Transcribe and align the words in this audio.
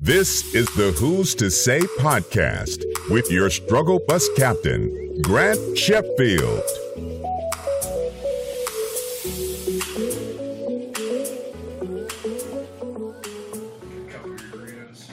This 0.00 0.54
is 0.54 0.66
the 0.76 0.92
Who's 0.92 1.34
to 1.34 1.50
Say 1.50 1.80
podcast 1.98 2.84
with 3.10 3.32
your 3.32 3.50
struggle 3.50 3.98
bus 4.06 4.28
captain, 4.36 5.20
Grant 5.22 5.76
Sheffield. 5.76 6.62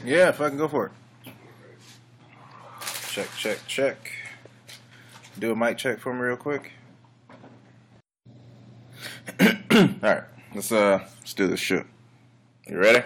Yeah, 0.05 0.29
if 0.29 0.39
I 0.39 0.49
can 0.49 0.59
go 0.59 0.67
for 0.67 0.85
it. 0.85 0.91
Check, 3.09 3.27
check, 3.39 3.65
check. 3.65 4.11
Do 5.39 5.51
a 5.51 5.55
mic 5.55 5.79
check 5.79 5.97
for 5.97 6.13
me 6.13 6.19
real 6.19 6.37
quick. 6.37 6.73
All 9.41 9.87
right, 10.03 10.23
let's 10.53 10.71
uh, 10.71 10.99
let's 11.21 11.33
do 11.33 11.47
this 11.47 11.59
shit. 11.59 11.87
You 12.67 12.77
ready? 12.77 13.03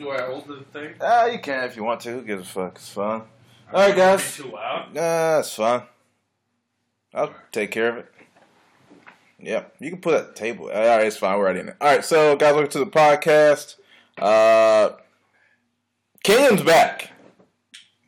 Do 0.00 0.08
I 0.08 0.22
hold 0.22 0.48
the 0.48 0.64
thing? 0.72 0.94
Ah, 0.98 1.26
you 1.26 1.38
can 1.38 1.64
if 1.64 1.76
you 1.76 1.84
want 1.84 2.00
to. 2.00 2.12
Who 2.12 2.22
gives 2.22 2.48
a 2.48 2.50
fuck? 2.50 2.76
It's 2.76 2.88
fun. 2.88 3.20
All 3.70 3.86
right, 3.86 3.94
guys. 3.94 4.34
Too 4.34 4.44
loud. 4.44 4.94
Nah, 4.94 5.40
it's 5.40 5.54
fine. 5.54 5.82
I'll 7.12 7.34
take 7.52 7.70
care 7.70 7.90
of 7.90 7.96
it. 7.98 8.12
Yeah, 9.38 9.64
you 9.78 9.90
can 9.90 10.00
put 10.00 10.14
it 10.14 10.20
at 10.20 10.26
the 10.28 10.40
table. 10.40 10.70
All 10.70 10.86
right, 10.86 11.06
it's 11.06 11.18
fine. 11.18 11.36
We're 11.36 11.44
already 11.44 11.60
in 11.60 11.68
it. 11.68 11.76
All 11.82 11.88
right, 11.88 12.02
so 12.02 12.34
guys, 12.34 12.54
welcome 12.54 12.70
to 12.70 12.78
the 12.78 12.86
podcast. 12.86 13.76
Uh, 14.16 14.96
Kenyon's 16.24 16.62
back. 16.62 17.10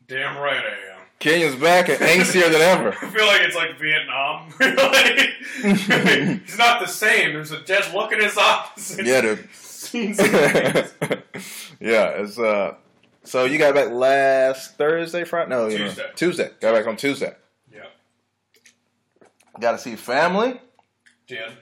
Damn 0.09 0.39
right 0.39 0.65
I 0.65 0.95
am. 0.95 1.01
Kenyon's 1.21 1.61
back 1.61 1.91
and 1.91 1.99
angstier 1.99 2.51
than 2.51 2.63
ever. 2.63 2.97
I 3.03 3.11
feel 3.11 3.27
like 3.27 3.43
it's 3.43 3.55
like 3.57 3.79
Vietnam. 3.79 4.49
Like, 4.63 5.29
He's 6.47 6.57
not 6.57 6.81
the 6.81 6.87
same. 6.87 7.35
There's 7.35 7.51
a 7.53 7.61
dead 7.61 7.93
look 7.93 8.13
in 8.13 8.21
his 8.21 8.39
eyes. 8.39 8.99
Yeah, 9.03 9.21
dude. 9.21 9.49
Things. 9.89 10.19
yeah, 11.81 12.09
it's 12.21 12.39
uh. 12.39 12.75
So 13.25 13.45
you 13.45 13.57
got 13.59 13.75
back 13.75 13.91
last 13.91 14.77
Thursday, 14.77 15.25
Friday? 15.25 15.51
No, 15.51 15.69
you 15.69 15.79
know, 15.79 15.85
Tuesday. 15.87 16.11
Tuesday. 16.17 16.51
Got 16.61 16.75
back 16.75 16.87
on 16.87 16.97
Tuesday. 16.97 17.35
yeah. 17.73 17.85
Got 19.61 19.73
to 19.73 19.79
see 19.79 19.95
family. 19.97 20.61
Did. 21.29 21.53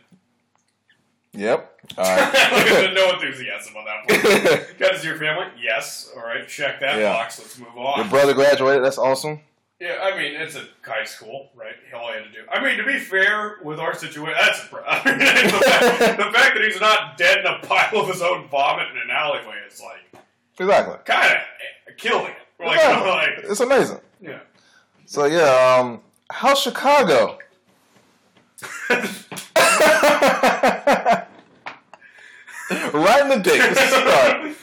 Yep. 1.33 1.81
All 1.99 2.05
right. 2.05 2.93
no 2.95 3.13
enthusiasm 3.15 3.75
on 3.77 3.85
that 3.85 4.09
point. 4.09 4.79
Got 4.79 4.93
to 4.93 4.99
see 4.99 5.09
your 5.09 5.17
family? 5.19 5.47
Yes. 5.63 6.11
All 6.17 6.23
right. 6.23 6.47
Check 6.49 6.81
that 6.81 6.99
Yeah. 6.99 7.13
box. 7.13 7.39
Let's 7.39 7.59
move 7.59 7.77
on. 7.77 7.99
Your 8.01 8.09
brother 8.09 8.33
graduated. 8.35 8.85
That's 8.85 8.99
awesome. 8.99 9.41
Yeah, 9.81 9.97
I 10.03 10.15
mean, 10.17 10.35
it's 10.39 10.57
a 10.57 10.65
high 10.83 11.05
school, 11.07 11.49
right? 11.57 11.73
All 11.95 12.09
he 12.09 12.15
had 12.19 12.25
to 12.25 12.31
do. 12.31 12.41
I 12.53 12.63
mean, 12.63 12.77
to 12.77 12.85
be 12.85 12.99
fair, 12.99 13.57
with 13.65 13.79
our 13.79 13.95
situation, 13.95 14.37
that's 14.39 14.63
a 14.63 14.67
pro- 14.67 14.83
mean, 15.07 15.19
the, 15.19 15.65
fact, 15.65 15.99
the 16.19 16.25
fact 16.39 16.55
that 16.55 16.63
he's 16.65 16.79
not 16.81 17.17
dead 17.17 17.39
in 17.39 17.47
a 17.47 17.59
pile 17.67 18.01
of 18.03 18.09
his 18.09 18.21
own 18.21 18.47
vomit 18.49 18.89
in 18.91 18.99
an 18.99 19.11
alleyway 19.11 19.57
is 19.67 19.81
like 19.81 20.23
Exactly. 20.59 20.97
kind 21.07 21.33
of 21.89 21.97
killing 21.97 22.27
it. 22.33 22.63
Like, 22.63 22.77
Exactly. 22.77 23.11
like, 23.43 23.51
It's 23.51 23.61
amazing. 23.61 24.01
yeah. 24.21 24.41
So 25.07 25.25
yeah, 25.25 25.79
um, 25.81 26.03
how's 26.31 26.61
Chicago? 26.61 27.39
right 32.93 33.23
in 33.23 33.29
the 33.29 33.41
dick. 33.43 34.57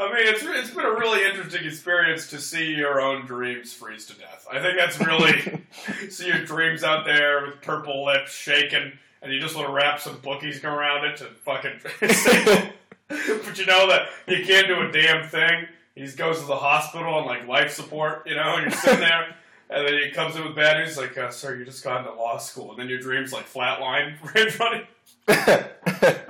I 0.00 0.06
mean, 0.06 0.26
it's 0.28 0.42
it's 0.42 0.70
been 0.70 0.86
a 0.86 0.94
really 0.94 1.26
interesting 1.26 1.62
experience 1.66 2.30
to 2.30 2.40
see 2.40 2.74
your 2.74 3.02
own 3.02 3.26
dreams 3.26 3.74
freeze 3.74 4.06
to 4.06 4.18
death. 4.18 4.46
I 4.50 4.58
think 4.58 4.78
that's 4.78 4.98
really 4.98 5.62
see 6.10 6.26
your 6.26 6.42
dreams 6.42 6.82
out 6.82 7.04
there 7.04 7.44
with 7.44 7.60
purple 7.60 8.06
lips 8.06 8.32
shaking, 8.32 8.92
and 9.20 9.30
you 9.30 9.38
just 9.40 9.54
want 9.54 9.68
to 9.68 9.74
wrap 9.74 10.00
some 10.00 10.18
bookies 10.20 10.64
around 10.64 11.04
it 11.04 11.18
to 11.18 11.24
fucking. 11.26 11.80
but 12.00 13.58
you 13.58 13.66
know 13.66 13.88
that 13.88 14.08
you 14.26 14.42
can't 14.46 14.68
do 14.68 14.80
a 14.80 14.90
damn 14.90 15.28
thing. 15.28 15.66
He 15.94 16.06
goes 16.12 16.40
to 16.40 16.46
the 16.46 16.56
hospital 16.56 17.12
on 17.12 17.26
like 17.26 17.46
life 17.46 17.70
support, 17.70 18.26
you 18.26 18.36
know, 18.36 18.54
and 18.54 18.62
you're 18.62 18.70
sitting 18.70 19.00
there. 19.00 19.36
And 19.72 19.86
then 19.86 20.02
he 20.02 20.10
comes 20.10 20.34
in 20.34 20.42
with 20.44 20.56
bad 20.56 20.84
news, 20.84 20.96
like, 20.96 21.16
uh, 21.16 21.30
"Sir, 21.30 21.54
you 21.54 21.64
just 21.64 21.84
got 21.84 22.00
into 22.00 22.12
law 22.12 22.38
school," 22.38 22.70
and 22.72 22.80
then 22.80 22.88
your 22.88 22.98
dreams 22.98 23.32
like 23.32 23.48
flatline 23.48 24.20
right 24.34 24.46
in 24.46 24.50
front 24.50 24.84
of 25.28 26.20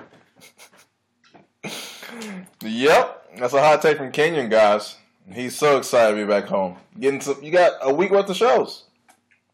you. 2.62 2.68
yep, 2.68 3.19
that's 3.38 3.52
a 3.54 3.60
hot 3.60 3.82
take 3.82 3.96
from 3.98 4.12
Kenyon, 4.12 4.48
guys. 4.48 4.96
He's 5.32 5.56
so 5.56 5.78
excited 5.78 6.16
to 6.16 6.24
be 6.24 6.28
back 6.28 6.46
home. 6.46 6.76
Getting 6.98 7.20
some, 7.20 7.42
you 7.42 7.52
got 7.52 7.74
a 7.82 7.92
week 7.94 8.10
worth 8.10 8.28
of 8.28 8.36
shows. 8.36 8.84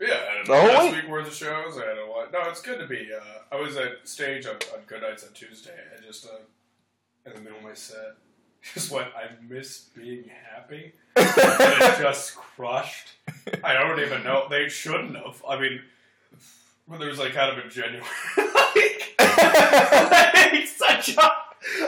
Yeah, 0.00 0.18
The 0.44 0.52
last 0.52 0.92
week? 0.92 1.02
week 1.02 1.10
worth 1.10 1.26
of 1.26 1.34
shows. 1.34 1.78
I 1.78 1.86
had 1.86 1.98
a 1.98 2.06
lot. 2.06 2.32
No, 2.32 2.40
it's 2.50 2.60
good 2.62 2.78
to 2.80 2.86
be. 2.86 3.08
Uh, 3.14 3.54
I 3.54 3.60
was 3.60 3.76
at 3.76 4.06
stage 4.06 4.46
on, 4.46 4.54
on 4.74 4.80
Good 4.86 5.02
Nights 5.02 5.24
on 5.24 5.32
Tuesday. 5.32 5.72
I 5.96 6.02
just 6.04 6.26
uh, 6.26 6.30
in 7.26 7.34
the 7.34 7.40
middle 7.40 7.58
of 7.58 7.64
my 7.64 7.74
set, 7.74 8.14
just 8.74 8.90
went. 8.90 9.08
I 9.16 9.30
miss 9.48 9.86
being 9.94 10.24
happy. 10.54 10.92
and 11.16 11.26
it 11.36 11.98
just 11.98 12.36
crushed. 12.36 13.08
I 13.64 13.72
don't 13.74 14.00
even 14.00 14.22
know. 14.22 14.46
They 14.50 14.68
shouldn't 14.68 15.16
have. 15.16 15.42
I 15.48 15.58
mean, 15.58 15.80
but 16.88 16.98
there 16.98 17.08
was 17.08 17.18
like 17.18 17.32
kind 17.32 17.58
of 17.58 17.64
a 17.64 17.68
genuine. 17.68 18.06
like, 18.36 19.14
like, 19.18 20.66
such 20.66 21.16
a. 21.16 21.30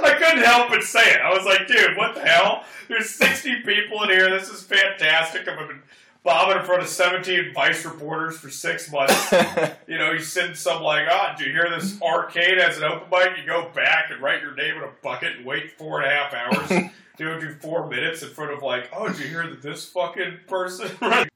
I 0.02 0.14
couldn't 0.14 0.44
help 0.44 0.70
but 0.70 0.82
say 0.82 1.12
it. 1.12 1.20
I 1.20 1.32
was 1.32 1.44
like, 1.44 1.66
dude, 1.66 1.96
what 1.96 2.14
the 2.14 2.22
hell? 2.22 2.64
There's 2.88 3.10
60 3.10 3.62
people 3.62 4.02
in 4.02 4.10
here. 4.10 4.30
This 4.30 4.48
is 4.48 4.62
fantastic. 4.62 5.46
I've 5.46 5.68
been 5.68 5.82
bombing 6.24 6.58
in 6.58 6.64
front 6.64 6.82
of 6.82 6.88
17 6.88 7.52
vice 7.54 7.84
reporters 7.84 8.36
for 8.36 8.50
six 8.50 8.90
months. 8.90 9.32
You 9.88 9.96
know, 9.96 10.12
you 10.12 10.18
send 10.18 10.54
some 10.54 10.82
like, 10.82 11.08
ah, 11.10 11.34
do 11.38 11.44
you 11.44 11.50
hear 11.50 11.70
this 11.70 12.00
arcade 12.02 12.60
has 12.60 12.76
an 12.76 12.84
open 12.84 13.08
mic? 13.10 13.38
You 13.38 13.46
go 13.46 13.70
back 13.74 14.10
and 14.10 14.20
write 14.20 14.42
your 14.42 14.54
name 14.54 14.76
in 14.76 14.82
a 14.82 14.90
bucket 15.02 15.38
and 15.38 15.46
wait 15.46 15.72
four 15.78 16.02
and 16.02 16.12
a 16.12 16.14
half 16.14 16.34
hours. 16.34 16.90
do 17.16 17.40
do 17.40 17.54
four 17.54 17.88
minutes 17.88 18.22
in 18.22 18.28
front 18.28 18.52
of 18.52 18.62
like, 18.62 18.90
oh, 18.94 19.08
did 19.08 19.18
you 19.18 19.28
hear 19.28 19.46
that 19.48 19.62
this 19.62 19.86
fucking 19.86 20.40
person? 20.46 20.90
All 21.00 21.26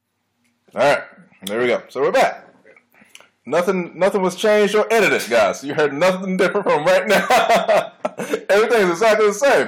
right, 0.75 1.03
there 1.45 1.59
we 1.59 1.65
go. 1.65 1.81
So 1.89 2.01
we're 2.01 2.11
back. 2.11 2.52
Nothing, 3.45 3.97
nothing 3.99 4.21
was 4.21 4.35
changed 4.35 4.73
or 4.73 4.87
edited, 4.91 5.29
guys. 5.29 5.63
You 5.63 5.73
heard 5.73 5.93
nothing 5.93 6.37
different 6.37 6.65
from 6.65 6.85
right 6.85 7.05
now. 7.07 7.91
Everything's 8.49 8.91
exactly 8.91 9.27
the 9.27 9.33
same. 9.33 9.67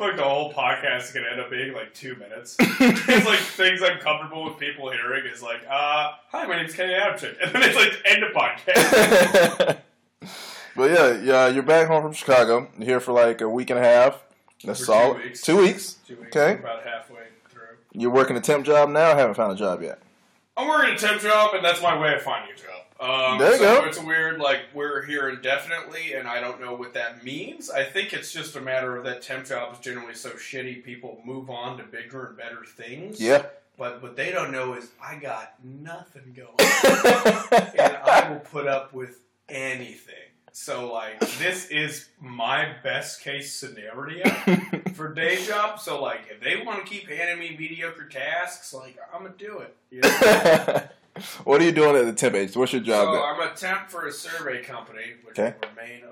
like 0.00 0.16
the 0.16 0.22
whole 0.24 0.52
podcast 0.52 1.04
is 1.04 1.10
gonna 1.12 1.28
end 1.28 1.40
up 1.40 1.48
being 1.50 1.72
like 1.72 1.94
two 1.94 2.14
minutes. 2.16 2.56
it's 2.60 3.26
like 3.26 3.38
things 3.38 3.80
I'm 3.82 3.98
comfortable 3.98 4.44
with 4.44 4.58
people 4.58 4.90
hearing 4.90 5.24
is 5.24 5.42
like, 5.42 5.62
uh, 5.70 6.12
hi, 6.30 6.46
my 6.46 6.56
name's 6.56 6.74
Kenny 6.74 6.92
Adamczyk. 6.92 7.36
And 7.42 7.52
then 7.54 7.62
it's 7.62 7.76
like 7.76 7.92
end 8.04 8.24
of 8.24 8.32
podcast. 8.32 9.78
but 10.76 10.90
yeah, 10.90 11.20
yeah, 11.22 11.48
you're 11.48 11.62
back 11.62 11.86
home 11.88 12.02
from 12.02 12.12
Chicago. 12.12 12.68
You're 12.76 12.86
here 12.86 13.00
for 13.00 13.12
like 13.12 13.40
a 13.40 13.48
week 13.48 13.70
and 13.70 13.78
a 13.78 13.82
half. 13.82 14.20
That's 14.64 14.86
all. 14.88 15.14
two 15.14 15.20
weeks. 15.22 15.40
Two 15.42 15.56
weeks. 15.58 15.96
Two 16.06 16.16
weeks, 16.16 16.36
Okay. 16.36 16.58
about 16.60 16.84
halfway 16.84 17.20
through. 17.48 17.62
You're 17.92 18.10
working 18.10 18.36
a 18.36 18.40
temp 18.40 18.66
job 18.66 18.90
now. 18.90 19.12
I 19.12 19.16
haven't 19.16 19.34
found 19.34 19.52
a 19.52 19.56
job 19.56 19.80
yet. 19.82 19.98
I'm 20.56 20.68
working 20.68 20.94
a 20.94 20.98
temp 20.98 21.20
job, 21.20 21.54
and 21.54 21.64
that's 21.64 21.82
my 21.82 21.98
way 21.98 22.14
of 22.14 22.22
finding 22.22 22.54
a 22.54 22.56
job. 22.56 22.70
Um, 23.00 23.38
There 23.38 23.52
you 23.52 23.58
so 23.58 23.80
go. 23.80 23.86
It's 23.86 24.00
weird, 24.00 24.38
like, 24.38 24.60
we're 24.72 25.02
here 25.04 25.28
indefinitely, 25.28 26.14
and 26.14 26.28
I 26.28 26.40
don't 26.40 26.60
know 26.60 26.74
what 26.74 26.94
that 26.94 27.24
means. 27.24 27.70
I 27.70 27.84
think 27.84 28.12
it's 28.12 28.32
just 28.32 28.54
a 28.54 28.60
matter 28.60 28.96
of 28.96 29.04
that 29.04 29.22
temp 29.22 29.46
job 29.46 29.74
is 29.74 29.80
generally 29.80 30.14
so 30.14 30.30
shitty, 30.30 30.84
people 30.84 31.20
move 31.24 31.50
on 31.50 31.78
to 31.78 31.84
bigger 31.84 32.26
and 32.26 32.36
better 32.36 32.64
things. 32.64 33.20
Yeah. 33.20 33.46
But 33.76 34.00
what 34.00 34.14
they 34.14 34.30
don't 34.30 34.52
know 34.52 34.74
is 34.74 34.88
I 35.02 35.16
got 35.16 35.54
nothing 35.64 36.32
going 36.36 36.54
and 37.76 37.96
I 37.96 38.30
will 38.30 38.38
put 38.38 38.68
up 38.68 38.92
with 38.92 39.20
anything. 39.48 40.14
So, 40.52 40.92
like, 40.92 41.18
this 41.38 41.66
is 41.66 42.08
my 42.20 42.76
best 42.84 43.22
case 43.22 43.52
scenario 43.52 44.22
for 44.94 45.12
day 45.12 45.44
job. 45.44 45.78
So, 45.80 46.00
like, 46.02 46.22
if 46.30 46.40
they 46.40 46.62
want 46.64 46.84
to 46.84 46.90
keep 46.90 47.08
handing 47.08 47.38
me 47.38 47.56
mediocre 47.58 48.06
tasks, 48.06 48.72
like, 48.72 48.96
I'm 49.12 49.22
gonna 49.22 49.34
do 49.36 49.58
it. 49.58 49.76
You 49.90 50.00
know? 50.00 50.80
what 51.44 51.60
are 51.60 51.64
you 51.64 51.72
doing 51.72 51.96
at 51.96 52.04
the 52.06 52.12
temp 52.12 52.34
agency? 52.34 52.58
What's 52.58 52.72
your 52.72 52.82
job? 52.82 53.14
so? 53.14 53.22
I'm 53.24 53.40
a 53.40 53.54
temp 53.54 53.90
for 53.90 54.06
a 54.06 54.12
survey 54.12 54.62
company, 54.62 55.14
which 55.24 55.38
Okay. 55.38 55.54
will 55.60 55.68
remain 55.70 56.02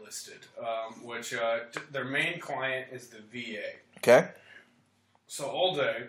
unlisted. 0.00 0.46
Um, 0.58 1.04
which 1.04 1.34
uh, 1.34 1.60
t- 1.72 1.80
their 1.92 2.04
main 2.04 2.40
client 2.40 2.86
is 2.92 3.08
the 3.08 3.18
VA. 3.32 3.62
okay. 3.98 4.28
So 5.26 5.46
all 5.46 5.76
day, 5.76 6.04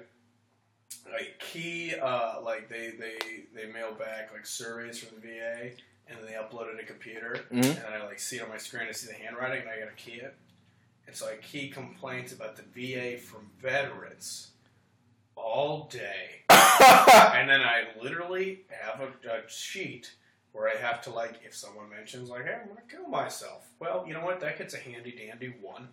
like 1.12 1.40
key, 1.40 1.94
uh, 2.02 2.42
like 2.44 2.70
they 2.70 2.92
they 3.00 3.18
they 3.56 3.72
mail 3.72 3.92
back 3.94 4.32
like 4.34 4.46
surveys 4.48 4.98
from 5.00 5.20
the 5.22 5.28
VA, 5.28 5.72
and 6.08 6.18
then 6.18 6.26
they 6.26 6.34
upload 6.34 6.74
it 6.74 6.80
a 6.82 6.86
computer, 6.86 7.38
Mhm. 7.52 7.86
and 7.86 7.94
I 7.94 8.04
like 8.06 8.20
see 8.20 8.38
it 8.38 8.42
on 8.44 8.50
my 8.50 8.58
screen, 8.58 8.88
I 8.90 8.92
see 8.94 9.08
the 9.08 9.14
handwriting, 9.14 9.62
and 9.62 9.70
I 9.70 9.78
gotta 9.80 9.92
key 9.96 10.14
it. 10.14 10.34
And 11.08 11.16
so 11.16 11.28
I 11.28 11.36
key 11.36 11.70
complaints 11.70 12.32
about 12.34 12.56
the 12.56 12.64
VA 12.74 13.18
from 13.18 13.42
veterans 13.62 14.52
all 15.36 15.88
day, 15.92 16.42
and 16.50 17.50
then 17.50 17.62
I 17.62 17.86
literally 18.02 18.62
have 18.70 19.02
a, 19.02 19.08
a 19.30 19.50
sheet 19.50 20.14
where 20.52 20.70
I 20.70 20.76
have 20.76 21.02
to 21.04 21.10
like 21.10 21.40
if 21.44 21.56
someone 21.56 21.90
mentions 21.90 22.30
like, 22.30 22.46
hey, 22.46 22.58
I'm 22.62 22.68
gonna 22.68 22.82
kill 22.90 23.08
myself. 23.08 23.70
Well, 23.80 24.06
you 24.08 24.14
know 24.14 24.24
what? 24.24 24.40
That 24.40 24.58
gets 24.58 24.74
a 24.74 24.78
handy 24.78 25.12
dandy 25.12 25.54
one. 25.62 25.88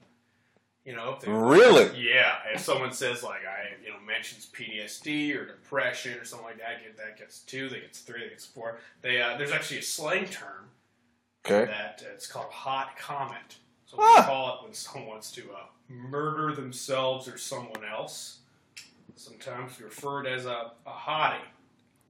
You 0.84 0.94
know, 0.96 1.14
if 1.14 1.20
they 1.20 1.30
Really? 1.30 1.90
yeah, 2.10 2.36
if 2.54 2.60
someone 2.60 2.92
says 2.92 3.22
like 3.22 3.40
I, 3.46 3.82
you 3.84 3.90
know, 3.90 3.98
mentions 4.06 4.46
PTSD 4.52 5.34
or 5.36 5.46
depression 5.46 6.18
or 6.18 6.24
something 6.24 6.46
like 6.46 6.58
that, 6.58 6.82
get 6.82 6.96
that 6.96 7.18
gets 7.18 7.40
two, 7.40 7.68
that 7.70 7.82
gets 7.82 8.00
three, 8.00 8.20
that 8.20 8.30
gets 8.30 8.46
four. 8.46 8.78
They 9.02 9.20
uh, 9.20 9.36
there's 9.38 9.52
actually 9.52 9.78
a 9.78 9.82
slang 9.82 10.26
term 10.26 10.68
Okay. 11.46 11.70
that 11.70 12.02
uh, 12.06 12.12
it's 12.12 12.26
called 12.26 12.50
hot 12.50 12.96
comment. 12.98 13.56
So 13.90 13.96
we 13.96 14.04
Ah. 14.04 14.22
call 14.26 14.56
it 14.58 14.64
when 14.64 14.74
someone 14.74 15.08
wants 15.08 15.32
to 15.32 15.42
uh, 15.50 15.64
murder 15.88 16.54
themselves 16.54 17.26
or 17.26 17.38
someone 17.38 17.84
else. 17.90 18.38
Sometimes 19.16 19.80
referred 19.80 20.26
as 20.26 20.44
a, 20.46 20.72
a 20.86 20.90
hottie 20.90 21.40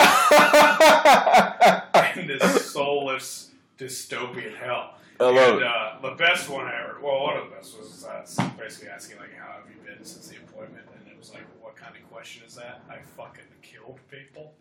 in 2.21 2.27
this 2.27 2.71
soulless 2.73 3.51
dystopian 3.79 4.55
hell. 4.57 4.95
I 5.21 5.25
love 5.31 5.55
and 5.57 5.65
uh, 5.65 5.93
the 6.03 6.11
best 6.17 6.49
one 6.49 6.65
I 6.67 6.81
ever, 6.83 6.99
well, 7.03 7.23
one 7.23 7.37
of 7.37 7.45
the 7.49 7.57
best 7.57 7.79
was 7.79 8.05
uh, 8.05 8.51
basically 8.59 8.89
asking 8.91 9.19
like, 9.19 9.35
"How 9.37 9.53
have 9.53 9.63
you 9.69 9.77
been 9.85 10.05
since 10.05 10.29
the 10.29 10.37
appointment?" 10.37 10.85
And 10.97 11.09
it 11.13 11.19
was 11.19 11.31
like, 11.33 11.43
"What 11.61 11.77
kind 11.77 11.95
of 11.97 12.09
question 12.11 12.43
is 12.47 12.55
that?" 12.57 12.83
I 12.91 12.99
fucking 13.17 13.43
killed 13.63 13.99
people. 14.11 14.53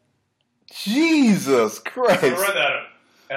Jesus 0.72 1.80
Christ! 1.80 2.24
I 2.24 2.30
read 2.30 2.56
that 2.56 2.72
at, 2.72 2.86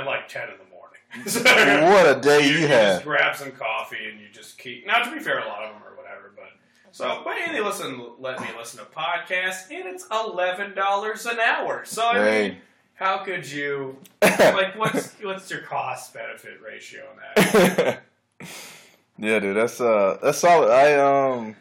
at 0.01 0.07
like 0.07 0.29
ten 0.29 0.45
in 0.45 0.49
the 0.51 0.57
morning. 0.59 0.70
What 1.25 2.17
a 2.17 2.21
day 2.21 2.47
you 2.47 2.59
just 2.59 2.69
had. 2.69 3.05
grab 3.05 3.35
some 3.37 3.51
coffee 3.53 4.09
and 4.11 4.21
you 4.21 4.27
just 4.33 4.59
keep. 4.59 4.87
Now, 4.87 5.03
to 5.03 5.11
be 5.11 5.19
fair, 5.19 5.41
a 5.41 5.49
lot 5.49 5.65
of 5.65 5.75
them 5.75 5.83
or 5.83 5.97
whatever, 5.97 6.33
but 6.37 6.51
so 6.93 7.23
but 7.25 7.37
and 7.39 7.55
they 7.55 7.61
listen, 7.61 8.01
let 8.19 8.41
me 8.41 8.47
listen 8.57 8.79
to 8.79 8.87
podcasts, 8.87 9.71
and 9.71 9.89
it's 9.89 10.07
eleven 10.11 10.75
dollars 10.75 11.27
an 11.27 11.41
hour. 11.41 11.85
So 11.85 12.07
I 12.07 12.49
mean, 12.49 12.57
how 12.95 13.19
could 13.19 13.51
you 13.51 13.97
like 14.23 14.79
what's 14.79 15.15
what's 15.21 15.51
your 15.51 15.63
cost 15.63 16.15
benefit 16.15 16.61
ratio 16.65 17.03
on 17.11 17.17
that? 17.17 18.03
yeah, 19.19 19.39
dude, 19.41 19.57
that's 19.57 19.81
uh, 19.81 20.19
that's 20.23 20.39
solid. 20.39 20.71
I 20.71 20.95
um, 20.95 21.57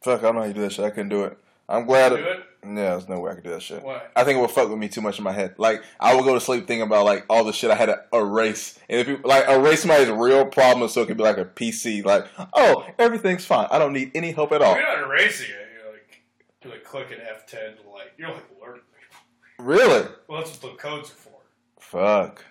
fuck, 0.00 0.20
I 0.20 0.22
don't 0.22 0.36
know 0.36 0.40
how 0.42 0.46
you 0.46 0.54
do 0.54 0.60
that 0.62 0.72
shit. 0.72 0.84
I 0.84 0.90
couldn't 0.90 1.10
do 1.10 1.24
it. 1.24 1.38
I'm 1.68 1.86
glad. 1.86 2.10
Do 2.10 2.16
it? 2.16 2.44
Yeah, 2.64 2.90
there's 2.90 3.08
no 3.08 3.20
way 3.20 3.30
I 3.30 3.34
could 3.34 3.44
do 3.44 3.50
that 3.50 3.62
shit. 3.62 3.82
What? 3.82 4.10
I 4.16 4.24
think 4.24 4.38
it 4.38 4.40
would 4.40 4.50
fuck 4.50 4.68
with 4.68 4.78
me 4.78 4.88
too 4.88 5.00
much 5.00 5.18
in 5.18 5.24
my 5.24 5.32
head. 5.32 5.54
Like 5.56 5.82
I 6.00 6.14
would 6.14 6.24
go 6.24 6.34
to 6.34 6.40
sleep 6.40 6.66
thinking 6.66 6.82
about 6.82 7.04
like 7.04 7.24
all 7.30 7.44
the 7.44 7.52
shit 7.52 7.70
I 7.70 7.74
had 7.74 7.86
to 7.86 8.02
erase, 8.12 8.78
and 8.88 9.00
if 9.00 9.08
you, 9.08 9.20
like 9.24 9.48
erase 9.48 9.82
somebody's 9.82 10.08
real 10.10 10.46
problem, 10.46 10.88
so 10.88 11.02
it 11.02 11.06
could 11.06 11.16
be 11.16 11.22
like 11.22 11.38
a 11.38 11.44
PC. 11.44 12.04
Like, 12.04 12.26
oh, 12.54 12.86
everything's 12.98 13.44
fine. 13.44 13.68
I 13.70 13.78
don't 13.78 13.92
need 13.92 14.10
any 14.14 14.32
help 14.32 14.52
at 14.52 14.62
all. 14.62 14.74
You're 14.74 14.82
not 14.82 15.06
erasing 15.06 15.46
it. 15.46 15.68
You're 15.82 15.92
like 15.92 16.22
you're 16.62 16.72
like 16.72 16.84
clicking 16.84 17.18
F 17.20 17.46
ten 17.46 17.76
to 17.76 17.90
like 17.90 18.12
you're 18.18 18.30
like 18.30 18.44
alerting 18.60 18.82
people. 19.00 19.64
Really? 19.64 20.08
Well, 20.28 20.40
that's 20.40 20.60
what 20.62 20.72
the 20.72 20.78
codes 20.78 21.10
are 21.10 21.14
for. 21.14 21.40
Fuck. 21.78 22.44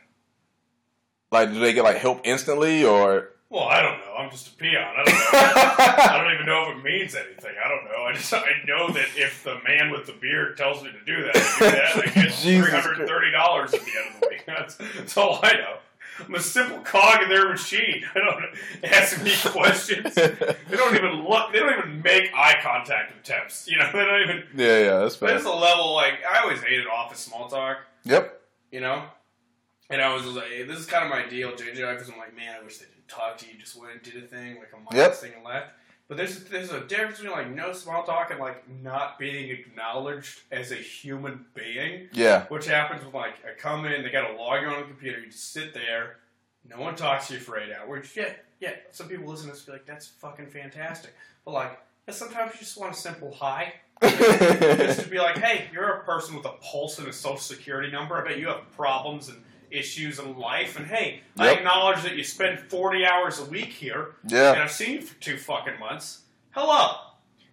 Like, 1.31 1.51
do 1.51 1.59
they 1.59 1.73
get 1.73 1.83
like 1.83 1.97
help 1.97 2.21
instantly 2.23 2.85
or? 2.85 3.31
Well, 3.49 3.63
I 3.65 3.81
don't 3.81 3.99
know. 3.99 4.15
I'm 4.17 4.31
just 4.31 4.47
a 4.47 4.51
peon. 4.55 4.75
I 4.75 5.03
don't 5.03 5.13
know. 5.13 5.29
I 6.13 6.17
don't 6.23 6.33
even 6.33 6.45
know 6.47 6.71
if 6.71 6.77
it 6.77 6.83
means 6.83 7.15
anything. 7.15 7.53
I 7.63 7.69
don't 7.69 7.85
know. 7.85 8.03
I 8.03 8.13
just 8.13 8.33
I 8.33 8.43
know 8.67 8.89
that 8.91 9.07
if 9.15 9.43
the 9.43 9.59
man 9.67 9.91
with 9.91 10.07
the 10.07 10.13
beard 10.13 10.57
tells 10.57 10.83
me 10.83 10.89
to 10.91 11.05
do 11.05 11.23
that, 11.23 11.35
I 11.37 11.59
do 11.59 11.71
that. 11.71 11.95
I 11.95 12.21
get 12.23 12.33
three 12.33 12.55
hundred 12.57 13.07
thirty 13.07 13.31
dollars 13.31 13.73
at 13.73 13.81
the 13.81 13.91
end 13.91 14.15
of 14.15 14.21
the 14.21 14.27
week. 14.29 14.43
That's, 14.47 14.75
that's 14.77 15.17
all 15.17 15.39
I 15.41 15.53
know. 15.53 15.77
I'm 16.23 16.33
a 16.35 16.39
simple 16.39 16.79
cog 16.79 17.23
in 17.23 17.29
their 17.29 17.49
machine. 17.49 18.03
I 18.15 18.19
don't 18.19 18.45
ask 18.91 19.21
me 19.21 19.33
questions. 19.51 20.13
They 20.15 20.45
don't 20.71 20.95
even 20.95 21.27
look. 21.27 21.51
They 21.51 21.59
don't 21.59 21.77
even 21.77 22.01
make 22.01 22.31
eye 22.33 22.57
contact 22.63 23.13
attempts. 23.19 23.67
You 23.67 23.77
know, 23.79 23.89
they 23.91 24.05
don't 24.05 24.21
even. 24.21 24.43
Yeah, 24.55 24.79
yeah, 24.79 24.97
that's 24.99 25.17
There's 25.17 25.43
fair. 25.43 25.51
a 25.51 25.55
level 25.55 25.93
like 25.93 26.19
I 26.29 26.41
always 26.43 26.61
hated 26.61 26.87
office 26.87 27.19
small 27.19 27.49
talk. 27.49 27.77
Yep. 28.05 28.39
You 28.71 28.79
know, 28.81 29.03
and 29.89 30.01
I 30.01 30.13
was 30.13 30.25
like, 30.25 30.47
hey, 30.47 30.63
this 30.63 30.79
is 30.79 30.85
kind 30.85 31.03
of 31.03 31.09
my 31.09 31.27
deal, 31.27 31.51
JJ. 31.51 31.75
Because 31.75 32.09
I'm 32.09 32.17
like, 32.17 32.35
man, 32.35 32.55
I 32.59 32.63
wish 32.63 32.77
they 32.77 32.85
didn't 32.85 32.94
talk 33.07 33.37
to 33.39 33.47
you. 33.47 33.57
Just 33.59 33.75
went 33.79 33.93
and 33.93 34.01
did 34.01 34.23
a 34.23 34.27
thing, 34.27 34.57
like 34.57 34.71
a 34.73 34.77
mindless 34.77 34.95
Yep. 34.95 35.13
thing, 35.15 35.31
and 35.35 35.43
left. 35.43 35.71
But 36.07 36.17
there's 36.17 36.43
there's 36.45 36.71
a 36.71 36.81
difference 36.81 37.17
between 37.19 37.35
like 37.35 37.49
no 37.49 37.73
small 37.73 38.03
talk 38.03 38.29
and 38.29 38.39
like 38.39 38.63
not 38.83 39.17
being 39.17 39.49
acknowledged 39.49 40.41
as 40.51 40.71
a 40.71 40.75
human 40.75 41.45
being. 41.55 42.09
Yeah. 42.13 42.45
Which 42.47 42.67
happens 42.67 43.03
when 43.03 43.13
like 43.13 43.33
I 43.45 43.59
come 43.59 43.85
in, 43.85 44.03
they 44.03 44.09
got 44.11 44.27
to 44.27 44.35
log 44.35 44.63
on 44.65 44.81
the 44.81 44.87
computer, 44.87 45.19
you 45.19 45.31
just 45.31 45.51
sit 45.51 45.73
there, 45.73 46.17
no 46.69 46.79
one 46.79 46.95
talks 46.95 47.27
to 47.27 47.33
you 47.33 47.39
for 47.39 47.57
eight 47.57 47.71
hours. 47.73 48.11
Yeah, 48.15 48.33
yeah. 48.59 48.73
Some 48.91 49.07
people 49.07 49.25
listen 49.25 49.47
to 49.47 49.53
this 49.53 49.61
and 49.61 49.65
be 49.67 49.71
like, 49.73 49.85
that's 49.87 50.05
fucking 50.07 50.47
fantastic. 50.47 51.13
But 51.43 51.51
like, 51.51 51.79
sometimes 52.09 52.53
you 52.53 52.59
just 52.59 52.79
want 52.79 52.93
a 52.93 52.97
simple 52.97 53.31
hi. 53.33 53.73
just 54.03 55.01
to 55.01 55.07
be 55.09 55.17
like, 55.17 55.37
hey, 55.37 55.65
you're 55.71 55.89
a 55.89 56.03
person 56.03 56.35
with 56.35 56.45
a 56.45 56.53
pulse 56.61 56.99
and 56.99 57.07
a 57.07 57.13
social 57.13 57.37
security 57.37 57.89
number. 57.91 58.15
I 58.15 58.27
bet 58.27 58.37
you 58.39 58.47
have 58.47 58.69
problems 58.75 59.29
and 59.29 59.41
issues 59.75 60.19
in 60.19 60.37
life. 60.37 60.77
And 60.77 60.87
hey, 60.87 61.21
I 61.37 61.51
acknowledge 61.51 62.03
that 62.03 62.15
you 62.15 62.23
spend 62.23 62.59
40 62.59 63.05
hours 63.05 63.39
a 63.39 63.45
week 63.45 63.69
here, 63.69 64.15
and. 64.23 64.33
I've 64.35 64.71
seen 64.71 64.93
you 64.95 65.01
for 65.01 65.19
two 65.21 65.37
fucking 65.37 65.79
months. 65.79 66.21
Hello. 66.51 66.97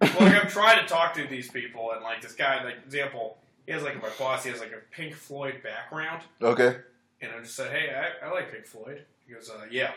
well, 0.01 0.11
like, 0.19 0.43
I'm 0.43 0.49
trying 0.49 0.81
to 0.81 0.87
talk 0.87 1.13
to 1.15 1.27
these 1.27 1.49
people, 1.49 1.91
and 1.91 2.03
like 2.03 2.21
this 2.21 2.33
guy, 2.33 2.63
like 2.63 2.77
example, 2.85 3.37
he 3.65 3.71
has 3.73 3.83
like 3.83 4.01
my 4.01 4.09
boss, 4.19 4.43
he 4.43 4.49
has 4.51 4.59
like 4.59 4.71
a 4.71 4.95
Pink 4.95 5.13
Floyd 5.15 5.61
background, 5.63 6.23
Okay. 6.41 6.77
and 7.21 7.31
I 7.31 7.39
just 7.41 7.55
said, 7.55 7.71
hey, 7.71 7.93
I, 7.93 8.27
I 8.27 8.31
like 8.31 8.51
Pink 8.51 8.65
Floyd. 8.65 9.03
He 9.27 9.33
goes, 9.33 9.49
uh, 9.49 9.65
yeah. 9.71 9.91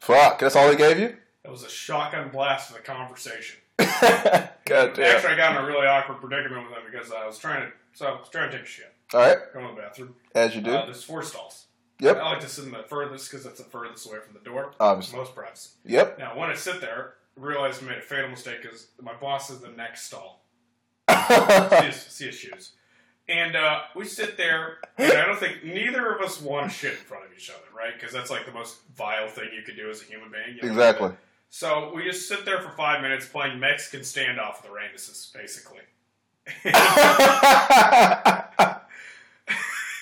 Fuck. 0.00 0.38
That's 0.38 0.54
all 0.56 0.70
he 0.70 0.76
gave 0.76 0.98
you? 0.98 1.16
That 1.44 1.50
was 1.52 1.64
a 1.64 1.68
shotgun 1.68 2.28
blast 2.30 2.70
of 2.70 2.76
the 2.76 2.82
conversation. 2.82 3.58
God 3.78 4.94
damn. 4.94 5.16
Actually, 5.16 5.32
I 5.32 5.36
got 5.36 5.56
in 5.56 5.64
a 5.64 5.66
really 5.66 5.86
awkward 5.86 6.20
predicament 6.20 6.68
with 6.68 6.76
him 6.78 6.84
because 6.90 7.10
I 7.12 7.26
was 7.26 7.38
trying 7.38 7.62
to, 7.66 7.72
so 7.94 8.06
I 8.06 8.10
was 8.12 8.28
trying 8.28 8.50
to 8.50 8.56
take 8.58 8.66
a 8.66 8.68
shit, 8.68 8.92
All 9.14 9.20
right. 9.20 9.38
go 9.54 9.60
to 9.60 9.74
the 9.74 9.80
bathroom. 9.80 10.14
As 10.34 10.54
you 10.54 10.60
do. 10.60 10.70
Uh, 10.70 10.84
there's 10.84 11.02
four 11.02 11.22
stalls. 11.22 11.66
Yep. 12.00 12.16
I 12.16 12.30
like 12.30 12.40
to 12.40 12.48
sit 12.48 12.64
in 12.64 12.70
the 12.70 12.84
furthest 12.84 13.30
because 13.30 13.44
that's 13.44 13.58
the 13.58 13.64
furthest 13.64 14.06
away 14.06 14.18
from 14.24 14.34
the 14.34 14.40
door. 14.40 14.72
Obviously. 14.78 15.18
Most 15.18 15.34
privacy. 15.34 15.70
Yep. 15.84 16.18
Now, 16.18 16.38
when 16.38 16.48
I 16.48 16.54
sit 16.54 16.80
there, 16.80 17.14
I 17.36 17.44
realized 17.44 17.82
I 17.82 17.86
made 17.86 17.98
a 17.98 18.02
fatal 18.02 18.30
mistake 18.30 18.62
because 18.62 18.88
my 19.02 19.14
boss 19.14 19.50
is 19.50 19.60
the 19.60 19.70
next 19.70 20.04
stall. 20.04 20.44
see, 21.10 21.86
his, 21.86 21.96
see 21.96 22.26
his 22.26 22.34
shoes. 22.36 22.72
And 23.28 23.56
uh, 23.56 23.80
we 23.94 24.06
sit 24.06 24.38
there, 24.38 24.78
and 24.96 25.12
I 25.12 25.26
don't 25.26 25.38
think 25.38 25.64
neither 25.64 26.14
of 26.14 26.22
us 26.22 26.40
want 26.40 26.70
to 26.70 26.74
shit 26.74 26.92
in 26.92 26.98
front 26.98 27.26
of 27.26 27.32
each 27.36 27.50
other, 27.50 27.60
right? 27.76 27.92
Because 27.92 28.12
that's 28.12 28.30
like 28.30 28.46
the 28.46 28.52
most 28.52 28.78
vile 28.96 29.28
thing 29.28 29.48
you 29.54 29.62
could 29.62 29.76
do 29.76 29.90
as 29.90 30.00
a 30.00 30.04
human 30.04 30.30
being. 30.30 30.56
you 30.56 30.62
know? 30.62 30.68
exactly. 30.68 31.10
So 31.50 31.92
we 31.94 32.04
just 32.04 32.28
sit 32.28 32.44
there 32.44 32.60
for 32.60 32.70
five 32.70 33.02
minutes 33.02 33.26
playing 33.26 33.58
Mexican 33.58 34.00
standoff 34.00 34.62
with 34.62 34.64
the 34.64 34.70
Ramuses, 34.70 35.32
basically. 35.34 35.80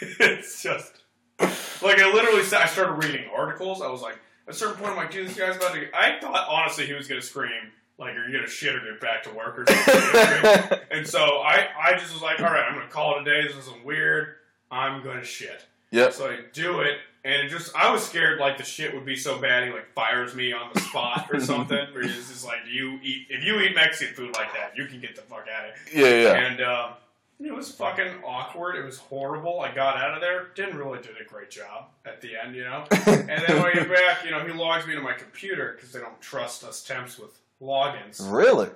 it's 0.21 0.63
just 0.63 0.93
like 1.83 1.99
I 1.99 2.13
literally 2.13 2.43
sat, 2.43 2.63
I 2.63 2.67
started 2.67 3.05
reading 3.05 3.27
articles. 3.35 3.83
I 3.83 3.89
was 3.89 4.03
like, 4.03 4.19
at 4.49 4.55
a 4.55 4.57
certain 4.57 4.77
point, 4.77 4.91
I'm 4.91 4.97
like, 4.97 5.11
dude, 5.11 5.29
this 5.29 5.37
guy's 5.37 5.57
about 5.57 5.75
to. 5.75 5.87
I 5.97 6.19
thought 6.21 6.47
honestly 6.49 6.87
he 6.87 6.93
was 6.95 7.09
gonna 7.09 7.23
scream 7.23 7.51
like, 7.99 8.15
"Are 8.15 8.27
you 8.27 8.33
gonna 8.33 8.49
shit 8.49 8.75
or 8.75 8.81
get 8.81 9.01
back 9.01 9.23
to 9.25 9.31
work?" 9.31 9.59
or 9.59 9.67
something. 9.67 10.79
and 10.91 11.07
so 11.07 11.21
I, 11.21 11.69
I 11.83 11.93
just 11.95 12.13
was 12.13 12.23
like, 12.23 12.41
all 12.41 12.47
right, 12.47 12.65
I'm 12.69 12.75
gonna 12.75 12.89
call 12.89 13.17
it 13.19 13.23
a 13.23 13.25
day. 13.25 13.47
This 13.47 13.57
isn't 13.57 13.85
weird. 13.85 14.35
I'm 14.71 15.03
gonna 15.03 15.25
shit. 15.25 15.65
yep. 15.91 16.13
So 16.13 16.31
I 16.31 16.39
do 16.53 16.81
it, 16.81 16.99
and 17.25 17.35
it 17.47 17.49
just 17.49 17.75
I 17.75 17.91
was 17.91 18.05
scared 18.05 18.39
like 18.39 18.57
the 18.59 18.65
shit 18.65 18.95
would 18.95 19.05
be 19.05 19.17
so 19.17 19.39
bad 19.39 19.65
he 19.67 19.73
like 19.73 19.93
fires 19.95 20.35
me 20.35 20.53
on 20.53 20.71
the 20.75 20.81
spot 20.81 21.29
or 21.33 21.41
something. 21.53 21.87
Where 21.93 22.03
he's 22.03 22.29
just 22.29 22.45
like, 22.45 22.61
you 22.71 23.01
eat 23.03 23.27
if 23.31 23.45
you 23.45 23.61
eat 23.61 23.75
Mexican 23.75 24.15
food 24.15 24.35
like 24.37 24.53
that, 24.55 24.77
you 24.77 24.87
can 24.87 25.01
get 25.01 25.17
the 25.17 25.23
fuck 25.23 25.47
out 25.53 25.69
of 25.69 25.89
here. 25.89 26.07
Yeah, 26.07 26.23
yeah. 26.23 26.47
And 26.47 26.61
um, 26.61 26.91
it 27.41 27.55
was 27.55 27.71
fucking 27.73 28.13
awkward. 28.27 28.77
It 28.77 28.85
was 28.85 28.99
horrible. 28.99 29.61
I 29.61 29.73
got 29.75 29.97
out 29.97 30.15
of 30.15 30.21
there. 30.21 30.49
Didn't 30.55 30.77
really 30.79 30.99
did 31.01 31.21
a 31.21 31.25
great 31.29 31.51
job 31.51 31.89
at 32.05 32.21
the 32.21 32.31
end, 32.37 32.55
you 32.57 32.65
know. 32.65 32.85
And 33.07 33.29
then 33.29 33.57
when 33.63 33.67
I 33.67 33.73
get 33.75 33.89
back, 33.89 34.25
you 34.25 34.31
know, 34.31 34.41
he 34.45 34.53
logs 34.53 34.87
me 34.87 34.93
into 34.95 35.05
my 35.05 35.13
computer 35.13 35.73
because 35.77 35.93
they 35.93 36.01
don't 36.01 36.21
trust 36.21 36.65
us 36.65 36.83
temps 36.83 37.19
with 37.19 37.39
logins. 37.61 38.21
really? 38.33 38.69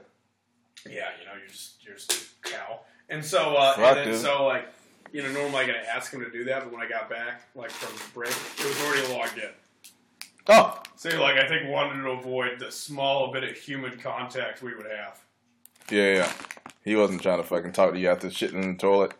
Yeah, 0.86 1.08
you 1.20 1.26
know, 1.26 1.32
you're 1.38 1.48
just 1.48 1.84
you're 1.84 1.94
just 1.96 2.12
a 2.12 2.48
cow. 2.50 2.80
And 3.08 3.24
so 3.24 3.54
uh, 3.56 3.74
Fuck, 3.74 3.86
and 3.88 3.96
then 3.98 4.08
dude. 4.12 4.20
so 4.20 4.46
like 4.46 4.66
you 5.12 5.22
know, 5.22 5.32
normally 5.32 5.64
I 5.64 5.66
gotta 5.66 5.88
ask 5.92 6.12
him 6.12 6.20
to 6.20 6.30
do 6.30 6.44
that, 6.44 6.62
but 6.62 6.72
when 6.72 6.80
I 6.80 6.88
got 6.88 7.10
back 7.10 7.42
like 7.54 7.70
from 7.70 7.94
the 7.96 8.04
break, 8.14 8.30
it 8.58 8.64
was 8.64 8.80
already 8.84 9.12
logged 9.14 9.38
in. 9.38 9.50
Oh, 10.46 10.80
So 10.96 11.08
like 11.20 11.36
I 11.36 11.46
think 11.48 11.68
wanted 11.68 12.02
to 12.02 12.10
avoid 12.10 12.58
the 12.58 12.70
small 12.72 13.30
bit 13.32 13.44
of 13.44 13.56
human 13.56 13.98
contact 13.98 14.62
we 14.62 14.74
would 14.74 14.86
have. 14.86 15.20
yeah, 15.90 16.14
yeah. 16.14 16.32
He 16.84 16.96
wasn't 16.96 17.22
trying 17.22 17.38
to 17.38 17.44
fucking 17.44 17.72
talk 17.72 17.92
to 17.92 17.98
you 17.98 18.08
after 18.08 18.28
shitting 18.28 18.62
in 18.62 18.72
the 18.72 18.78
toilet 18.78 19.12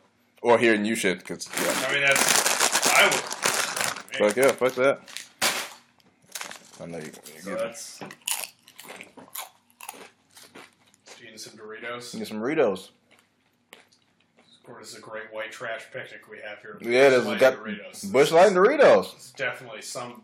or 0.42 0.58
hearing 0.58 0.84
you 0.84 0.94
shit. 0.94 1.24
Cause 1.24 1.48
yeah, 1.54 1.86
I 1.86 1.92
mean 1.92 2.02
that's 2.02 2.88
I 2.94 3.04
would. 3.04 3.14
fuck 3.14 4.36
yeah, 4.36 4.52
fuck 4.52 4.74
that. 4.74 5.00
I 6.80 6.86
know 6.86 6.98
you. 6.98 7.12
So 7.40 7.50
get, 7.50 7.58
that's 7.58 8.00
eating 11.22 11.36
some 11.36 11.52
Doritos. 11.54 12.18
get 12.18 12.26
some 12.26 12.40
Doritos. 12.40 12.90
Of 14.40 14.66
course, 14.66 14.90
it's 14.90 14.98
a 14.98 15.00
great 15.00 15.32
white 15.32 15.52
trash 15.52 15.86
picnic 15.92 16.22
we 16.30 16.38
have 16.38 16.60
here. 16.60 16.78
Yeah, 16.80 17.08
is. 17.08 17.26
Light 17.26 17.40
Got 17.40 17.56
Doritos. 17.58 18.10
Busch 18.10 18.30
Light 18.30 18.52
Doritos. 18.52 19.14
It's 19.14 19.32
definitely 19.32 19.82
some 19.82 20.22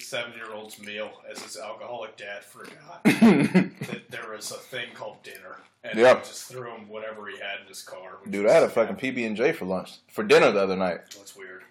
seven-year-old's 0.00 0.78
meal, 0.80 1.10
as 1.30 1.40
his 1.42 1.56
alcoholic 1.56 2.16
dad 2.16 2.44
forgot 2.44 3.02
that 3.04 4.02
there 4.10 4.30
was 4.34 4.50
a 4.50 4.54
thing 4.54 4.86
called 4.94 5.22
dinner, 5.22 5.58
and 5.84 5.98
Yep. 5.98 6.24
just 6.24 6.44
threw 6.44 6.70
him 6.70 6.88
whatever 6.88 7.26
he 7.28 7.38
had 7.38 7.60
in 7.62 7.66
his 7.66 7.82
car. 7.82 8.18
Dude, 8.28 8.46
I 8.46 8.52
had 8.54 8.62
a 8.62 8.68
fucking 8.68 8.96
PB 8.96 9.26
and 9.26 9.36
J 9.36 9.52
for 9.52 9.64
lunch 9.64 9.92
for 10.08 10.22
dinner 10.24 10.50
the 10.52 10.60
other 10.62 10.76
night. 10.76 11.00
That's 11.16 11.34
weird. 11.36 11.62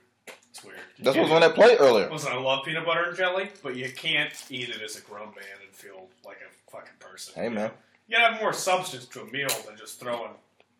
It's 0.50 0.64
weird. 0.64 0.78
You 0.98 1.04
That's 1.06 1.18
what 1.18 1.24
was 1.24 1.32
on 1.32 1.42
that 1.42 1.56
plate 1.56 1.78
earlier. 1.80 2.10
Listen, 2.10 2.32
I 2.32 2.38
love 2.38 2.64
peanut 2.66 2.86
butter 2.86 3.04
and 3.10 3.18
jelly, 3.18 3.50
but 3.64 3.76
you 3.76 3.90
can't 3.92 4.32
eat 4.50 4.70
it 4.70 4.82
as 4.82 4.98
a 4.98 5.02
grown 5.02 5.28
man 5.28 5.58
and 5.66 5.74
feel 5.74 6.08
like 6.26 6.38
a 6.38 6.72
fucking 6.72 6.94
person. 7.00 7.34
Hey 7.36 7.50
man, 7.50 7.72
You 8.08 8.18
gotta 8.18 8.34
have 8.34 8.42
more 8.42 8.54
substance 8.54 9.06
to 9.08 9.22
a 9.22 9.26
meal 9.26 9.50
than 9.68 9.78
just 9.78 10.00
throwing 10.00 10.32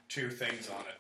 two 0.10 0.30
things 0.30 0.70
on 0.70 0.80
it. 0.82 0.96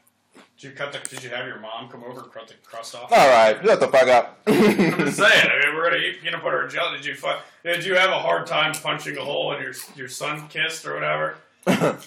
Did 0.58 0.70
you 0.70 0.72
cut 0.76 0.94
the? 0.94 1.00
Did 1.10 1.24
you 1.24 1.30
have 1.32 1.46
your 1.48 1.60
mom 1.60 1.90
come 1.90 2.04
over 2.04 2.22
and 2.22 2.32
cut 2.32 2.48
the 2.48 2.54
crust 2.64 2.96
off? 2.96 3.12
All 3.12 3.30
right, 3.30 3.58
shut 3.64 3.80
the 3.80 3.88
fuck 3.88 4.08
up. 4.08 4.40
I'm 4.48 4.54
just 5.00 5.18
saying. 5.18 5.50
I 5.52 5.66
mean, 5.66 5.76
we're 5.76 5.90
gonna 5.90 6.02
eat 6.02 6.22
peanut 6.22 6.42
butter 6.42 6.62
and 6.62 6.72
jelly. 6.72 6.98
Did 6.98 7.06
you 7.08 7.16
fu- 7.16 7.28
Did 7.64 7.84
you 7.86 7.96
have 7.96 8.10
a 8.10 8.20
hard 8.20 8.48
time 8.48 8.74
punching 8.74 9.18
a 9.18 9.22
hole 9.24 9.54
in 9.54 9.62
your 9.62 9.74
your 9.96 10.08
sun 10.08 10.48
kissed 10.48 10.86
or 10.86 10.94
whatever? 10.94 11.36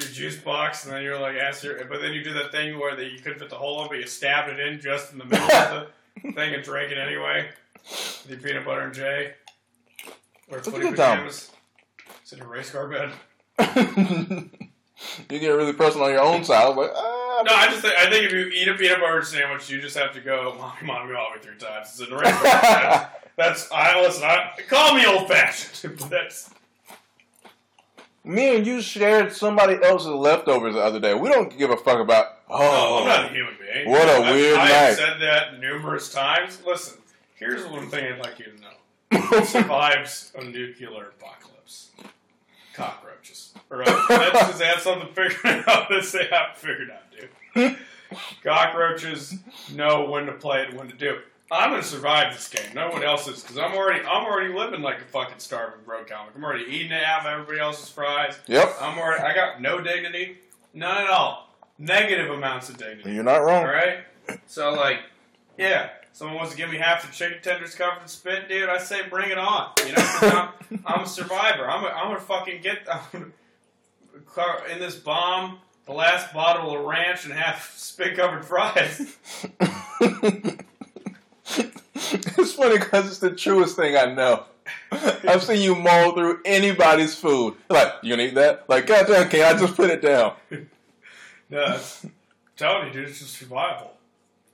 Your 0.00 0.06
juice 0.12 0.36
box, 0.36 0.84
and 0.84 0.94
then 0.94 1.02
you're 1.02 1.18
like, 1.18 1.34
ask 1.34 1.64
your, 1.64 1.84
but 1.86 2.00
then 2.00 2.12
you 2.12 2.22
do 2.22 2.32
that 2.34 2.52
thing 2.52 2.78
where 2.78 2.94
the, 2.94 3.02
you 3.04 3.18
couldn't 3.18 3.40
fit 3.40 3.50
the 3.50 3.56
hole 3.56 3.82
in, 3.82 3.88
but 3.88 3.98
you 3.98 4.06
stabbed 4.06 4.48
it 4.48 4.60
in 4.60 4.78
just 4.80 5.10
in 5.12 5.18
the 5.18 5.24
middle 5.24 5.50
of 5.50 5.88
the 6.22 6.32
thing 6.34 6.54
and 6.54 6.62
drank 6.62 6.92
it 6.92 6.98
anyway. 6.98 7.48
With 7.82 8.26
your 8.28 8.38
peanut 8.38 8.64
butter 8.64 8.82
and 8.82 8.94
J. 8.94 9.32
Or 10.52 10.60
footy 10.60 10.86
at 10.86 10.94
Tom. 10.94 11.16
pajamas. 11.16 11.50
Sit 12.22 12.38
in 12.38 12.44
a 12.44 12.48
race 12.48 12.70
car 12.70 12.86
bed. 12.86 13.10
you 15.28 15.38
get 15.40 15.48
really 15.48 15.72
personal 15.72 16.06
on 16.06 16.12
your 16.12 16.22
own 16.22 16.44
side. 16.44 16.62
I 16.64 16.68
was 16.68 16.76
like, 16.76 16.90
ah. 16.94 17.07
No, 17.44 17.54
I 17.54 17.66
just 17.68 17.82
think, 17.82 17.94
I 17.96 18.10
think 18.10 18.24
if 18.26 18.32
you 18.32 18.46
eat 18.46 18.68
a 18.68 18.74
peanut 18.74 19.00
butter 19.00 19.22
sandwich, 19.22 19.70
you 19.70 19.80
just 19.80 19.96
have 19.96 20.12
to 20.14 20.20
go, 20.20 20.54
mommy, 20.58 20.86
mommy, 20.86 21.12
mommy, 21.12 21.40
three 21.40 21.56
times. 21.56 21.88
It's 21.90 22.00
in 22.00 22.12
a 22.12 22.18
race 22.18 22.34
car. 22.42 23.10
That's, 23.36 23.70
I, 23.72 24.00
listen, 24.00 24.24
I, 24.24 24.50
call 24.68 24.94
me 24.94 25.06
old 25.06 25.28
fashioned, 25.28 25.98
that's, 26.00 26.50
Me 28.24 28.56
and 28.56 28.66
you 28.66 28.80
shared 28.82 29.32
somebody 29.32 29.78
else's 29.82 30.08
leftovers 30.08 30.74
the 30.74 30.80
other 30.80 30.98
day. 31.00 31.14
We 31.14 31.28
don't 31.28 31.56
give 31.56 31.70
a 31.70 31.76
fuck 31.76 32.00
about. 32.00 32.26
Oh, 32.50 32.56
Oh, 32.60 32.98
I'm 33.02 33.06
not 33.08 33.24
a 33.26 33.28
human 33.28 33.54
being. 33.60 33.88
What 33.90 34.08
a 34.08 34.22
I- 34.24 34.30
weird 34.32 34.58
I, 34.58 34.64
night. 34.64 34.68
have 34.70 34.96
said 34.96 35.20
that 35.20 35.60
numerous 35.60 36.12
times. 36.12 36.60
Listen, 36.66 36.98
here's 37.36 37.64
one 37.66 37.88
thing 37.88 38.12
I'd 38.12 38.18
like 38.18 38.38
you 38.40 38.46
to 38.46 38.60
know: 38.60 39.20
Who 39.28 39.44
survives 39.44 40.32
a 40.34 40.42
nuclear 40.44 41.12
apocalypse? 41.18 41.90
Cockroaches. 42.74 43.54
All 43.70 43.78
right, 43.78 43.88
uh, 43.88 44.06
that's 44.08 44.30
because 44.38 44.58
they 44.58 44.66
have 44.66 44.80
something 44.80 45.08
figured 45.12 45.64
out 45.68 45.88
that 45.88 46.08
they 46.12 46.24
haven't 46.30 46.56
figured 46.56 46.90
out. 46.90 47.02
Cockroaches 48.42 49.34
know 49.74 50.08
when 50.08 50.26
to 50.26 50.32
play 50.32 50.62
it 50.62 50.70
and 50.70 50.78
when 50.78 50.88
to 50.88 50.96
do. 50.96 51.10
it. 51.10 51.24
I'm 51.50 51.70
gonna 51.70 51.82
survive 51.82 52.34
this 52.34 52.48
game. 52.48 52.74
No 52.74 52.90
one 52.90 53.02
else 53.02 53.26
is, 53.26 53.42
because 53.42 53.56
I'm 53.56 53.72
already, 53.72 54.04
I'm 54.04 54.26
already 54.26 54.52
living 54.52 54.82
like 54.82 55.00
a 55.00 55.04
fucking 55.04 55.38
starving 55.38 55.80
broke 55.86 56.10
comic. 56.10 56.34
I'm 56.36 56.44
already 56.44 56.64
eating 56.64 56.90
half 56.90 57.24
everybody 57.24 57.58
else's 57.58 57.88
fries. 57.88 58.38
Yep. 58.48 58.76
I'm 58.80 58.98
already, 58.98 59.22
I 59.22 59.34
got 59.34 59.60
no 59.62 59.80
dignity, 59.80 60.38
none 60.74 61.04
at 61.04 61.08
all. 61.08 61.54
Negative 61.78 62.30
amounts 62.30 62.68
of 62.68 62.76
dignity. 62.76 63.12
You're 63.12 63.24
not 63.24 63.38
wrong. 63.38 63.64
All 63.64 63.70
right. 63.70 64.00
So 64.46 64.72
like, 64.72 64.98
yeah, 65.56 65.90
someone 66.12 66.36
wants 66.36 66.50
to 66.50 66.56
give 66.58 66.70
me 66.70 66.76
half 66.76 67.06
the 67.06 67.12
chicken 67.14 67.38
tenders 67.40 67.74
covered 67.74 68.02
in 68.02 68.08
spit, 68.08 68.48
dude. 68.48 68.68
I 68.68 68.78
say 68.78 69.08
bring 69.08 69.30
it 69.30 69.38
on. 69.38 69.70
You 69.86 69.92
know, 69.92 70.52
I'm, 70.70 70.82
I'm 70.86 71.00
a 71.04 71.06
survivor. 71.06 71.66
I'm, 71.68 71.84
a, 71.84 71.88
I'm 71.88 72.08
gonna 72.08 72.20
fucking 72.20 72.60
get 72.60 72.80
I'm 72.92 73.00
gonna, 73.12 74.56
in 74.72 74.80
this 74.80 74.96
bomb 74.96 75.60
the 75.88 75.94
last 75.94 76.32
bottle 76.34 76.76
of 76.78 76.84
ranch 76.84 77.24
and 77.24 77.32
half 77.32 77.74
spit 77.76 78.14
covered 78.16 78.44
fries. 78.44 79.16
it's 81.50 82.52
funny 82.52 82.78
because 82.78 83.08
it's 83.08 83.18
the 83.18 83.34
truest 83.34 83.74
thing 83.74 83.96
I 83.96 84.12
know. 84.14 84.44
I've 84.92 85.42
seen 85.42 85.62
you 85.62 85.74
mull 85.74 86.12
through 86.12 86.40
anybody's 86.44 87.14
food. 87.14 87.54
Like, 87.70 87.94
you 88.02 88.10
gonna 88.12 88.28
eat 88.28 88.34
that? 88.34 88.68
Like, 88.68 88.86
goddamn, 88.86 89.30
can 89.30 89.40
I 89.40 89.58
just 89.58 89.74
put 89.74 89.90
it 89.90 90.02
down? 90.02 90.34
No, 91.50 91.64
I'm 91.64 92.10
telling 92.58 92.88
you, 92.88 92.92
dude, 92.92 93.08
it's 93.08 93.20
just 93.20 93.38
survival. 93.38 93.92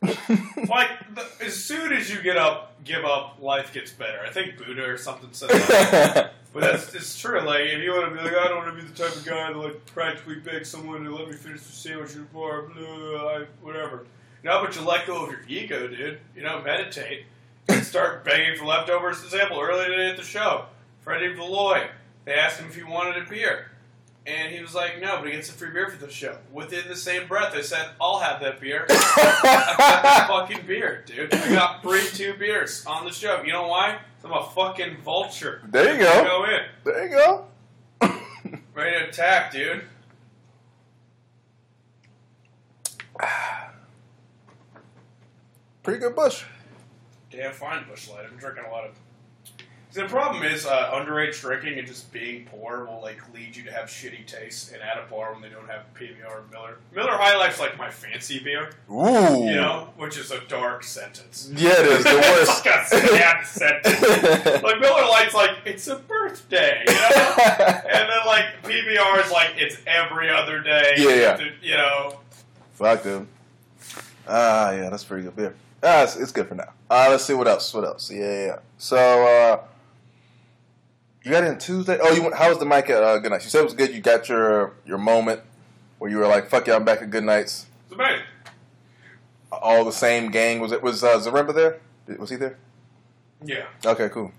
like 0.68 1.14
the, 1.14 1.26
as 1.40 1.54
soon 1.54 1.92
as 1.92 2.10
you 2.10 2.22
get 2.22 2.36
up, 2.36 2.82
give 2.84 3.04
up, 3.04 3.38
life 3.40 3.72
gets 3.72 3.92
better. 3.92 4.20
I 4.24 4.30
think 4.30 4.58
Buddha 4.58 4.84
or 4.84 4.98
something 4.98 5.30
said 5.32 5.50
that. 5.50 6.34
But 6.54 6.60
that's 6.60 6.94
it's 6.94 7.18
true. 7.18 7.40
Like 7.40 7.62
if 7.62 7.82
you 7.82 7.90
want 7.90 8.10
to 8.10 8.16
be 8.16 8.22
like, 8.22 8.32
I 8.32 8.46
don't 8.46 8.58
want 8.58 8.76
to 8.76 8.80
be 8.80 8.88
the 8.88 8.94
type 8.94 9.16
of 9.16 9.26
guy 9.26 9.52
to 9.52 9.60
like 9.60 9.84
practically 9.86 10.36
beg 10.36 10.64
someone 10.64 11.02
to 11.02 11.12
let 11.12 11.28
me 11.28 11.34
finish 11.34 11.62
the 11.62 11.72
sandwich 11.72 12.14
before 12.14 12.70
blah, 12.72 13.40
whatever. 13.60 14.06
No, 14.44 14.62
but 14.64 14.76
you 14.76 14.82
let 14.82 15.04
go 15.04 15.24
of 15.24 15.30
your 15.32 15.40
ego, 15.48 15.88
dude. 15.88 16.20
You 16.36 16.42
know, 16.42 16.62
meditate 16.62 17.24
and 17.68 17.82
start 17.84 18.24
begging 18.24 18.56
for 18.56 18.66
leftovers. 18.66 19.24
Example, 19.24 19.60
earlier 19.60 19.88
today 19.88 20.10
at 20.10 20.16
the 20.16 20.22
show, 20.22 20.66
Freddie 21.00 21.34
Valoy, 21.34 21.88
they 22.24 22.34
asked 22.34 22.60
him 22.60 22.68
if 22.68 22.76
he 22.76 22.84
wanted 22.84 23.20
a 23.20 23.28
beer. 23.28 23.72
And 24.26 24.50
he 24.52 24.62
was 24.62 24.74
like, 24.74 25.00
no, 25.02 25.18
but 25.18 25.26
he 25.26 25.32
gets 25.32 25.50
a 25.50 25.52
free 25.52 25.70
beer 25.70 25.90
for 25.90 26.02
the 26.04 26.10
show. 26.10 26.38
Within 26.50 26.88
the 26.88 26.96
same 26.96 27.28
breath, 27.28 27.52
they 27.52 27.62
said, 27.62 27.90
I'll 28.00 28.20
have 28.20 28.40
that 28.40 28.58
beer. 28.58 28.86
I 28.90 29.74
got 30.02 30.48
fucking 30.48 30.66
beer, 30.66 31.04
dude. 31.06 31.34
I 31.34 31.54
got 31.54 31.82
free 31.82 32.06
two 32.06 32.32
beers 32.34 32.86
on 32.86 33.04
the 33.04 33.12
show. 33.12 33.42
You 33.42 33.52
know 33.52 33.68
why? 33.68 33.98
I'm 34.24 34.32
a 34.32 34.42
fucking 34.42 35.02
vulture. 35.02 35.60
There 35.68 35.92
you 35.92 36.02
go. 36.02 36.24
Go 36.24 36.44
in. 36.44 36.62
there 36.84 37.04
you 37.06 37.10
go. 37.10 37.46
Ready 38.74 38.98
to 38.98 39.08
attack, 39.10 39.52
dude. 39.52 39.84
Pretty 45.82 46.00
good 46.00 46.16
Busch. 46.16 46.44
Damn 47.30 47.52
fine, 47.52 47.84
Busch 47.86 48.08
Light. 48.08 48.24
I'm 48.30 48.38
drinking 48.38 48.64
a 48.66 48.70
lot 48.70 48.86
of. 48.86 48.92
The 49.94 50.06
problem 50.06 50.42
is 50.42 50.66
uh, 50.66 50.90
underage 50.90 51.40
drinking 51.40 51.78
and 51.78 51.86
just 51.86 52.12
being 52.12 52.46
poor 52.46 52.84
will 52.84 53.00
like 53.00 53.20
lead 53.32 53.54
you 53.54 53.62
to 53.62 53.72
have 53.72 53.86
shitty 53.88 54.26
tastes. 54.26 54.72
And 54.72 54.82
at 54.82 54.98
a 54.98 55.08
bar 55.08 55.32
when 55.32 55.40
they 55.40 55.48
don't 55.48 55.68
have 55.68 55.82
PBR 55.94 56.28
or 56.28 56.42
Miller, 56.50 56.78
Miller 56.92 57.12
High 57.16 57.36
Life's 57.36 57.60
like 57.60 57.78
my 57.78 57.88
fancy 57.90 58.40
beer, 58.40 58.70
Ooh. 58.90 59.44
you 59.46 59.54
know, 59.54 59.90
which 59.96 60.18
is 60.18 60.32
a 60.32 60.40
dark 60.48 60.82
sentence. 60.82 61.48
Yeah, 61.54 61.74
it 61.78 61.86
is 61.86 62.04
the 62.04 62.10
It's 62.18 62.48
worst. 62.48 62.64
got 62.64 62.86
sad 62.88 63.46
sentence. 63.46 64.62
Like 64.64 64.80
Miller 64.80 65.04
Lite's 65.06 65.32
like 65.34 65.58
it's 65.64 65.86
a 65.86 65.96
birthday, 65.96 66.82
you 66.88 66.94
know. 66.94 67.34
And 67.94 68.08
then 68.10 68.26
like 68.26 68.46
PBR 68.64 69.24
is 69.24 69.30
like 69.30 69.50
it's 69.56 69.76
every 69.86 70.28
other 70.28 70.60
day. 70.60 70.94
Yeah, 70.96 71.14
yeah. 71.14 71.50
You 71.62 71.76
know. 71.76 72.18
Fuck 72.72 73.04
them. 73.04 73.28
Ah, 74.26 74.72
yeah, 74.72 74.88
that's 74.90 75.04
pretty 75.04 75.22
good 75.22 75.36
beer. 75.36 75.54
Ah, 75.82 76.02
it's, 76.02 76.16
it's 76.16 76.32
good 76.32 76.48
for 76.48 76.54
now. 76.56 76.72
Uh, 76.90 77.06
let's 77.10 77.24
see 77.24 77.34
what 77.34 77.46
else. 77.46 77.72
What 77.72 77.84
else? 77.84 78.10
Yeah, 78.10 78.18
yeah. 78.20 78.46
yeah. 78.46 78.58
So, 78.78 78.96
uh, 78.96 79.64
you 81.24 81.30
got 81.30 81.42
in 81.44 81.58
Tuesday. 81.58 81.98
Oh, 82.00 82.12
you 82.12 82.22
went, 82.22 82.34
how 82.34 82.50
was 82.50 82.58
the 82.58 82.66
mic 82.66 82.90
at 82.90 83.02
uh, 83.02 83.18
Good 83.18 83.32
Nights? 83.32 83.44
You 83.44 83.50
said 83.50 83.60
it 83.60 83.64
was 83.64 83.74
good. 83.74 83.92
You 83.94 84.00
got 84.00 84.28
your 84.28 84.74
your 84.86 84.98
moment 84.98 85.40
where 85.98 86.10
you 86.10 86.18
were 86.18 86.26
like, 86.26 86.48
"Fuck 86.48 86.66
yeah, 86.66 86.76
I'm 86.76 86.84
back 86.84 87.00
at 87.02 87.10
Good 87.10 87.24
Nights." 87.24 87.66
It's 87.86 87.94
amazing. 87.94 88.22
All 89.50 89.84
the 89.84 89.92
same 89.92 90.30
gang. 90.30 90.60
Was 90.60 90.70
it? 90.72 90.82
Was 90.82 91.02
uh, 91.02 91.18
Zaremba 91.18 91.54
there? 91.54 91.80
Was 92.18 92.30
he 92.30 92.36
there? 92.36 92.58
Yeah. 93.42 93.64
Okay, 93.84 94.08
cool. 94.10 94.32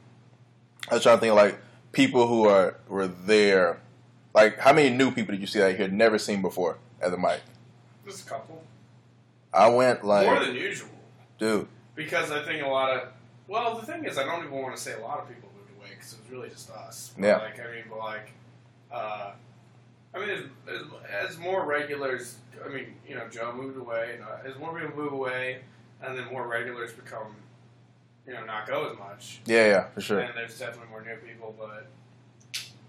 I 0.90 0.96
was 0.96 1.04
trying 1.04 1.18
to 1.18 1.22
think 1.22 1.32
of, 1.32 1.38
like 1.38 1.58
people 1.92 2.28
who 2.28 2.48
are 2.48 2.76
were 2.88 3.08
there. 3.08 3.82
Like, 4.34 4.60
how 4.60 4.74
many 4.74 4.90
new 4.90 5.12
people 5.12 5.32
did 5.32 5.42
you 5.42 5.48
see 5.48 5.60
that 5.60 5.72
you 5.72 5.78
had 5.78 5.94
never 5.94 6.20
seen 6.20 6.42
before 6.42 6.78
at 7.02 7.10
the 7.10 7.18
mic? 7.18 7.42
Just 8.06 8.28
a 8.28 8.30
couple. 8.30 8.64
I 9.54 9.70
went 9.70 10.04
like, 10.04 10.28
More 10.28 10.44
than 10.44 10.54
usual. 10.54 10.90
dude. 11.40 11.68
Because 11.96 12.30
I 12.32 12.44
think 12.44 12.62
a 12.62 12.68
lot 12.68 12.92
of. 12.98 13.08
Well, 13.48 13.78
the 13.80 13.86
thing 13.86 14.04
is, 14.04 14.18
I 14.18 14.26
don't 14.26 14.44
even 14.46 14.52
want 14.58 14.76
to 14.76 14.82
say 14.82 14.94
a 14.94 15.00
lot 15.00 15.20
of 15.20 15.30
people 15.30 15.45
because 16.06 16.14
it 16.14 16.24
was 16.24 16.32
really 16.32 16.50
just 16.50 16.70
us. 16.72 17.14
But, 17.18 17.26
Yeah. 17.26 17.38
Like, 17.38 17.60
I 17.60 17.72
mean, 17.72 17.84
but 17.90 18.00
like. 18.00 18.32
Uh, 18.92 19.32
I 20.14 20.20
mean, 20.20 20.30
as, 20.30 20.42
as, 20.70 21.32
as 21.32 21.38
more 21.38 21.66
regulars, 21.66 22.38
I 22.64 22.70
mean, 22.70 22.96
you 23.08 23.16
know, 23.16 23.28
Joe 23.28 23.52
moved 23.54 23.78
away, 23.78 24.14
and 24.16 24.24
uh, 24.24 24.50
as 24.50 24.58
more 24.58 24.80
people 24.80 24.96
move 24.96 25.12
away, 25.12 25.60
and 26.02 26.18
then 26.18 26.26
more 26.32 26.48
regulars 26.48 26.94
become, 26.94 27.36
you 28.26 28.32
know, 28.34 28.46
not 28.46 28.66
go 28.66 28.90
as 28.90 28.98
much, 28.98 29.42
Yeah, 29.46 29.68
yeah, 29.68 29.88
for 29.90 30.00
sure. 30.00 30.20
and 30.22 30.32
there's 30.38 30.58
definitely 30.58 30.90
more 30.90 31.02
new 31.02 31.16
people, 31.18 31.54
but 31.60 31.88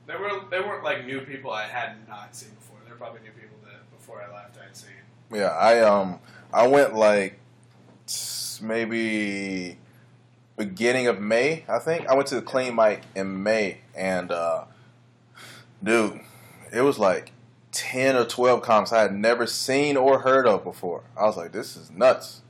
they 0.06 0.14
were 0.14 0.40
they 0.50 0.60
weren't 0.60 0.84
like 0.84 1.04
new 1.04 1.20
people 1.22 1.50
I 1.50 1.64
had 1.64 1.96
not 2.08 2.36
seen 2.36 2.50
before. 2.50 2.78
They're 2.86 2.94
probably 2.94 3.22
new 3.22 3.32
people 3.32 3.56
that 3.64 3.90
before 3.98 4.22
I 4.22 4.32
left 4.32 4.56
I'd 4.64 4.76
seen. 4.76 4.90
Yeah, 5.32 5.48
I 5.48 5.80
um 5.80 6.20
I 6.52 6.68
went 6.68 6.94
like 6.94 7.40
maybe 8.62 9.78
beginning 10.56 11.06
of 11.06 11.20
May, 11.20 11.64
I 11.68 11.78
think. 11.78 12.08
I 12.08 12.14
went 12.14 12.28
to 12.28 12.34
the 12.36 12.42
clean 12.42 12.74
mic 12.74 13.02
in 13.14 13.42
May 13.42 13.78
and 13.94 14.30
uh 14.32 14.64
dude, 15.82 16.20
it 16.72 16.80
was 16.80 16.98
like 16.98 17.32
10 17.72 18.16
or 18.16 18.24
12 18.24 18.62
comics 18.62 18.92
I 18.92 19.02
had 19.02 19.14
never 19.14 19.46
seen 19.46 19.96
or 19.96 20.20
heard 20.20 20.46
of 20.46 20.64
before. 20.64 21.02
I 21.16 21.24
was 21.24 21.36
like, 21.36 21.52
this 21.52 21.76
is 21.76 21.90
nuts. 21.90 22.40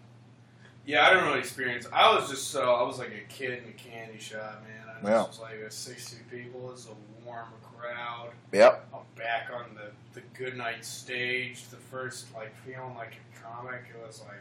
Yeah, 0.85 1.05
I 1.05 1.11
didn't 1.11 1.25
really 1.27 1.41
experience. 1.41 1.87
I 1.93 2.15
was 2.15 2.31
just 2.31 2.49
so 2.51 2.75
I 2.75 2.83
was 2.83 2.99
like 2.99 3.11
a 3.11 3.33
kid 3.33 3.63
in 3.65 3.69
a 3.71 3.73
candy 3.73 4.19
shop, 4.21 4.63
man. 4.65 4.95
I 5.05 5.09
Yeah. 5.11 5.27
was 5.27 5.41
like 5.41 5.55
a 5.57 5.71
sixty 5.71 6.19
people. 6.31 6.71
It's 6.73 6.87
a 6.87 7.25
warm 7.27 7.49
crowd. 7.77 8.31
Yep. 8.53 8.89
I'm 8.95 9.01
back 9.17 9.51
on 9.53 9.65
the 9.75 9.91
the 10.15 10.25
good 10.39 10.57
night 10.57 10.85
stage. 10.85 11.69
The 11.71 11.77
first 11.77 12.33
like 12.35 12.55
feeling 12.65 12.95
like 12.95 13.15
a 13.17 13.43
comic. 13.43 13.83
It 13.93 14.07
was 14.07 14.23
like. 14.29 14.39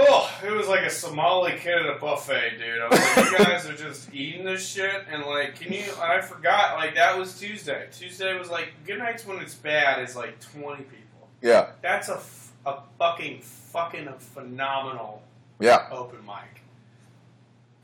Oh, 0.00 0.30
it 0.46 0.50
was 0.52 0.68
like 0.68 0.84
a 0.84 0.90
Somali 0.90 1.52
kid 1.58 1.74
at 1.74 1.96
a 1.96 1.98
buffet, 1.98 2.58
dude. 2.58 2.80
I 2.80 2.88
was 2.88 3.00
like, 3.16 3.30
you 3.32 3.38
guys 3.46 3.66
are 3.66 3.74
just 3.74 4.14
eating 4.14 4.44
this 4.44 4.66
shit, 4.68 5.02
and 5.10 5.24
like, 5.24 5.58
can 5.58 5.72
you? 5.72 5.82
I 6.00 6.20
forgot, 6.20 6.76
like, 6.76 6.94
that 6.94 7.18
was 7.18 7.36
Tuesday. 7.38 7.88
Tuesday 7.90 8.38
was 8.38 8.48
like, 8.50 8.68
good 8.86 8.98
nights 8.98 9.26
when 9.26 9.40
it's 9.40 9.54
bad 9.54 10.00
is 10.02 10.14
like 10.14 10.38
20 10.52 10.84
people. 10.84 11.28
Yeah. 11.42 11.70
That's 11.82 12.08
a, 12.10 12.14
f- 12.14 12.52
a 12.66 12.76
fucking, 12.98 13.40
fucking 13.42 14.08
phenomenal 14.18 15.22
Yeah. 15.58 15.88
open 15.90 16.18
mic. 16.24 16.62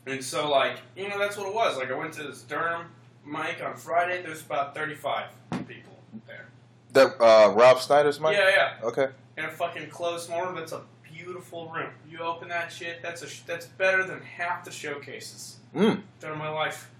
And 0.06 0.23
so, 0.23 0.49
like, 0.49 0.76
you 0.97 1.09
know, 1.09 1.18
that's 1.18 1.37
what 1.37 1.49
it 1.49 1.54
was. 1.54 1.76
Like, 1.78 1.90
I 1.90 1.94
went 1.94 2.12
to 2.14 2.23
this 2.25 2.42
Durham 2.42 2.87
mic 3.26 3.61
on 3.64 3.75
Friday. 3.76 4.23
There's 4.23 4.42
about 4.42 4.75
35 4.75 5.26
people 5.66 5.99
there. 6.28 6.47
That 6.92 7.21
uh, 7.21 7.52
Rob 7.54 7.80
Snyder's 7.80 8.21
mic. 8.21 8.37
Yeah, 8.37 8.50
yeah. 8.50 8.87
Okay. 8.87 9.09
In 9.37 9.47
a 9.47 9.50
fucking 9.50 9.88
closed 9.88 10.30
room, 10.30 10.54
that's 10.54 10.73
a 10.73 10.83
beautiful 11.25 11.69
room. 11.71 11.90
You 12.09 12.21
open 12.21 12.49
that 12.49 12.73
shit, 12.73 13.02
that's 13.02 13.23
a 13.23 13.28
sh- 13.28 13.43
that's 13.47 13.66
better 13.66 14.04
than 14.04 14.21
half 14.23 14.64
the 14.64 14.71
showcases 14.71 15.57
Mm. 15.75 16.02
done 16.21 16.33
in 16.33 16.38
my 16.38 16.49
life. 16.50 16.90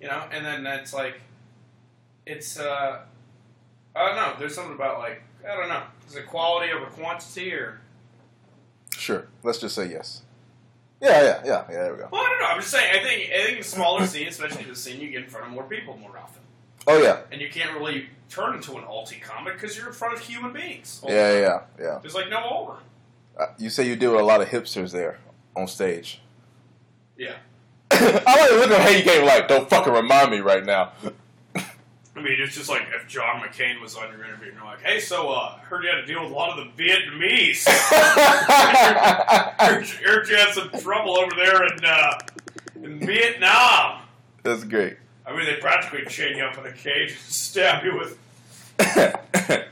You 0.00 0.08
know, 0.08 0.24
and 0.32 0.44
then 0.44 0.64
that's 0.64 0.92
like, 0.92 1.20
it's 2.26 2.58
uh, 2.58 3.00
I 3.94 4.06
don't 4.06 4.16
know. 4.16 4.34
There's 4.38 4.54
something 4.54 4.74
about 4.74 4.98
like 4.98 5.22
I 5.48 5.56
don't 5.56 5.68
know. 5.68 5.82
Is 6.08 6.16
it 6.16 6.26
quality 6.26 6.72
over 6.72 6.86
quantity 6.86 7.52
or? 7.52 7.80
Sure. 8.96 9.26
Let's 9.42 9.58
just 9.58 9.74
say 9.74 9.88
yes. 9.90 10.22
Yeah, 11.00 11.22
yeah, 11.22 11.42
yeah, 11.44 11.64
yeah. 11.68 11.82
There 11.82 11.92
we 11.92 11.98
go. 11.98 12.08
Well, 12.12 12.22
I 12.22 12.28
don't 12.28 12.40
know. 12.40 12.46
I'm 12.46 12.60
just 12.60 12.70
saying. 12.70 12.90
I 12.94 13.02
think 13.02 13.30
I 13.32 13.44
think 13.46 13.56
in 13.58 13.62
smaller 13.64 14.06
scene, 14.06 14.28
especially 14.28 14.64
the 14.64 14.76
scene, 14.76 15.00
you 15.00 15.10
get 15.10 15.24
in 15.24 15.28
front 15.30 15.46
of 15.46 15.52
more 15.52 15.64
people 15.64 15.96
more 15.96 16.16
often, 16.16 16.42
Oh 16.86 17.02
yeah, 17.02 17.20
and 17.32 17.40
you 17.40 17.48
can't 17.50 17.76
really 17.76 18.08
turn 18.28 18.54
into 18.54 18.76
an 18.76 18.84
alti 18.84 19.16
comic 19.20 19.54
because 19.54 19.76
you're 19.76 19.88
in 19.88 19.92
front 19.92 20.14
of 20.14 20.20
human 20.20 20.52
beings. 20.52 21.02
yeah, 21.06 21.32
yeah, 21.38 21.60
yeah. 21.80 21.98
There's 22.00 22.14
like 22.14 22.30
no 22.30 22.48
over. 22.48 22.76
Uh, 23.38 23.46
you 23.58 23.70
say 23.70 23.86
you 23.86 23.96
deal 23.96 24.12
with 24.12 24.20
a 24.20 24.24
lot 24.24 24.40
of 24.40 24.48
hipsters 24.48 24.92
there 24.92 25.18
on 25.56 25.66
stage. 25.66 26.20
Yeah. 27.16 27.36
I 27.90 27.96
like 28.24 28.50
to 28.50 28.56
look 28.56 28.70
at 28.70 28.96
you 28.96 29.02
came 29.04 29.24
like, 29.24 29.48
don't 29.48 29.68
fucking 29.68 29.92
remind 29.92 30.30
me 30.30 30.40
right 30.40 30.64
now. 30.64 30.92
I 32.14 32.20
mean, 32.20 32.36
it's 32.38 32.54
just 32.54 32.68
like 32.68 32.82
if 32.94 33.08
John 33.08 33.40
McCain 33.40 33.80
was 33.80 33.96
on 33.96 34.12
your 34.12 34.24
interview 34.24 34.48
and 34.48 34.56
you're 34.56 34.64
like, 34.64 34.82
hey, 34.82 35.00
so 35.00 35.30
uh, 35.30 35.56
I 35.56 35.64
heard 35.64 35.82
you 35.82 35.90
had 35.90 36.02
to 36.02 36.06
deal 36.06 36.22
with 36.22 36.30
a 36.30 36.34
lot 36.34 36.58
of 36.58 36.76
the 36.76 36.84
Vietnamese. 36.84 37.66
heard, 39.58 39.86
heard 39.86 40.28
you 40.28 40.36
had 40.36 40.52
some 40.52 40.68
trouble 40.80 41.16
over 41.16 41.34
there 41.34 41.64
in, 41.66 41.84
uh, 41.84 42.18
in 42.82 43.00
Vietnam. 43.00 44.02
That's 44.42 44.62
great. 44.64 44.98
I 45.24 45.34
mean, 45.34 45.46
they 45.46 45.56
practically 45.56 46.04
chain 46.04 46.36
you 46.36 46.44
up 46.44 46.58
in 46.58 46.66
a 46.66 46.72
cage 46.72 47.12
and 47.12 47.18
stab 47.18 47.82
you 47.84 47.96
with. 47.96 48.18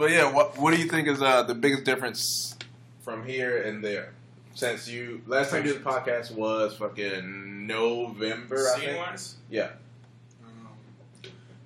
but 0.00 0.10
yeah, 0.10 0.32
what 0.32 0.58
what 0.58 0.74
do 0.74 0.80
you 0.80 0.88
think 0.88 1.06
is 1.06 1.20
uh, 1.20 1.42
the 1.42 1.54
biggest 1.54 1.84
difference 1.84 2.56
from 3.02 3.22
here 3.22 3.62
and 3.62 3.84
there? 3.84 4.14
Since 4.54 4.88
you 4.88 5.20
last 5.26 5.50
time 5.50 5.64
you 5.66 5.74
did 5.74 5.84
the 5.84 5.88
podcast 5.88 6.32
was 6.32 6.74
fucking 6.74 7.66
November, 7.66 8.56
I 8.56 8.78
Scene 8.78 8.88
think. 8.88 8.98
wise? 8.98 9.36
Yeah. 9.50 9.72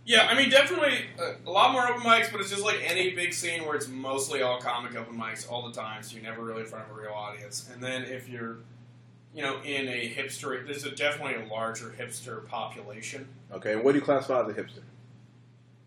Yeah, 0.07 0.27
I 0.27 0.35
mean, 0.35 0.51
definitely 0.51 0.99
a 1.47 1.51
lot 1.51 1.73
more 1.73 1.89
open 1.89 2.03
mics, 2.03 2.31
but 2.31 2.39
it's 2.41 2.51
just 2.51 2.63
like 2.63 2.79
any 2.85 3.15
big 3.15 3.33
scene 3.33 3.65
where 3.65 3.75
it's 3.75 3.89
mostly 3.89 4.43
all 4.43 4.61
comic 4.61 4.95
open 4.97 5.17
mics 5.17 5.51
all 5.51 5.67
the 5.67 5.73
time, 5.73 6.03
so 6.03 6.15
you're 6.15 6.25
never 6.25 6.43
really 6.43 6.61
in 6.61 6.67
front 6.67 6.91
of 6.91 6.95
a 6.95 7.01
real 7.01 7.13
audience. 7.13 7.71
And 7.73 7.83
then 7.83 8.03
if 8.03 8.29
you're, 8.29 8.59
you 9.35 9.43
know, 9.43 9.63
in 9.63 9.89
a 9.89 10.15
hipster, 10.15 10.67
there's 10.67 10.85
a 10.85 10.91
definitely 10.91 11.43
a 11.43 11.49
larger 11.49 11.95
hipster 11.99 12.47
population. 12.47 13.27
Okay, 13.51 13.77
what 13.77 13.93
do 13.93 13.99
you 13.99 14.05
classify 14.05 14.43
as 14.43 14.49
a 14.49 14.53
hipster? 14.53 14.83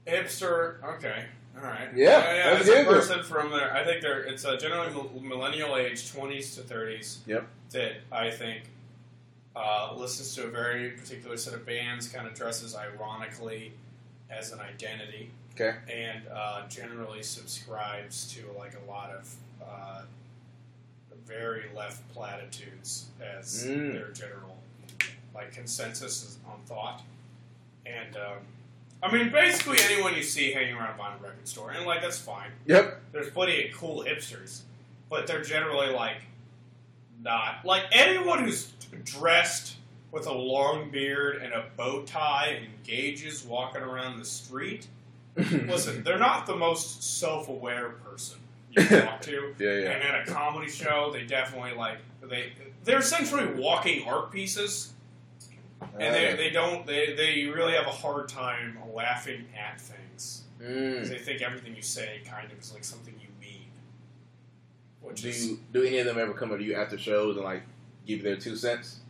Hipster, 0.07 0.83
okay, 0.95 1.25
all 1.57 1.63
right, 1.69 1.89
Yeah, 1.95 2.33
yeah. 2.33 2.53
that's 2.55 2.69
a 2.69 2.83
person 2.85 3.23
from 3.23 3.51
there. 3.51 3.73
I 3.73 3.83
think 3.83 4.01
they're 4.01 4.21
it's 4.21 4.45
a 4.45 4.57
generally 4.57 4.91
millennial 5.21 5.75
age, 5.77 6.11
twenties 6.11 6.55
to 6.55 6.61
thirties. 6.61 7.19
Yep. 7.27 7.47
That 7.71 7.93
I 8.11 8.29
think 8.31 8.63
uh, 9.55 9.93
listens 9.97 10.35
to 10.35 10.43
a 10.45 10.49
very 10.49 10.91
particular 10.91 11.35
set 11.37 11.53
of 11.53 11.65
bands, 11.65 12.07
kind 12.07 12.27
of 12.27 12.33
dresses 12.35 12.75
ironically 12.75 13.73
as 14.29 14.51
an 14.51 14.59
identity. 14.59 15.31
Okay. 15.59 15.73
and 15.91 16.21
uh, 16.31 16.67
generally 16.69 17.23
subscribes 17.23 18.31
to 18.35 18.43
like 18.59 18.73
a 18.75 18.87
lot 18.91 19.09
of 19.09 19.35
uh, 19.67 20.01
very 21.25 21.63
left 21.75 22.07
platitudes 22.13 23.05
as 23.19 23.65
Mm. 23.65 23.93
their 23.93 24.09
general 24.11 24.55
like 25.33 25.51
consensus 25.51 26.37
on 26.47 26.59
thought. 26.67 27.01
And 27.87 28.15
um, 28.17 28.37
I 29.01 29.11
mean, 29.11 29.31
basically 29.31 29.77
anyone 29.83 30.15
you 30.15 30.23
see 30.23 30.51
hanging 30.51 30.75
around 30.75 30.99
a 30.99 31.01
vinyl 31.01 31.21
record 31.21 31.47
store, 31.47 31.71
and 31.71 31.85
like 31.85 32.01
that's 32.01 32.19
fine. 32.19 32.49
Yep. 32.65 33.01
There's 33.11 33.29
plenty 33.29 33.67
of 33.67 33.75
cool 33.77 34.03
hipsters, 34.03 34.61
but 35.09 35.27
they're 35.27 35.43
generally 35.43 35.93
like 35.93 36.17
not 37.21 37.63
like 37.63 37.83
anyone 37.91 38.43
who's 38.43 38.71
dressed 39.03 39.75
with 40.11 40.25
a 40.25 40.33
long 40.33 40.89
beard 40.89 41.41
and 41.41 41.53
a 41.53 41.65
bow 41.75 42.03
tie 42.03 42.57
and 42.59 42.67
gauges 42.83 43.43
walking 43.43 43.81
around 43.81 44.19
the 44.19 44.25
street. 44.25 44.87
Listen, 45.35 46.03
they're 46.03 46.17
not 46.17 46.47
the 46.47 46.55
most 46.55 47.19
self-aware 47.19 47.89
person 47.89 48.37
you 48.71 48.83
talk 48.83 49.21
to. 49.21 49.53
Yeah, 49.59 49.73
yeah. 49.73 49.89
And 49.91 50.03
at 50.03 50.27
a 50.27 50.31
comedy 50.31 50.69
show, 50.69 51.11
they 51.13 51.23
definitely 51.23 51.73
like 51.73 51.99
they 52.21 52.53
they're 52.83 52.99
essentially 52.99 53.45
walking 53.61 54.07
art 54.07 54.31
pieces, 54.31 54.93
and 55.81 56.13
they, 56.15 56.35
they 56.35 56.49
don't 56.49 56.85
they, 56.85 57.13
they 57.13 57.45
really 57.45 57.73
have 57.73 57.85
a 57.87 57.91
hard 57.91 58.27
time 58.29 58.77
laughing 58.93 59.45
at 59.57 59.79
things 59.81 60.43
because 60.57 61.07
Mm. 61.07 61.09
they 61.09 61.19
think 61.19 61.41
everything 61.43 61.75
you 61.75 61.83
say 61.83 62.21
kind 62.25 62.51
of 62.51 62.59
is 62.59 62.73
like 62.73 62.83
something 62.83 63.13
you 63.21 63.27
mean. 63.39 63.67
Which 65.01 65.21
Do 65.21 65.29
is 65.29 65.47
you 65.47 65.59
do 65.71 65.83
any 65.83 65.99
of 65.99 66.05
them 66.07 66.17
ever 66.17 66.33
come 66.33 66.51
up 66.51 66.57
to 66.57 66.63
you 66.63 66.73
after 66.75 66.97
shows 66.97 67.35
and 67.35 67.45
like 67.45 67.61
give 68.07 68.17
you 68.19 68.23
their 68.23 68.37
two 68.37 68.55
cents? 68.55 69.01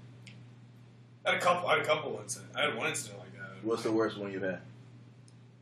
I 1.25 1.31
had 1.31 1.39
a 1.39 1.41
couple. 1.41 1.69
I 1.69 1.75
had 1.77 1.83
a 1.83 1.87
couple 1.87 2.19
incidents. 2.21 2.55
I 2.55 2.61
had 2.65 2.75
one 2.75 2.87
incident 2.87 3.19
like 3.19 3.33
that. 3.33 3.63
What's 3.65 3.83
the 3.83 3.91
worst 3.91 4.17
one 4.17 4.31
you've 4.31 4.43
had? 4.43 4.59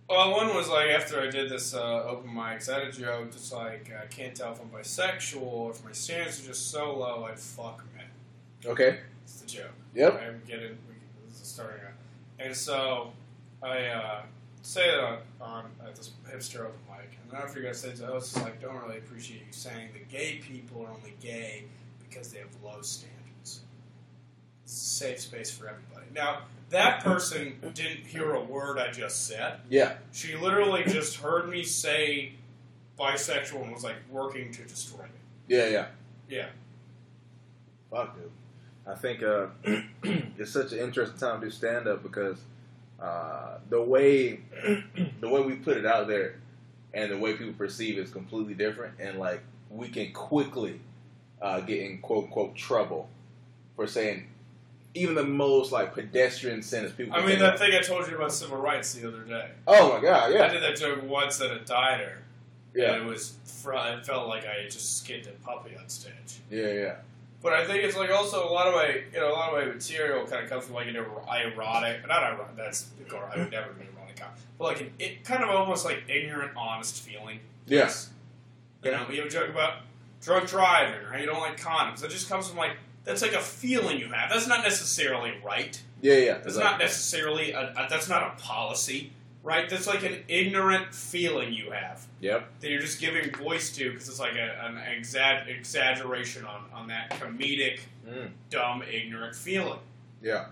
Well, 0.10 0.32
one 0.32 0.56
was 0.56 0.70
like 0.70 0.90
after 0.90 1.20
I 1.22 1.30
did 1.32 1.50
this 1.50 1.74
uh, 1.74 2.04
open 2.04 2.30
mics, 2.30 2.70
I 2.70 2.80
had 2.80 2.88
a 2.88 2.92
joke 2.92 3.32
just 3.32 3.52
like 3.54 3.92
I 4.00 4.06
can't 4.08 4.36
tell 4.36 4.52
if 4.54 4.60
I'm 4.62 4.70
bisexual 4.70 5.42
or 5.42 5.72
if 5.72 5.84
my 5.84 5.92
standards 5.92 6.44
are 6.44 6.48
just 6.48 6.70
so 6.72 6.96
low, 6.98 7.26
I'd 7.30 7.40
fuck 7.40 7.84
men. 7.96 8.06
Okay. 8.66 9.00
It's 9.24 9.42
the 9.42 9.48
joke. 9.48 9.72
Yep. 9.96 10.22
I'm 10.22 10.42
getting 10.48 10.78
we 11.64 11.70
can- 11.70 11.76
this 11.78 11.80
is 11.80 11.84
starting 11.84 11.86
out. 11.86 11.94
And 12.40 12.56
so 12.56 13.14
I 13.64 13.86
uh, 13.88 14.22
say 14.62 14.90
that 14.92 15.04
on, 15.04 15.18
on 15.42 15.66
at 15.86 15.96
this 15.96 16.12
hipster 16.30 16.62
open 16.62 16.74
mic, 16.90 17.18
and 17.24 17.32
then 17.32 17.42
I 17.42 17.48
forget 17.48 17.74
to 17.74 17.80
say 17.80 17.94
to 17.94 18.06
host, 18.08 18.36
like, 18.42 18.62
don't 18.62 18.76
really 18.84 18.98
appreciate 18.98 19.40
you 19.42 19.52
saying 19.52 19.90
that 19.94 20.10
gay 20.10 20.40
people 20.42 20.84
are 20.84 20.90
only 20.90 21.14
gay 21.22 21.64
because 22.08 22.32
they 22.32 22.40
have 22.40 22.50
low 22.64 22.82
standards. 22.82 23.62
It's 24.64 24.74
a 24.74 24.76
safe 24.76 25.20
space 25.22 25.52
for 25.52 25.68
everybody. 25.68 26.08
Now, 26.14 26.40
that 26.72 27.04
person 27.04 27.56
didn't 27.74 28.06
hear 28.08 28.34
a 28.34 28.44
word 28.44 28.78
I 28.80 28.92
just 28.92 29.28
said. 29.28 29.60
Yeah. 29.70 29.94
She 30.12 30.36
literally 30.36 30.84
just 30.86 31.18
heard 31.18 31.48
me 31.50 31.64
say 31.64 32.34
bisexual 33.00 33.64
and 33.64 33.72
was 33.74 33.84
like 33.84 33.96
working 34.10 34.52
to 34.54 34.64
destroy 34.64 35.04
me. 35.04 35.10
Yeah, 35.48 35.68
yeah. 35.68 35.86
Yeah. 36.30 36.48
Fuck, 37.92 38.16
dude. 38.16 38.32
I 38.88 38.96
think 38.96 39.24
uh, 39.24 39.48
it's 40.38 40.52
such 40.52 40.72
an 40.72 40.80
interesting 40.80 41.18
time 41.18 41.42
to 41.42 41.48
do 41.48 41.52
stand 41.52 41.88
up 41.88 42.04
because 42.04 42.38
uh, 43.02 43.58
the 43.70 43.82
way 43.82 44.40
the 45.22 45.30
way 45.30 45.42
we 45.42 45.56
put 45.56 45.78
it 45.78 45.86
out 45.86 46.08
there 46.08 46.36
and 46.94 47.12
the 47.12 47.18
way 47.18 47.34
people 47.34 47.54
perceive 47.54 47.98
it 47.98 48.02
is 48.02 48.12
completely 48.12 48.54
different, 48.54 48.94
and 49.00 49.20
like 49.20 49.42
we 49.70 49.88
can 49.90 50.12
quickly 50.14 50.80
uh, 51.42 51.60
get 51.62 51.82
in 51.82 52.00
quote 52.00 52.26
unquote 52.26 52.56
trouble 52.56 53.10
for 53.76 53.88
saying 53.88 54.28
even 54.94 55.14
the 55.16 55.24
most 55.24 55.72
like 55.72 55.94
pedestrian 55.94 56.62
sentence. 56.62 56.94
People. 56.94 57.16
I 57.16 57.26
mean, 57.26 57.40
that 57.40 57.60
thing 57.60 57.74
I 57.74 57.82
told 57.82 58.08
you 58.08 58.16
about 58.16 58.32
civil 58.32 58.58
rights 58.58 58.94
the 58.94 59.08
other 59.08 59.24
day. 59.24 59.50
Oh 59.68 59.94
my 59.94 60.02
god! 60.02 60.34
Yeah, 60.34 60.46
I 60.46 60.48
did 60.48 60.64
that 60.64 60.78
joke 60.78 61.04
once 61.04 61.42
at 61.42 61.52
a 61.52 61.60
diner. 61.60 62.20
Yeah. 62.76 62.94
And 62.94 63.04
it 63.04 63.10
was, 63.10 63.36
fr- 63.46 63.74
it 63.74 64.06
felt 64.06 64.28
like 64.28 64.46
I 64.46 64.64
had 64.64 64.70
just 64.70 64.98
skinned 64.98 65.28
a 65.28 65.32
puppy 65.46 65.78
on 65.78 65.88
stage. 65.88 66.42
Yeah. 66.52 66.72
Yeah. 66.74 66.96
But 67.46 67.54
I 67.54 67.64
think 67.64 67.84
it's 67.84 67.96
like 67.96 68.10
also 68.10 68.44
a 68.44 68.50
lot 68.50 68.66
of 68.66 68.74
my, 68.74 69.02
you 69.14 69.20
know, 69.20 69.30
a 69.30 69.34
lot 69.34 69.54
of 69.54 69.60
my 69.68 69.72
material 69.72 70.26
kind 70.26 70.44
of 70.44 70.50
comes 70.50 70.66
from 70.66 70.74
like 70.74 70.88
an 70.88 70.96
ironic, 70.96 72.08
not 72.08 72.24
ironic, 72.24 72.56
that's, 72.58 72.90
I 73.08 73.38
would 73.38 73.52
never 73.52 73.72
be 73.74 73.86
ironic, 73.96 74.20
but 74.58 74.64
like 74.64 74.82
an, 74.82 74.92
it 74.98 75.24
kind 75.24 75.44
of 75.44 75.52
almost 75.52 75.86
like 75.86 76.06
ignorant, 76.08 76.54
honest 76.58 77.04
feeling. 77.04 77.42
Yes. 77.68 78.10
You 78.84 78.90
know, 78.90 79.06
you 79.12 79.18
have 79.18 79.28
a 79.28 79.30
joke 79.30 79.52
about 79.52 79.84
drunk 80.24 80.50
driving 80.50 80.96
or 80.96 81.12
how 81.12 81.20
you 81.20 81.28
don't 81.28 81.40
like 81.40 81.62
condoms. 81.62 82.00
That 82.00 82.10
just 82.10 82.28
comes 82.28 82.48
from 82.48 82.58
like, 82.58 82.78
that's 83.04 83.22
like 83.22 83.34
a 83.34 83.42
feeling 83.42 84.00
you 84.00 84.08
have. 84.08 84.32
That's 84.32 84.48
not 84.48 84.64
necessarily 84.64 85.36
right. 85.46 85.80
Yeah. 86.02 86.16
Yeah. 86.16 86.38
That's 86.40 86.58
not 86.58 86.80
necessarily, 86.80 87.52
a, 87.52 87.74
a, 87.78 87.88
that's 87.88 88.10
not 88.10 88.24
a 88.24 88.42
policy, 88.42 89.12
right? 89.46 89.70
That's 89.70 89.88
like 89.88 90.04
an 90.04 90.18
ignorant 90.28 90.94
feeling 90.94 91.54
you 91.54 91.72
have 91.72 92.06
Yep. 92.20 92.50
that 92.62 92.70
you're 92.70 92.82
just 92.82 93.00
giving 93.00 93.32
voice 93.32 93.72
to 93.78 93.92
because 93.92 94.10
it's 94.10 94.20
like 94.20 94.34
a, 94.36 94.66
an 94.66 94.76
exa- 94.76 95.48
exaggeration 95.48 96.44
on, 96.46 96.66
on 96.74 96.88
that 96.88 97.12
comedic, 97.12 97.80
Mm. 98.08 98.30
dumb, 98.52 98.84
ignorant 98.84 99.36
feeling. 99.36 99.80
Yeah. 100.22 100.46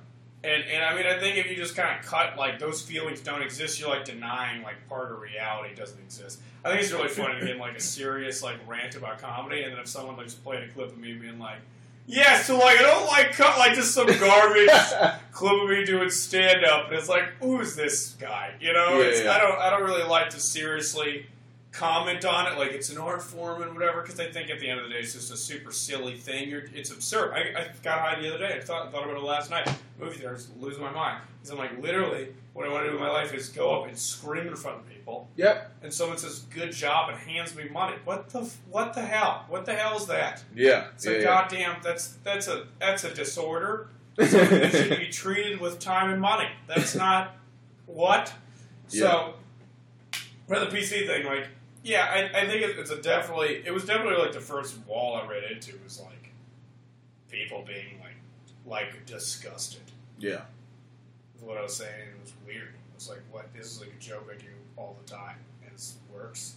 And, 0.43 0.63
and 0.63 0.83
I 0.83 0.95
mean, 0.95 1.05
I 1.05 1.19
think 1.19 1.37
if 1.37 1.47
you 1.51 1.55
just 1.55 1.75
kind 1.75 1.99
of 1.99 2.05
cut, 2.05 2.35
like, 2.37 2.57
those 2.59 2.81
feelings 2.81 3.21
don't 3.21 3.41
exist, 3.43 3.79
you're 3.79 3.89
like 3.89 4.05
denying, 4.05 4.61
like, 4.63 4.75
part 4.89 5.11
of 5.11 5.19
reality 5.21 5.73
doesn't 5.75 5.99
exist. 5.99 6.41
I 6.65 6.69
think 6.69 6.81
it's 6.81 6.91
really 6.91 7.09
funny 7.09 7.39
to 7.39 7.45
get, 7.45 7.57
like, 7.57 7.75
a 7.77 7.79
serious, 7.79 8.41
like, 8.41 8.57
rant 8.67 8.95
about 8.95 9.19
comedy, 9.19 9.61
and 9.63 9.71
then 9.73 9.79
if 9.79 9.87
someone, 9.87 10.17
like, 10.17 10.25
just 10.25 10.43
played 10.43 10.63
a 10.63 10.67
clip 10.69 10.87
of 10.89 10.97
me 10.97 11.13
being 11.13 11.37
like, 11.39 11.57
yeah, 12.05 12.41
so, 12.41 12.57
like, 12.57 12.79
I 12.79 12.81
don't 12.81 13.07
like, 13.07 13.31
cut, 13.33 13.57
like, 13.57 13.73
just 13.73 13.93
some 13.93 14.07
garbage 14.07 14.69
clip 15.31 15.61
of 15.63 15.69
me 15.69 15.85
doing 15.85 16.09
stand 16.09 16.65
up, 16.65 16.87
and 16.87 16.97
it's 16.97 17.09
like, 17.09 17.23
who's 17.39 17.75
this 17.75 18.15
guy? 18.19 18.53
You 18.59 18.73
know, 18.73 18.99
Yeah, 18.99 19.05
it's, 19.05 19.23
yeah. 19.23 19.31
I 19.31 19.37
don't, 19.39 19.57
I 19.59 19.69
don't 19.69 19.83
really 19.83 20.03
like 20.03 20.29
to 20.31 20.39
seriously 20.39 21.27
comment 21.73 22.23
on 22.23 22.51
it 22.51 22.57
like 22.57 22.71
it's 22.71 22.91
an 22.91 22.99
art 22.99 23.21
form 23.21 23.63
and 23.63 23.73
whatever 23.73 24.01
because 24.03 24.19
I 24.19 24.27
think 24.27 24.51
at 24.51 24.59
the 24.59 24.69
end 24.69 24.79
of 24.79 24.85
the 24.87 24.93
day 24.93 24.99
it's 24.99 25.13
just 25.13 25.33
a 25.33 25.37
super 25.37 25.71
silly 25.71 26.15
thing. 26.15 26.47
You're, 26.47 26.65
it's 26.73 26.91
absurd. 26.91 27.33
I, 27.33 27.61
I 27.61 27.67
got 27.81 27.99
high 27.99 28.21
the 28.21 28.29
other 28.29 28.37
day. 28.37 28.55
I 28.55 28.59
thought, 28.61 28.91
thought 28.91 29.03
about 29.03 29.17
it 29.17 29.23
last 29.23 29.49
night. 29.49 29.67
Movie 29.99 30.17
theater, 30.17 30.39
losing 30.59 30.81
my 30.81 30.91
mind 30.91 31.21
because 31.41 31.49
I'm 31.51 31.57
like, 31.57 31.81
literally, 31.81 32.29
what 32.53 32.67
I 32.67 32.71
want 32.71 32.85
to 32.85 32.89
do 32.91 32.95
in 32.95 33.01
my 33.01 33.09
life 33.09 33.33
is 33.33 33.49
go 33.49 33.81
up 33.81 33.87
and 33.87 33.97
scream 33.97 34.47
in 34.47 34.55
front 34.55 34.79
of 34.79 34.87
people, 34.87 35.27
Yep. 35.35 35.71
and 35.83 35.93
someone 35.93 36.17
says 36.17 36.41
"good 36.51 36.71
job" 36.71 37.09
and 37.09 37.17
hands 37.17 37.55
me 37.55 37.67
money. 37.69 37.95
What 38.05 38.29
the 38.29 38.49
what 38.69 38.93
the 38.93 39.01
hell? 39.01 39.45
What 39.49 39.65
the 39.65 39.73
hell 39.73 39.97
is 39.97 40.05
that? 40.07 40.43
Yeah. 40.55 40.87
It's 40.95 41.05
yeah, 41.05 41.11
a 41.11 41.17
yeah. 41.17 41.23
goddamn. 41.23 41.75
That's 41.83 42.13
that's 42.23 42.47
a 42.47 42.67
that's 42.79 43.03
a 43.03 43.13
disorder. 43.13 43.89
It 44.17 44.71
should 44.71 44.99
be 44.99 45.09
treated 45.09 45.59
with 45.59 45.79
time 45.79 46.11
and 46.11 46.21
money. 46.21 46.47
That's 46.67 46.93
not 46.93 47.35
what. 47.87 48.31
So, 48.87 49.33
for 50.47 50.59
the 50.59 50.67
PC 50.67 51.07
thing, 51.07 51.25
like, 51.25 51.47
yeah, 51.83 52.05
I, 52.33 52.41
I 52.41 52.47
think 52.47 52.61
it, 52.63 52.79
it's 52.79 52.89
a 52.91 53.01
definitely. 53.01 53.61
It 53.65 53.71
was 53.71 53.85
definitely 53.85 54.21
like 54.23 54.33
the 54.33 54.39
first 54.41 54.77
wall 54.87 55.15
I 55.15 55.27
ran 55.27 55.43
into 55.51 55.77
was 55.83 55.99
like 55.99 56.31
people 57.29 57.63
being 57.67 57.99
like 58.01 58.15
like 58.65 59.05
disgusted 59.05 59.81
Yeah. 60.19 60.41
with 61.35 61.43
what 61.43 61.57
I 61.57 61.61
was 61.61 61.75
saying. 61.75 61.89
It 62.15 62.21
was 62.21 62.33
weird. 62.45 62.69
It 62.69 62.95
was 62.95 63.09
like, 63.09 63.19
what? 63.31 63.53
This 63.53 63.65
is 63.67 63.79
like 63.81 63.89
a 63.97 64.01
joke 64.01 64.29
I 64.33 64.37
do 64.39 64.47
all 64.77 64.95
the 65.03 65.09
time, 65.11 65.35
and 65.65 65.73
it 65.73 65.83
works. 66.13 66.55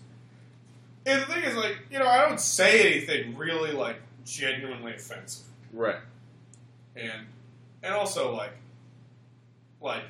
And 1.04 1.22
the 1.22 1.26
thing 1.26 1.42
is, 1.44 1.54
like, 1.56 1.76
you 1.90 1.98
know, 1.98 2.06
I 2.06 2.28
don't 2.28 2.40
say 2.40 2.92
anything 2.92 3.36
really 3.36 3.72
like 3.72 3.96
genuinely 4.24 4.94
offensive 4.94 5.46
Right. 5.72 5.96
and 6.96 7.26
and 7.82 7.94
also 7.94 8.34
like 8.34 8.52
like 9.80 10.02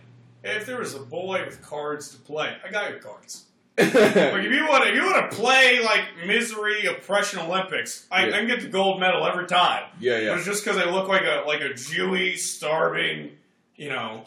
if 0.45 0.65
there 0.67 0.79
was 0.79 0.95
a 0.95 1.01
boy 1.01 1.45
with 1.45 1.61
cards 1.63 2.11
to 2.11 2.19
play, 2.19 2.57
I 2.65 2.71
got 2.71 2.91
your 2.91 3.01
cards. 3.01 3.46
Like 3.79 4.45
if 4.45 4.53
you 4.53 4.67
want 4.69 4.85
to, 4.85 4.91
if 4.91 4.95
you 4.97 5.05
want 5.05 5.31
to 5.31 5.37
play 5.37 5.81
like 5.85 6.03
misery 6.27 6.87
oppression 6.87 7.41
Olympics, 7.41 8.07
I, 8.11 8.27
Yeah. 8.29 8.35
I 8.35 8.39
can 8.39 8.47
get 8.47 8.61
the 8.63 8.69
gold 8.69 9.01
medal 9.01 9.27
every 9.27 9.47
time. 9.47 9.85
yeah, 10.01 10.15
But 10.17 10.23
yeah. 10.25 10.37
it's 10.37 10.45
just 10.47 10.65
because 10.65 10.79
I 10.79 10.91
look 10.91 11.09
like 11.09 11.23
a 11.23 11.45
like 11.47 11.61
a 11.61 11.71
Jewy 11.71 12.37
starving, 12.39 13.33
you 13.77 13.89
know, 13.91 14.25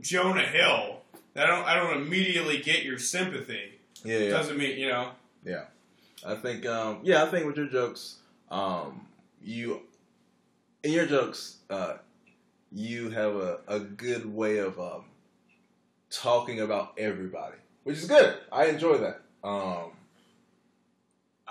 Jonah 0.00 0.46
Hill. 0.46 1.00
That 1.34 1.50
I 1.50 1.56
don't 1.56 1.64
I 1.66 1.74
don't 1.74 2.02
immediately 2.02 2.58
get 2.62 2.82
your 2.82 2.98
sympathy. 2.98 3.78
Yeah, 4.04 4.18
yeah. 4.18 4.30
Doesn't 4.30 4.56
mean 4.56 4.78
you 4.78 4.88
know. 4.88 5.10
Yeah, 5.44 5.64
I 6.26 6.34
think, 6.34 6.66
um, 6.66 7.00
yeah, 7.02 7.22
I 7.22 7.26
think 7.26 7.46
with 7.46 7.56
your 7.56 7.68
jokes, 7.68 8.16
um, 8.50 9.06
you, 9.40 9.82
in 10.82 10.92
your 10.92 11.06
jokes, 11.06 11.58
uh, 11.70 11.94
you 12.72 13.10
have 13.10 13.36
a, 13.36 13.60
a 13.68 13.78
good 13.78 14.26
way 14.34 14.58
of 14.58 14.78
um, 14.80 15.04
talking 16.10 16.60
about 16.60 16.92
everybody, 16.98 17.56
which 17.88 17.98
is 17.98 18.04
good. 18.04 18.34
I 18.52 18.66
enjoy 18.66 18.98
that. 18.98 19.20
Um, 19.42 19.92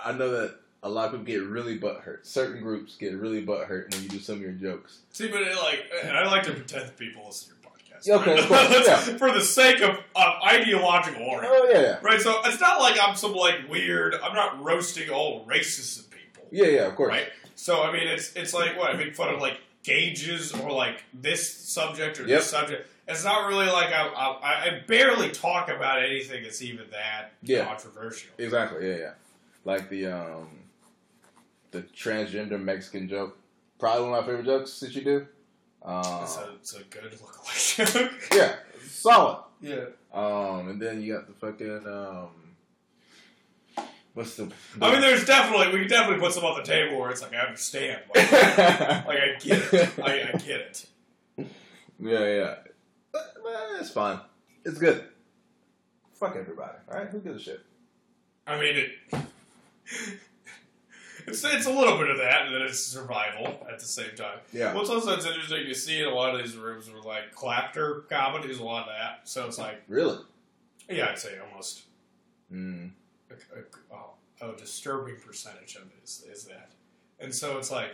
I 0.02 0.12
know 0.12 0.30
that 0.30 0.54
a 0.82 0.88
lot 0.88 1.06
of 1.06 1.12
people 1.12 1.24
get 1.26 1.42
really 1.42 1.78
butthurt. 1.78 2.24
Certain 2.24 2.62
groups 2.62 2.96
get 2.96 3.14
really 3.16 3.44
butthurt 3.44 3.92
when 3.92 4.02
you 4.04 4.08
do 4.08 4.18
some 4.20 4.36
of 4.36 4.40
your 4.40 4.52
jokes. 4.52 5.00
See, 5.12 5.28
but 5.28 5.42
it, 5.42 5.56
like, 5.56 5.84
and 6.04 6.16
I 6.16 6.26
like 6.26 6.44
to 6.44 6.52
pretend 6.52 6.86
that 6.86 6.96
people 6.96 7.24
listen 7.26 7.54
to 7.54 7.54
your 7.60 7.72
podcast. 7.72 8.06
Yeah, 8.06 8.14
okay, 8.16 8.46
course, 8.46 8.86
yeah. 8.86 9.16
For 9.18 9.32
the 9.32 9.40
sake 9.40 9.80
of, 9.82 9.96
of 10.14 10.32
ideological 10.46 11.22
order. 11.22 11.48
Oh 11.50 11.68
yeah, 11.72 11.80
yeah, 11.80 11.98
Right, 12.02 12.20
so 12.20 12.40
it's 12.44 12.60
not 12.60 12.80
like 12.80 12.96
I'm 13.02 13.16
some 13.16 13.32
like 13.34 13.68
weird. 13.68 14.14
I'm 14.22 14.34
not 14.34 14.62
roasting 14.62 15.10
all 15.10 15.44
races 15.46 15.98
of 15.98 16.08
people, 16.10 16.44
yeah, 16.52 16.66
yeah. 16.66 16.86
Of 16.86 16.94
course. 16.94 17.08
right? 17.10 17.26
So 17.56 17.82
I 17.82 17.92
mean, 17.92 18.06
it's 18.06 18.32
it's 18.36 18.54
like 18.54 18.78
what 18.78 18.94
I 18.94 18.96
make 18.96 19.16
fun 19.16 19.34
of 19.34 19.40
like 19.40 19.58
gauges 19.82 20.52
or 20.52 20.70
like 20.70 21.02
this 21.12 21.52
subject 21.52 22.20
or 22.20 22.26
Yep. 22.26 22.38
this 22.38 22.46
subject. 22.48 22.88
It's 23.08 23.24
not 23.24 23.48
really 23.48 23.66
like 23.66 23.92
I, 23.92 24.06
I 24.06 24.64
I 24.66 24.82
barely 24.86 25.30
talk 25.30 25.68
about 25.70 26.02
anything 26.02 26.42
that's 26.42 26.60
even 26.62 26.86
that 26.90 27.32
Yeah. 27.42 27.64
controversial. 27.64 28.30
Exactly. 28.38 28.88
Yeah, 28.90 28.96
yeah. 28.96 29.12
Like 29.64 29.88
the 29.88 30.06
um, 30.06 30.48
the 31.70 31.82
transgender 31.82 32.60
Mexican 32.60 33.08
joke. 33.08 33.36
Probably 33.78 34.08
one 34.10 34.18
of 34.18 34.24
my 34.24 34.30
favorite 34.30 34.46
jokes 34.46 34.78
that 34.80 34.94
you 34.94 35.02
do. 35.02 35.26
Um, 35.82 36.22
It's 36.22 36.36
a, 36.36 36.50
it's 36.56 36.74
a 36.74 36.82
good 36.84 37.04
lookalike 37.12 37.92
joke. 37.94 38.12
yeah, 38.34 38.56
solid. 38.86 39.44
yeah. 39.62 39.84
Um, 40.12 40.68
and 40.68 40.82
then 40.82 41.00
you 41.00 41.14
got 41.14 41.26
the 41.28 41.34
fucking 41.34 41.86
um, 41.86 42.28
what's 44.14 44.36
the? 44.36 44.50
I 44.82 44.90
mean, 44.92 45.00
there's 45.00 45.24
definitely 45.24 45.68
we 45.72 45.80
can 45.80 45.88
definitely 45.88 46.20
put 46.20 46.32
some 46.32 46.44
on 46.44 46.56
the 46.58 46.64
table 46.64 46.98
where 46.98 47.10
it's 47.10 47.22
like 47.22 47.34
I 47.34 47.38
understand, 47.38 48.00
like, 48.14 48.32
like 48.32 48.48
I 49.08 49.36
get 49.38 49.72
it, 49.74 49.98
I, 50.02 50.28
I 50.34 50.38
get 50.38 50.60
it. 50.60 50.86
yeah, 51.38 51.46
yeah. 52.26 52.54
But, 53.12 53.34
but 53.42 53.80
it's 53.80 53.90
fine. 53.90 54.20
It's 54.64 54.78
good. 54.78 55.04
Fuck 56.14 56.36
everybody. 56.36 56.72
All 56.90 56.98
right, 56.98 57.08
who 57.08 57.20
gives 57.20 57.36
a 57.36 57.44
shit? 57.44 57.60
I 58.46 58.58
mean, 58.58 58.76
it. 58.76 58.90
It's, 61.26 61.44
it's 61.44 61.66
a 61.66 61.70
little 61.70 61.98
bit 61.98 62.08
of 62.08 62.16
that, 62.18 62.46
and 62.46 62.54
then 62.54 62.62
it's 62.62 62.78
survival 62.78 63.66
at 63.70 63.78
the 63.78 63.84
same 63.84 64.14
time. 64.16 64.38
Yeah. 64.52 64.72
What's 64.72 64.88
also 64.88 65.12
it's 65.14 65.26
interesting 65.26 65.66
to 65.66 65.74
see 65.74 66.00
in 66.00 66.06
a 66.08 66.14
lot 66.14 66.34
of 66.34 66.42
these 66.42 66.56
rooms 66.56 66.90
where 66.90 67.02
like 67.02 67.34
clapter 67.34 68.04
comedy 68.08 68.50
is 68.50 68.60
a 68.60 68.64
lot 68.64 68.88
of 68.88 68.94
that. 68.98 69.28
So 69.28 69.46
it's 69.46 69.58
like, 69.58 69.82
Really? 69.88 70.18
yeah, 70.88 71.08
I'd 71.10 71.18
say 71.18 71.38
almost 71.38 71.82
Mm. 72.50 72.92
a, 73.30 73.34
a, 73.34 73.62
oh, 73.94 74.54
a 74.54 74.56
disturbing 74.56 75.16
percentage 75.16 75.76
of 75.76 75.82
it 75.82 76.02
is, 76.02 76.24
is 76.32 76.44
that. 76.44 76.70
And 77.20 77.34
so 77.34 77.58
it's 77.58 77.70
like, 77.70 77.90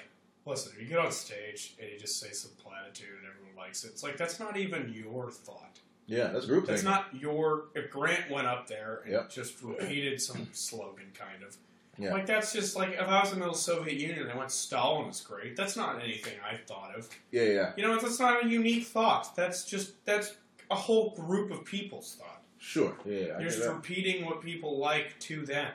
listen, 0.47 0.73
if 0.77 0.83
you 0.83 0.89
get 0.89 0.99
on 0.99 1.13
stage 1.13 1.75
and 1.81 1.91
you 1.91 1.99
just 1.99 2.21
say 2.21 2.31
some 2.31 2.51
platitude 2.63 3.09
and 3.19 3.27
everyone 3.31 3.57
likes 3.57 3.85
it, 3.85 3.89
it's 3.89 4.03
like 4.03 4.17
that's 4.17 4.39
not 4.41 4.57
even 4.57 4.93
your 4.95 5.31
thought. 5.31 5.79
Yeah, 6.07 6.29
that's 6.29 6.45
group 6.45 6.67
That's 6.67 6.83
thinking. 6.83 7.01
not 7.01 7.15
your. 7.19 7.65
If 7.75 7.91
Grant 7.91 8.31
went 8.31 8.47
up 8.47 8.67
there 8.67 9.01
and 9.05 9.13
Yep. 9.13 9.31
just 9.31 9.63
repeated 9.63 10.21
some 10.21 10.49
slogan, 10.53 11.07
kind 11.15 11.43
of. 11.43 11.57
Yeah. 11.97 12.13
Like 12.13 12.27
that's 12.27 12.53
just 12.53 12.77
like 12.77 12.91
if 12.91 13.01
I 13.09 13.21
was 13.23 13.33
in 13.33 13.39
the 13.39 13.53
Soviet 13.55 13.99
Union 13.99 14.23
and 14.23 14.33
I 14.33 14.37
went 14.37 14.51
Stalin 14.51 15.07
was 15.07 15.21
great. 15.23 15.57
That's 15.57 15.77
not 15.77 16.03
anything 16.03 16.35
I 16.45 16.57
thought 16.57 16.95
of. 16.95 17.09
Yeah, 17.31 17.45
yeah. 17.45 17.73
You 17.77 17.85
know, 17.85 17.99
that's 17.99 18.19
not 18.21 18.45
a 18.45 18.49
unique 18.49 18.87
thought. 18.87 19.35
That's 19.35 19.65
just 19.65 20.05
that's 20.05 20.35
a 20.71 20.75
whole 20.75 21.15
group 21.15 21.51
of 21.53 21.65
people's 21.65 22.17
thought. 22.17 22.43
Sure. 22.59 22.95
Yeah, 23.07 23.19
yeah. 23.19 23.39
You're 23.41 23.49
just 23.49 23.67
repeating 23.67 24.27
what 24.27 24.43
people 24.43 24.77
like 24.79 25.19
to 25.21 25.47
them. 25.47 25.71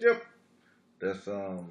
Yep. 0.00 0.24
That's 0.98 1.28
um. 1.28 1.70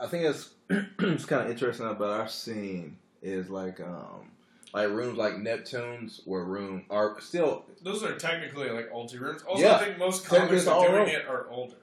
I 0.00 0.06
think 0.06 0.24
it's 0.24 0.50
it's 0.98 1.24
kind 1.24 1.44
of 1.44 1.50
interesting 1.50 1.86
about 1.86 2.10
our 2.20 2.28
scene 2.28 2.98
is 3.22 3.48
like 3.50 3.80
um 3.80 4.30
like 4.74 4.88
rooms 4.90 5.16
like 5.16 5.38
Neptune's 5.38 6.20
where 6.24 6.44
room 6.44 6.84
are 6.90 7.18
still 7.20 7.64
Those 7.82 8.02
are 8.02 8.14
technically 8.16 8.68
like 8.70 8.90
multi 8.92 9.18
rooms. 9.18 9.42
Also, 9.42 9.62
Yeah. 9.62 9.76
I 9.76 9.84
think 9.84 9.98
most 9.98 10.26
comics 10.26 10.64
that 10.64 10.72
are 10.72 10.86
doing 10.88 10.94
room. 11.00 11.08
it 11.08 11.26
are 11.26 11.48
older, 11.50 11.76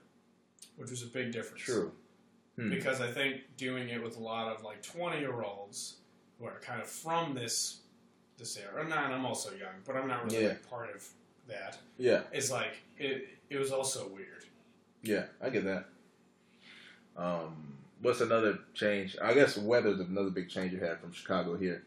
which 0.78 0.92
is 0.92 1.02
a 1.04 1.08
big 1.08 1.32
difference. 1.32 1.64
true. 1.64 1.92
Hmm. 2.56 2.70
because 2.70 3.02
I 3.02 3.10
think 3.10 3.42
doing 3.58 3.90
it 3.90 4.04
with 4.04 4.18
a 4.18 4.22
lot 4.22 4.56
of 4.56 4.64
like 4.64 4.84
twenty 4.84 5.20
year 5.20 5.42
olds 5.42 5.96
who 6.38 6.46
are 6.46 6.60
kind 6.62 6.80
of 6.82 6.88
from 6.88 7.34
this 7.34 7.80
this 8.38 8.58
era. 8.58 8.88
Not, 8.88 9.12
I'm 9.12 9.26
also 9.26 9.52
young, 9.52 9.76
but 9.86 9.96
I'm 9.96 10.08
not 10.08 10.26
really 10.26 10.42
Yeah. 10.44 10.48
like, 10.50 10.70
part 10.70 10.94
of 10.96 11.08
that. 11.48 11.78
Yeah, 11.98 12.22
It's 12.32 12.52
like 12.52 12.78
it. 12.98 13.28
It 13.50 13.58
was 13.58 13.72
also 13.72 14.08
weird. 14.08 14.46
yeah, 15.04 15.26
I 15.42 15.50
get 15.50 15.64
that. 15.66 15.86
Um, 17.16 17.78
what's 18.04 18.22
another 18.22 18.60
change? 18.76 19.18
I 19.22 19.34
guess 19.34 19.58
weather's 19.58 20.00
another 20.00 20.30
big 20.30 20.50
change 20.50 20.72
you 20.74 20.80
had 20.80 21.00
from 21.00 21.12
Chicago 21.14 21.58
here, 21.58 21.84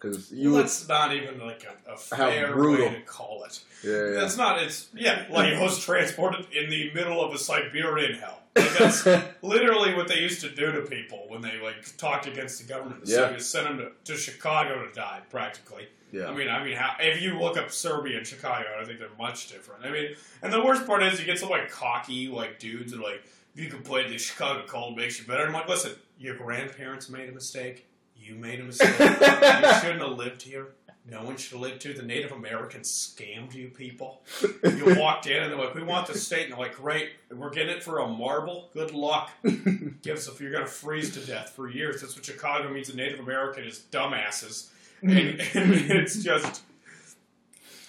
because 0.00 0.32
you 0.32 0.52
would 0.52 0.64
That's 0.64 0.88
not 0.88 1.14
even 1.14 1.38
like 1.38 1.64
a, 1.86 1.92
a 1.92 1.96
fair 1.96 2.56
way 2.56 2.76
to 2.88 3.00
call 3.02 3.44
it. 3.44 3.60
yeah, 3.84 3.92
yeah. 3.92 4.20
That's 4.20 4.36
not. 4.36 4.60
It's 4.62 4.88
yeah, 4.94 5.26
like 5.30 5.52
it 5.52 5.60
was 5.60 5.78
transported 5.78 6.46
in 6.52 6.68
the 6.70 6.90
middle 6.94 7.22
of 7.24 7.32
a 7.32 7.38
Siberian 7.38 8.18
hell. 8.18 8.40
Like 8.56 8.76
that's 8.78 9.06
literally 9.42 9.94
what 9.94 10.08
they 10.08 10.18
used 10.18 10.40
to 10.40 10.50
do 10.50 10.72
to 10.72 10.80
people 10.82 11.24
when 11.28 11.42
they 11.42 11.60
like 11.62 11.96
talked 11.96 12.26
against 12.26 12.60
the 12.60 12.66
government. 12.72 13.04
The 13.04 13.12
Yeah. 13.12 13.16
Soviets 13.18 13.46
sent 13.46 13.68
them 13.68 13.78
to, 13.78 14.12
to 14.12 14.18
Chicago 14.18 14.84
to 14.84 14.92
die, 14.92 15.20
practically. 15.30 15.86
yeah. 16.12 16.26
I 16.28 16.34
mean, 16.34 16.48
I 16.48 16.64
mean, 16.64 16.76
how, 16.76 16.96
if 16.98 17.22
you 17.22 17.38
look 17.38 17.56
up 17.56 17.70
Serbia 17.70 18.16
and 18.18 18.26
Chicago, 18.26 18.64
I 18.80 18.84
think 18.84 18.98
they're 18.98 19.08
much 19.18 19.48
different. 19.48 19.84
I 19.84 19.90
mean, 19.92 20.16
and 20.42 20.52
the 20.52 20.64
worst 20.64 20.86
part 20.86 21.02
is 21.04 21.20
you 21.20 21.26
get 21.26 21.38
some 21.38 21.50
like 21.50 21.70
cocky 21.70 22.26
like 22.28 22.58
dudes 22.58 22.90
that 22.92 22.98
are 22.98 23.02
like, 23.04 23.22
you 23.58 23.68
could 23.68 23.84
play 23.84 24.08
the 24.08 24.16
Chicago 24.18 24.62
cold 24.66 24.96
makes 24.96 25.18
you 25.18 25.26
better. 25.26 25.44
I'm 25.44 25.52
like, 25.52 25.68
listen, 25.68 25.92
your 26.16 26.36
grandparents 26.36 27.08
made 27.08 27.28
a 27.28 27.32
mistake. 27.32 27.86
You 28.16 28.36
made 28.36 28.60
a 28.60 28.62
mistake. 28.62 28.90
you 28.98 29.74
shouldn't 29.80 30.00
have 30.00 30.16
lived 30.16 30.42
here. 30.42 30.68
No 31.10 31.24
one 31.24 31.36
should 31.36 31.52
have 31.52 31.60
lived 31.60 31.82
here. 31.82 31.92
The 31.92 32.02
Native 32.02 32.30
Americans 32.30 32.88
scammed 32.88 33.54
you 33.54 33.68
people. 33.68 34.22
You 34.62 34.94
walked 34.98 35.26
in 35.26 35.42
and 35.42 35.50
they're 35.50 35.58
like, 35.58 35.74
we 35.74 35.82
want 35.82 36.06
the 36.06 36.16
state. 36.16 36.44
And 36.44 36.52
they're 36.52 36.60
like, 36.60 36.76
great, 36.76 37.10
we're 37.34 37.50
getting 37.50 37.76
it 37.76 37.82
for 37.82 37.98
a 37.98 38.06
marble. 38.06 38.68
Good 38.74 38.92
luck. 38.92 39.30
Give 39.42 40.16
us 40.16 40.28
if 40.28 40.40
you're 40.40 40.52
going 40.52 40.64
to 40.64 40.70
freeze 40.70 41.12
to 41.14 41.20
death 41.20 41.50
for 41.50 41.68
years. 41.68 42.02
That's 42.02 42.14
what 42.14 42.24
Chicago 42.24 42.70
means. 42.70 42.90
A 42.90 42.96
Native 42.96 43.18
American 43.18 43.64
is 43.64 43.84
dumbasses. 43.90 44.68
Mm. 45.02 45.40
And, 45.56 45.72
and 45.72 45.90
it's 45.90 46.22
just, 46.22 46.62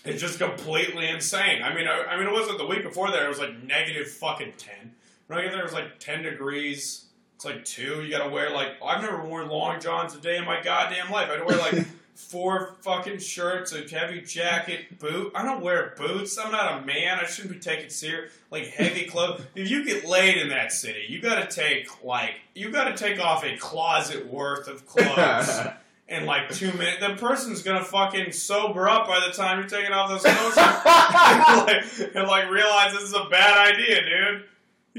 it's 0.04 0.22
just 0.22 0.40
completely 0.40 1.08
insane. 1.08 1.62
I 1.62 1.76
mean, 1.76 1.88
I, 1.88 2.06
I 2.06 2.18
mean, 2.18 2.28
it 2.28 2.34
wasn't 2.34 2.58
the 2.58 2.66
week 2.66 2.84
before 2.84 3.12
that. 3.12 3.22
It 3.22 3.30
was 3.30 3.40
like 3.40 3.62
negative 3.64 4.10
fucking 4.10 4.54
ten. 4.58 4.94
When 5.30 5.38
I 5.38 5.44
get 5.44 5.52
there, 5.52 5.62
it 5.62 5.63
was 5.63 5.74
like 5.74 6.00
ten 6.00 6.24
degrees. 6.24 7.06
It's 7.36 7.46
like 7.46 7.63
two. 7.63 8.02
You 8.02 8.10
got 8.10 8.24
to 8.24 8.32
wear 8.32 8.50
like 8.50 8.70
I've 8.84 9.04
never 9.04 9.24
worn 9.24 9.48
long 9.48 9.80
johns 9.80 10.15
a 10.15 10.20
day 10.20 10.38
in 10.38 10.44
my 10.44 10.60
goddamn 10.60 11.12
life. 11.12 11.30
I 11.30 11.34
had 11.34 11.39
to 11.42 11.46
wear 11.46 11.58
like 11.58 11.86
four 12.15 12.78
fucking 12.82 13.20
shirts, 13.20 13.72
a 13.72 13.88
heavy 13.88 14.22
jacket, 14.22 14.98
boot. 14.98 15.32
I 15.36 15.44
don't 15.44 15.62
wear 15.62 15.94
boots. 15.96 16.36
I'm 16.39 16.52
not 16.52 16.82
a 16.82 16.86
man. 16.86 17.20
I 17.20 17.26
shouldn't 17.26 17.54
be 17.54 17.60
taken 17.60 17.92
serious. 17.92 18.32
Like 18.50 18.70
heavy 18.70 19.06
clothes. 19.06 19.44
if 19.54 19.70
you 19.70 19.86
get 19.86 20.04
laid 20.04 20.38
in 20.38 20.50
that 20.50 20.72
city, 20.72 21.06
you 21.08 21.22
got 21.22 21.48
to 21.48 21.56
take 21.56 22.04
like 22.04 22.34
you 22.56 22.72
got 22.72 22.86
to 22.86 22.98
take 22.98 23.24
off 23.24 23.44
a 23.46 23.56
closet 23.58 24.26
worth 24.26 24.68
of 24.68 24.88
clothes. 24.88 25.60
in 26.08 26.26
like 26.26 26.50
two 26.50 26.74
minutes, 26.74 27.06
the 27.06 27.13
person's 27.20 27.62
gonna 27.62 27.86
fucking 27.86 28.32
sober 28.32 28.89
up 28.89 29.08
by 29.08 29.20
the 29.28 29.32
time 29.32 29.60
you're 29.60 29.70
taking 29.70 29.92
off 29.92 30.10
those 30.10 30.24
clothes 30.24 30.58
and, 30.58 31.68
like, 31.68 32.15
and 32.15 32.28
like 32.28 32.50
realize 32.50 32.94
this 32.94 33.04
is 33.04 33.13
a 33.13 33.26
bad 33.30 33.76
idea, 33.76 34.02
dude. 34.04 34.46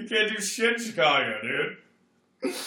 You 0.01 0.09
can't 0.09 0.35
do 0.35 0.43
shit 0.43 0.75
in 0.75 0.81
Chicago, 0.81 1.39
dude. 1.43 1.77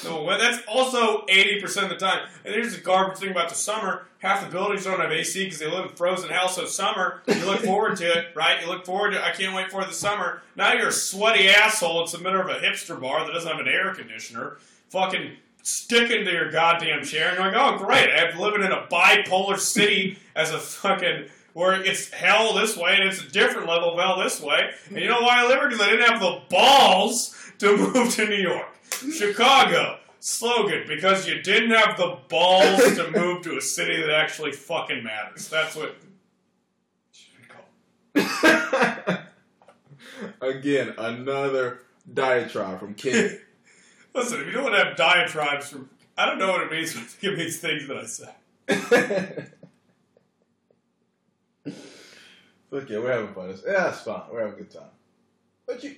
No, 0.04 0.24
well, 0.24 0.38
that's 0.38 0.62
also 0.68 1.26
80% 1.26 1.84
of 1.84 1.90
the 1.90 1.96
time. 1.96 2.28
And 2.46 2.54
here's 2.54 2.76
the 2.76 2.82
garbage 2.82 3.18
thing 3.18 3.32
about 3.32 3.50
the 3.50 3.56
summer. 3.56 4.06
Half 4.20 4.46
the 4.46 4.52
buildings 4.52 4.84
don't 4.84 5.00
have 5.00 5.12
AC 5.12 5.44
because 5.44 5.60
they 5.60 5.70
live 5.70 5.90
in 5.90 5.96
frozen 5.96 6.30
hell, 6.30 6.48
so 6.48 6.66
summer, 6.66 7.24
you 7.28 7.44
look 7.46 7.60
forward 7.66 7.98
to 7.98 8.06
it, 8.06 8.28
right? 8.36 8.62
You 8.62 8.68
look 8.68 8.86
forward 8.86 9.12
to 9.12 9.18
it. 9.18 9.24
I 9.24 9.32
can't 9.32 9.56
wait 9.56 9.72
for 9.72 9.84
the 9.84 9.92
summer. 9.92 10.44
Now 10.56 10.74
you're 10.74 10.90
a 10.90 10.94
sweaty 10.94 11.50
asshole 11.50 12.06
in 12.06 12.12
the 12.12 12.20
middle 12.20 12.42
of 12.42 12.50
a 12.50 12.60
hipster 12.60 13.00
bar 13.02 13.26
that 13.26 13.34
doesn't 13.34 13.50
have 13.50 13.60
an 13.60 13.68
air 13.68 13.96
conditioner, 13.96 14.58
fucking 14.90 15.32
sticking 15.64 16.24
to 16.26 16.32
your 16.32 16.52
goddamn 16.52 17.04
chair, 17.04 17.30
and 17.30 17.38
you're 17.38 17.52
like, 17.52 17.56
oh, 17.56 17.84
great, 17.84 18.10
I'm 18.12 18.38
living 18.38 18.62
in 18.62 18.72
a 18.72 18.86
bipolar 18.92 19.58
city 19.58 20.20
as 20.36 20.52
a 20.52 20.60
fucking 20.60 21.30
where 21.54 21.82
it's 21.82 22.10
hell 22.12 22.54
this 22.54 22.76
way 22.76 22.96
and 22.96 23.04
it's 23.04 23.22
a 23.22 23.30
different 23.30 23.68
level 23.68 23.94
of 23.94 24.00
hell 24.00 24.22
this 24.24 24.42
way. 24.42 24.72
And 24.90 25.00
you 25.00 25.08
know 25.08 25.22
why 25.22 25.44
I 25.44 25.48
live 25.48 25.60
here? 25.60 25.70
Because 25.70 25.82
I 25.82 25.90
didn't 25.92 26.10
have 26.10 26.20
the 26.20 26.42
balls 26.50 27.36
to 27.60 27.78
move 27.94 28.14
to 28.16 28.28
New 28.28 28.36
York. 28.36 28.68
Chicago 29.12 30.00
slogan 30.20 30.86
because 30.88 31.28
you 31.28 31.42
didn't 31.42 31.72
have 31.72 31.98
the 31.98 32.18
balls 32.30 32.80
to 32.96 33.12
move 33.12 33.42
to 33.44 33.58
a 33.58 33.62
city 33.62 34.02
that 34.02 34.10
actually 34.12 34.52
fucking 34.52 35.04
matters. 35.04 35.50
That's 35.50 35.76
what. 35.76 35.96
Again, 40.42 40.94
another 40.98 41.82
diatribe 42.12 42.80
from 42.80 42.94
Kenny. 42.94 43.40
Listen, 44.14 44.42
if 44.42 44.46
you 44.48 44.52
don't 44.54 44.64
want 44.64 44.76
to 44.76 44.86
have 44.86 44.96
diatribes 44.96 45.70
from, 45.70 45.90
I 46.18 46.26
don't 46.28 46.38
know 46.38 46.52
what 46.52 46.62
it 46.62 46.72
means, 46.72 46.94
but 46.94 47.04
it 47.22 47.38
means 47.38 47.58
things 47.58 47.88
that 47.88 47.98
I 47.98 48.06
say. 48.06 49.48
Look, 52.74 52.90
yeah, 52.90 52.98
we're 52.98 53.12
having 53.12 53.34
fun. 53.36 53.52
It's, 53.52 53.62
yeah, 53.66 53.90
it's 53.90 54.02
fun. 54.02 54.24
We're 54.32 54.40
having 54.40 54.56
a 54.56 54.58
good 54.58 54.72
time. 54.72 54.90
But 55.68 55.84
you, 55.84 55.96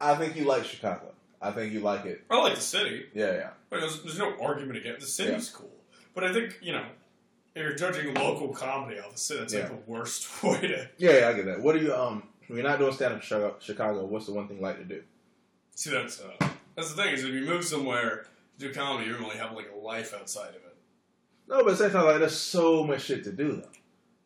I 0.00 0.14
think 0.14 0.36
you 0.36 0.44
like 0.44 0.64
Chicago. 0.64 1.12
I 1.40 1.50
think 1.50 1.72
you 1.72 1.80
like 1.80 2.04
it. 2.04 2.22
I 2.30 2.38
like 2.40 2.54
the 2.54 2.60
city. 2.60 3.06
Yeah, 3.12 3.32
yeah. 3.32 3.50
But 3.68 3.80
there's, 3.80 4.00
there's 4.02 4.18
no 4.18 4.32
argument 4.40 4.78
against 4.78 5.00
the 5.00 5.06
city's 5.08 5.50
cool. 5.50 5.68
But 6.14 6.22
I 6.22 6.32
think 6.32 6.58
you 6.62 6.72
know, 6.72 6.84
if 7.56 7.62
you're 7.62 7.74
judging 7.74 8.14
local 8.14 8.50
comedy 8.50 9.00
off 9.00 9.12
the 9.12 9.18
city, 9.18 9.40
that's 9.40 9.52
Yeah. 9.52 9.60
like 9.62 9.84
the 9.84 9.90
worst 9.90 10.42
way 10.44 10.60
to 10.60 10.88
Yeah, 10.96 11.18
yeah, 11.18 11.28
I 11.28 11.32
get 11.32 11.46
that. 11.46 11.60
What 11.60 11.72
do 11.76 11.80
you 11.84 11.92
um? 11.92 12.22
When 12.46 12.58
you're 12.60 12.68
not 12.68 12.78
doing 12.78 12.92
stand 12.92 13.14
up 13.14 13.22
Chicago, 13.22 13.56
Chicago, 13.60 14.04
what's 14.04 14.26
the 14.26 14.32
one 14.32 14.46
thing 14.46 14.58
you 14.58 14.62
like 14.62 14.78
to 14.78 14.84
do? 14.84 15.02
see. 15.74 15.90
That's 15.90 16.20
uh, 16.20 16.46
that's 16.76 16.92
the 16.94 17.02
thing 17.02 17.14
is 17.14 17.24
if 17.24 17.30
you 17.30 17.40
move 17.46 17.64
somewhere 17.64 18.26
to 18.60 18.68
do 18.68 18.72
comedy, 18.72 19.08
you 19.10 19.16
really 19.16 19.38
have 19.38 19.52
like 19.56 19.70
a 19.74 19.78
life 19.78 20.14
outside 20.14 20.50
of 20.50 20.54
it. 20.56 20.76
No, 21.48 21.64
but 21.64 21.72
at 21.72 21.78
the 21.78 21.84
same 21.84 21.90
time, 21.90 22.04
like 22.04 22.20
there's 22.20 22.36
so 22.38 22.84
much 22.84 23.02
shit 23.02 23.24
to 23.24 23.32
do 23.32 23.56
though. 23.56 23.68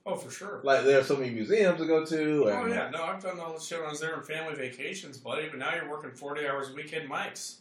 Oh, 0.09 0.14
for 0.14 0.31
sure. 0.31 0.61
Like 0.62 0.85
there 0.85 1.01
are 1.01 1.03
so 1.03 1.16
many 1.16 1.31
museums 1.31 1.81
to 1.81 1.87
go 1.87 2.07
to. 2.07 2.45
Oh, 2.45 2.49
and, 2.49 2.73
Oh 2.73 2.75
yeah, 2.75 2.90
no, 2.90 3.03
I've 3.03 3.21
done 3.21 3.40
all 3.40 3.53
this 3.53 3.66
shit 3.66 3.79
when 3.79 3.88
I 3.88 3.90
was 3.90 4.01
there 4.01 4.14
on 4.14 4.23
family 4.23 4.55
vacations, 4.55 5.19
buddy. 5.19 5.49
But 5.49 5.59
now 5.59 5.75
you're 5.75 5.90
working 5.90 6.12
forty 6.12 6.47
hours 6.47 6.71
a 6.71 6.75
week 6.75 6.92
in 6.92 7.09
mics. 7.09 7.57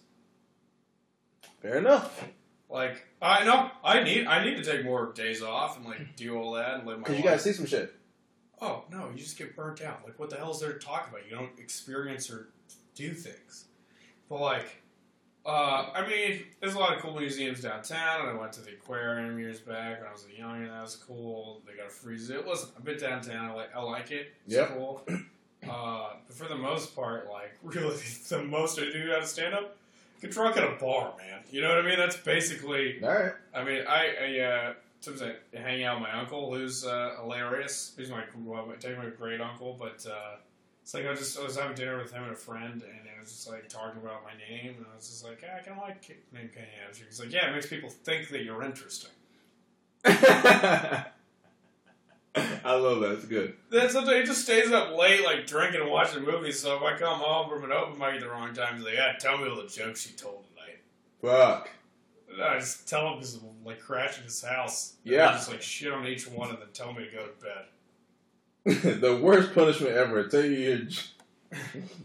Fair 1.61 1.77
enough. 1.77 2.23
Like 2.69 3.07
I 3.19 3.43
know 3.43 3.71
I 3.83 4.03
need 4.03 4.27
I 4.27 4.43
need 4.43 4.57
to 4.57 4.63
take 4.63 4.85
more 4.85 5.11
days 5.13 5.41
off 5.41 5.77
and 5.77 5.85
like 5.85 6.15
do 6.15 6.37
all 6.37 6.53
that 6.53 6.75
and 6.75 6.87
live 6.87 6.99
my 6.99 7.03
Because 7.03 7.17
you 7.17 7.23
gotta 7.23 7.39
see 7.39 7.53
some 7.53 7.65
shit. 7.65 7.93
Oh 8.61 8.83
no, 8.91 9.09
you 9.09 9.17
just 9.17 9.37
get 9.37 9.55
burnt 9.55 9.81
out. 9.81 10.01
Like 10.05 10.19
what 10.19 10.29
the 10.29 10.37
hell 10.37 10.51
is 10.51 10.59
there 10.59 10.73
to 10.73 10.79
talk 10.79 11.09
about? 11.09 11.25
You 11.25 11.35
don't 11.35 11.59
experience 11.59 12.29
or 12.29 12.49
do 12.93 13.13
things. 13.13 13.65
But 14.29 14.41
like, 14.41 14.83
uh, 15.45 15.89
I 15.93 16.07
mean, 16.07 16.43
there's 16.59 16.73
a 16.73 16.79
lot 16.79 16.95
of 16.95 17.01
cool 17.01 17.19
museums 17.19 17.61
downtown, 17.61 18.21
and 18.21 18.29
I 18.35 18.39
went 18.39 18.53
to 18.53 18.61
the 18.61 18.71
aquarium 18.71 19.37
years 19.37 19.59
back 19.59 19.99
when 19.99 20.09
I 20.09 20.11
was 20.11 20.25
a 20.25 20.41
and 20.41 20.69
That 20.69 20.81
was 20.81 20.95
cool. 20.95 21.61
They 21.67 21.75
got 21.75 21.87
a 21.87 21.89
free 21.89 22.17
zoo. 22.17 22.43
Listen, 22.47 22.69
I've 22.77 22.83
been 22.83 22.97
downtown. 22.97 23.51
I 23.51 23.53
like 23.53 23.75
I 23.75 23.81
like 23.81 24.11
it. 24.11 24.33
It's 24.47 24.55
Yep. 24.55 24.69
cool. 24.69 25.03
Uh, 25.69 26.13
but 26.27 26.35
for 26.35 26.47
the 26.47 26.55
most 26.55 26.95
part, 26.95 27.27
like 27.29 27.55
really, 27.63 27.95
the 28.29 28.43
most 28.43 28.79
I 28.79 28.91
do 28.91 29.11
out 29.13 29.21
of 29.23 29.27
stand 29.27 29.53
up, 29.53 29.77
get 30.21 30.31
drunk 30.31 30.57
at 30.57 30.63
a 30.63 30.75
bar, 30.79 31.13
man. 31.17 31.41
You 31.51 31.61
know 31.61 31.69
what 31.69 31.79
I 31.79 31.87
mean? 31.87 31.97
That's 31.97 32.17
basically. 32.17 33.03
All 33.03 33.09
right. 33.09 33.33
I 33.53 33.63
mean, 33.63 33.83
I, 33.87 34.13
I 34.21 34.39
uh, 34.39 34.73
sometimes 34.99 35.31
I 35.53 35.57
hang 35.57 35.83
out 35.83 35.99
with 35.99 36.09
my 36.09 36.19
uncle, 36.19 36.53
who's 36.53 36.85
uh, 36.85 37.17
hilarious. 37.21 37.93
He's 37.97 38.09
my 38.09 38.23
well, 38.43 38.65
technically 38.79 39.09
my 39.09 39.15
great 39.15 39.41
uncle, 39.41 39.75
but 39.79 40.05
uh, 40.09 40.37
it's 40.85 40.93
like 40.93 41.07
I 41.07 41.09
was 41.09 41.17
just 41.17 41.39
I 41.39 41.43
was 41.43 41.57
having 41.57 41.75
dinner 41.75 41.97
with 41.97 42.11
him 42.11 42.21
and 42.21 42.33
a 42.33 42.35
friend, 42.35 42.73
and 42.73 42.83
it 42.83 43.19
was 43.19 43.31
just 43.31 43.49
like 43.49 43.67
talking 43.67 43.99
about 43.99 44.21
my 44.23 44.33
name, 44.37 44.75
and 44.77 44.85
I 44.85 44.95
was 44.95 45.07
just 45.07 45.25
like, 45.25 45.43
ah, 45.43 45.55
I 45.57 45.61
kind 45.63 45.79
of 45.79 45.83
like 45.83 46.07
name 46.31 46.51
Kenny 46.53 46.67
Absher. 46.87 47.07
He's 47.07 47.19
like, 47.19 47.33
yeah, 47.33 47.49
it 47.49 47.53
makes 47.53 47.65
people 47.65 47.89
think 47.89 48.29
that 48.29 48.43
you're 48.43 48.61
interesting. 48.61 49.09
I 50.05 51.05
love 52.65 52.99
that. 52.99 53.13
It's 53.13 53.25
good. 53.25 53.55
Then 53.71 53.89
sometimes 53.89 54.15
he 54.15 54.23
just 54.25 54.43
stays 54.43 54.71
up 54.71 54.95
late, 54.95 55.23
like 55.23 55.47
drinking 55.47 55.81
and 55.81 55.89
watching 55.89 56.23
movies. 56.23 56.59
So 56.59 56.75
if 56.75 56.83
I 56.83 56.95
come 56.95 57.17
home 57.17 57.49
from 57.49 57.63
an 57.63 57.71
open 57.71 57.97
mic 57.97 58.13
at 58.13 58.19
the 58.19 58.29
wrong 58.29 58.53
time, 58.53 58.75
he's 58.75 58.85
like, 58.85 58.93
yeah, 58.93 59.13
tell 59.19 59.39
me 59.39 59.49
all 59.49 59.55
the 59.55 59.67
jokes 59.67 60.07
you 60.07 60.15
told 60.15 60.43
tonight. 60.49 60.83
Fuck. 61.19 61.71
And 62.31 62.43
I 62.43 62.59
just 62.59 62.87
tell 62.87 63.07
him 63.07 63.13
because 63.15 63.37
I'm 63.37 63.65
like 63.65 63.79
crashing 63.79 64.25
his 64.25 64.43
house. 64.43 64.97
Yeah. 65.03 65.29
I 65.29 65.31
just 65.31 65.49
like 65.49 65.63
shit 65.63 65.91
on 65.91 66.05
each 66.05 66.27
one 66.27 66.51
and 66.51 66.59
then 66.59 66.67
tell 66.73 66.93
me 66.93 67.05
to 67.05 67.11
go 67.11 67.25
to 67.25 67.43
bed. 67.43 67.65
the 68.99 69.19
worst 69.21 69.53
punishment 69.53 69.93
ever. 69.93 70.27
Tell 70.27 70.43
you 70.43 70.57
your 70.57 70.77
Just 70.77 71.13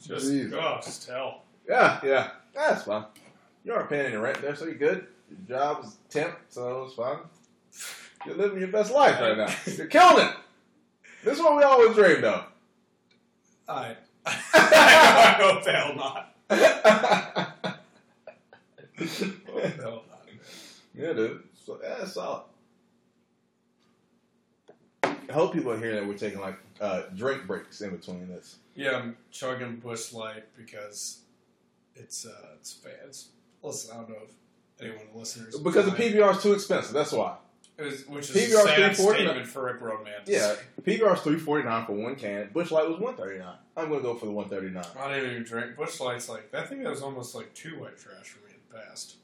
Jeez. 0.06 0.52
oh, 0.52 0.78
just 0.84 1.08
hell. 1.08 1.44
Yeah, 1.66 1.98
yeah. 2.04 2.30
That's 2.54 2.82
fine. 2.82 3.04
You 3.64 3.72
aren't 3.72 3.88
paying 3.88 4.06
any 4.06 4.16
rent 4.16 4.42
there, 4.42 4.54
so 4.54 4.66
you're 4.66 4.74
good. 4.74 5.06
Your 5.30 5.58
job 5.58 5.84
is 5.84 5.96
temp, 6.10 6.36
so 6.50 6.84
it's 6.84 6.94
fine. 6.94 7.18
You're 8.26 8.36
living 8.36 8.58
your 8.58 8.68
best 8.68 8.92
life 8.92 9.18
right 9.20 9.38
now. 9.38 9.48
You're 9.66 9.86
killing 9.86 10.26
it. 10.26 10.34
This 11.24 11.38
is 11.38 11.42
what 11.42 11.56
we 11.56 11.62
always 11.62 11.94
dreamed 11.96 12.24
of. 12.24 12.44
I 13.66 13.96
I 14.26 15.36
hope 15.40 15.64
the 15.64 15.72
hell 15.72 15.94
not. 15.94 16.34
Hope 18.98 19.30
oh, 19.48 19.60
the 19.60 19.68
hell 19.82 20.02
not. 20.10 20.26
yeah, 20.94 21.12
dude. 21.14 21.42
So, 21.64 21.78
yeah, 21.82 22.02
it's 22.02 22.12
solid. 22.12 22.42
I 25.30 25.32
hope 25.32 25.52
people 25.52 25.72
are 25.72 25.78
hearing 25.78 25.96
that 25.96 26.06
we're 26.06 26.18
taking 26.18 26.40
like 26.40 26.58
uh, 26.80 27.02
drink 27.16 27.46
breaks 27.46 27.80
in 27.80 27.90
between 27.96 28.28
this. 28.28 28.56
Yeah, 28.74 28.96
I'm 28.96 29.16
chugging 29.30 29.76
Busch 29.76 30.12
Light 30.12 30.44
because 30.56 31.20
it's 31.94 32.26
uh 32.26 32.30
it's 32.56 32.72
fans. 32.72 33.28
Listen, 33.62 33.90
I 33.92 33.96
don't 33.98 34.08
know 34.10 34.16
if 34.24 34.82
anyone 34.84 35.06
of 35.06 35.12
the 35.12 35.18
listeners 35.18 35.58
Because 35.58 35.84
the 35.86 35.92
PBR 35.92 36.36
is 36.36 36.42
too 36.42 36.52
expensive. 36.54 36.92
That's 36.94 37.12
why. 37.12 37.36
It 37.78 37.84
was, 37.84 38.06
which 38.08 38.30
is 38.30 38.36
PBR 38.36 38.42
a 38.42 38.62
sad 38.62 38.96
349. 38.96 39.14
statement 39.26 39.46
for 39.48 39.64
Rick 39.64 39.80
Roman. 39.80 40.12
Yeah, 40.26 40.54
PBR 40.82 41.14
is 41.14 41.20
three 41.22 41.38
forty 41.38 41.64
nine 41.66 41.86
for 41.86 41.92
one 41.92 42.14
can. 42.16 42.50
Busch 42.52 42.70
Light 42.70 42.88
was 42.88 42.98
one 42.98 43.14
thirty 43.16 43.38
nine. 43.38 43.56
I'm 43.76 43.88
gonna 43.88 44.02
go 44.02 44.14
for 44.14 44.26
the 44.26 44.32
one 44.32 44.48
thirty 44.48 44.68
nine. 44.68 44.84
I 44.98 45.14
didn't 45.14 45.30
even 45.30 45.44
drink 45.44 45.76
Busch 45.76 45.98
Light's 46.00 46.28
like 46.28 46.50
that 46.52 46.68
thing 46.68 46.82
that 46.82 46.90
was 46.90 47.02
almost 47.02 47.34
like 47.34 47.54
two 47.54 47.78
white 47.80 47.96
trash 47.98 48.28
for 48.28 48.44
me 48.46 48.52
in 48.52 48.60
the 48.70 48.78
past. 48.84 49.16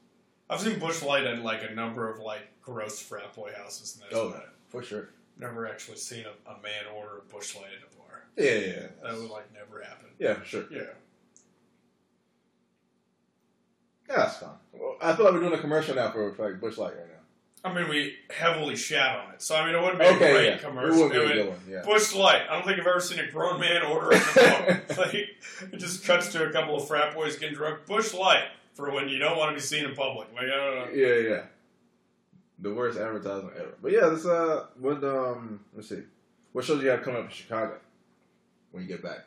I've 0.49 0.61
seen 0.61 0.79
Busch 0.79 1.03
Light 1.03 1.25
at 1.25 1.39
like 1.43 1.61
a 1.69 1.73
number 1.73 2.09
of 2.09 2.19
like 2.19 2.47
gross 2.63 2.99
frat 2.99 3.33
boy 3.35 3.51
houses, 3.55 3.95
and 3.95 4.03
that's 4.05 4.15
Oh, 4.15 4.41
for 4.69 4.81
sure. 4.81 5.09
Never 5.39 5.67
actually 5.67 5.97
seen 5.97 6.25
a, 6.25 6.49
a 6.51 6.61
man 6.61 6.85
order 6.95 7.19
a 7.19 7.33
Busch 7.33 7.55
Light 7.55 7.65
at 7.65 7.93
a 7.93 7.95
bar. 7.97 8.23
Yeah, 8.35 8.51
yeah, 8.51 8.67
yeah. 8.67 8.87
That 9.03 9.19
would 9.21 9.29
like 9.29 9.53
never 9.53 9.83
happen. 9.83 10.07
Yeah, 10.19 10.37
sure. 10.43 10.65
Yeah. 10.71 10.81
Yeah, 14.09 14.15
that's 14.17 14.37
fine. 14.37 14.49
Well, 14.73 14.95
I 15.01 15.15
feel 15.15 15.25
like 15.25 15.33
we're 15.33 15.41
doing 15.41 15.53
a 15.53 15.59
commercial 15.59 15.95
now 15.95 16.11
for, 16.11 16.33
like 16.39 16.61
Busch 16.61 16.77
Light 16.77 16.93
right 16.95 17.07
now. 17.07 17.13
I 17.69 17.73
mean, 17.73 17.89
we 17.89 18.15
heavily 18.29 18.75
shat 18.75 19.17
on 19.17 19.33
it, 19.33 19.41
so 19.41 19.55
I 19.55 19.65
mean, 19.65 19.75
it 19.75 19.81
wouldn't 19.81 19.99
be 19.99 20.05
a 20.05 20.09
Okay, 20.11 20.31
great 20.31 20.45
yeah. 20.45 20.51
It 20.53 20.61
commercial. 20.61 21.01
would 21.03 21.11
be 21.11 21.17
a 21.17 21.27
good 21.27 21.49
one, 21.49 21.59
yeah. 21.69 21.81
Busch 21.83 22.15
Light. 22.15 22.43
I 22.49 22.53
don't 22.53 22.65
think 22.65 22.79
I've 22.79 22.87
ever 22.87 23.01
seen 23.01 23.19
a 23.19 23.29
grown 23.29 23.59
man 23.59 23.83
order 23.83 24.13
it 24.13 24.19
before. 24.19 24.97
like, 25.05 25.13
it 25.13 25.77
just 25.77 26.05
cuts 26.05 26.31
to 26.31 26.47
a 26.47 26.51
couple 26.51 26.77
of 26.77 26.87
frat 26.87 27.13
boys 27.13 27.35
getting 27.35 27.55
drunk. 27.55 27.85
Busch 27.85 28.13
Light 28.13 28.45
for 28.75 28.91
when 28.91 29.09
you 29.09 29.17
don't 29.19 29.37
want 29.37 29.49
to 29.51 29.55
be 29.55 29.59
seen 29.61 29.83
in 29.85 29.95
public. 29.95 30.29
Like, 30.33 30.45
I 30.45 30.55
don't 30.55 30.75
know. 30.75 30.87
Yeah, 30.93 31.15
yeah. 31.29 31.41
The 32.59 32.73
worst 32.73 32.97
advertisement 32.97 33.55
ever. 33.57 33.75
But 33.81 33.91
yeah, 33.91 34.09
this 34.09 34.25
uh 34.25 34.65
what 34.79 35.03
um 35.03 35.59
let's 35.75 35.89
see. 35.89 36.01
What 36.53 36.65
shows 36.65 36.81
you 36.81 36.89
have 36.89 37.03
coming 37.03 37.19
up 37.19 37.25
in 37.25 37.31
Chicago 37.31 37.77
when 38.71 38.83
you 38.83 38.89
get 38.89 39.03
back? 39.03 39.19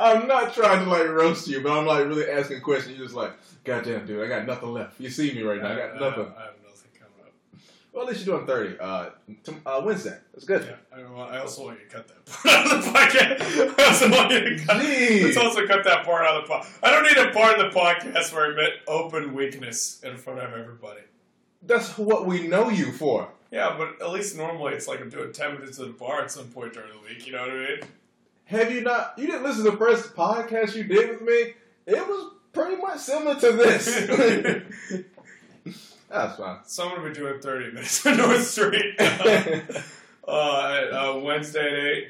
I'm 0.00 0.26
not 0.26 0.54
trying 0.54 0.84
to 0.84 0.90
like 0.90 1.06
roast 1.08 1.46
you, 1.46 1.62
but 1.62 1.72
I'm 1.72 1.86
like 1.86 2.06
really 2.06 2.28
asking 2.28 2.62
questions. 2.62 2.96
You're 2.96 3.06
just 3.06 3.16
like, 3.16 3.32
goddamn 3.64 4.06
dude, 4.06 4.24
I 4.24 4.28
got 4.28 4.46
nothing 4.46 4.72
left. 4.72 4.98
You 4.98 5.10
see 5.10 5.32
me 5.32 5.42
right 5.42 5.62
now, 5.62 5.72
I 5.72 5.76
got 5.76 6.00
nothing. 6.00 6.24
I 6.24 6.24
coming 6.24 6.26
up. 6.26 6.59
Well, 7.92 8.04
at 8.04 8.08
least 8.08 8.24
you're 8.24 8.36
doing 8.36 8.46
30. 8.46 8.78
Uh, 8.78 9.10
t- 9.42 9.52
uh, 9.66 9.82
Wednesday. 9.84 10.16
That's 10.32 10.44
good. 10.44 10.64
Yeah, 10.64 10.96
I, 10.96 11.10
want, 11.10 11.32
I 11.32 11.38
also 11.38 11.64
want 11.64 11.80
you 11.80 11.86
to 11.86 11.94
cut 11.96 12.08
that 12.08 12.24
part 12.26 12.56
out 12.56 12.72
of 12.72 12.84
the 12.84 12.90
podcast. 12.90 13.78
I 13.78 13.84
also 13.84 14.10
want 14.10 14.30
you 14.30 14.40
to 14.40 14.64
cut. 14.64 14.76
Jeez. 14.82 15.24
Let's 15.24 15.36
also 15.36 15.66
cut 15.66 15.84
that 15.84 16.04
part 16.04 16.24
out 16.24 16.42
of 16.42 16.48
the 16.48 16.54
podcast. 16.54 16.78
I 16.84 16.90
don't 16.90 17.02
need 17.02 17.16
a 17.16 17.32
part 17.32 17.58
of 17.58 17.72
the 17.72 17.78
podcast 17.78 18.32
where 18.32 18.46
I 18.46 18.50
admit 18.50 18.72
open 18.86 19.34
weakness 19.34 20.00
in 20.04 20.16
front 20.16 20.38
of 20.38 20.52
everybody. 20.52 21.00
That's 21.62 21.98
what 21.98 22.26
we 22.26 22.46
know 22.46 22.68
you 22.70 22.92
for. 22.92 23.28
Yeah, 23.50 23.74
but 23.76 24.00
at 24.00 24.12
least 24.12 24.36
normally 24.36 24.74
it's 24.74 24.86
like 24.86 25.00
I'm 25.00 25.10
doing 25.10 25.32
ten 25.32 25.54
minutes 25.54 25.78
at 25.80 25.86
the 25.86 25.92
bar 25.92 26.22
at 26.22 26.30
some 26.30 26.46
point 26.48 26.72
during 26.74 26.90
the 26.90 27.00
week. 27.00 27.26
You 27.26 27.32
know 27.32 27.42
what 27.42 27.50
I 27.50 27.54
mean? 27.54 27.80
Have 28.44 28.72
you 28.72 28.82
not? 28.82 29.14
You 29.18 29.26
didn't 29.26 29.42
listen 29.42 29.64
to 29.64 29.72
the 29.72 29.76
first 29.76 30.14
podcast 30.14 30.76
you 30.76 30.84
did 30.84 31.10
with 31.10 31.22
me? 31.22 31.54
It 31.86 32.06
was 32.06 32.32
pretty 32.52 32.76
much 32.80 32.98
similar 32.98 33.38
to 33.40 33.52
this. 33.52 35.02
That's 36.10 36.36
fine. 36.36 36.58
So 36.66 36.84
I'm 36.88 36.96
gonna 36.96 37.08
be 37.08 37.14
doing 37.14 37.40
thirty 37.40 37.66
minutes 37.72 38.04
on 38.04 38.16
North 38.16 38.44
Street 38.44 38.96
uh, 39.00 40.30
uh, 40.30 41.20
Wednesday 41.22 41.66
at 41.66 41.78
eight 41.96 42.08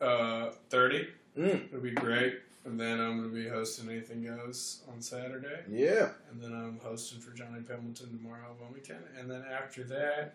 uh, 0.00 0.50
thirty. 0.70 1.08
Mm, 1.36 1.66
It'll 1.68 1.80
be 1.80 1.90
great. 1.90 2.40
And 2.64 2.80
then 2.80 2.98
I'm 3.00 3.16
gonna 3.20 3.28
be 3.34 3.46
hosting 3.48 3.90
Anything 3.90 4.24
Goes 4.24 4.82
on 4.90 5.02
Saturday. 5.02 5.62
yeah. 5.68 6.10
And 6.30 6.40
then 6.42 6.52
I'm 6.52 6.80
hosting 6.82 7.20
for 7.20 7.32
Johnny 7.36 7.60
Pemberton 7.60 8.16
tomorrow 8.16 8.56
on 8.66 8.72
weekend. 8.72 9.00
And 9.18 9.30
then 9.30 9.44
after 9.52 9.84
that, 9.84 10.34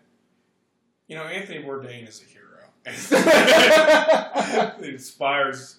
you 1.08 1.16
know, 1.16 1.24
Anthony 1.24 1.62
Bourdain 1.64 2.06
is 2.08 2.22
a 2.22 2.24
hero. 2.26 2.46
it 4.80 4.84
inspires. 4.94 5.76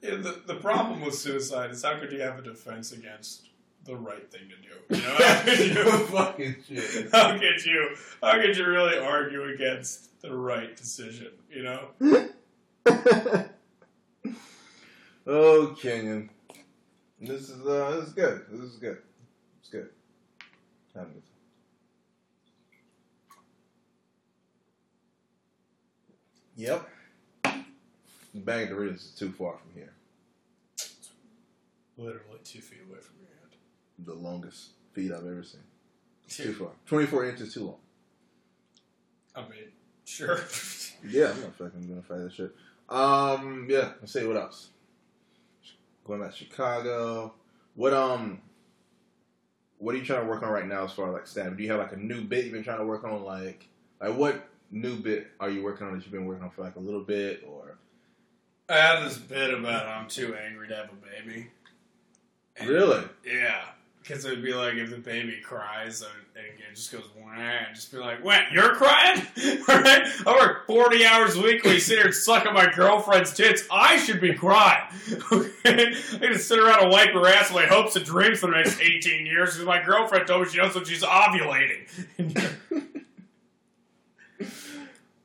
The, 0.00 0.40
the 0.46 0.54
problem 0.56 1.00
with 1.02 1.14
suicide 1.14 1.70
is 1.72 1.82
how 1.82 1.98
could 1.98 2.10
you 2.12 2.20
have 2.20 2.38
a 2.38 2.42
defense 2.42 2.92
against 2.92 3.45
the 3.86 3.96
right 3.96 4.30
thing 4.30 4.42
to 4.48 4.56
do? 4.56 4.96
You 4.96 5.02
know, 5.02 5.14
how 5.16 5.42
could 5.42 5.58
you, 5.66 6.06
fucking 6.06 6.56
shit. 6.68 7.08
how 7.12 7.38
could 7.38 7.64
you, 7.64 7.96
how 8.22 8.40
could 8.40 8.56
you 8.56 8.66
really 8.66 8.98
argue 8.98 9.44
against 9.44 10.20
the 10.20 10.36
right 10.36 10.76
decision? 10.76 11.30
You 11.50 11.62
know, 11.62 11.88
oh, 15.26 15.76
Kenyon. 15.80 16.30
This 17.20 17.48
is 17.48 17.66
uh, 17.66 17.96
this 17.96 18.08
is 18.08 18.14
good. 18.14 18.44
This 18.50 18.60
is 18.60 18.76
good. 18.76 18.98
It's 19.60 19.70
good. 19.70 19.88
A 20.94 20.98
good. 20.98 21.22
Yep. 26.56 26.88
Doritos 28.34 28.94
is 28.96 29.14
too 29.18 29.30
far 29.32 29.56
from 29.58 29.70
here. 29.74 29.92
literally 31.98 32.40
two 32.44 32.60
feet 32.60 32.80
away 32.88 32.98
from 33.00 33.16
hand. 33.16 33.25
The 34.04 34.14
longest 34.14 34.70
feet 34.92 35.10
I've 35.12 35.26
ever 35.26 35.42
seen. 35.42 35.60
Too 36.28 36.52
far. 36.52 36.70
24 36.86 37.30
inches 37.30 37.54
too 37.54 37.64
long. 37.64 37.76
I 39.34 39.42
mean, 39.42 39.70
sure. 40.04 40.40
Yeah, 41.06 41.30
I'm 41.30 41.40
not 41.42 41.54
fucking 41.56 41.86
gonna 41.88 42.02
fight 42.02 42.18
that 42.20 42.32
shit. 42.32 42.52
Um, 42.88 43.66
yeah, 43.68 43.92
let's 44.00 44.12
see 44.14 44.26
what 44.26 44.36
else. 44.36 44.70
Going 46.04 46.20
back 46.20 46.30
to 46.32 46.36
Chicago. 46.36 47.34
What 47.74 47.92
um 47.92 48.40
what 49.78 49.94
are 49.94 49.98
you 49.98 50.04
trying 50.04 50.22
to 50.22 50.26
work 50.26 50.42
on 50.42 50.48
right 50.50 50.66
now 50.66 50.84
as 50.84 50.92
far 50.92 51.08
as 51.08 51.12
like 51.12 51.26
stand? 51.26 51.56
Do 51.58 51.62
you 51.62 51.70
have 51.70 51.78
like 51.78 51.92
a 51.92 51.96
new 51.96 52.22
bit 52.22 52.44
you've 52.44 52.54
been 52.54 52.64
trying 52.64 52.78
to 52.78 52.84
work 52.86 53.04
on? 53.04 53.22
Like 53.24 53.68
like 54.00 54.16
what 54.16 54.48
new 54.70 54.96
bit 54.96 55.28
are 55.38 55.50
you 55.50 55.62
working 55.62 55.86
on 55.86 55.92
that 55.94 56.02
you've 56.02 56.12
been 56.12 56.24
working 56.24 56.42
on 56.44 56.50
for 56.50 56.62
like 56.62 56.76
a 56.76 56.80
little 56.80 57.02
bit 57.02 57.46
or 57.46 57.76
I 58.68 58.78
have 58.78 59.04
this 59.04 59.18
bit 59.18 59.52
about 59.54 59.86
I'm 59.86 60.08
too 60.08 60.34
angry 60.34 60.66
to 60.68 60.74
have 60.76 60.88
a 60.90 61.22
baby. 61.22 61.48
And- 62.56 62.68
Really? 62.70 63.04
Yeah. 63.24 63.62
Because 64.06 64.24
it 64.24 64.30
would 64.30 64.42
be 64.44 64.54
like 64.54 64.74
if 64.74 64.90
the 64.90 64.98
baby 64.98 65.40
cries 65.42 66.02
and, 66.02 66.10
and 66.36 66.46
it 66.46 66.74
just 66.76 66.92
goes 66.92 67.08
wah, 67.18 67.32
and 67.32 67.74
just 67.74 67.90
be 67.90 67.98
like, 67.98 68.24
"What? 68.24 68.52
You're 68.52 68.74
crying? 68.74 69.20
right? 69.68 70.06
I 70.26 70.38
work 70.38 70.66
forty 70.66 71.04
hours 71.04 71.34
a 71.34 71.42
week. 71.42 71.64
We 71.64 71.80
sit 71.80 71.98
here 71.98 72.06
and 72.06 72.14
suck 72.14 72.46
at 72.46 72.54
my 72.54 72.70
girlfriend's 72.72 73.34
tits. 73.34 73.64
I 73.70 73.96
should 73.96 74.20
be 74.20 74.34
crying. 74.34 74.84
Okay? 75.32 75.94
I 76.12 76.18
can 76.18 76.38
sit 76.38 76.58
around 76.58 76.82
and 76.82 76.92
wipe 76.92 77.10
her 77.10 77.26
ass 77.26 77.50
with 77.50 77.62
my 77.62 77.66
hopes 77.66 77.96
and 77.96 78.04
dreams 78.04 78.38
for 78.38 78.46
the 78.46 78.56
next 78.56 78.80
eighteen 78.80 79.26
years 79.26 79.54
because 79.54 79.66
my 79.66 79.82
girlfriend 79.82 80.28
told 80.28 80.42
me 80.42 80.48
she 80.48 80.58
knows 80.58 80.74
when 80.74 80.84
she's 80.84 81.02
ovulating. 81.02 81.86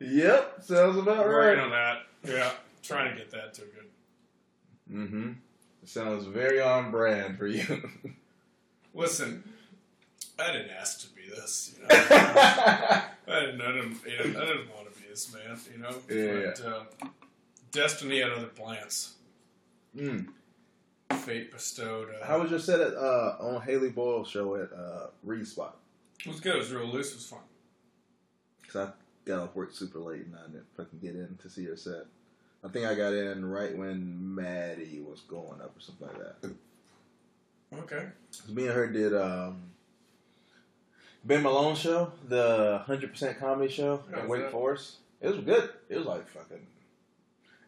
Yep, 0.04 0.64
sounds 0.64 0.98
about 0.98 1.28
working 1.28 1.60
right. 1.60 1.60
on 1.60 1.70
that. 1.70 1.98
Yeah, 2.28 2.52
trying 2.82 3.12
to 3.12 3.18
get 3.18 3.30
that 3.32 3.54
to 3.54 3.62
a 3.62 3.66
good. 3.66 3.86
Mm-hmm. 4.92 5.32
Sounds 5.86 6.26
very 6.26 6.60
on 6.60 6.90
brand 6.90 7.38
for 7.38 7.46
you. 7.46 7.90
Listen, 8.94 9.44
I 10.40 10.52
didn't 10.52 10.72
ask 10.72 11.02
to 11.02 11.08
be 11.16 11.22
this. 11.30 11.76
You 11.76 11.84
know, 11.84 11.88
I 11.92 13.06
didn't. 13.28 13.62
I 13.62 13.72
didn't. 13.72 13.98
You 14.06 14.34
know, 14.34 14.42
I 14.42 14.46
didn't 14.46 14.70
want 14.76 14.94
to 14.94 15.00
be 15.02 15.08
this 15.10 15.34
man. 15.34 15.58
You 15.72 15.80
know, 15.80 15.96
Yeah, 16.10 16.52
but 16.58 16.66
uh, 16.66 17.08
destiny 17.72 18.20
had 18.22 18.32
other 18.32 18.48
plans. 18.48 19.14
mm. 19.96 20.28
Fate 21.26 21.52
bestowed. 21.52 22.08
Uh, 22.10 22.26
How 22.26 22.40
was 22.42 22.50
your 22.52 22.60
set 22.60 22.80
at 22.80 22.94
uh 22.94 23.36
on 23.40 23.62
Haley 23.62 23.90
Boyle 23.90 24.24
show 24.24 24.56
at 24.56 24.72
uh 24.74 25.08
Reed 25.24 25.46
Spot? 25.48 25.78
it 26.26 26.28
was 26.28 26.40
good. 26.40 26.56
It 26.56 26.60
was 26.60 26.72
real 26.72 26.88
loose. 26.88 27.12
It 27.12 27.16
was 27.16 27.26
fun. 27.28 27.40
Because 28.62 28.88
I 28.90 28.92
got 29.26 29.40
off 29.42 29.56
work 29.56 29.74
super 29.74 30.00
late 30.00 30.26
and 30.26 30.36
I 30.36 30.48
didn't 30.48 30.66
fucking 30.78 31.00
get 31.00 31.16
in 31.16 31.38
to 31.42 31.50
see 31.50 31.66
her 31.66 31.76
set. 31.76 32.06
I 32.64 32.70
think 32.70 32.86
I 32.86 32.96
got 32.96 33.14
in 33.14 33.44
right 33.44 33.76
when 33.78 34.36
Maddie 34.36 35.02
was 35.06 35.20
going 35.22 35.62
up 35.62 35.76
or 35.76 35.82
something 35.82 36.08
like 36.08 36.18
that. 36.20 36.52
Okay. 37.74 38.08
'Cause 38.32 38.50
Me 38.50 38.64
and 38.66 38.74
her 38.74 38.88
did 38.88 39.14
um, 39.16 39.62
Ben 41.24 41.44
Malone 41.44 41.76
show, 41.76 42.12
the 42.28 42.84
100% 42.88 43.40
comedy 43.40 43.72
show 43.72 44.04
was 44.12 44.28
Wake 44.30 44.42
that? 44.44 44.52
Forest. 44.52 44.98
It 45.22 45.28
was 45.30 45.40
good. 45.40 45.70
It 45.90 45.98
was 45.98 46.06
like 46.06 46.28
fucking. 46.30 46.66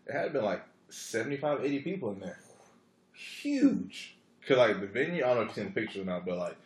It 0.08 0.12
had 0.14 0.34
been 0.34 0.44
like 0.44 0.64
75, 0.90 1.64
80 1.64 1.80
people 1.80 2.12
in 2.12 2.20
there. 2.20 2.40
Huge. 3.14 4.16
Because 4.42 4.58
like 4.58 4.82
the 4.82 4.88
venue, 4.88 5.24
I 5.24 5.28
don't 5.28 5.36
know 5.36 5.42
if 5.44 5.48
you've 5.50 5.56
seen 5.56 5.66
the 5.66 5.72
pictures 5.82 6.02
or 6.02 6.06
not, 6.06 6.26
but 6.26 6.38
like 6.38 6.58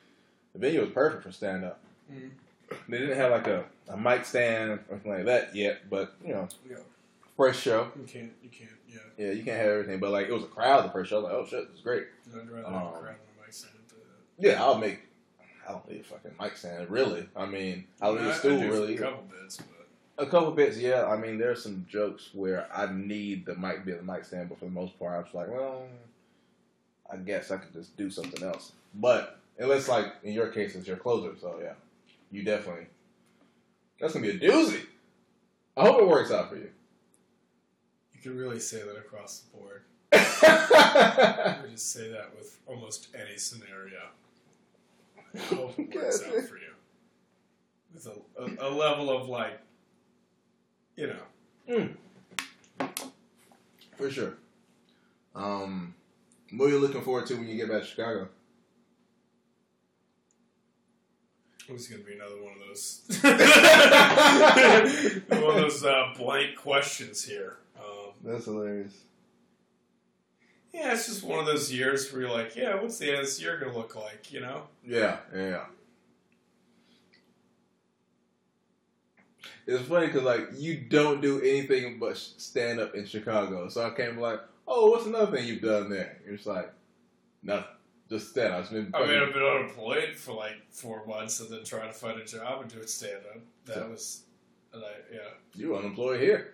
the 0.54 0.60
venue 0.60 0.82
was 0.82 0.90
perfect 0.92 1.24
for 1.24 1.32
stand 1.32 1.64
up. 1.66 1.80
Mhm. 2.12 2.32
They 2.90 2.98
didn't 3.00 3.18
have 3.18 3.32
like 3.32 3.48
a, 3.48 3.66
a 3.90 3.98
mic 3.98 4.26
stand 4.26 4.72
or 4.72 4.80
anything 4.92 5.12
like 5.12 5.26
that 5.26 5.56
yet, 5.56 5.90
but 5.90 6.16
you 6.26 6.34
know, 6.34 6.48
Yeah. 6.70 6.78
first 7.36 7.62
show. 7.62 7.92
You 8.00 8.06
can't. 8.08 8.32
You 8.42 8.50
can't. 8.50 8.72
Yeah. 8.90 9.00
Yeah, 9.18 9.32
you 9.34 9.44
can't 9.44 9.58
have 9.58 9.70
everything, 9.70 10.00
but 10.00 10.12
like 10.12 10.28
it 10.28 10.34
was 10.34 10.44
a 10.44 10.48
crowd 10.48 10.86
the 10.86 10.90
first 10.92 11.10
show. 11.10 11.18
I 11.20 11.22
was 11.22 11.32
like, 11.32 11.34
oh 11.34 11.46
shit, 11.66 11.70
is 11.76 11.82
great. 11.82 12.08
Um, 12.34 12.34
have 12.34 12.56
a 12.56 12.60
crowd 12.62 12.74
on 13.10 13.16
my 13.46 13.52
side. 13.52 13.72
But, 13.90 13.98
Yeah, 14.40 14.64
I'll 14.64 14.78
make. 14.78 15.00
I 15.68 15.72
don't 15.72 15.90
need 15.90 16.02
a 16.02 16.04
fucking 16.04 16.32
mic 16.40 16.56
stand, 16.56 16.90
really. 16.90 17.28
I 17.36 17.46
mean, 17.46 17.86
I'll 18.02 18.14
need 18.14 18.26
a 18.26 18.34
stool, 18.36 18.60
really. 18.62 18.96
A 18.96 19.00
couple 19.00 19.24
bits, 19.42 19.58
but 19.58 20.24
A 20.26 20.30
couple 20.30 20.52
bits, 20.52 20.78
yeah. 20.78 21.06
I 21.06 21.18
mean, 21.18 21.38
there's 21.38 21.62
some 21.62 21.86
jokes 21.90 22.30
where 22.34 22.68
I 22.74 22.92
need 22.94 23.46
the 23.46 23.56
mic 23.56 23.84
be 23.86 23.92
the 23.92 24.02
mic 24.02 24.24
stand, 24.26 24.50
but 24.50 24.60
for 24.60 24.66
the 24.66 24.72
most 24.72 24.98
part, 24.98 25.14
I 25.16 25.18
was 25.20 25.34
like, 25.34 25.50
well, 25.50 25.88
I 27.12 27.18
guess 27.18 27.52
I 27.52 27.58
could 27.58 27.74
just 27.74 27.98
do 27.98 28.10
something 28.10 28.44
else. 28.44 28.72
But 28.96 29.40
unless, 29.60 29.88
like 29.90 30.14
in 30.24 30.34
your 30.34 30.48
case, 30.48 30.76
it's 30.76 30.88
your 30.88 30.98
closer, 30.98 31.36
so 31.40 31.60
yeah, 31.62 31.74
you 32.32 32.44
definitely. 32.44 32.86
That's 34.00 34.14
gonna 34.14 34.26
be 34.28 34.38
a 34.38 34.40
doozy. 34.40 34.86
I 35.76 35.82
hope 35.86 36.00
it 36.02 36.08
works 36.08 36.32
out 36.32 36.50
for 36.50 36.56
you. 36.56 36.70
you 38.14 38.22
can 38.22 38.38
really 38.38 38.60
say 38.60 38.82
that 38.84 38.96
across 38.98 39.40
the 39.42 39.58
board. 39.58 39.82
I 40.14 41.58
would 41.62 41.72
just 41.72 41.92
say 41.92 42.10
that 42.10 42.32
with 42.36 42.58
almost 42.68 43.10
any 43.14 43.38
scenario. 43.38 44.00
Hope 45.38 45.78
it 45.80 45.96
works 45.96 46.24
out 46.24 46.34
for 46.44 46.58
you. 46.58 46.74
With 47.94 48.08
a, 48.08 48.66
a, 48.66 48.70
a 48.70 48.72
level 48.72 49.10
of 49.10 49.28
like, 49.30 49.60
you 50.96 51.14
know, 51.68 51.90
For 53.96 54.10
sure. 54.10 54.38
Um, 55.36 55.94
what 56.52 56.66
are 56.66 56.70
you 56.70 56.80
looking 56.80 57.02
forward 57.02 57.28
to 57.28 57.36
when 57.36 57.48
you 57.48 57.56
get 57.58 57.70
back 57.70 57.82
to 57.82 57.88
Chicago? 57.88 58.30
is 61.76 61.88
going 61.88 62.02
to 62.02 62.08
be 62.08 62.16
another 62.16 62.42
one 62.42 62.54
of 62.54 62.60
those, 62.68 63.02
one 65.42 65.56
of 65.56 65.56
those 65.62 65.84
uh, 65.84 66.14
blank 66.18 66.56
questions 66.56 67.26
here. 67.26 67.58
Um, 67.78 68.12
That's 68.24 68.46
hilarious. 68.46 68.94
Yeah, 70.78 70.94
it's 70.94 71.08
just 71.08 71.24
one 71.24 71.40
of 71.40 71.46
those 71.48 71.74
years 71.74 72.12
where 72.14 72.22
you're 72.22 72.32
like, 72.32 72.56
yeah, 72.56 72.76
what's 72.76 73.00
the 73.00 73.08
end 73.10 73.20
of 73.20 73.26
this 73.26 73.42
year 73.42 73.58
going 73.58 73.72
to 73.72 73.78
look 73.78 73.96
like? 73.96 74.32
You 74.32 74.42
know? 74.42 74.64
Yeah, 74.86 75.18
yeah. 75.36 75.66
It's 79.66 79.88
funny 79.88 80.08
because 80.08 80.24
like 80.24 80.48
you 80.56 80.78
don't 80.78 81.20
do 81.22 81.42
anything 81.42 82.00
but 82.00 82.16
stand 82.16 82.80
up 82.80 82.96
in 82.96 83.06
Chicago, 83.06 83.68
so 83.68 83.86
I 83.86 83.90
came 83.90 84.18
like, 84.18 84.40
oh, 84.68 84.92
what's 84.92 85.06
another 85.06 85.36
thing 85.36 85.46
you've 85.48 85.62
done 85.62 85.90
there? 85.90 86.20
You're 86.26 86.36
just 86.36 86.48
like, 86.48 86.72
nothing, 87.44 87.66
just 88.10 88.30
stand 88.30 88.54
up. 88.54 88.70
I 88.72 88.74
mean, 88.74 88.92
I've 88.94 89.34
been 89.34 89.44
unemployed 89.44 90.16
for 90.16 90.34
like 90.34 90.56
four 90.70 91.06
months 91.06 91.42
and 91.42 91.50
then 91.50 91.66
trying 91.66 91.90
to 91.90 91.94
find 91.94 92.18
a 92.20 92.24
job 92.24 92.62
and 92.62 92.72
doing 92.72 92.88
stand 92.88 93.18
up. 93.34 93.42
That 93.66 93.76
So- 93.76 93.90
was, 93.90 94.22
and 94.74 94.84
I, 94.86 94.92
yeah. 95.14 95.20
you 95.56 95.76
unemployed 95.76 96.22
here. 96.22 96.54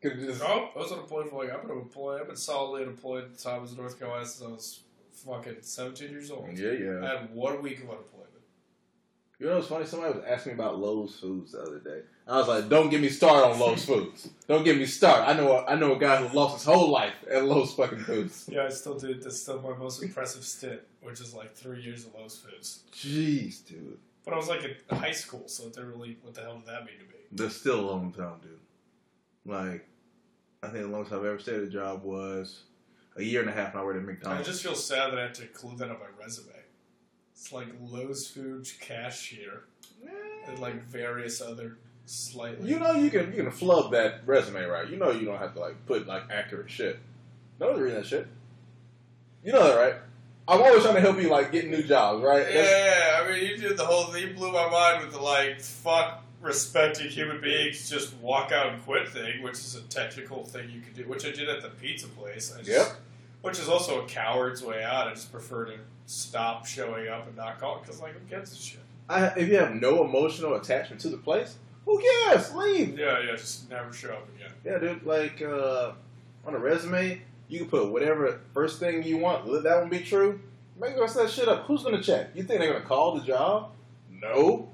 Could 0.00 0.20
just 0.20 0.42
Oh, 0.44 0.70
I 0.74 0.78
was 0.78 0.92
unemployed 0.92 1.28
for 1.30 1.42
like 1.44 1.52
I've 1.52 1.62
been 1.66 1.76
employed. 1.76 2.20
I've 2.20 2.26
been 2.28 2.36
solidly 2.36 2.82
unemployed 2.82 3.24
at 3.24 3.36
the 3.36 3.42
time 3.42 3.56
I 3.56 3.58
was 3.58 3.72
in 3.72 3.78
North 3.78 3.98
Carolina 3.98 4.24
since 4.26 4.46
I 4.48 4.52
was 4.52 4.80
fucking 5.12 5.56
seventeen 5.62 6.10
years 6.10 6.30
old. 6.30 6.48
yeah, 6.56 6.72
yeah. 6.72 7.00
I 7.04 7.18
had 7.20 7.34
one 7.34 7.60
week 7.62 7.78
of 7.82 7.90
unemployment. 7.90 8.26
You 9.40 9.46
know 9.46 9.56
what's 9.56 9.68
funny? 9.68 9.86
Somebody 9.86 10.14
was 10.18 10.24
asking 10.26 10.52
me 10.56 10.58
about 10.58 10.80
Lowe's 10.80 11.14
Foods 11.20 11.52
the 11.52 11.60
other 11.62 11.78
day. 11.78 12.00
I 12.26 12.38
was 12.38 12.48
like, 12.48 12.68
"Don't 12.68 12.90
get 12.90 13.00
me 13.00 13.08
started 13.08 13.46
on 13.46 13.58
Lowe's 13.60 13.84
Foods. 13.84 14.28
Don't 14.48 14.64
get 14.64 14.76
me 14.76 14.84
started. 14.84 15.28
I 15.28 15.32
know 15.34 15.52
a, 15.52 15.64
I 15.64 15.76
know 15.76 15.94
a 15.94 15.98
guy 15.98 16.16
who 16.24 16.36
lost 16.36 16.56
his 16.58 16.64
whole 16.64 16.90
life 16.90 17.14
at 17.30 17.44
Lowe's 17.44 17.72
fucking 17.74 18.00
Foods. 18.00 18.48
Yeah, 18.52 18.64
I 18.64 18.68
still 18.68 18.98
do. 18.98 19.14
That's 19.14 19.40
still 19.40 19.60
my 19.62 19.76
most 19.76 20.02
impressive 20.02 20.42
stint, 20.44 20.80
which 21.02 21.20
is 21.20 21.34
like 21.34 21.54
three 21.54 21.80
years 21.80 22.04
of 22.06 22.14
Lowe's 22.14 22.36
Foods. 22.38 22.82
Jeez, 22.92 23.64
dude, 23.66 23.98
But 24.24 24.34
I 24.34 24.36
was 24.36 24.48
like 24.48 24.62
in 24.64 24.96
high 24.98 25.12
school, 25.12 25.44
so 25.46 25.66
it 25.68 25.72
didn't 25.74 25.90
really. 25.90 26.16
What 26.22 26.34
the 26.34 26.40
hell 26.42 26.56
did 26.58 26.66
that 26.66 26.84
mean 26.84 26.98
to 26.98 27.04
me? 27.04 27.20
that's 27.32 27.54
still 27.56 27.78
a 27.80 27.86
long 27.92 28.10
time, 28.12 28.34
dude. 28.42 28.58
Like, 29.48 29.86
I 30.62 30.68
think 30.68 30.84
the 30.84 30.88
longest 30.88 31.12
I've 31.12 31.24
ever 31.24 31.38
stayed 31.38 31.56
at 31.56 31.62
a 31.62 31.68
job 31.70 32.02
was 32.04 32.62
a 33.16 33.22
year 33.22 33.40
and 33.40 33.50
a 33.50 33.52
half. 33.52 33.72
And 33.72 33.80
I 33.80 33.84
worked 33.84 33.98
at 33.98 34.04
McDonald's. 34.04 34.46
I 34.46 34.50
just 34.50 34.62
feel 34.62 34.74
sad 34.74 35.12
that 35.12 35.18
I 35.18 35.22
have 35.22 35.32
to 35.34 35.42
include 35.42 35.78
that 35.78 35.90
on 35.90 35.98
my 35.98 36.06
resume. 36.22 36.52
It's 37.32 37.52
like 37.52 37.68
Lowe's 37.80 38.28
Foods 38.28 38.72
cashier 38.72 39.64
and 40.46 40.58
like 40.58 40.82
various 40.84 41.40
other 41.40 41.78
slightly. 42.04 42.68
You 42.68 42.78
know 42.80 42.92
you 42.92 43.10
can 43.10 43.32
you 43.32 43.42
can 43.44 43.50
flub 43.52 43.92
that 43.92 44.22
resume 44.26 44.64
right. 44.64 44.88
You 44.88 44.96
know 44.96 45.10
you 45.12 45.24
don't 45.24 45.38
have 45.38 45.54
to 45.54 45.60
like 45.60 45.86
put 45.86 46.06
like 46.06 46.24
accurate 46.30 46.70
shit. 46.70 46.98
No 47.60 47.68
one's 47.68 47.80
reading 47.80 47.96
that 47.98 48.06
shit. 48.06 48.26
You 49.44 49.52
know 49.52 49.62
that, 49.62 49.76
right? 49.76 49.94
I'm 50.48 50.60
always 50.62 50.82
trying 50.82 50.94
to 50.96 51.00
help 51.00 51.20
you 51.20 51.28
like 51.28 51.52
get 51.52 51.68
new 51.68 51.82
jobs, 51.82 52.22
right? 52.24 52.44
That's- 52.44 52.66
Yeah, 52.68 53.20
I 53.22 53.30
mean, 53.30 53.46
you 53.48 53.56
did 53.56 53.76
the 53.76 53.84
whole 53.84 54.04
thing. 54.06 54.28
You 54.28 54.34
blew 54.34 54.50
my 54.50 54.68
mind 54.68 55.04
with 55.04 55.12
the 55.14 55.20
like, 55.20 55.60
fuck 55.60 56.24
respecting 56.40 57.08
human 57.08 57.40
beings, 57.40 57.88
just 57.90 58.14
walk 58.16 58.52
out 58.52 58.72
and 58.72 58.82
quit 58.84 59.08
thing, 59.08 59.42
which 59.42 59.54
is 59.54 59.74
a 59.74 59.82
technical 59.82 60.44
thing 60.44 60.70
you 60.70 60.80
could 60.80 60.94
do, 60.94 61.02
which 61.04 61.24
I 61.26 61.30
did 61.30 61.48
at 61.48 61.62
the 61.62 61.68
pizza 61.70 62.08
place. 62.08 62.52
I 62.54 62.58
just, 62.62 62.70
Yep. 62.70 62.96
Which 63.42 63.58
is 63.58 63.68
also 63.68 64.04
a 64.04 64.06
coward's 64.08 64.62
way 64.62 64.82
out. 64.82 65.06
I 65.06 65.14
just 65.14 65.30
prefer 65.30 65.64
to 65.66 65.74
stop 66.06 66.66
showing 66.66 67.08
up 67.08 67.26
and 67.28 67.36
not 67.36 67.60
call 67.60 67.78
because, 67.80 68.00
like, 68.00 68.12
who 68.14 68.20
gives 68.28 68.52
a 68.52 68.56
shit? 68.56 68.80
I, 69.08 69.26
if 69.36 69.48
you 69.48 69.56
have 69.58 69.74
no 69.74 70.04
emotional 70.04 70.54
attachment 70.54 71.00
to 71.02 71.08
the 71.08 71.16
place, 71.16 71.56
who 71.84 72.02
cares? 72.26 72.52
Leave. 72.54 72.98
Yeah, 72.98 73.20
yeah, 73.20 73.36
just 73.36 73.70
never 73.70 73.92
show 73.92 74.10
up 74.10 74.28
again. 74.34 74.52
Yeah, 74.64 74.78
dude. 74.78 75.06
Like 75.06 75.40
uh, 75.40 75.92
on 76.44 76.54
a 76.54 76.58
resume, 76.58 77.22
you 77.48 77.60
can 77.60 77.68
put 77.68 77.90
whatever 77.90 78.40
first 78.52 78.78
thing 78.80 79.02
you 79.02 79.16
want. 79.18 79.48
Let 79.48 79.62
that 79.62 79.80
one 79.80 79.88
be 79.88 80.00
true. 80.00 80.40
Make 80.78 80.96
the 80.96 81.00
rest 81.00 81.16
of 81.16 81.22
that 81.22 81.32
shit 81.32 81.48
up. 81.48 81.64
Who's 81.64 81.82
gonna 81.82 82.02
check? 82.02 82.30
You 82.34 82.42
think 82.42 82.60
they're 82.60 82.72
gonna 82.72 82.84
call 82.84 83.18
the 83.18 83.24
job? 83.24 83.70
No. 84.10 84.68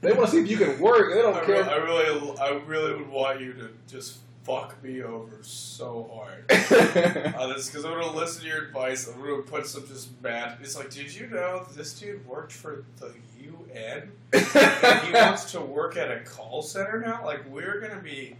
They 0.00 0.12
want 0.12 0.26
to 0.26 0.32
see 0.32 0.40
if 0.42 0.48
you 0.50 0.56
can 0.56 0.80
work. 0.80 1.12
They 1.14 1.20
don't 1.20 1.34
I, 1.36 1.44
care. 1.44 1.62
re- 1.62 1.68
I 1.70 1.76
really, 1.76 2.38
I 2.38 2.48
really 2.66 2.94
would 2.94 3.08
want 3.10 3.40
you 3.40 3.52
to 3.54 3.70
just 3.88 4.18
fuck 4.44 4.82
me 4.82 5.02
over 5.02 5.38
so 5.42 6.10
hard. 6.14 6.44
Uh, 7.40 7.46
that's 7.46 7.68
because 7.68 7.84
I'm 7.86 7.92
gonna 7.98 8.14
listen 8.14 8.42
to 8.42 8.48
your 8.48 8.64
advice. 8.64 9.08
I'm 9.08 9.18
gonna 9.20 9.42
put 9.42 9.66
some 9.66 9.86
just 9.86 10.10
mad. 10.22 10.58
It's 10.60 10.76
like, 10.76 10.90
did 10.90 11.14
you 11.14 11.26
know 11.28 11.64
this 11.74 11.98
dude 11.98 12.26
worked 12.26 12.52
for 12.52 12.84
the 12.98 13.12
UN? 13.40 14.10
And 14.32 15.06
he 15.06 15.12
wants 15.14 15.52
to 15.52 15.60
work 15.60 15.96
at 15.96 16.10
a 16.10 16.20
call 16.20 16.60
center 16.60 17.00
now. 17.00 17.24
Like 17.24 17.48
we're 17.50 17.80
gonna 17.80 18.02
be 18.02 18.36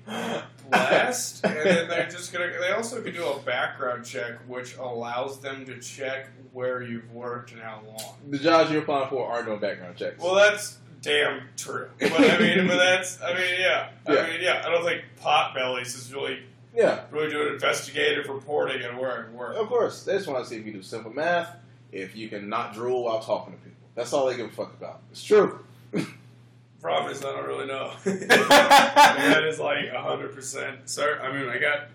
blessed, 0.71 1.45
and 1.45 1.57
then 1.57 1.89
they're 1.89 2.09
just 2.09 2.33
gonna. 2.33 2.51
They 2.61 2.73
also 2.73 3.01
can 3.03 3.15
do 3.15 3.27
a 3.27 3.39
background 3.41 4.05
check, 4.05 4.35
which 4.47 4.77
allows 4.77 5.41
them 5.41 5.65
to 5.67 5.79
check 5.81 6.29
where 6.53 6.83
you've 6.83 7.11
worked 7.13 7.53
and 7.53 7.61
how 7.61 7.81
long. 7.87 8.15
the 8.29 8.39
jobs 8.39 8.71
you're 8.71 8.83
applying 8.83 9.09
for 9.09 9.27
are 9.31 9.45
no 9.45 9.57
background 9.57 9.97
checks. 9.97 10.21
Well, 10.23 10.35
that's 10.35 10.79
damn 11.03 11.43
true. 11.57 11.89
But 11.99 12.13
I 12.13 12.39
mean, 12.39 12.67
but 12.67 12.77
that's. 12.77 13.21
I 13.23 13.35
mean, 13.35 13.61
yeah. 13.61 13.89
I 14.07 14.13
Yeah. 14.15 14.27
mean, 14.29 14.41
yeah. 14.43 14.63
I 14.65 14.71
don't 14.71 14.85
think 14.85 15.03
Potbellies 15.23 15.97
is 15.97 16.13
really, 16.13 16.41
yeah, 16.75 17.03
really 17.11 17.31
doing 17.31 17.53
investigative 17.55 18.29
reporting 18.29 18.83
and 18.83 18.99
where 18.99 19.29
of 19.53 19.69
course. 19.69 20.05
They 20.05 20.15
just 20.15 20.29
want 20.29 20.45
to 20.45 20.49
see 20.51 20.57
if 20.57 20.67
you 20.67 20.73
do 20.73 20.83
simple 20.83 21.13
math, 21.13 21.57
if 21.93 22.15
you 22.17 22.29
can 22.29 22.49
not 22.49 22.75
drool 22.75 23.05
while 23.05 23.21
talking 23.21 23.53
to 23.55 23.59
people. 23.59 23.77
That's 23.95 24.13
all 24.13 24.27
they 24.27 24.37
give 24.37 24.47
a 24.47 24.53
fuck 24.53 24.73
about. 24.75 25.01
It's 25.11 25.23
true. 25.25 25.59
Problem 26.81 27.13
is, 27.13 27.21
I 27.23 27.33
don't 27.33 27.47
really 27.47 27.67
know. 27.67 27.93
that 28.05 29.45
is 29.47 29.59
like 29.61 29.91
hundred 29.91 30.35
percent. 30.35 30.89
Sir, 30.89 31.21
I 31.23 31.31
mean, 31.37 31.49
I 31.49 31.59
got 31.59 31.89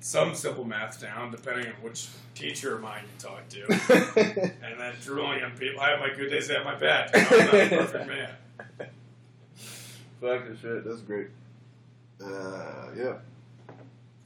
some 0.00 0.34
simple 0.34 0.64
math 0.64 1.00
down, 1.00 1.30
depending 1.30 1.66
on 1.68 1.72
which 1.82 2.08
teacher 2.34 2.74
of 2.74 2.82
mine 2.82 3.02
you 3.02 3.28
talk 3.28 3.48
to, 3.48 3.62
and 4.62 4.78
then 4.78 4.92
drooling 5.02 5.42
on 5.42 5.52
people. 5.52 5.80
I 5.80 5.90
have 5.90 6.00
my 6.00 6.10
good 6.14 6.28
days, 6.28 6.50
I 6.50 6.54
have 6.54 6.64
my 6.66 6.74
bad. 6.74 7.12
days. 7.12 7.26
I'm 7.32 7.38
not 7.38 7.54
a 7.54 7.68
perfect 7.68 8.06
man. 8.08 8.30
Fucking 10.20 10.56
shit, 10.60 10.84
that's 10.84 11.00
great. 11.00 11.28
Uh, 12.22 12.88
yeah. 12.96 13.14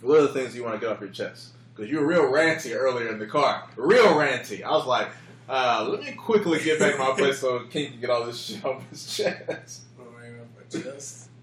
What 0.01 0.19
are 0.19 0.23
the 0.23 0.29
things 0.29 0.55
you 0.55 0.63
want 0.65 0.75
to 0.77 0.81
get 0.81 0.93
off 0.95 1.01
your 1.01 1.11
chest? 1.11 1.51
Because 1.75 1.91
you 1.91 1.99
were 2.01 2.07
real 2.07 2.25
ranty 2.25 2.75
earlier 2.75 3.09
in 3.09 3.19
the 3.19 3.27
car. 3.27 3.65
Real 3.77 4.07
ranty. 4.15 4.63
I 4.63 4.71
was 4.71 4.87
like, 4.87 5.09
uh, 5.49 5.87
let 5.91 6.01
me 6.01 6.13
quickly 6.13 6.63
get 6.63 6.79
back 6.79 6.93
to 6.93 6.99
my 6.99 7.13
place 7.17 7.39
so 7.41 7.61
King 7.71 7.93
can 7.93 8.01
get 8.01 8.11
all 8.11 8.25
this 8.25 8.41
shit 8.41 8.65
off 8.65 8.89
his 8.91 9.17
chest. 9.17 9.83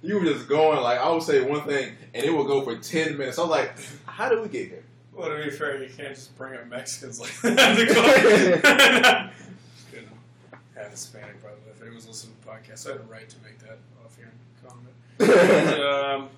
You 0.02 0.20
were 0.20 0.26
just 0.26 0.48
going, 0.48 0.80
like, 0.82 1.00
I 1.00 1.10
would 1.10 1.24
say 1.24 1.42
one 1.42 1.66
thing, 1.66 1.92
and 2.14 2.24
it 2.26 2.30
would 2.34 2.48
go 2.48 2.62
for 2.62 2.78
10 2.78 3.18
minutes. 3.18 3.38
I 3.38 3.42
was 3.42 3.50
like, 3.50 3.72
how 4.06 4.30
did 4.30 4.42
we 4.42 4.48
get 4.48 4.68
here? 4.70 4.84
Well, 5.12 5.30
to 5.36 5.44
be 5.44 5.50
fair, 5.50 5.84
you 5.84 5.90
can't 5.90 6.14
just 6.16 6.38
bring 6.38 6.54
up 6.54 6.68
Mexicans 6.68 7.20
like 7.20 7.34
that. 7.42 7.76
to 7.78 7.86
go- 7.86 9.30
Couldn't 9.92 10.10
have 10.76 10.92
Hispanic, 10.92 11.42
by 11.44 11.50
the 11.50 11.56
way. 11.56 11.62
Was 11.94 12.08
listening 12.08 12.36
to 12.42 12.46
the 12.46 12.52
podcast, 12.52 12.88
I 12.88 12.92
had 12.94 13.02
a 13.02 13.04
right 13.06 13.28
to 13.30 13.36
make 13.44 13.60
that 13.60 13.80
offhand 14.06 14.32
comment. 14.68 14.94
um, 15.82 16.30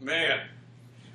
man, 0.00 0.40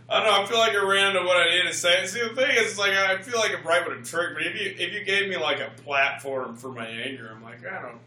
I 0.09 0.17
don't 0.23 0.25
know. 0.25 0.41
I 0.43 0.45
feel 0.45 0.57
like 0.57 0.71
I 0.73 0.83
ran 0.85 1.15
into 1.15 1.25
what 1.27 1.37
I 1.37 1.49
needed 1.49 1.67
to 1.67 1.73
say. 1.73 2.05
See, 2.05 2.21
the 2.21 2.29
thing 2.35 2.49
is, 2.51 2.77
like, 2.79 2.93
I 2.93 3.17
feel 3.21 3.39
like 3.39 3.51
I'm 3.55 3.63
right 3.65 3.87
with 3.87 3.99
a 3.99 4.03
trick, 4.03 4.29
but 4.35 4.43
if 4.45 4.55
you 4.59 4.73
if 4.85 4.93
you 4.93 5.03
gave 5.03 5.29
me 5.29 5.37
like 5.37 5.59
a 5.59 5.69
platform 5.83 6.55
for 6.55 6.69
my 6.71 6.87
anger, 6.87 7.29
I'm 7.35 7.43
like, 7.43 7.59
I 7.65 7.81
don't 7.81 7.99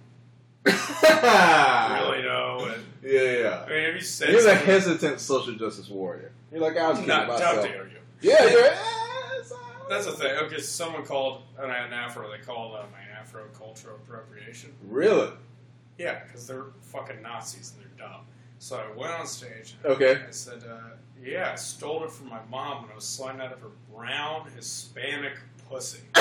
really 0.64 2.22
know. 2.24 2.68
And, 2.72 2.84
Yeah, 3.02 3.20
yeah. 3.20 3.64
I 3.66 3.68
mean, 3.68 3.78
if 3.90 3.94
you 3.96 4.00
said 4.00 4.28
You're 4.30 4.42
the 4.42 4.48
something, 4.50 4.66
hesitant 4.66 5.20
social 5.20 5.54
justice 5.54 5.88
warrior. 5.88 6.32
You're 6.50 6.60
like, 6.60 6.76
I 6.76 6.88
was 6.88 6.98
kidding 6.98 7.08
not, 7.08 7.26
how 7.26 7.32
myself. 7.32 7.64
dare 7.66 7.88
you? 7.88 7.96
Yeah, 8.20 8.44
you're. 8.50 8.60
it's 9.40 9.52
all 9.52 9.58
right. 9.58 9.88
That's 9.88 10.06
the 10.06 10.12
thing. 10.12 10.36
Okay, 10.44 10.60
someone 10.60 11.04
called 11.04 11.42
an, 11.58 11.70
an 11.70 11.92
afro. 11.92 12.30
They 12.30 12.38
called 12.44 12.74
uh, 12.74 12.84
my 12.92 13.01
afro 13.22 13.44
cultural 13.56 13.96
appropriation. 13.96 14.72
Really? 14.88 15.30
Yeah, 15.98 16.20
because 16.24 16.46
they're 16.46 16.66
fucking 16.80 17.22
Nazis 17.22 17.72
and 17.76 17.84
they're 17.84 18.06
dumb. 18.08 18.22
So 18.58 18.76
I 18.76 18.96
went 18.96 19.12
on 19.12 19.26
stage. 19.26 19.74
Okay. 19.84 20.20
I 20.26 20.30
said, 20.30 20.62
uh, 20.68 20.96
"Yeah, 21.22 21.50
I 21.52 21.56
stole 21.56 22.04
it 22.04 22.10
from 22.10 22.28
my 22.28 22.40
mom 22.50 22.82
when 22.82 22.92
I 22.92 22.94
was 22.94 23.04
sliding 23.04 23.40
out 23.40 23.52
of 23.52 23.60
her 23.60 23.70
brown 23.94 24.50
Hispanic 24.56 25.34
pussy." 25.68 26.00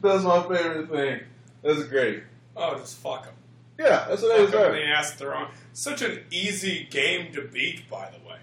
That's 0.00 0.22
my 0.24 0.42
favorite 0.42 0.88
thing. 0.90 1.20
That's 1.62 1.82
great. 1.84 2.22
Oh, 2.56 2.78
just 2.78 2.96
fuck 2.98 3.24
them. 3.24 3.34
Yeah, 3.78 4.06
that's 4.08 4.22
what 4.22 4.36
they 4.36 4.46
Fuck 4.46 4.54
'em 4.54 4.74
in 4.74 4.80
deserve. 4.80 4.86
the. 4.86 5.18
They're. 5.18 5.48
Such 5.72 6.02
an 6.02 6.24
easy 6.30 6.84
game 6.90 7.32
to 7.32 7.42
beat, 7.42 7.88
by 7.88 8.10
the 8.10 8.18
way. 8.28 8.38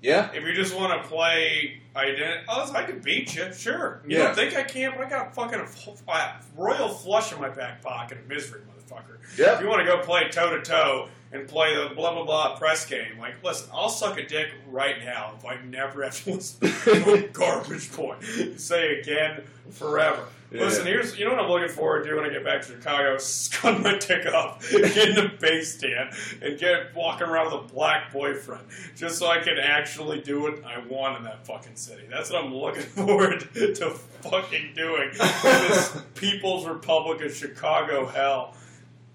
Yeah? 0.00 0.30
If 0.32 0.44
you 0.44 0.52
just 0.54 0.74
want 0.76 1.02
to 1.02 1.08
play 1.08 1.80
identity, 1.96 2.44
oh, 2.48 2.70
I 2.74 2.84
can 2.84 3.00
beat 3.00 3.34
you, 3.34 3.52
sure. 3.52 4.00
You 4.06 4.18
Yeah. 4.18 4.24
don't 4.26 4.34
think 4.36 4.54
I 4.56 4.62
can? 4.62 4.92
But 4.96 5.06
I 5.06 5.10
got 5.10 5.34
fucking 5.34 5.58
a 5.58 6.40
royal 6.56 6.88
flush 6.88 7.32
in 7.32 7.40
my 7.40 7.48
back 7.48 7.82
pocket 7.82 8.18
of 8.18 8.28
misery, 8.28 8.60
motherfucker. 8.60 9.18
Yeah. 9.36 9.56
If 9.56 9.60
you 9.62 9.68
want 9.68 9.80
to 9.80 9.86
go 9.86 9.98
play 9.98 10.28
toe 10.30 10.50
to 10.56 10.62
toe 10.62 11.08
and 11.32 11.46
play 11.48 11.74
the 11.74 11.94
blah 11.94 12.14
blah 12.14 12.24
blah 12.24 12.56
press 12.56 12.86
game, 12.86 13.18
like, 13.18 13.42
listen, 13.42 13.68
I'll 13.74 13.88
suck 13.88 14.18
a 14.18 14.26
dick 14.26 14.50
right 14.68 15.04
now 15.04 15.34
if 15.38 15.44
I 15.44 15.58
never 15.64 16.04
have 16.04 16.22
to 16.24 16.34
listen 16.34 16.70
to 16.70 17.14
a 17.14 17.20
garbage 17.32 17.90
point. 17.92 18.22
Say 18.60 19.00
again 19.00 19.42
forever. 19.70 20.24
Yeah. 20.50 20.62
Listen, 20.62 20.86
here's 20.86 21.18
you 21.18 21.26
know 21.26 21.32
what 21.32 21.44
I'm 21.44 21.50
looking 21.50 21.68
forward 21.68 22.04
to 22.04 22.14
when 22.14 22.24
I 22.24 22.30
get 22.30 22.42
back 22.42 22.62
to 22.62 22.68
Chicago: 22.68 23.16
scun 23.18 23.82
my 23.82 23.98
dick 23.98 24.26
off, 24.26 24.66
get 24.70 25.08
in 25.10 25.14
the 25.14 25.30
base 25.38 25.74
stand, 25.76 26.14
and 26.40 26.58
get 26.58 26.94
walking 26.94 27.26
around 27.26 27.52
with 27.52 27.70
a 27.70 27.74
black 27.74 28.12
boyfriend, 28.12 28.64
just 28.96 29.18
so 29.18 29.26
I 29.26 29.40
can 29.40 29.58
actually 29.58 30.20
do 30.20 30.40
what 30.40 30.64
I 30.64 30.78
want 30.86 31.18
in 31.18 31.24
that 31.24 31.46
fucking 31.46 31.76
city. 31.76 32.04
That's 32.08 32.30
what 32.30 32.44
I'm 32.44 32.54
looking 32.54 32.82
forward 33.04 33.40
to 33.54 33.90
fucking 34.22 34.72
doing. 34.74 35.10
in 35.10 35.18
this 35.18 36.00
People's 36.14 36.66
Republic 36.66 37.20
of 37.22 37.34
Chicago 37.34 38.06
hell. 38.06 38.54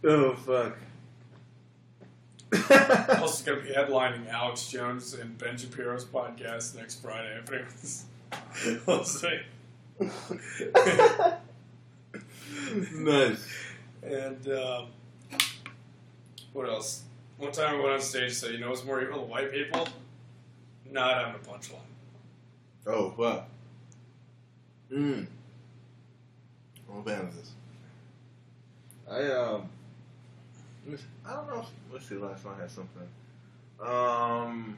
Oh, 0.04 0.34
fuck. 0.34 0.78
Also, 3.18 3.46
going 3.46 3.66
to 3.66 3.68
be 3.68 3.74
headlining 3.74 4.30
Alex 4.30 4.68
Jones 4.68 5.16
and 5.16 5.36
Ben 5.40 5.58
Shapiro's 5.58 6.06
podcast 6.06 6.76
next 6.76 7.02
Friday. 7.02 7.40
If 7.40 7.52
anyone's 7.52 8.06
listening. 8.86 9.40
nice. 12.94 13.48
And 14.02 14.48
um, 14.50 14.88
what 16.54 16.68
else? 16.68 17.04
One 17.38 17.52
time 17.52 17.76
I 17.76 17.80
went 17.80 17.94
on 17.94 18.02
stage 18.02 18.24
and 18.24 18.34
said, 18.34 18.52
"You 18.52 18.60
know 18.60 18.70
what's 18.70 18.84
more 18.84 19.02
evil 19.02 19.22
than 19.22 19.30
white 19.30 19.52
people? 19.52 19.88
Not 20.91 21.16
having 21.16 21.36
a 21.36 21.44
punchline." 21.44 21.78
Oh, 22.86 23.12
fuck. 23.12 23.48
Mmm. 24.91 25.26
I'm 26.89 27.00
a 27.00 27.04
fan 27.04 27.22
of 27.22 27.36
this. 27.36 27.52
I, 29.10 29.32
um, 29.32 29.70
let 30.86 30.91
me 30.91 30.98
see. 30.98 31.04
I 31.26 31.34
don't 31.34 31.48
know. 31.48 31.60
If, 31.60 31.68
let's 31.91 32.08
see, 32.08 32.16
last 32.16 32.46
night 32.46 32.56
I 32.58 32.62
had 32.62 32.72
something. 32.72 33.08
Um, 33.80 34.78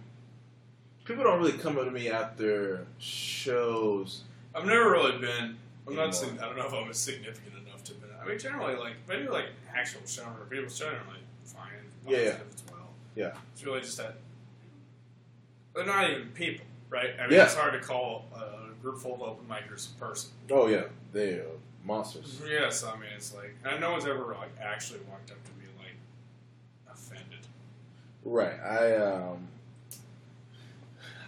people 1.04 1.24
don't 1.24 1.40
really 1.40 1.58
come 1.58 1.78
up 1.78 1.86
to 1.86 1.92
me 1.92 2.10
after 2.10 2.86
shows 3.00 4.24
I've 4.56 4.66
never 4.66 4.90
really 4.92 5.18
been. 5.20 5.58
I'm 5.88 5.96
not. 5.96 6.16
sig- 6.16 6.40
I 6.40 6.46
don't 6.46 6.58
know 6.58 6.66
if 6.68 6.74
I'm 6.74 6.92
significant 6.94 7.56
enough 7.68 7.84
to 7.86 7.94
be. 7.94 8.08
I 8.22 8.28
mean, 8.28 8.40
generally, 8.40 8.76
like 8.76 8.94
if 9.06 9.12
I 9.14 9.22
do 9.22 9.32
like 9.32 9.48
actual 9.76 10.02
shower, 10.08 10.46
people's 10.50 10.78
generally 10.80 11.20
fine. 11.44 11.68
Yeah, 12.08 12.18
yeah. 12.18 12.24
As 12.30 12.64
well. 12.72 12.88
Yeah. 13.16 13.34
It's 13.54 13.64
really 13.66 13.82
just 13.82 13.98
that 13.98 14.16
they're 15.76 15.86
not 15.86 16.10
even 16.10 16.30
people, 16.30 16.66
right? 16.90 17.12
I 17.20 17.24
mean, 17.24 17.34
Yeah. 17.34 17.44
it's 17.46 17.56
hard 17.56 17.74
to 17.80 17.86
call 17.86 18.26
a 18.36 18.72
group 18.82 18.98
full 19.00 19.16
of 19.16 19.22
open 19.22 19.46
micers 19.48 19.92
a 19.96 20.00
person. 20.00 20.32
Oh 20.50 20.68
yeah, 20.68 20.84
they 21.12 21.34
are 21.34 21.46
monsters. 21.84 22.42
Yes, 22.48 22.84
I 22.84 22.94
mean 22.94 23.10
it's 23.16 23.36
like, 23.36 23.54
and 23.66 23.80
no 23.82 23.92
one's 23.92 24.06
ever 24.06 24.26
like 24.34 24.50
actually 24.62 25.02
walked 25.10 25.30
up 25.32 25.44
to 25.44 25.52
me 25.60 25.66
like 25.78 25.96
offended. 26.92 27.46
Right. 28.24 28.60
I 28.60 28.96
um. 28.96 29.48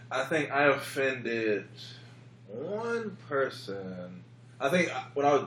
I 0.10 0.24
think 0.24 0.52
I 0.52 0.64
offended 0.68 1.68
one 2.48 3.18
person. 3.28 4.24
I 4.60 4.70
think 4.70 4.90
when 5.14 5.26
I 5.26 5.34
was, 5.34 5.46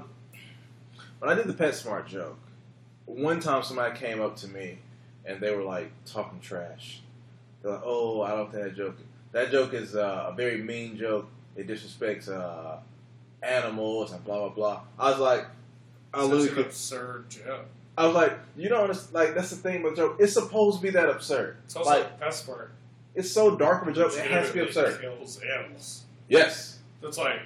when 1.18 1.30
I 1.30 1.34
did 1.34 1.46
the 1.46 1.54
PetSmart 1.54 2.06
joke, 2.06 2.38
one 3.06 3.40
time 3.40 3.62
somebody 3.62 3.98
came 3.98 4.20
up 4.20 4.36
to 4.36 4.48
me 4.48 4.78
and 5.24 5.40
they 5.40 5.54
were 5.54 5.62
like 5.62 5.90
talking 6.06 6.40
trash. 6.40 7.00
They're 7.62 7.72
like, 7.72 7.82
"Oh, 7.84 8.22
I 8.22 8.30
don't 8.30 8.50
think 8.50 8.64
that 8.64 8.76
joke. 8.76 8.96
That 9.32 9.50
joke 9.50 9.74
is 9.74 9.94
uh, 9.94 10.28
a 10.28 10.34
very 10.34 10.62
mean 10.62 10.96
joke. 10.96 11.28
It 11.56 11.66
disrespects 11.66 12.28
uh, 12.28 12.78
animals 13.42 14.12
and 14.12 14.24
blah 14.24 14.38
blah 14.38 14.48
blah." 14.48 14.80
I 14.98 15.10
was 15.10 15.18
like, 15.18 15.46
I 16.14 16.22
Such 16.22 16.30
literally 16.30 16.60
an 16.60 16.66
absurd 16.66 17.30
joke. 17.30 17.66
I 17.98 18.06
was 18.06 18.14
like, 18.14 18.38
you 18.56 18.68
don't. 18.68 19.12
Like, 19.12 19.34
that's 19.34 19.50
the 19.50 19.56
thing 19.56 19.82
with 19.82 19.96
joke. 19.96 20.16
It's 20.18 20.32
supposed 20.32 20.78
to 20.78 20.82
be 20.82 20.90
that 20.90 21.10
absurd. 21.10 21.56
It's 21.64 21.76
also 21.76 21.90
Like, 21.90 22.18
best 22.18 22.48
it's 23.14 23.30
so 23.30 23.56
dark 23.56 23.82
of 23.82 23.88
a 23.88 23.92
joke. 23.92 24.12
It 24.14 24.30
has 24.30 24.48
to 24.48 24.54
be 24.54 24.60
absurd. 24.60 25.00
Kills 25.00 25.40
animals. 25.40 26.04
Yes. 26.28 26.78
It's 27.02 27.18
like, 27.18 27.40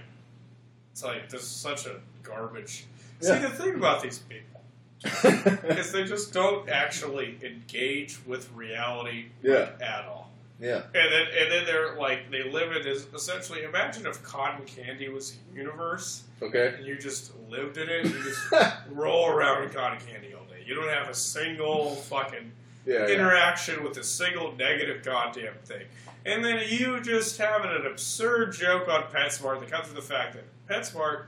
it's 0.92 1.02
like 1.04 1.28
this 1.28 1.42
is 1.42 1.48
such 1.48 1.86
a 1.86 1.96
garbage. 2.22 2.84
Yeah. 3.20 3.34
See 3.40 3.42
the 3.46 3.50
thing 3.50 3.74
about 3.76 4.02
these 4.02 4.18
people 4.18 4.60
is 5.70 5.92
they 5.92 6.04
just 6.04 6.32
don't 6.32 6.68
actually 6.68 7.38
engage 7.42 8.18
with 8.26 8.50
reality 8.52 9.26
Yeah. 9.42 9.70
at 9.80 10.04
all. 10.06 10.30
yeah. 10.60 10.82
And 10.94 11.12
then, 11.12 11.26
and 11.38 11.52
then 11.52 11.64
they're 11.66 11.94
like, 11.96 12.30
they 12.30 12.42
live 12.50 12.74
in 12.74 12.82
this. 12.82 13.06
Essentially, 13.14 13.64
imagine 13.64 14.06
if 14.06 14.22
cotton 14.22 14.64
candy 14.66 15.08
was 15.08 15.36
a 15.52 15.56
universe, 15.56 16.22
Okay. 16.42 16.74
and 16.78 16.86
you 16.86 16.96
just 16.96 17.32
lived 17.50 17.76
in 17.76 17.88
it. 17.88 18.04
You 18.06 18.22
just 18.22 18.40
roll 18.90 19.28
around 19.28 19.62
in 19.64 19.70
cotton 19.70 19.98
candy 20.06 20.34
all 20.34 20.44
day. 20.44 20.62
You 20.66 20.74
don't 20.74 20.88
have 20.88 21.08
a 21.08 21.14
single 21.14 21.94
fucking 21.96 22.50
Yeah. 22.86 23.06
yeah. 23.06 23.14
interaction 23.14 23.82
with 23.82 23.96
a 23.96 24.04
single 24.04 24.54
negative 24.56 25.02
goddamn 25.02 25.54
thing. 25.64 25.86
And 26.26 26.44
then 26.44 26.62
you 26.68 27.00
just 27.00 27.36
having 27.38 27.70
an 27.70 27.86
absurd 27.86 28.52
joke 28.54 28.88
on 28.88 29.04
PetSmart 29.04 29.60
that 29.60 29.70
comes 29.70 29.86
from 29.86 29.96
the 29.96 30.02
fact 30.02 30.34
that 30.34 30.44
PetSmart, 30.68 31.24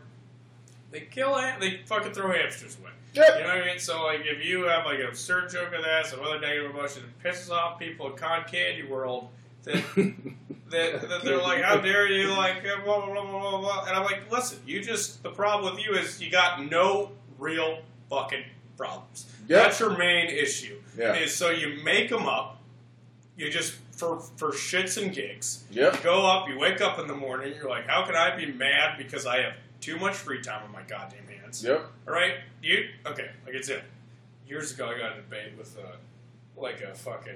they 0.91 1.01
kill, 1.01 1.35
they 1.61 1.81
fucking 1.87 2.13
throw 2.13 2.33
hamsters 2.33 2.79
away. 2.81 2.91
You 3.15 3.23
know 3.45 3.49
what 3.49 3.63
I 3.63 3.67
mean? 3.67 3.79
So, 3.79 4.03
like, 4.05 4.21
if 4.25 4.45
you 4.45 4.65
have, 4.65 4.85
like, 4.85 5.01
an 5.01 5.07
absurd 5.07 5.51
joke 5.51 5.73
of 5.73 5.83
that, 5.83 6.07
some 6.07 6.21
other 6.21 6.39
negative 6.39 6.71
emotion 6.71 7.03
that 7.03 7.35
pisses 7.35 7.51
off 7.51 7.79
people 7.79 8.11
in 8.11 8.17
con 8.17 8.45
Candy 8.45 8.87
World, 8.87 9.29
that, 9.65 9.75
that, 10.71 11.09
that 11.09 11.25
they're 11.25 11.41
like, 11.41 11.63
how 11.63 11.79
dare 11.79 12.07
you, 12.07 12.29
like, 12.29 12.63
blah, 12.63 13.05
blah, 13.07 13.07
blah, 13.07 13.25
blah, 13.25 13.61
blah. 13.61 13.85
And 13.87 13.97
I'm 13.97 14.05
like, 14.05 14.31
listen, 14.31 14.59
you 14.67 14.83
just, 14.83 15.23
the 15.23 15.31
problem 15.31 15.75
with 15.75 15.85
you 15.85 15.95
is 15.95 16.21
you 16.21 16.31
got 16.31 16.71
no 16.71 17.13
real 17.39 17.79
fucking 18.11 18.45
problems. 18.77 19.27
Yep. 19.49 19.63
That's 19.63 19.81
your 19.81 19.97
main 19.97 20.29
issue. 20.29 20.77
Yeah. 20.99 21.15
Is 21.15 21.35
so 21.35 21.51
you 21.51 21.83
make 21.85 22.09
them 22.09 22.27
up, 22.27 22.59
you 23.37 23.51
just, 23.51 23.75
for, 23.93 24.19
for 24.37 24.51
shits 24.53 25.01
and 25.03 25.15
gigs, 25.15 25.65
Yep. 25.71 25.97
you 25.97 26.01
go 26.03 26.27
up, 26.27 26.49
you 26.49 26.59
wake 26.59 26.81
up 26.81 26.99
in 26.99 27.07
the 27.07 27.15
morning, 27.15 27.55
you're 27.55 27.69
like, 27.69 27.87
how 27.87 28.05
can 28.07 28.15
I 28.17 28.35
be 28.37 28.47
mad 28.47 28.97
because 28.99 29.27
I 29.27 29.41
have 29.43 29.53
too 29.81 29.99
much 29.99 30.15
free 30.15 30.41
time 30.41 30.63
on 30.65 30.73
my 30.73 30.83
goddamn 30.83 31.27
hands? 31.29 31.63
Yep. 31.63 31.87
All 32.09 32.15
right, 32.15 32.35
you 32.63 32.89
okay? 33.07 33.31
Like 33.45 33.55
it's 33.55 33.69
it. 33.69 33.83
Years 34.49 34.73
ago, 34.73 34.87
I 34.89 34.99
got 34.99 35.13
in 35.13 35.19
a 35.19 35.23
debate 35.23 35.53
with 35.59 35.77
a 35.79 35.97
like 36.61 36.81
a 36.81 36.95
fucking. 36.95 37.35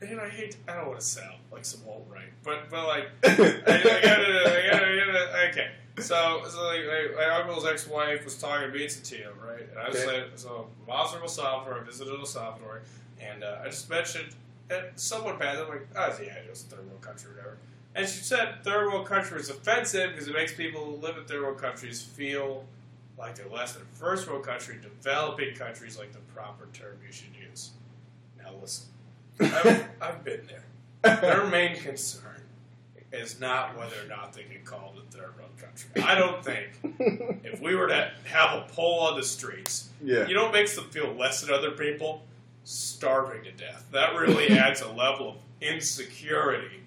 And 0.00 0.20
I 0.20 0.28
hate. 0.28 0.56
I 0.68 0.74
don't 0.76 0.88
want 0.88 1.00
to 1.00 1.06
sound 1.06 1.34
like 1.52 1.64
some 1.64 1.80
alt 1.88 2.06
right, 2.12 2.32
but 2.44 2.70
but 2.70 2.86
like 2.86 3.08
I, 3.24 3.28
I 3.28 3.36
gotta, 3.36 4.02
I 4.06 4.70
gotta, 4.70 4.86
I 4.86 4.96
gotta, 5.06 5.48
okay. 5.50 5.68
So 6.00 6.42
so 6.48 6.64
like 6.66 6.80
my, 6.86 7.08
my 7.16 7.40
uncle's 7.40 7.66
ex-wife 7.66 8.24
was 8.24 8.36
talking 8.38 8.72
beats 8.72 8.98
to 9.00 9.14
him, 9.16 9.32
right? 9.46 9.66
And 9.70 9.78
I 9.78 9.88
was 9.88 9.96
Okay. 9.96 10.06
saying, 10.06 10.24
so 10.36 10.68
Mazda 10.86 11.18
El 11.20 11.28
Salvador, 11.28 11.80
I 11.80 11.84
visited 11.84 12.18
El 12.18 12.24
Salvador, 12.26 12.82
and 13.20 13.42
uh, 13.44 13.58
I 13.62 13.66
just 13.66 13.88
mentioned 13.90 14.34
and 14.70 14.84
someone 14.96 15.38
passed. 15.38 15.60
I'm 15.60 15.68
like, 15.68 15.86
oh 15.96 16.18
yeah, 16.22 16.34
it 16.34 16.50
was 16.50 16.62
a 16.64 16.66
third 16.66 16.86
world 16.86 17.00
country, 17.00 17.30
or 17.30 17.34
whatever. 17.34 17.56
And 17.94 18.06
she 18.06 18.20
said 18.22 18.62
third 18.64 18.86
world 18.92 19.06
country 19.06 19.40
is 19.40 19.48
offensive 19.50 20.10
because 20.12 20.28
it 20.28 20.34
makes 20.34 20.52
people 20.54 20.84
who 20.84 20.96
live 20.96 21.16
in 21.16 21.24
third 21.24 21.42
world 21.42 21.58
countries 21.58 22.02
feel 22.02 22.64
like 23.18 23.34
they're 23.34 23.48
less 23.48 23.72
than 23.72 23.82
first 23.92 24.28
world 24.28 24.44
country. 24.44 24.76
Developing 24.80 25.54
countries 25.54 25.98
like 25.98 26.12
the 26.12 26.18
proper 26.34 26.68
term 26.72 26.96
you 27.04 27.12
should 27.12 27.34
use. 27.34 27.70
Now 28.40 28.50
listen, 28.60 28.86
I've, 29.40 29.88
I've 30.00 30.24
been 30.24 30.42
there. 30.46 30.64
Their 31.20 31.46
main 31.46 31.76
concern 31.76 32.37
is 33.12 33.40
not 33.40 33.76
whether 33.76 33.96
or 34.04 34.08
not 34.08 34.32
they 34.32 34.42
can 34.42 34.62
call 34.64 34.94
it 34.96 35.02
a 35.08 35.16
third 35.16 35.32
world 35.36 35.50
country. 35.58 36.02
I 36.02 36.14
don't 36.14 36.44
think 36.44 36.68
if 37.44 37.60
we 37.60 37.74
were 37.74 37.88
to 37.88 38.10
have 38.24 38.58
a 38.58 38.66
poll 38.72 39.00
on 39.00 39.16
the 39.16 39.24
streets, 39.24 39.88
yeah. 40.02 40.26
you 40.26 40.34
know 40.34 40.44
what 40.44 40.52
makes 40.52 40.74
them 40.74 40.84
feel 40.90 41.12
less 41.14 41.40
than 41.40 41.54
other 41.54 41.70
people? 41.70 42.22
Starving 42.64 43.44
to 43.44 43.52
death. 43.52 43.86
That 43.92 44.14
really 44.14 44.50
adds 44.50 44.82
a 44.82 44.90
level 44.92 45.30
of 45.30 45.36
insecurity. 45.60 46.82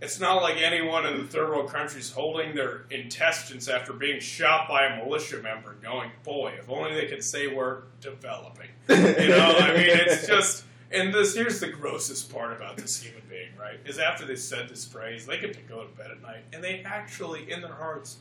It's 0.00 0.20
not 0.20 0.42
like 0.42 0.58
anyone 0.58 1.06
in 1.06 1.16
the 1.18 1.24
third 1.24 1.48
world 1.48 1.72
countries 1.72 2.12
holding 2.12 2.54
their 2.54 2.84
intestines 2.90 3.68
after 3.68 3.92
being 3.92 4.20
shot 4.20 4.68
by 4.68 4.84
a 4.84 4.96
militia 5.02 5.38
member 5.42 5.72
going, 5.82 6.10
boy, 6.22 6.52
if 6.58 6.68
only 6.68 6.94
they 6.94 7.06
could 7.06 7.24
say 7.24 7.46
we're 7.48 7.78
developing. 8.00 8.68
You 8.88 9.28
know, 9.28 9.56
I 9.58 9.72
mean, 9.72 9.88
it's 9.88 10.26
just. 10.26 10.64
And 10.90 11.12
this 11.12 11.34
here's 11.34 11.60
the 11.60 11.68
grossest 11.68 12.32
part 12.32 12.52
about 12.52 12.76
this 12.76 13.02
human 13.02 13.22
being, 13.28 13.50
right? 13.60 13.78
Is 13.84 13.98
after 13.98 14.24
they 14.24 14.36
said 14.36 14.68
this 14.68 14.84
phrase, 14.86 15.26
they 15.26 15.38
get 15.38 15.52
to 15.54 15.60
go 15.60 15.82
to 15.84 15.96
bed 15.96 16.10
at 16.10 16.22
night, 16.22 16.44
and 16.52 16.64
they 16.64 16.82
actually, 16.84 17.50
in 17.50 17.60
their 17.60 17.74
hearts, 17.74 18.18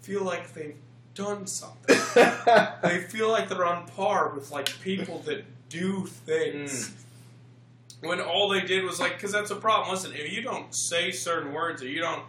feel 0.00 0.22
like 0.22 0.52
they've 0.52 0.76
done 1.14 1.46
something. 1.46 1.96
they 2.82 3.00
feel 3.00 3.30
like 3.30 3.48
they're 3.48 3.64
on 3.64 3.86
par 3.88 4.32
with 4.34 4.50
like 4.50 4.68
people 4.82 5.20
that 5.20 5.44
do 5.68 6.06
things. 6.06 6.88
Hmm. 6.88 8.08
When 8.08 8.20
all 8.20 8.48
they 8.48 8.62
did 8.62 8.84
was 8.84 8.98
like, 8.98 9.16
because 9.16 9.32
that's 9.32 9.50
a 9.50 9.56
problem. 9.56 9.90
Listen, 9.90 10.12
if 10.14 10.32
you 10.32 10.42
don't 10.42 10.74
say 10.74 11.10
certain 11.10 11.52
words 11.52 11.82
or 11.82 11.86
you 11.86 12.00
don't 12.00 12.22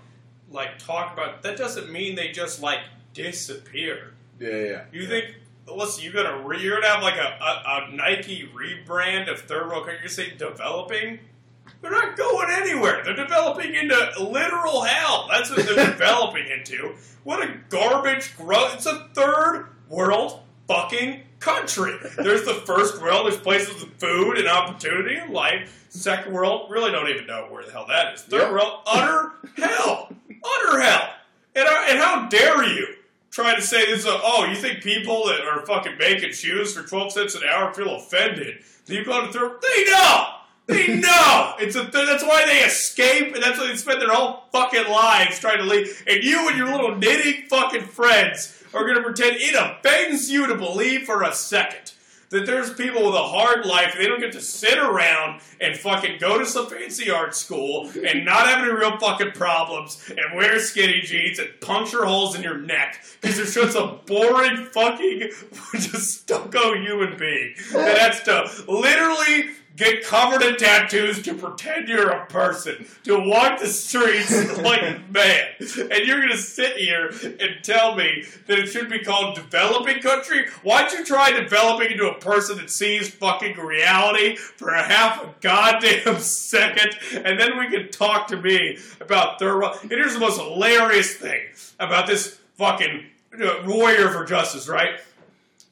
like 0.49 0.79
talk 0.79 1.13
about, 1.13 1.43
that 1.43 1.57
doesn't 1.57 1.89
mean 1.89 2.15
they 2.15 2.31
just 2.31 2.61
like 2.61 2.79
disappear. 3.13 4.13
yeah. 4.39 4.49
Yeah. 4.49 4.83
You 4.91 5.07
think? 5.07 5.35
Listen, 5.78 6.03
you're 6.03 6.13
gonna 6.13 6.41
re, 6.45 6.61
you're 6.61 6.76
gonna 6.80 6.93
have 6.93 7.03
like 7.03 7.15
a, 7.17 7.38
a, 7.43 7.88
a 7.91 7.95
Nike 7.95 8.49
rebrand 8.53 9.32
of 9.32 9.41
third 9.41 9.67
world 9.67 9.86
country. 9.86 10.03
You 10.03 10.09
say 10.09 10.32
developing. 10.38 11.19
They're 11.82 11.91
not 11.91 12.15
going 12.17 12.49
anywhere. 12.51 13.03
They're 13.03 13.15
developing 13.15 13.74
into 13.74 13.95
literal 14.19 14.82
hell. 14.84 15.28
That's 15.32 15.49
what 15.49 15.65
they're 15.65 15.86
developing 15.91 16.47
into. 16.47 16.93
What 17.24 17.41
a 17.43 17.55
garbage 17.69 18.36
growth. 18.38 18.76
It's 18.76 18.86
a 18.86 19.07
third 19.13 19.67
world 19.89 20.41
fucking 20.67 21.22
country. 21.39 21.93
There's 22.17 22.45
the 22.45 22.53
first 22.65 23.01
world. 23.01 23.26
There's 23.26 23.38
places 23.39 23.82
with 23.84 23.99
food 23.99 24.38
and 24.38 24.47
opportunity 24.47 25.15
and 25.15 25.34
life. 25.34 25.86
Second 25.89 26.34
world, 26.34 26.69
really 26.72 26.91
don't 26.91 27.09
even 27.09 27.26
know 27.28 27.47
where 27.49 27.65
the 27.65 27.72
hell 27.72 27.86
that 27.88 28.13
is. 28.15 28.22
Third 28.22 28.41
Yep. 28.41 28.51
world, 28.51 28.74
utter 28.86 29.32
hell. 29.57 30.09
Utter 30.43 30.80
hell. 30.80 31.09
And, 31.55 31.67
I, 31.67 31.89
and 31.89 31.99
how 31.99 32.28
dare 32.30 32.63
you 32.63 32.88
try 33.32 33.55
to 33.55 33.61
say 33.61 33.86
this? 33.86 33.99
is 34.01 34.05
a- 34.05 34.19
oh, 34.23 34.45
you 34.45 34.55
think 34.55 34.84
people 34.84 35.25
that 35.27 35.41
are 35.41 35.65
fucking 35.65 35.97
making 35.97 36.34
shoes 36.34 36.75
for 36.75 36.84
12 36.88 37.11
cents 37.13 37.36
an 37.36 37.41
hour 37.49 37.73
feel 37.73 37.95
offended? 37.95 38.59
Do 38.86 38.93
you 38.93 39.03
go 39.05 39.25
to 39.25 39.32
third? 39.32 39.59
They 39.61 39.84
know! 39.86 40.27
They 40.67 40.88
know! 40.99 41.53
It's 41.59 41.75
a 41.75 41.82
th- 41.82 41.91
that's 42.07 42.23
why 42.23 42.45
they 42.45 42.59
escape, 42.59 43.34
and 43.34 43.43
that's 43.43 43.57
why 43.59 43.67
they 43.67 43.75
spend 43.75 44.01
their 44.01 44.11
whole 44.13 44.43
fucking 44.51 44.88
lives 44.89 45.39
trying 45.39 45.57
to 45.57 45.63
leave. 45.65 46.03
And 46.07 46.23
you 46.23 46.47
and 46.49 46.57
your 46.57 46.67
little 46.71 46.95
knitting 46.95 47.45
fucking 47.49 47.84
friends 47.88 48.63
are 48.73 48.86
gonna 48.88 49.01
pretend 49.03 49.38
it 49.39 49.55
offends 49.55 50.29
you 50.29 50.47
to 50.47 50.55
believe 50.55 51.03
for 51.05 51.23
a 51.23 51.34
second 51.34 51.93
that 52.32 52.45
there's 52.45 52.73
people 52.73 53.05
with 53.05 53.13
a 53.13 53.23
hard 53.23 53.65
life. 53.65 53.95
They 53.97 54.07
don't 54.07 54.19
get 54.19 54.32
to 54.34 54.41
sit 54.41 54.77
around 54.77 55.41
and 55.59 55.77
fucking 55.77 56.17
go 56.19 56.39
to 56.39 56.45
some 56.45 56.67
fancy 56.67 57.11
art 57.11 57.36
school 57.36 57.89
and 58.05 58.25
not 58.25 58.47
have 58.47 58.63
any 58.63 58.71
real 58.71 58.97
fucking 58.97 59.34
problems 59.34 60.09
and 60.09 60.36
wear 60.36 60.59
skinny 60.59 61.01
jeans 61.01 61.39
and 61.39 61.49
puncture 61.59 62.05
holes 62.05 62.36
in 62.36 62.41
your 62.41 62.57
neck 62.57 63.03
because 63.21 63.38
they're 63.38 63.65
just 63.65 63.77
a 63.77 63.99
boring 64.05 64.65
fucking 64.65 65.29
just 65.73 66.21
stucco 66.21 66.73
human 66.73 67.17
being 67.17 67.53
that 67.73 67.97
has 67.97 68.23
to 68.23 68.71
literally 68.71 69.51
get 69.82 70.03
covered 70.03 70.43
in 70.43 70.55
tattoos 70.57 71.23
to 71.23 71.34
pretend 71.34 71.88
you're 71.88 72.09
a 72.09 72.25
person, 72.27 72.86
to 73.03 73.19
walk 73.19 73.59
the 73.59 73.67
streets 73.67 74.57
like 74.61 74.82
a 74.82 75.01
man. 75.09 75.47
And 75.59 76.05
you're 76.05 76.21
gonna 76.21 76.38
sit 76.38 76.77
here 76.77 77.07
and 77.23 77.63
tell 77.63 77.95
me 77.95 78.25
that 78.45 78.59
it 78.59 78.67
should 78.67 78.89
be 78.89 78.99
called 78.99 79.36
developing 79.36 80.01
country? 80.01 80.47
Why 80.61 80.84
don't 80.84 80.99
you 80.99 81.05
try 81.05 81.32
developing 81.32 81.91
into 81.91 82.09
a 82.09 82.19
person 82.19 82.57
that 82.57 82.69
sees 82.69 83.09
fucking 83.09 83.57
reality 83.57 84.36
for 84.36 84.69
a 84.69 84.84
half 84.84 85.23
a 85.23 85.34
goddamn 85.41 86.19
second, 86.19 86.95
and 87.13 87.39
then 87.39 87.57
we 87.57 87.69
can 87.69 87.89
talk 87.89 88.27
to 88.27 88.38
me 88.38 88.77
about 88.99 89.41
world. 89.41 89.77
And 89.82 89.91
here's 89.91 90.13
the 90.13 90.19
most 90.19 90.39
hilarious 90.39 91.15
thing 91.15 91.41
about 91.79 92.05
this 92.05 92.39
fucking 92.55 93.05
uh, 93.41 93.63
warrior 93.65 94.09
for 94.09 94.25
justice, 94.25 94.67
right? 94.67 94.99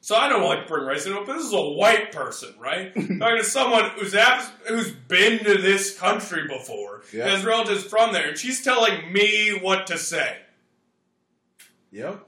So 0.02 0.16
I 0.16 0.28
don't 0.30 0.42
like 0.42 0.62
to 0.62 0.66
bring 0.66 0.86
race 0.86 1.04
into 1.04 1.20
it, 1.20 1.26
but 1.26 1.34
this 1.36 1.44
is 1.44 1.52
a 1.52 1.60
white 1.60 2.10
person, 2.10 2.54
right? 2.58 2.92
Talking 2.94 3.18
to 3.18 3.44
someone 3.44 3.90
who's 3.90 4.14
abs- 4.14 4.50
who's 4.66 4.90
been 4.92 5.38
to 5.44 5.58
this 5.60 5.98
country 5.98 6.48
before, 6.48 7.02
Yeah. 7.12 7.28
has 7.28 7.44
relatives 7.44 7.84
from 7.84 8.12
there, 8.14 8.28
and 8.30 8.38
she's 8.38 8.64
telling 8.64 9.12
me 9.12 9.58
what 9.60 9.86
to 9.88 9.98
say. 9.98 10.38
Yep. 11.90 12.26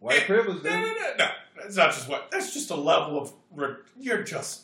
White 0.00 0.22
Eh, 0.22 0.26
privilege, 0.26 0.62
No, 0.64 0.70
no, 0.70 0.86
no, 0.86 1.14
no. 1.18 1.28
That's 1.56 1.76
not 1.76 1.92
just 1.92 2.08
what. 2.08 2.30
That's 2.30 2.52
just 2.54 2.70
a 2.70 2.76
level 2.76 3.20
of. 3.20 3.32
Re- 3.54 3.74
you're 3.98 4.22
just. 4.22 4.62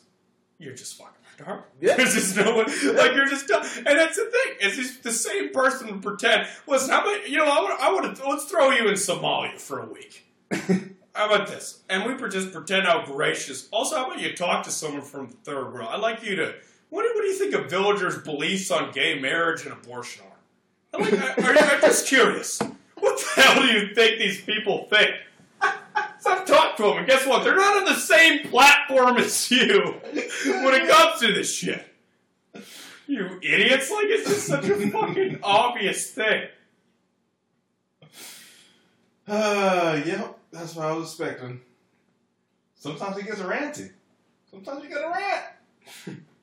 You're 0.58 0.74
just 0.74 0.96
fucking 0.96 1.12
retarded. 1.38 1.62
Yeah. 1.80 1.94
There's 1.98 2.14
just 2.14 2.36
no 2.36 2.54
one. 2.56 2.66
Like 2.66 3.14
you're 3.14 3.26
just. 3.26 3.48
dumb. 3.48 3.62
And 3.76 3.86
that's 3.98 4.16
the 4.16 4.24
thing. 4.24 4.56
It's 4.60 4.76
just 4.76 5.02
the 5.02 5.12
same 5.12 5.50
person 5.50 5.88
would 5.88 6.02
pretend. 6.02 6.46
Listen, 6.66 6.90
how 6.90 7.00
about 7.02 7.28
you 7.28 7.38
know? 7.38 7.44
I 7.46 7.60
want. 7.90 8.08
I 8.08 8.14
to. 8.14 8.28
Let's 8.28 8.44
throw 8.46 8.70
you 8.70 8.86
in 8.88 8.94
Somalia 8.94 9.60
for 9.60 9.80
a 9.80 9.86
week. 9.86 10.24
How 11.14 11.26
about 11.32 11.46
this? 11.46 11.80
And 11.88 12.04
we 12.04 12.28
just 12.28 12.52
pretend 12.52 12.86
how 12.86 13.06
gracious. 13.06 13.68
Also, 13.70 13.96
how 13.96 14.06
about 14.06 14.20
you 14.20 14.34
talk 14.34 14.64
to 14.64 14.70
someone 14.70 15.02
from 15.02 15.28
the 15.28 15.36
third 15.36 15.72
world? 15.72 15.88
I'd 15.90 16.00
like 16.00 16.24
you 16.24 16.34
to. 16.36 16.54
What 16.90 17.02
do, 17.02 17.12
what 17.14 17.22
do 17.22 17.28
you 17.28 17.38
think 17.38 17.54
of 17.54 17.70
villagers' 17.70 18.18
beliefs 18.18 18.70
on 18.70 18.92
gay 18.92 19.18
marriage 19.20 19.64
and 19.64 19.72
abortion 19.72 20.24
are? 20.24 20.98
I'm, 20.98 21.02
like, 21.02 21.38
I, 21.38 21.74
I'm 21.74 21.80
just 21.80 22.06
curious. 22.06 22.60
What 22.98 23.18
the 23.18 23.42
hell 23.42 23.62
do 23.62 23.68
you 23.68 23.94
think 23.94 24.18
these 24.18 24.40
people 24.40 24.86
think? 24.90 25.10
So 26.20 26.30
I've 26.30 26.46
talked 26.46 26.78
to 26.78 26.84
them, 26.84 26.98
and 26.98 27.06
guess 27.06 27.26
what? 27.26 27.44
They're 27.44 27.54
not 27.54 27.76
on 27.76 27.84
the 27.84 28.00
same 28.00 28.48
platform 28.48 29.18
as 29.18 29.50
you 29.50 30.00
when 30.12 30.74
it 30.74 30.88
comes 30.88 31.20
to 31.20 31.32
this 31.32 31.54
shit. 31.54 31.84
You 33.06 33.38
idiots! 33.42 33.90
Like 33.90 34.06
it's 34.06 34.28
just 34.28 34.46
such 34.46 34.64
a 34.64 34.90
fucking 34.90 35.40
obvious 35.42 36.10
thing. 36.10 36.48
Uh, 39.26 40.02
yep. 40.04 40.38
That's 40.54 40.76
what 40.76 40.86
I 40.86 40.92
was 40.92 41.08
expecting. 41.08 41.60
Sometimes 42.76 43.16
he 43.16 43.24
gets 43.24 43.40
a 43.40 43.44
ranty. 43.44 43.90
Sometimes 44.48 44.84
you 44.84 44.88
get 44.88 44.98
a 44.98 45.08
rant. 45.08 45.44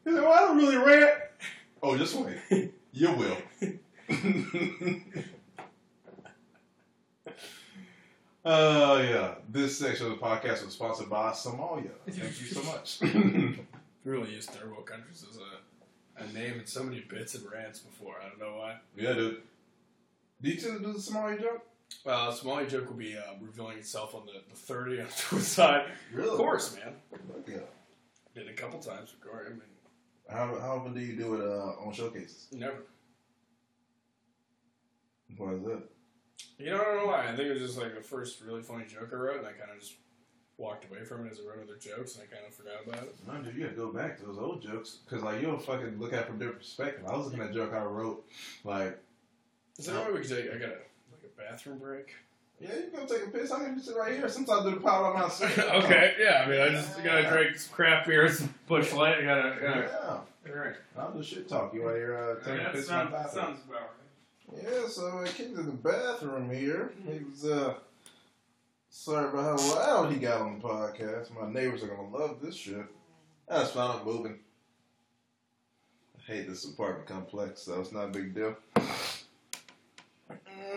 He's 0.03 0.13
like, 0.13 0.23
well, 0.23 0.33
I 0.33 0.39
don't 0.41 0.57
really 0.57 0.75
rant. 0.75 1.17
Oh, 1.81 1.97
just 1.97 2.15
wait. 2.15 2.73
You 2.93 3.09
will. 3.13 3.37
Uh, 8.43 9.01
yeah. 9.01 9.35
This 9.47 9.79
section 9.79 10.07
of 10.07 10.11
the 10.11 10.17
podcast 10.17 10.65
was 10.65 10.73
sponsored 10.73 11.09
by 11.09 11.31
Somalia. 11.31 11.91
Thank 12.09 12.41
you 12.41 12.47
so 12.47 12.63
much. 12.63 12.99
Really 14.03 14.31
used 14.33 14.49
third 14.49 14.69
world 14.71 14.87
countries 14.87 15.23
as 15.29 15.37
a, 15.37 16.23
a 16.23 16.33
name 16.33 16.59
in 16.59 16.65
so 16.65 16.81
many 16.81 17.01
bits 17.01 17.35
and 17.35 17.49
rants 17.51 17.79
before. 17.79 18.15
I 18.19 18.27
don't 18.29 18.39
know 18.39 18.57
why. 18.57 18.77
yeah, 18.97 19.13
dude. 19.13 19.43
Did 20.41 20.59
you 20.63 20.79
do 20.79 20.91
the 20.93 20.99
Somalia 20.99 21.39
joke? 21.39 21.63
Uh, 22.05 22.31
Somali 22.31 22.65
joke 22.67 22.87
will 22.89 22.97
be 22.97 23.15
uh, 23.17 23.21
revealing 23.39 23.77
itself 23.77 24.15
on 24.15 24.25
the, 24.25 24.33
the 24.49 24.55
30 24.55 24.99
on 25.01 25.07
the 25.07 25.13
twist 25.17 25.53
side. 25.53 25.87
Really? 26.13 26.29
Of 26.29 26.37
course, 26.37 26.75
man. 26.75 26.93
Yeah. 27.47 27.57
Did 28.33 28.47
it 28.47 28.51
a 28.51 28.53
couple 28.53 28.79
times. 28.79 29.13
I 29.23 29.49
mean, 29.49 29.61
How, 30.29 30.47
how 30.59 30.77
often 30.77 30.93
do 30.93 31.01
you 31.01 31.15
do 31.15 31.35
it 31.35 31.41
uh, 31.41 31.85
on 31.85 31.93
showcases? 31.93 32.47
never. 32.51 32.83
Why 35.37 35.53
is 35.53 35.63
that? 35.63 35.83
You 36.57 36.71
know, 36.71 36.81
I 36.81 36.83
don't 36.83 36.97
know 36.97 37.05
why. 37.07 37.23
I 37.27 37.35
think 37.35 37.49
it 37.49 37.53
was 37.53 37.61
just 37.61 37.77
like 37.77 37.95
the 37.95 38.01
first 38.01 38.41
really 38.41 38.61
funny 38.61 38.85
joke 38.85 39.09
I 39.11 39.15
wrote, 39.15 39.37
and 39.39 39.47
I 39.47 39.51
kind 39.53 39.71
of 39.73 39.79
just 39.79 39.93
walked 40.57 40.85
away 40.89 41.03
from 41.03 41.25
it 41.25 41.31
as 41.31 41.39
I 41.39 41.49
wrote 41.49 41.63
other 41.63 41.77
jokes, 41.77 42.15
and 42.15 42.23
I 42.23 42.33
kind 42.33 42.45
of 42.47 42.53
forgot 42.53 42.85
about 42.85 43.03
it. 43.03 43.15
No, 43.27 43.41
dude, 43.41 43.55
you 43.55 43.63
gotta 43.63 43.75
go 43.75 43.91
back 43.91 44.17
to 44.19 44.25
those 44.25 44.37
old 44.37 44.61
jokes 44.61 44.99
because 45.05 45.23
like 45.23 45.41
you 45.41 45.47
don't 45.47 45.61
fucking 45.61 45.99
look 45.99 46.13
at 46.13 46.19
it 46.19 46.25
from 46.27 46.35
a 46.35 46.39
different 46.39 46.59
perspective. 46.59 47.05
I 47.07 47.15
was 47.15 47.25
looking 47.27 47.41
at 47.41 47.49
a 47.51 47.53
joke 47.53 47.73
I 47.73 47.83
wrote 47.83 48.25
like, 48.63 48.99
Is 49.79 49.85
there 49.87 49.95
a 49.97 50.05
way 50.05 50.19
we 50.19 50.25
could 50.25 50.29
take? 50.29 50.53
I 50.53 50.57
got 50.57 50.69
a 50.69 50.69
like 50.69 50.77
a 50.77 50.90
bathroom 51.49 51.77
break. 51.79 52.09
yeah, 52.59 52.69
you 52.75 52.91
can 52.91 53.05
go 53.07 53.13
take 53.13 53.27
a 53.27 53.31
piss. 53.31 53.51
I 53.51 53.63
can 53.65 53.75
just 53.75 53.87
sit 53.87 53.97
right 53.97 54.13
here. 54.13 54.27
Sometimes 54.29 54.65
I 54.65 54.69
do 54.69 54.75
the 54.75 54.81
power 54.81 55.13
by 55.13 55.21
myself. 55.21 55.57
okay, 55.83 56.13
yeah. 56.19 56.43
I 56.45 56.49
mean, 56.49 56.61
I 56.61 56.69
just 56.69 57.03
gotta 57.03 57.29
drink 57.29 57.57
some 57.57 57.73
craft 57.75 58.07
beer, 58.07 58.29
some 58.31 58.53
Busch 58.67 58.93
Light. 58.93 59.17
I 59.19 59.23
gotta. 59.23 59.57
gotta 59.61 59.79
Yeah, 59.81 60.51
all 60.53 60.57
right. 60.59 60.75
I'll 60.97 61.11
do 61.13 61.23
shit 61.23 61.47
talk. 61.47 61.73
You 61.73 61.87
right 61.87 61.95
here 61.95 62.17
uh, 62.17 62.43
taking 62.43 62.59
a 62.59 62.63
that 62.63 62.71
piss 62.73 62.81
in 62.83 62.87
sounds, 62.87 63.11
my 63.11 63.17
bathroom. 63.17 63.45
sounds 63.45 63.59
about 63.67 63.81
right. 63.81 64.63
Yeah, 64.63 64.87
so 64.87 65.19
I 65.19 65.27
came 65.27 65.55
to 65.55 65.63
the 65.63 65.71
bathroom 65.71 66.49
here. 66.51 66.91
He 67.05 67.19
was 67.23 67.45
uh 67.45 67.75
sorry 68.89 69.29
about 69.29 69.59
how 69.59 69.75
loud 69.75 70.11
he 70.11 70.19
got 70.19 70.41
on 70.41 70.59
the 70.59 70.67
podcast. 70.67 71.29
My 71.39 71.49
neighbors 71.49 71.83
are 71.83 71.87
gonna 71.87 72.09
love 72.09 72.41
this 72.41 72.55
shit. 72.55 72.85
That's 73.47 73.71
fine, 73.71 73.99
I'm 73.99 74.05
moving. 74.05 74.39
I 76.17 76.31
hate 76.33 76.47
this 76.49 76.65
apartment 76.65 77.07
complex, 77.07 77.61
so 77.61 77.79
it's 77.79 77.91
not 77.91 78.05
a 78.05 78.09
big 78.09 78.35
deal. 78.35 78.55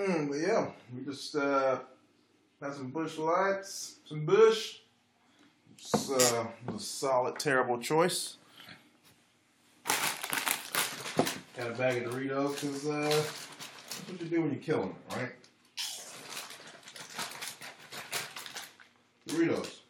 But 0.06 0.38
yeah, 0.38 0.66
we 0.94 1.02
just 1.04 1.34
uh 1.34 1.78
had 2.60 2.74
some 2.74 2.90
Busch 2.90 3.16
Lights, 3.18 3.96
some 4.06 4.26
Busch. 4.26 4.80
It's 5.78 6.10
uh, 6.10 6.46
a 6.74 6.78
solid, 6.78 7.38
terrible 7.38 7.78
choice. 7.78 8.36
Got 11.56 11.70
a 11.70 11.74
bag 11.76 12.04
of 12.04 12.12
Doritos 12.12 12.60
because 12.60 12.86
uh, 12.88 13.08
that's 13.10 14.08
what 14.08 14.20
you 14.20 14.26
do 14.26 14.42
when 14.42 14.50
you 14.50 14.58
kill 14.58 14.80
them, 14.80 14.94
right? 15.10 15.30
Doritos, 19.28 19.80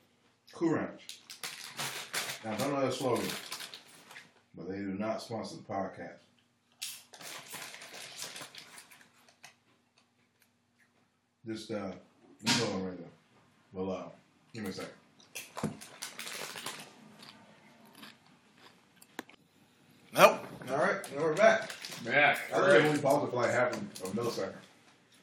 Cool 0.52 0.74
Ranch. 0.74 1.20
Now, 2.44 2.52
I 2.52 2.56
don't 2.56 2.72
know 2.72 2.80
their 2.80 2.90
slogan, 2.90 3.24
but 4.56 4.68
they 4.68 4.76
do 4.76 4.94
not 4.98 5.22
sponsor 5.22 5.56
the 5.56 5.62
podcast. 5.62 6.18
Just, 11.46 11.70
uh, 11.70 11.90
just 12.44 12.60
hold 12.62 12.74
on 12.76 12.84
right 12.86 12.98
there. 12.98 13.08
Well, 13.72 13.90
uh, 13.90 14.02
give 14.52 14.64
me 14.64 14.70
a 14.70 14.72
second. 14.72 14.90
Nope. 20.14 20.40
All 20.70 20.76
right, 20.78 20.96
now 21.16 21.22
we're 21.22 21.34
back. 21.34 21.70
Back. 22.04 22.38
I 22.52 22.56
All 22.58 22.66
think 22.66 22.84
we 22.84 22.90
right. 22.90 23.02
paused 23.02 23.26
it 23.26 23.30
for 23.30 23.36
like 23.36 23.50
half 23.50 23.72
a, 23.72 23.76
a 23.76 24.08
millisecond. 24.10 24.52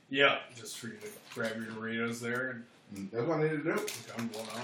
Yeah, 0.10 0.40
just 0.56 0.78
for 0.78 0.88
you 0.88 0.94
to 0.98 1.08
grab 1.34 1.56
your 1.56 1.66
Doritos 1.68 2.20
there 2.20 2.64
Mm, 2.94 3.10
That's 3.10 3.26
what 3.26 3.40
I 3.40 3.44
needed 3.44 3.64
to 3.64 3.66
do. 3.76 3.80
and 3.80 4.08
come 4.18 4.30
one 4.34 4.50
on. 4.54 4.62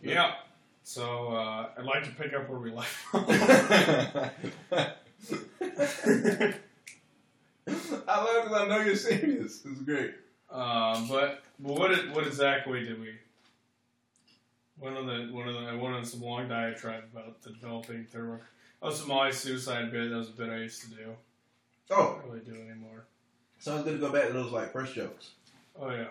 Yeah. 0.00 0.34
So 0.84 1.32
uh, 1.32 1.70
I'd 1.76 1.84
like 1.84 2.04
to 2.04 2.10
pick 2.12 2.32
up 2.34 2.48
where 2.48 2.60
we 2.60 2.70
left 2.70 2.94
off. 3.14 3.24
I 3.28 4.30
love 8.22 8.36
it 8.36 8.44
because 8.44 8.52
I 8.52 8.68
know 8.68 8.78
you're 8.80 8.94
serious. 8.94 9.58
This 9.58 9.72
is 9.76 9.82
great. 9.82 10.14
Um, 10.56 11.06
but 11.08 11.42
but 11.58 11.72
what 11.78 11.88
did, 11.90 12.14
what 12.14 12.26
exactly 12.26 12.82
did 12.84 12.98
we? 13.00 13.12
One 14.78 14.96
of 14.96 15.06
the 15.06 15.28
one 15.32 15.48
of 15.48 15.54
the 15.54 15.60
I 15.60 15.74
went 15.74 15.94
on 15.94 16.04
some 16.04 16.20
long 16.22 16.48
diatribe 16.48 17.04
about 17.12 17.42
the 17.42 17.50
developing 17.50 18.04
third 18.04 18.28
world. 18.28 18.40
Oh, 18.82 18.90
Somali 18.90 19.32
suicide 19.32 19.90
bit. 19.92 20.10
That 20.10 20.16
was 20.16 20.28
a 20.28 20.32
bit 20.32 20.48
I 20.50 20.56
used 20.58 20.82
to 20.82 20.88
do. 20.90 21.14
Oh, 21.90 22.20
Don't 22.22 22.26
really 22.32 22.44
do 22.44 22.54
anymore. 22.54 23.04
so 23.58 23.74
it's 23.76 23.84
good 23.84 23.92
to 23.92 23.98
go 23.98 24.10
back 24.12 24.26
to 24.28 24.32
those 24.32 24.50
like 24.50 24.72
first 24.72 24.94
jokes 24.94 25.30
Oh 25.80 25.90
yeah. 25.90 26.06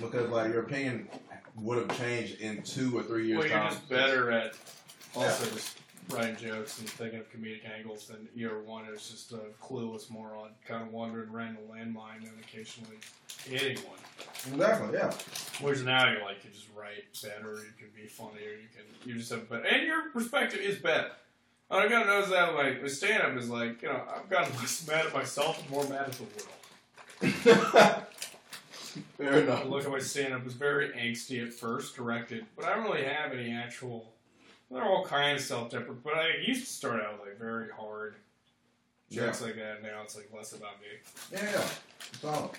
because 0.00 0.28
like 0.30 0.52
your 0.52 0.62
opinion 0.62 1.08
would 1.56 1.78
have 1.78 1.96
changed 1.98 2.40
in 2.40 2.62
two 2.62 2.96
or 2.98 3.02
three 3.04 3.26
years 3.28 3.38
Well, 3.38 3.46
you're 3.48 3.58
time. 3.58 3.70
just 3.70 3.88
better 3.88 4.30
at 4.32 4.54
also 5.14 5.44
just 5.54 5.78
writing 6.10 6.36
jokes 6.36 6.78
and 6.80 6.88
thinking 6.88 7.20
of 7.20 7.32
comedic 7.32 7.60
angles 7.76 8.08
than 8.08 8.28
year 8.34 8.60
one. 8.60 8.84
is 8.86 9.08
just 9.08 9.32
a 9.32 9.40
clueless 9.62 10.10
moron, 10.10 10.50
kind 10.66 10.82
of 10.82 10.92
wandering 10.92 11.30
around 11.30 11.56
a 11.56 11.72
landmine 11.72 12.18
and 12.18 12.38
occasionally 12.40 12.96
hitting 13.48 13.78
one. 13.84 13.98
Exactly. 14.52 14.98
Yeah. 14.98 15.12
Whereas 15.60 15.82
now 15.82 16.10
you're 16.10 16.22
like 16.22 16.44
you 16.44 16.50
just 16.50 16.68
write 16.76 17.04
better, 17.22 17.54
you 17.54 17.72
can 17.78 17.88
be 17.94 18.06
funnier, 18.06 18.50
you 18.50 18.68
can 18.74 19.08
you 19.08 19.18
just 19.18 19.30
have 19.30 19.48
better, 19.48 19.64
and 19.64 19.86
your 19.86 20.10
perspective 20.10 20.60
is 20.60 20.76
better. 20.76 21.10
And 21.70 21.80
I 21.80 21.88
gotta 21.88 22.06
notice 22.06 22.30
that 22.30 22.54
like 22.54 22.82
with 22.82 22.94
stand 22.94 23.22
up 23.22 23.36
is 23.36 23.48
like 23.48 23.82
you 23.82 23.88
know 23.88 24.02
I've 24.14 24.28
gotten 24.28 24.54
less 24.58 24.86
mad 24.86 25.06
at 25.06 25.14
myself 25.14 25.60
and 25.60 25.70
more 25.70 25.84
mad 25.88 26.08
at 26.08 26.12
the 26.12 26.24
world. 26.24 28.04
Fair 29.16 29.34
I 29.34 29.38
enough. 29.38 29.66
look 29.66 29.84
at 29.84 29.90
my 29.90 29.98
stand 29.98 30.34
up 30.34 30.44
was 30.44 30.54
very 30.54 30.90
angsty 30.90 31.44
at 31.44 31.52
first, 31.52 31.96
directed, 31.96 32.46
but 32.56 32.64
I 32.64 32.74
don't 32.76 32.84
really 32.84 33.04
have 33.04 33.32
any 33.32 33.50
actual. 33.52 34.13
They're 34.74 34.84
all 34.84 35.04
kind 35.04 35.36
of 35.36 35.40
self 35.40 35.70
deprecating, 35.70 36.00
but 36.02 36.14
I 36.14 36.30
used 36.44 36.66
to 36.66 36.70
start 36.70 37.00
out 37.00 37.20
like 37.20 37.38
very 37.38 37.70
hard 37.70 38.16
jokes 39.08 39.40
like 39.40 39.54
that. 39.54 39.84
Now 39.84 40.02
it's 40.02 40.16
like 40.16 40.28
less 40.36 40.52
about 40.52 40.80
me. 40.80 40.88
Yeah, 41.32 41.44
yeah. 41.44 41.68
It's 42.12 42.24
all. 42.24 42.52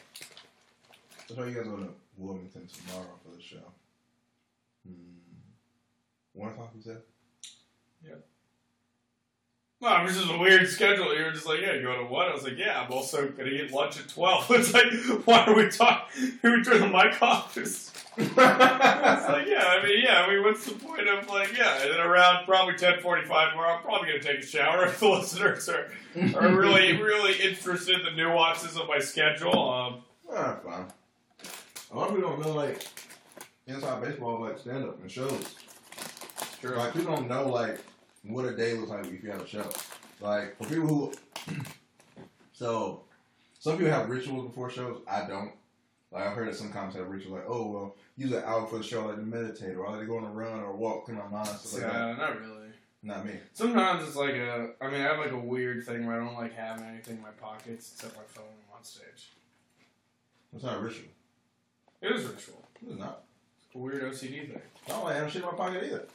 That's 1.27 1.37
why 1.37 1.47
you 1.47 1.53
guys 1.55 1.65
go 1.65 1.75
to 1.75 1.89
Wilmington 2.17 2.67
tomorrow 2.67 3.19
for 3.21 3.35
the 3.35 3.41
show. 3.41 3.57
Hmm. 4.87 4.93
One 6.31 6.51
o'clock, 6.51 6.71
you 6.73 6.81
said? 6.81 7.01
Well, 9.85 10.01
it 10.01 10.05
was 10.05 10.17
just 10.17 10.31
a 10.31 10.37
weird 10.39 10.67
schedule. 10.67 11.15
You 11.15 11.25
were 11.25 11.31
just 11.31 11.45
like, 11.45 11.61
yeah, 11.61 11.73
you 11.73 11.83
go 11.83 11.95
to 11.95 12.05
what? 12.05 12.27
I 12.27 12.33
was 12.33 12.43
like, 12.43 12.57
yeah, 12.57 12.81
I'm 12.81 12.91
also 12.91 13.29
gonna 13.29 13.49
eat 13.51 13.71
lunch 13.71 13.99
at 13.99 14.07
twelve. 14.09 14.49
It's 14.49 14.73
like, 14.73 14.91
why 15.27 15.45
are 15.45 15.53
we 15.55 15.69
talking? 15.69 16.39
We 16.41 16.63
turn 16.63 16.79
the 16.79 16.87
mic 16.87 17.21
off. 17.21 17.55
It's 17.55 17.93
it's 18.17 18.35
like, 18.35 19.45
yeah, 19.47 19.63
I 19.67 19.83
mean, 19.83 20.01
yeah, 20.03 20.23
I 20.23 20.33
mean, 20.33 20.43
what's 20.43 20.65
the 20.65 20.73
point 20.73 21.07
of 21.07 21.27
like, 21.29 21.55
yeah, 21.55 21.83
and 21.83 21.91
then 21.91 21.99
around 21.99 22.45
probably 22.45 22.73
ten 22.73 22.99
forty-five, 22.99 23.55
where 23.55 23.67
I'm 23.67 23.83
probably 23.83 24.07
gonna 24.07 24.23
take 24.23 24.39
a 24.39 24.47
shower 24.47 24.85
if 24.85 24.99
the 24.99 25.07
listeners 25.09 25.69
are 25.69 25.91
are 26.33 26.55
really, 26.55 26.99
really 26.99 27.39
interested 27.39 27.99
in 27.99 28.05
the 28.05 28.11
nuances 28.11 28.77
of 28.77 28.87
my 28.87 28.97
schedule. 28.97 29.69
Um, 29.71 30.01
Ah, 30.33 30.57
fine. 30.65 30.85
A 31.91 31.95
lot 31.95 32.09
of 32.09 32.15
people 32.15 32.31
don't 32.31 32.41
know 32.41 32.53
like 32.55 32.83
inside 33.67 34.01
baseball, 34.01 34.41
like 34.41 34.57
stand 34.57 34.83
up 34.85 34.99
and 34.99 35.11
shows. 35.11 35.53
True. 36.59 36.75
Like 36.75 36.93
people 36.93 37.15
don't 37.15 37.29
know 37.29 37.47
like 37.47 37.79
what 38.27 38.45
a 38.45 38.55
day 38.55 38.73
looks 38.73 38.89
like 38.89 39.05
if 39.05 39.23
you 39.23 39.31
have 39.31 39.41
a 39.41 39.47
show. 39.47 39.69
Like 40.19 40.57
for 40.57 40.67
people 40.67 40.87
who, 40.87 41.13
so 42.53 43.03
some 43.59 43.77
people 43.77 43.91
have 43.91 44.09
rituals 44.09 44.47
before 44.47 44.69
shows. 44.69 45.01
I 45.09 45.27
don't. 45.27 45.51
Like 46.11 46.27
I've 46.27 46.33
heard 46.33 46.47
that 46.47 46.55
some 46.55 46.71
comics 46.71 46.95
have 46.95 47.07
rituals 47.07 47.33
like, 47.33 47.45
oh 47.47 47.71
well, 47.71 47.95
use 48.15 48.31
an 48.31 48.43
hour 48.45 48.65
for 48.67 48.77
the 48.77 48.83
show, 48.83 49.05
like 49.05 49.15
to 49.17 49.21
meditate, 49.21 49.75
or 49.75 49.87
I 49.87 49.91
like 49.91 50.01
to 50.01 50.05
go 50.05 50.17
on 50.17 50.23
a 50.23 50.29
run 50.29 50.59
or 50.59 50.73
walk, 50.73 51.05
clear 51.05 51.17
my 51.17 51.27
mind, 51.27 51.47
stuff 51.47 51.73
like 51.73 51.81
that. 51.83 51.93
Yeah, 51.93 52.15
not 52.15 52.39
really. 52.39 52.67
Not 53.03 53.25
me. 53.25 53.33
Sometimes 53.53 54.07
it's 54.07 54.15
like 54.15 54.33
a. 54.33 54.71
I 54.81 54.89
mean, 54.89 55.01
I 55.01 55.03
have 55.03 55.19
like 55.19 55.31
a 55.31 55.37
weird 55.37 55.85
thing 55.85 56.07
where 56.07 56.19
I 56.19 56.25
don't 56.25 56.35
like 56.35 56.55
having 56.55 56.85
anything 56.85 57.17
in 57.17 57.21
my 57.21 57.29
pockets 57.29 57.91
except 57.93 58.15
my 58.15 58.23
phone 58.27 58.45
on 58.75 58.83
stage. 58.83 59.31
It's 60.53 60.63
not 60.63 60.77
a 60.77 60.79
ritual. 60.79 61.09
It 62.01 62.11
is 62.13 62.23
ritual. 62.23 62.63
It's 62.87 62.97
not. 62.97 63.23
It's 63.65 63.75
a 63.75 63.77
weird 63.77 64.01
OCD 64.03 64.51
thing. 64.51 64.61
I 64.87 64.89
don't 64.89 65.03
like 65.03 65.15
having 65.15 65.29
shit 65.29 65.43
in 65.43 65.47
my 65.47 65.53
pocket 65.53 65.83
either. 65.83 66.07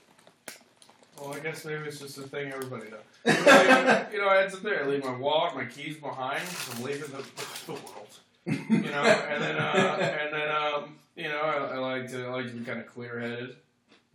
Well, 1.20 1.34
I 1.34 1.40
guess 1.40 1.64
maybe 1.64 1.82
it's 1.88 1.98
just 2.00 2.16
a 2.18 2.22
thing 2.22 2.52
everybody 2.52 2.86
does. 2.90 3.00
You 3.36 3.44
know, 3.44 4.06
you 4.12 4.18
know, 4.18 4.28
I 4.28 4.36
had 4.42 4.50
something. 4.50 4.72
I 4.72 4.84
leave 4.86 5.04
my 5.04 5.14
wallet, 5.16 5.54
my 5.54 5.64
keys 5.66 5.96
behind 5.96 6.42
because 6.48 6.74
I'm 6.78 6.82
leaving 6.84 7.10
the, 7.10 7.24
the 7.66 7.72
world. 7.72 8.18
You 8.46 8.90
know, 8.90 9.02
and 9.30 9.42
then 9.42 9.56
uh, 9.56 9.98
and 10.22 10.32
then 10.34 10.50
um, 10.50 10.96
you 11.16 11.24
know, 11.28 11.40
I, 11.40 11.74
I 11.74 11.78
like 11.78 12.10
to 12.12 12.26
I 12.26 12.30
like 12.30 12.46
to 12.46 12.52
be 12.52 12.64
kind 12.64 12.80
of 12.80 12.86
clear 12.86 13.20
headed 13.20 13.56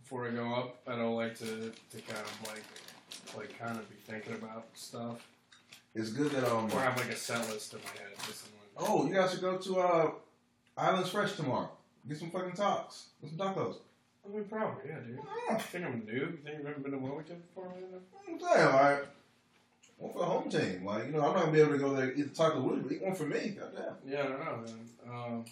before 0.02 0.26
I 0.26 0.30
go 0.30 0.52
up. 0.54 0.80
I 0.86 0.96
don't 0.96 1.14
like 1.14 1.36
to 1.38 1.46
to 1.46 2.02
kind 2.02 2.18
of 2.18 2.48
like 2.48 2.64
like 3.36 3.58
kind 3.58 3.78
of 3.78 3.88
be 3.88 3.96
thinking 3.96 4.34
about 4.34 4.66
stuff 4.74 5.26
It's 5.94 6.10
good 6.10 6.30
that 6.32 6.44
um. 6.50 6.70
or 6.72 6.80
have 6.80 6.96
like 6.96 7.10
a 7.10 7.16
set 7.16 7.48
list 7.50 7.72
in 7.74 7.80
my 7.80 7.90
head. 8.02 8.12
Just 8.26 8.46
in 8.46 8.52
one- 8.52 8.90
Oh, 8.90 9.06
you 9.06 9.14
guys 9.14 9.30
should 9.30 9.40
go 9.40 9.56
to 9.56 9.78
uh, 9.80 10.10
Islands 10.76 11.10
Fresh 11.10 11.34
tomorrow. 11.36 11.70
Get 12.08 12.18
some 12.18 12.30
fucking 12.30 12.52
talks. 12.52 13.06
Get 13.22 13.30
some 13.30 13.38
tacos. 13.38 13.76
I 14.28 14.34
mean, 14.34 14.44
probably, 14.44 14.82
yeah, 14.90 14.98
dude. 15.06 15.18
Mm, 15.18 15.50
You 15.50 15.58
think 15.58 15.84
I'm 15.84 15.92
a 15.92 15.96
noob? 15.96 16.06
You 16.32 16.38
think 16.44 16.58
you've 16.58 16.66
ever 16.66 16.80
been 16.80 16.92
to 16.92 16.98
Wilmington 16.98 17.42
before? 17.48 17.72
I'm 18.28 18.40
saying, 18.40 18.74
like, 18.74 19.06
one 19.98 20.12
for 20.12 20.18
the 20.18 20.24
home 20.24 20.50
team. 20.50 20.84
Like, 20.84 21.06
you 21.06 21.12
know, 21.12 21.20
I'm 21.20 21.32
not 21.34 21.40
gonna 21.40 21.52
be 21.52 21.60
able 21.60 21.72
to 21.72 21.78
go 21.78 21.94
there 21.94 22.08
and 22.10 22.18
eat 22.18 22.22
the 22.30 22.34
taco 22.34 22.60
with 22.60 22.82
but 22.82 22.92
eat 22.92 23.02
one 23.02 23.14
for 23.14 23.24
me. 23.26 23.56
Goddamn. 23.58 23.94
Yeah, 24.06 24.20
I 24.20 24.26
don't 24.26 24.38
know, 24.40 24.64
man. 24.64 24.88
Um, 25.08 25.44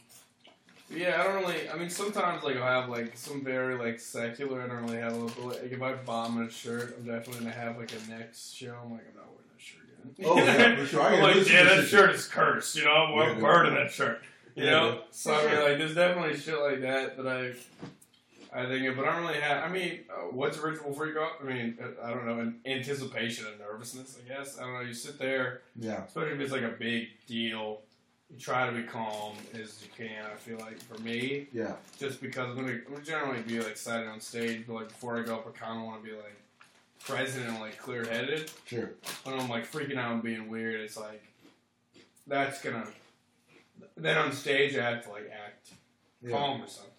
yeah, 0.90 1.20
I 1.20 1.24
don't 1.24 1.42
really. 1.42 1.68
I 1.70 1.76
mean, 1.76 1.88
sometimes 1.88 2.42
like 2.44 2.56
I'll 2.56 2.80
have 2.82 2.90
like 2.90 3.16
some 3.16 3.42
very 3.42 3.76
like 3.76 3.98
secular. 3.98 4.60
I 4.62 4.66
don't 4.68 4.82
really 4.84 4.98
have 4.98 5.14
a 5.14 5.16
little. 5.16 5.48
Like 5.48 5.62
if 5.72 5.80
I 5.80 5.94
bomb 5.94 6.40
in 6.42 6.48
a 6.48 6.50
shirt, 6.50 6.96
I'm 6.98 7.06
definitely 7.06 7.44
gonna 7.44 7.54
have 7.56 7.78
like 7.78 7.90
a 7.92 8.10
next 8.10 8.52
show. 8.54 8.76
I'm 8.84 8.92
like, 8.92 9.04
I'm 9.08 9.16
not 9.16 9.26
wearing 9.30 9.48
that 9.50 9.60
shirt 9.62 9.82
again. 10.18 10.26
Oh, 10.26 10.36
yeah, 10.36 10.76
for 10.76 10.86
sure. 10.86 11.02
I 11.02 11.20
like, 11.22 11.48
yeah, 11.50 11.64
that 11.64 11.86
shirt 11.86 12.10
is 12.14 12.26
cursed. 12.26 12.76
You 12.76 12.84
know, 12.84 12.92
I'm, 12.92 13.36
Yeah, 13.36 13.40
burning 13.40 13.74
that 13.76 13.90
shirt. 13.92 14.20
You 14.54 14.64
Yeah, 14.64 14.70
know, 14.72 14.90
dude. 14.92 15.00
so 15.10 15.34
I 15.34 15.46
mean, 15.46 15.60
like, 15.62 15.78
there's 15.78 15.94
definitely 15.94 16.36
shit 16.38 16.60
like 16.60 16.80
that 16.82 17.16
that 17.16 17.26
I. 17.26 17.52
I 18.54 18.66
think, 18.66 18.96
but 18.96 19.04
I 19.08 19.12
don't 19.16 19.26
really 19.26 19.40
have. 19.40 19.64
I 19.64 19.68
mean, 19.72 20.00
uh, 20.08 20.26
what's 20.30 20.56
ritual 20.58 20.90
before 20.90 21.06
you 21.08 21.14
go 21.14 21.24
up? 21.24 21.40
I 21.42 21.44
mean, 21.44 21.76
uh, 21.82 22.06
I 22.06 22.10
don't 22.10 22.24
know, 22.24 22.38
an 22.38 22.60
anticipation 22.64 23.46
and 23.46 23.58
nervousness. 23.58 24.16
I 24.24 24.28
guess 24.28 24.58
I 24.58 24.62
don't 24.62 24.74
know. 24.74 24.80
You 24.80 24.94
sit 24.94 25.18
there, 25.18 25.62
Yeah. 25.76 26.04
especially 26.04 26.34
if 26.34 26.40
it's 26.40 26.52
like 26.52 26.62
a 26.62 26.68
big 26.78 27.08
deal. 27.26 27.80
You 28.30 28.38
try 28.38 28.66
to 28.70 28.72
be 28.76 28.84
calm 28.84 29.34
as 29.54 29.82
you 29.82 29.88
can. 29.96 30.24
I 30.24 30.34
feel 30.36 30.58
like 30.58 30.80
for 30.80 31.00
me, 31.02 31.48
Yeah. 31.52 31.74
just 31.98 32.20
because 32.20 32.50
I'm 32.50 32.54
gonna, 32.56 32.78
I'm 32.86 32.92
gonna 32.92 33.04
generally 33.04 33.42
be 33.42 33.58
like 33.58 33.72
excited 33.72 34.06
on 34.08 34.20
stage, 34.20 34.64
but 34.66 34.74
like 34.74 34.88
before 34.88 35.18
I 35.18 35.22
go 35.22 35.34
up, 35.34 35.46
I 35.48 35.50
kind 35.58 35.80
of 35.80 35.84
want 35.86 36.04
to 36.04 36.10
be 36.10 36.16
like 36.16 36.36
present 37.00 37.46
and 37.48 37.58
like 37.60 37.76
clear 37.76 38.04
headed. 38.04 38.50
Sure. 38.66 38.90
When 39.24 39.38
I'm 39.38 39.48
like 39.48 39.70
freaking 39.70 39.98
out 39.98 40.12
and 40.12 40.22
being 40.22 40.48
weird, 40.48 40.80
it's 40.80 40.96
like 40.96 41.22
that's 42.26 42.62
gonna. 42.62 42.86
Then 43.96 44.16
on 44.16 44.32
stage, 44.32 44.76
I 44.76 44.90
have 44.90 45.04
to 45.04 45.10
like 45.10 45.28
act 45.30 45.70
Yeah. 46.22 46.30
calm 46.30 46.62
or 46.62 46.66
something. 46.68 46.92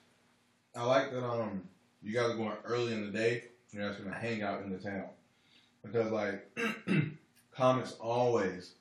I 0.76 0.84
like 0.86 1.12
that 1.12 1.24
um 1.26 1.64
you 2.04 2.14
guys 2.14 2.32
are 2.32 2.36
going 2.38 2.54
early 2.66 2.94
in 2.94 3.06
the 3.06 3.18
day. 3.18 3.46
You're 3.72 3.88
just 3.90 4.04
gonna 4.04 4.16
hang 4.16 4.42
out 4.44 4.62
in 4.64 4.72
the 4.72 4.78
town 4.78 5.06
because 5.84 6.12
like 6.12 6.48
comics 7.52 7.94
always 8.00 8.74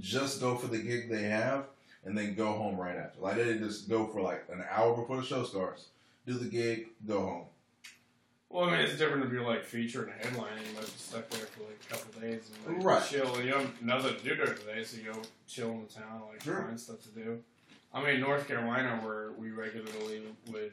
just 0.00 0.40
go 0.40 0.56
for 0.56 0.66
the 0.66 0.78
gig 0.78 1.08
they 1.10 1.22
have 1.22 1.66
and 2.04 2.16
then 2.16 2.34
go 2.34 2.52
home 2.52 2.76
right 2.76 2.96
after. 2.96 3.20
Like 3.20 3.36
they 3.36 3.58
just 3.58 3.88
go 3.88 4.06
for 4.06 4.20
like 4.20 4.44
an 4.52 4.62
hour 4.70 4.94
before 4.96 5.16
the 5.16 5.22
show 5.24 5.44
starts, 5.44 5.86
do 6.26 6.34
the 6.34 6.46
gig, 6.46 6.88
go 7.06 7.20
home. 7.20 7.44
Well, 8.50 8.66
I 8.66 8.70
mean, 8.72 8.80
it's 8.82 8.96
different 8.96 9.24
if 9.24 9.32
you're 9.32 9.42
like 9.44 9.64
featured 9.64 10.08
and 10.10 10.20
headlining. 10.20 10.66
You 10.68 10.74
might 10.74 10.84
be 10.84 10.92
stuck 10.96 11.28
there 11.30 11.40
for 11.46 11.62
like 11.62 11.78
a 11.88 11.92
couple 11.92 12.20
days 12.20 12.50
and 12.66 12.76
like, 12.76 12.84
Right. 12.84 13.08
chill. 13.08 13.34
And 13.36 13.44
you 13.48 13.54
have 13.54 13.82
nothing 13.82 14.14
to 14.16 14.22
do 14.22 14.36
during 14.36 14.54
the 14.54 14.60
day, 14.72 14.84
so 14.84 14.98
you 14.98 15.12
go 15.12 15.22
chill 15.48 15.70
in 15.72 15.82
the 15.86 15.92
town, 15.92 16.22
like 16.30 16.42
Sure. 16.42 16.62
find 16.62 16.78
stuff 16.78 17.02
to 17.02 17.08
do. 17.08 17.42
I 17.92 18.04
mean, 18.04 18.20
North 18.20 18.46
Carolina, 18.46 19.00
where 19.02 19.32
we 19.32 19.50
regularly 19.50 20.22
would 20.52 20.72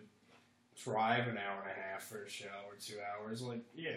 drive 0.84 1.28
an 1.28 1.38
hour 1.38 1.62
and 1.62 1.72
a 1.72 1.92
half 1.94 2.04
for 2.04 2.24
a 2.24 2.30
show 2.30 2.46
or 2.68 2.76
two 2.80 2.98
hours. 3.00 3.42
Like, 3.42 3.64
yeah, 3.76 3.92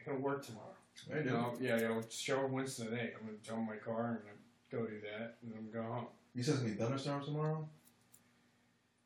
I 0.00 0.04
gotta 0.04 0.18
work 0.20 0.44
tomorrow. 0.44 0.64
You 1.08 1.22
do. 1.22 1.30
know, 1.30 1.54
yeah, 1.60 1.76
I 1.76 1.80
gotta 1.80 2.04
show 2.10 2.46
Winston 2.46 2.88
eight. 2.98 3.12
I'm 3.18 3.26
gonna 3.26 3.38
jump 3.42 3.68
my 3.68 3.76
car 3.76 4.20
and 4.22 4.30
I'm 4.30 4.36
go 4.80 4.86
do 4.86 5.00
that, 5.00 5.36
and 5.42 5.52
then 5.54 5.68
go 5.72 5.82
home. 5.82 6.06
You 6.34 6.42
said 6.42 6.54
it's 6.54 6.62
gonna 6.62 6.74
be 6.74 6.78
thunderstorms 6.80 7.26
tomorrow? 7.26 7.68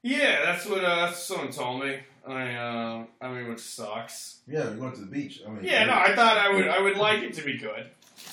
Yeah, 0.03 0.45
that's 0.45 0.67
what 0.67 0.83
uh, 0.85 1.07
that's 1.07 1.29
what 1.29 1.39
someone 1.39 1.53
told 1.53 1.85
me. 1.85 1.99
I 2.27 2.55
uh, 2.55 3.05
I 3.21 3.29
mean, 3.33 3.49
which 3.49 3.61
sucks. 3.61 4.41
Yeah, 4.47 4.71
we 4.71 4.77
went 4.79 4.95
to 4.95 5.01
the 5.03 5.07
beach. 5.09 5.43
I 5.47 5.51
mean 5.51 5.65
Yeah, 5.65 5.85
no, 5.87 5.93
I 5.95 6.15
thought 6.15 6.37
I 6.39 6.53
would 6.55 6.69
I 6.69 6.81
would 6.81 6.97
like 6.97 7.23
it 7.23 7.35
to 7.35 7.43
be 7.43 7.59
good. 7.59 7.87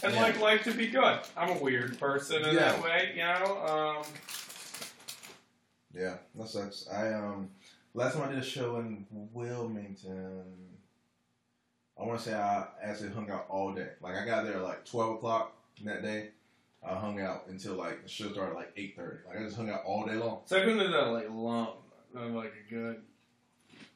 I'd 0.04 0.14
Yeah. 0.14 0.22
like 0.22 0.40
life 0.40 0.64
to 0.66 0.74
be 0.74 0.88
good. 0.88 1.20
I'm 1.36 1.58
a 1.58 1.62
weird 1.62 2.00
person 2.00 2.44
in 2.44 2.56
that 2.56 2.82
way, 2.84 3.14
you 3.16 3.24
know. 3.24 3.98
Um, 4.02 4.06
Yeah, 5.94 6.18
that 6.36 6.48
sucks. 6.48 6.88
I 6.92 7.14
um 7.14 7.50
last 7.98 8.14
time 8.14 8.30
I 8.30 8.32
did 8.32 8.38
a 8.38 8.46
show 8.46 8.78
in 8.78 9.06
Wilmington, 9.34 10.44
I 12.00 12.04
want 12.04 12.20
to 12.20 12.26
say 12.26 12.36
I 12.36 12.68
actually 12.84 13.10
hung 13.10 13.30
out 13.32 13.48
all 13.50 13.74
day. 13.74 13.90
Like 14.02 14.16
I 14.16 14.24
got 14.24 14.46
there 14.46 14.58
at 14.58 14.64
like 14.64 14.86
twelve 14.86 15.16
o'clock 15.16 15.54
that 15.84 16.04
day. 16.04 16.30
I 16.88 16.94
hung 16.94 17.20
out 17.20 17.46
until 17.50 17.74
like 17.74 18.04
the 18.04 18.10
show 18.10 18.32
started 18.32 18.52
at 18.52 18.58
like 18.58 18.72
eight 18.78 18.96
thirty. 18.96 19.18
Like 19.28 19.40
I 19.40 19.44
just 19.44 19.58
hung 19.58 19.70
out 19.70 19.84
all 19.84 20.06
day 20.06 20.14
long. 20.14 20.42
so 20.46 20.58
I 20.58 20.60
couldn't 20.62 20.78
do 20.78 20.92
that 20.92 21.08
like 21.08 21.28
alone. 21.28 21.70
Not 22.14 22.24
uh, 22.24 22.30
like 22.30 22.54
a 22.68 22.74
good. 22.74 23.02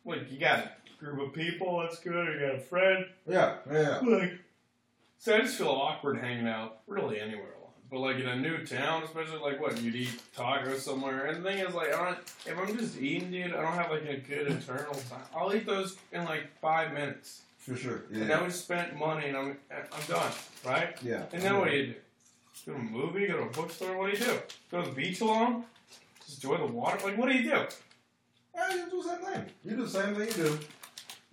Like 0.04 0.32
you 0.32 0.40
got 0.40 0.66
a 0.66 0.72
group 1.00 1.28
of 1.28 1.34
people, 1.34 1.80
that's 1.82 2.00
good. 2.00 2.28
Or 2.28 2.34
you 2.34 2.40
got 2.40 2.56
a 2.56 2.60
friend. 2.60 3.06
Yeah, 3.30 3.58
yeah. 3.72 4.00
Like, 4.00 4.34
so 5.20 5.36
I 5.36 5.42
just 5.42 5.58
feel 5.58 5.70
awkward 5.70 6.18
hanging 6.18 6.48
out 6.48 6.80
really 6.88 7.20
anywhere. 7.20 7.54
But 7.92 8.00
like 8.00 8.16
in 8.20 8.28
a 8.28 8.38
new 8.38 8.66
town, 8.66 9.04
especially 9.04 9.40
like 9.40 9.60
what 9.60 9.80
you'd 9.82 9.96
eat 9.96 10.22
tacos 10.36 10.78
somewhere. 10.78 11.26
And 11.26 11.44
the 11.44 11.50
thing 11.50 11.60
is, 11.60 11.74
like, 11.76 11.94
I 11.94 12.06
don't, 12.06 12.18
if 12.46 12.58
I'm 12.58 12.78
just 12.78 12.98
eating, 13.02 13.32
dude, 13.32 13.54
I 13.54 13.62
don't 13.62 13.74
have 13.74 13.92
like 13.92 14.06
a 14.06 14.16
good 14.16 14.48
internal 14.48 14.94
time. 14.94 15.20
I'll 15.36 15.54
eat 15.54 15.66
those 15.66 15.98
in 16.14 16.24
like 16.24 16.48
five 16.62 16.94
minutes. 16.94 17.42
For 17.58 17.76
sure. 17.76 18.04
Yeah. 18.10 18.20
And 18.22 18.30
Yeah. 18.30 18.36
now 18.38 18.44
we 18.46 18.50
spent 18.50 18.98
money, 18.98 19.28
and 19.28 19.38
I'm 19.38 19.58
I'm 19.70 20.04
done, 20.08 20.32
right? 20.66 20.96
Yeah. 21.04 21.24
And 21.34 21.42
then 21.44 21.58
what 21.58 21.70
do 21.70 21.76
you 21.76 21.86
do? 21.88 21.94
Go 22.66 22.74
to 22.74 22.80
a 22.80 22.82
movie? 22.82 23.28
Go 23.28 23.38
to 23.38 23.44
a 23.44 23.50
bookstore? 23.50 23.98
What 23.98 24.12
do 24.12 24.18
you 24.18 24.24
do? 24.26 24.40
Go 24.72 24.82
to 24.84 24.90
the 24.90 24.96
beach 24.96 25.20
alone? 25.22 25.66
Just 26.26 26.44
enjoy 26.44 26.58
the 26.66 26.68
water? 26.72 26.98
Like, 27.06 27.18
what 27.18 27.30
do 27.30 27.36
you 27.36 27.44
do? 27.44 27.66
Yeah, 28.56 28.74
you 28.74 28.90
do 28.90 29.04
the 29.04 29.10
same 29.10 29.20
thing. 29.26 29.46
You 29.66 29.72
do 29.76 29.84
the 29.84 29.90
same 29.90 30.16
thing 30.16 30.28
you 30.30 30.34
do. 30.34 30.60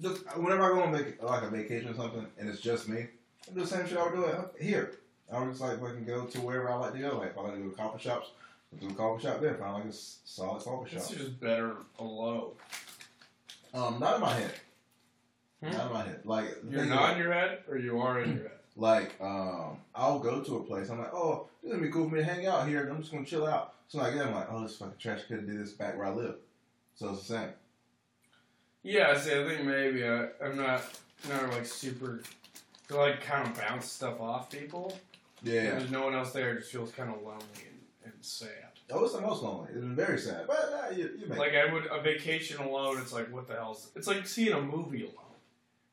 Just 0.00 0.36
whenever 0.36 0.64
I 0.64 0.68
go 0.76 0.82
on 0.82 0.92
vac- 0.92 1.22
like 1.22 1.42
a 1.44 1.50
vacation 1.50 1.88
or 1.90 1.94
something, 1.94 2.26
and 2.38 2.48
it's 2.48 2.60
just 2.60 2.88
me, 2.88 3.06
I 3.48 3.54
do 3.54 3.60
the 3.60 3.66
same 3.66 3.86
shit 3.88 3.96
I 3.96 4.02
would 4.04 4.14
do 4.14 4.64
here. 4.64 4.98
I 5.32 5.40
would 5.40 5.50
just 5.50 5.60
like 5.60 5.80
fucking 5.80 6.04
go 6.04 6.24
to 6.24 6.40
wherever 6.40 6.70
I 6.70 6.76
like 6.76 6.92
to 6.94 6.98
go. 6.98 7.18
Like 7.18 7.30
if 7.30 7.38
I 7.38 7.42
like 7.42 7.54
to 7.54 7.60
go 7.60 7.70
to 7.70 7.76
coffee 7.76 8.02
shops, 8.02 8.30
go 8.80 8.86
to 8.88 8.92
a 8.92 8.96
coffee 8.96 9.22
shop 9.24 9.40
there. 9.40 9.54
Find 9.54 9.74
like 9.74 9.84
a 9.84 9.88
s- 9.88 10.18
solid 10.24 10.62
coffee 10.62 10.90
shop. 10.90 10.98
It's 10.98 11.08
shop. 11.10 11.18
just 11.18 11.40
better 11.40 11.76
alone. 11.98 12.52
Um, 13.74 13.98
not 14.00 14.16
in 14.16 14.20
my 14.22 14.32
head. 14.32 14.54
Hmm? 15.62 15.70
Not 15.70 15.86
in 15.86 15.92
my 15.92 16.02
head. 16.04 16.20
Like 16.24 16.56
You're 16.68 16.84
not 16.86 17.10
is, 17.10 17.16
in 17.16 17.22
your 17.22 17.32
head, 17.32 17.58
or 17.68 17.76
you 17.78 18.00
are 18.00 18.20
in 18.20 18.34
your 18.34 18.42
head? 18.44 18.52
like 18.76 19.14
um, 19.20 19.78
I'll 19.94 20.18
go 20.18 20.40
to 20.40 20.56
a 20.56 20.62
place. 20.62 20.88
I'm 20.88 20.98
like, 20.98 21.12
oh, 21.12 21.48
this 21.62 21.70
is 21.70 21.76
gonna 21.76 21.86
be 21.86 21.92
cool 21.92 22.08
for 22.08 22.14
me 22.14 22.20
to 22.20 22.24
hang 22.24 22.46
out 22.46 22.66
here. 22.66 22.88
I'm 22.88 23.00
just 23.00 23.12
gonna 23.12 23.24
chill 23.24 23.46
out. 23.46 23.74
So 23.88 23.98
like, 23.98 24.14
yeah, 24.14 24.24
I'm 24.24 24.34
like, 24.34 24.48
oh, 24.50 24.62
this 24.62 24.76
fucking 24.76 24.94
trash 24.98 25.24
could 25.28 25.46
do 25.46 25.58
this 25.58 25.72
back 25.72 25.96
where 25.96 26.06
I 26.06 26.10
live. 26.10 26.36
So 26.94 27.10
it's 27.10 27.26
the 27.26 27.34
same. 27.34 27.48
Yeah, 28.82 29.18
see, 29.18 29.32
I 29.32 29.46
think 29.46 29.64
maybe 29.64 30.06
I, 30.06 30.28
I'm 30.42 30.56
not, 30.56 30.82
not 31.28 31.50
like 31.50 31.66
super, 31.66 32.22
to 32.88 32.96
like 32.96 33.20
kind 33.22 33.46
of 33.46 33.58
bounce 33.58 33.86
stuff 33.90 34.20
off 34.20 34.50
people. 34.50 34.96
Yeah. 35.42 35.70
There's 35.78 35.90
no 35.90 36.04
one 36.04 36.14
else 36.14 36.32
there, 36.32 36.52
it 36.54 36.58
just 36.60 36.72
feels 36.72 36.90
kind 36.92 37.10
of 37.10 37.16
lonely 37.22 37.44
and, 38.04 38.12
and 38.12 38.24
sad. 38.24 38.48
Oh, 38.90 39.04
it's 39.04 39.12
the 39.14 39.20
most 39.20 39.42
lonely. 39.42 39.68
It's 39.70 39.80
been 39.80 39.94
very 39.94 40.18
sad, 40.18 40.46
but 40.46 40.56
uh, 40.90 40.94
you, 40.94 41.10
you 41.20 41.26
make 41.28 41.38
Like 41.38 41.54
I 41.54 41.72
would 41.72 41.86
a 41.86 42.00
vacation 42.00 42.58
alone. 42.60 42.98
It's 43.00 43.12
like 43.12 43.30
what 43.32 43.46
the 43.46 43.54
hell's? 43.54 43.90
It's 43.94 44.06
like 44.06 44.26
seeing 44.26 44.52
a 44.54 44.60
movie 44.62 45.02
alone. 45.02 45.14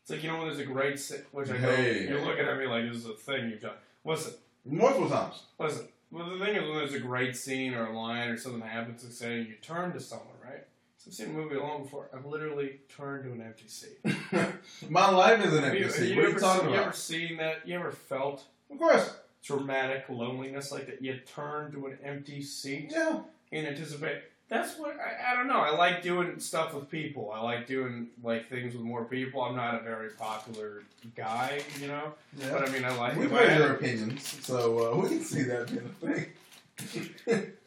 It's 0.01 0.11
like 0.11 0.23
you 0.23 0.29
know 0.31 0.37
when 0.37 0.47
there's 0.47 0.59
a 0.59 0.65
great 0.65 0.97
si- 0.99 1.17
which 1.31 1.49
I 1.49 1.57
know 1.57 1.75
Hey. 1.75 2.07
you're 2.07 2.21
looking 2.23 2.45
at 2.45 2.57
me 2.57 2.67
like 2.67 2.85
this 2.87 2.97
is 2.97 3.05
a 3.05 3.13
thing 3.13 3.49
you've 3.49 3.59
done. 3.61 3.73
Listen, 4.05 4.33
multiple 4.65 5.09
times. 5.09 5.41
listen. 5.59 5.87
Well, 6.11 6.29
the 6.29 6.45
thing 6.45 6.55
is 6.55 6.61
when 6.61 6.77
there's 6.77 6.93
a 6.93 6.99
great 6.99 7.35
scene 7.35 7.73
or 7.73 7.87
a 7.87 7.97
line 7.99 8.29
or 8.29 8.37
something 8.37 8.61
happens 8.61 9.03
say 9.13 9.39
you 9.39 9.55
turn 9.61 9.91
to 9.91 9.99
someone, 9.99 10.27
right? 10.41 10.63
So 10.97 11.09
I've 11.09 11.13
seen 11.15 11.29
a 11.31 11.33
movie 11.33 11.55
alone 11.55 11.83
before. 11.83 12.07
I've 12.15 12.25
literally 12.25 12.79
turned 12.95 13.25
to 13.25 13.31
an 13.33 13.41
empty 13.41 13.67
seat. 13.67 13.97
My 14.89 15.09
life 15.09 15.43
is 15.45 15.53
an 15.53 15.65
empty 15.65 15.89
seat. 15.89 16.15
What 16.15 16.25
are 16.25 16.27
ever 16.29 16.33
you 16.35 16.39
talking 16.39 16.61
seen, 16.67 16.73
you 16.73 16.79
ever 16.79 16.93
seen 16.93 17.37
that? 17.37 17.67
You 17.67 17.75
ever 17.75 17.91
felt 17.91 18.45
Of 18.71 18.77
course. 18.79 19.13
Dramatic 19.45 20.05
loneliness 20.09 20.71
like 20.71 20.87
that? 20.87 21.01
You 21.01 21.19
turn 21.35 21.71
to 21.73 21.85
an 21.87 21.97
empty 22.03 22.41
seat 22.41 22.91
Yeah. 22.91 23.19
and 23.51 23.67
anticipate. 23.67 24.23
that's 24.47 24.77
what 24.77 24.95
I, 24.99 25.31
I 25.31 25.35
don't 25.35 25.47
know. 25.47 25.59
I 25.59 25.71
like 25.75 26.01
doing 26.03 26.39
stuff 26.39 26.73
with 26.73 26.89
people. 26.89 27.31
I 27.31 27.41
like 27.41 27.65
doing 27.67 28.07
like 28.23 28.47
things 28.49 28.73
with 28.75 28.83
more 28.83 29.05
people. 29.05 29.41
I'm 29.41 29.55
not 29.55 29.75
a 29.75 29.79
very 29.83 30.09
popular 30.11 30.83
guy, 31.15 31.61
you 31.81 31.87
know. 31.87 32.13
Yeah. 32.37 32.51
But 32.51 32.69
I 32.69 32.71
mean, 32.71 32.85
I 32.85 32.95
like. 32.95 33.15
we 33.17 33.25
heard 33.27 33.57
your 33.57 33.73
opinions, 33.73 34.37
so 34.45 34.93
uh, 34.93 35.01
we 35.01 35.09
can 35.09 35.23
see 35.23 35.43
that 35.43 35.67
being 35.67 35.85
a 35.85 36.05
thing. 36.05 36.25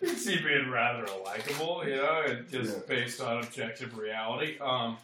You 0.01 0.07
can 0.07 0.17
see 0.17 0.37
being 0.41 0.69
rather 0.71 1.05
likable, 1.25 1.83
you 1.85 1.97
know, 1.97 2.23
and 2.27 2.49
just 2.51 2.73
Yeah. 2.77 2.83
based 2.87 3.21
on 3.21 3.39
objective 3.43 3.97
reality. 3.99 4.59
Um, 4.61 4.97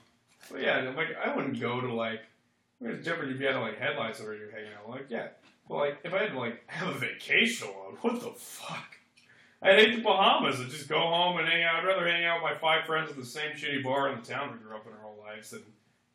but 0.50 0.60
yeah, 0.60 0.92
like 0.96 1.08
I 1.24 1.34
wouldn't 1.34 1.58
go 1.58 1.80
to 1.80 1.92
like. 1.92 2.20
I 2.80 2.84
mean, 2.84 2.94
it's 2.96 3.04
different 3.04 3.32
if 3.32 3.40
you 3.40 3.46
had 3.46 3.56
like 3.56 3.78
headlights 3.78 4.20
where 4.20 4.34
you're 4.34 4.50
hanging 4.52 4.70
out. 4.78 4.90
Like, 4.90 5.06
yeah, 5.08 5.28
but 5.68 5.76
like 5.76 5.98
if 6.04 6.12
I 6.14 6.18
had 6.22 6.32
to 6.32 6.38
like 6.38 6.62
have 6.68 6.88
a 6.88 6.98
vacation 6.98 7.68
alone, 7.68 7.96
what 8.00 8.20
the 8.20 8.30
fuck? 8.30 8.96
I'd 9.62 9.78
hate 9.78 9.96
the 9.96 10.02
Bahamas 10.02 10.60
and 10.60 10.70
just 10.70 10.88
go 10.88 11.00
home 11.00 11.38
and 11.38 11.48
hang 11.48 11.62
out. 11.62 11.76
I'd 11.76 11.86
rather 11.86 12.06
hang 12.06 12.24
out 12.26 12.42
with 12.42 12.52
my 12.52 12.58
five 12.58 12.84
friends 12.84 13.10
at 13.10 13.16
the 13.16 13.24
same 13.24 13.52
shitty 13.52 13.82
bar 13.82 14.10
in 14.10 14.20
the 14.20 14.26
town 14.26 14.52
we 14.52 14.58
grew 14.58 14.76
up 14.76 14.86
in 14.86 14.92
our 14.92 14.98
whole 14.98 15.18
lives 15.24 15.50
than 15.50 15.62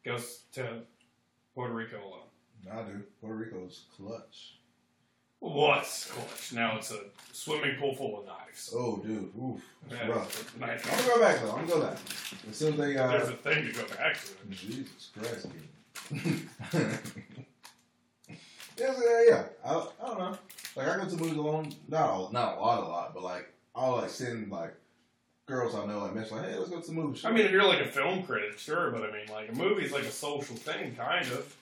go 0.05 0.17
to 0.53 0.81
Puerto 1.55 1.73
Rico 1.73 1.97
alone. 1.97 2.27
Nah, 2.63 2.83
dude. 2.83 3.05
Puerto 3.19 3.35
Rico's 3.35 3.85
clutch. 3.97 4.55
What's 5.39 6.11
clutch? 6.11 6.53
Now 6.53 6.77
it's 6.77 6.91
a 6.91 6.99
swimming 7.31 7.77
pool 7.79 7.95
full 7.95 8.19
of 8.19 8.25
knives. 8.27 8.71
Oh, 8.75 8.97
dude. 8.97 9.31
Oof. 9.41 9.61
That's 9.89 10.01
Yeah, 10.03 10.07
rough. 10.09 10.53
I'm 10.55 10.59
gonna 10.59 11.07
go 11.07 11.19
back 11.19 11.41
though. 11.41 11.51
I'm 11.51 11.65
gonna 11.65 11.81
go 11.81 11.87
back. 11.87 11.97
As 12.49 12.55
soon 12.57 12.73
as 12.73 12.79
they 12.79 12.97
uh, 12.97 13.07
There's 13.07 13.29
a 13.29 13.33
thing 13.33 13.65
to 13.65 13.71
go 13.73 13.87
back 13.95 14.15
to. 14.15 14.55
Jesus 14.55 15.11
Christ, 15.17 15.47
dude. 16.11 16.49
yeah, 18.79 18.93
yeah, 19.03 19.23
yeah. 19.27 19.43
I, 19.65 19.87
I 20.03 20.07
don't 20.07 20.19
know. 20.19 20.37
Like 20.75 20.87
I 20.87 20.97
go 20.97 21.05
to 21.05 21.17
movies 21.17 21.37
alone. 21.37 21.73
Not 21.87 22.29
a, 22.29 22.33
not 22.33 22.57
a 22.57 22.61
lot, 22.61 22.83
a 22.83 22.87
lot, 22.87 23.13
but 23.13 23.23
like 23.23 23.51
I'll 23.75 23.97
like 23.97 24.09
send 24.09 24.51
like 24.51 24.73
girls 25.45 25.75
I 25.75 25.85
know 25.85 25.99
like 25.99 26.15
mention 26.15 26.37
like, 26.37 26.49
hey, 26.49 26.57
let's 26.57 26.69
go 26.69 26.79
to 26.79 26.87
the 26.87 26.93
movie. 26.93 27.19
I 27.25 27.31
mean, 27.31 27.45
if 27.45 27.51
you're 27.51 27.65
like 27.65 27.81
a 27.81 27.87
film 27.87 28.23
critic, 28.23 28.57
sure, 28.57 28.91
but 28.91 29.03
I 29.03 29.11
mean, 29.11 29.27
like 29.31 29.49
a 29.49 29.53
movie's 29.53 29.91
like 29.91 30.03
a 30.03 30.11
social 30.11 30.55
thing, 30.55 30.95
kind 30.95 31.25
of. 31.27 31.55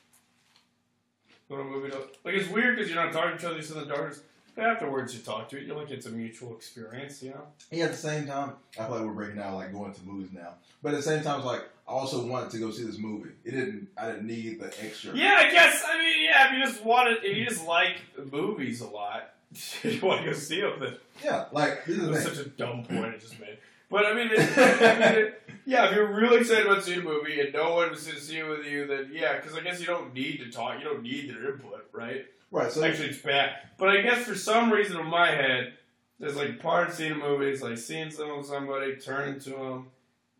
Go 1.49 1.55
to 1.55 1.61
a 1.61 1.65
movie 1.65 1.89
to 1.91 1.97
like 2.23 2.35
it's 2.35 2.49
weird 2.49 2.75
because 2.75 2.91
you're 2.91 3.01
not 3.01 3.13
talking 3.13 3.31
to 3.31 3.37
each 3.37 3.45
other, 3.45 3.55
you 3.55 3.61
sit 3.61 3.77
in 3.77 3.87
the 3.87 3.95
darkness. 3.95 4.21
But 4.55 4.65
afterwards, 4.65 5.13
you 5.15 5.21
talk 5.21 5.49
to 5.49 5.57
it. 5.57 5.63
You're 5.63 5.77
like 5.77 5.91
it's 5.91 6.07
a 6.07 6.09
mutual 6.09 6.53
experience, 6.53 7.21
you 7.23 7.29
know. 7.29 7.43
yeah, 7.71 7.85
at 7.85 7.91
the 7.91 7.97
same 7.97 8.27
time, 8.27 8.53
I 8.77 8.85
feel 8.85 8.95
like 8.95 9.05
we're 9.05 9.13
breaking 9.13 9.37
down 9.37 9.53
like 9.53 9.71
going 9.71 9.93
to 9.93 10.01
movies 10.03 10.29
now. 10.33 10.55
But 10.83 10.93
at 10.93 10.97
the 10.97 11.03
same 11.03 11.23
time, 11.23 11.39
it's 11.39 11.45
like 11.45 11.63
I 11.87 11.91
also 11.91 12.25
wanted 12.25 12.49
to 12.51 12.59
go 12.59 12.69
see 12.71 12.83
this 12.83 12.97
movie. 12.97 13.29
It 13.45 13.51
didn't. 13.51 13.87
I 13.97 14.07
didn't 14.07 14.27
need 14.27 14.59
the 14.59 14.67
extra. 14.83 15.15
Yeah, 15.15 15.35
I 15.37 15.49
guess. 15.49 15.83
I 15.87 15.97
mean, 15.97 16.23
yeah. 16.23 16.47
If 16.47 16.53
you 16.53 16.65
just 16.65 16.85
wanted, 16.85 17.23
if 17.23 17.37
you 17.37 17.45
just 17.45 17.65
like 17.65 17.97
movies 18.31 18.81
a 18.81 18.87
lot, 18.87 19.33
you 19.83 19.99
want 20.01 20.21
to 20.21 20.31
go 20.31 20.33
see 20.33 20.61
them. 20.61 20.79
Then 20.79 20.97
Yeah, 21.23 21.45
like 21.51 21.85
this 21.85 21.97
is 21.97 22.07
It 22.07 22.11
was 22.11 22.23
such 22.23 22.37
a 22.39 22.49
dumb 22.49 22.83
point 22.83 23.15
I 23.15 23.17
just 23.17 23.39
made. 23.39 23.57
But 23.89 24.05
I 24.05 24.13
mean, 24.13 24.29
it, 24.31 24.57
I 24.57 24.99
mean 24.99 25.19
it, 25.19 25.41
yeah, 25.65 25.89
if 25.89 25.95
you're 25.95 26.13
really 26.13 26.41
excited 26.41 26.65
about 26.65 26.83
seeing 26.83 26.99
a 26.99 27.03
movie 27.03 27.39
and 27.39 27.53
no 27.53 27.75
one 27.75 27.89
was 27.89 28.05
to 28.05 28.19
see 28.19 28.37
it 28.37 28.47
with 28.47 28.65
you, 28.65 28.85
then 28.85 29.11
yeah, 29.13 29.37
because 29.37 29.55
I 29.55 29.61
guess 29.61 29.79
you 29.79 29.85
don't 29.85 30.13
need 30.13 30.39
to 30.39 30.51
talk, 30.51 30.77
you 30.79 30.83
don't 30.83 31.03
need 31.03 31.29
their 31.29 31.53
input, 31.53 31.87
right? 31.93 32.25
Right. 32.51 32.71
So 32.71 32.83
Actually, 32.83 33.09
it's 33.09 33.21
bad. 33.21 33.51
But 33.77 33.89
I 33.89 34.01
guess 34.01 34.25
for 34.25 34.35
some 34.35 34.71
reason 34.71 34.99
in 34.99 35.07
my 35.07 35.27
head, 35.31 35.73
there's 36.19 36.35
like 36.35 36.59
part 36.59 36.89
of 36.89 36.95
seeing 36.95 37.13
a 37.13 37.15
movie 37.15 37.49
is 37.49 37.61
like 37.61 37.77
seeing 37.77 38.11
some 38.11 38.37
with 38.37 38.47
somebody, 38.47 38.95
turning 38.95 39.39
to 39.41 39.49
them, 39.51 39.87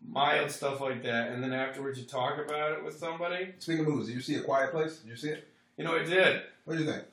mild 0.05 0.51
stuff 0.51 0.81
like 0.81 1.03
that, 1.03 1.29
and 1.29 1.43
then 1.43 1.53
afterwards 1.53 1.99
you 1.99 2.05
talk 2.05 2.37
about 2.37 2.73
it 2.73 2.83
with 2.83 2.97
somebody. 2.97 3.53
speaking 3.59 3.85
of 3.85 3.91
movies, 3.91 4.07
did 4.07 4.15
you 4.15 4.21
see 4.21 4.35
A 4.35 4.41
Quiet 4.41 4.71
Place? 4.71 4.97
Did 4.97 5.09
you 5.09 5.15
see 5.15 5.29
it? 5.29 5.47
You 5.77 5.83
know, 5.83 5.95
I 5.95 6.03
did. 6.03 6.41
What 6.65 6.77
do 6.77 6.83
you 6.83 6.91
think? 6.91 7.03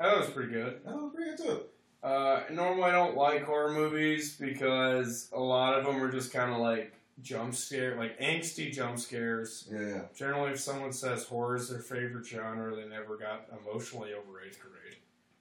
I 0.00 0.04
thought 0.04 0.14
it 0.14 0.20
was 0.20 0.30
pretty 0.30 0.52
good. 0.52 0.80
That 0.84 0.94
was 0.94 1.12
pretty 1.14 1.30
good 1.30 1.38
too. 1.38 1.60
Uh, 2.02 2.42
normally, 2.52 2.84
I 2.84 2.92
don't 2.92 3.16
like 3.16 3.44
horror 3.44 3.72
movies 3.72 4.36
because 4.36 5.28
a 5.32 5.40
lot 5.40 5.78
of 5.78 5.84
them 5.84 6.02
are 6.02 6.10
just 6.12 6.32
kind 6.32 6.52
of 6.52 6.58
like 6.58 6.92
jump 7.22 7.54
scare, 7.54 7.96
like 7.96 8.18
angsty 8.20 8.72
jump 8.72 8.98
scares. 8.98 9.68
Yeah. 9.70 10.02
Generally, 10.14 10.52
if 10.52 10.60
someone 10.60 10.92
says 10.92 11.24
horror 11.24 11.56
is 11.56 11.68
their 11.68 11.80
favorite 11.80 12.26
genre, 12.26 12.74
they 12.76 12.86
never 12.86 13.16
got 13.16 13.46
emotionally 13.60 14.10
over 14.14 14.40
eighth 14.40 14.60
grade. 14.60 14.74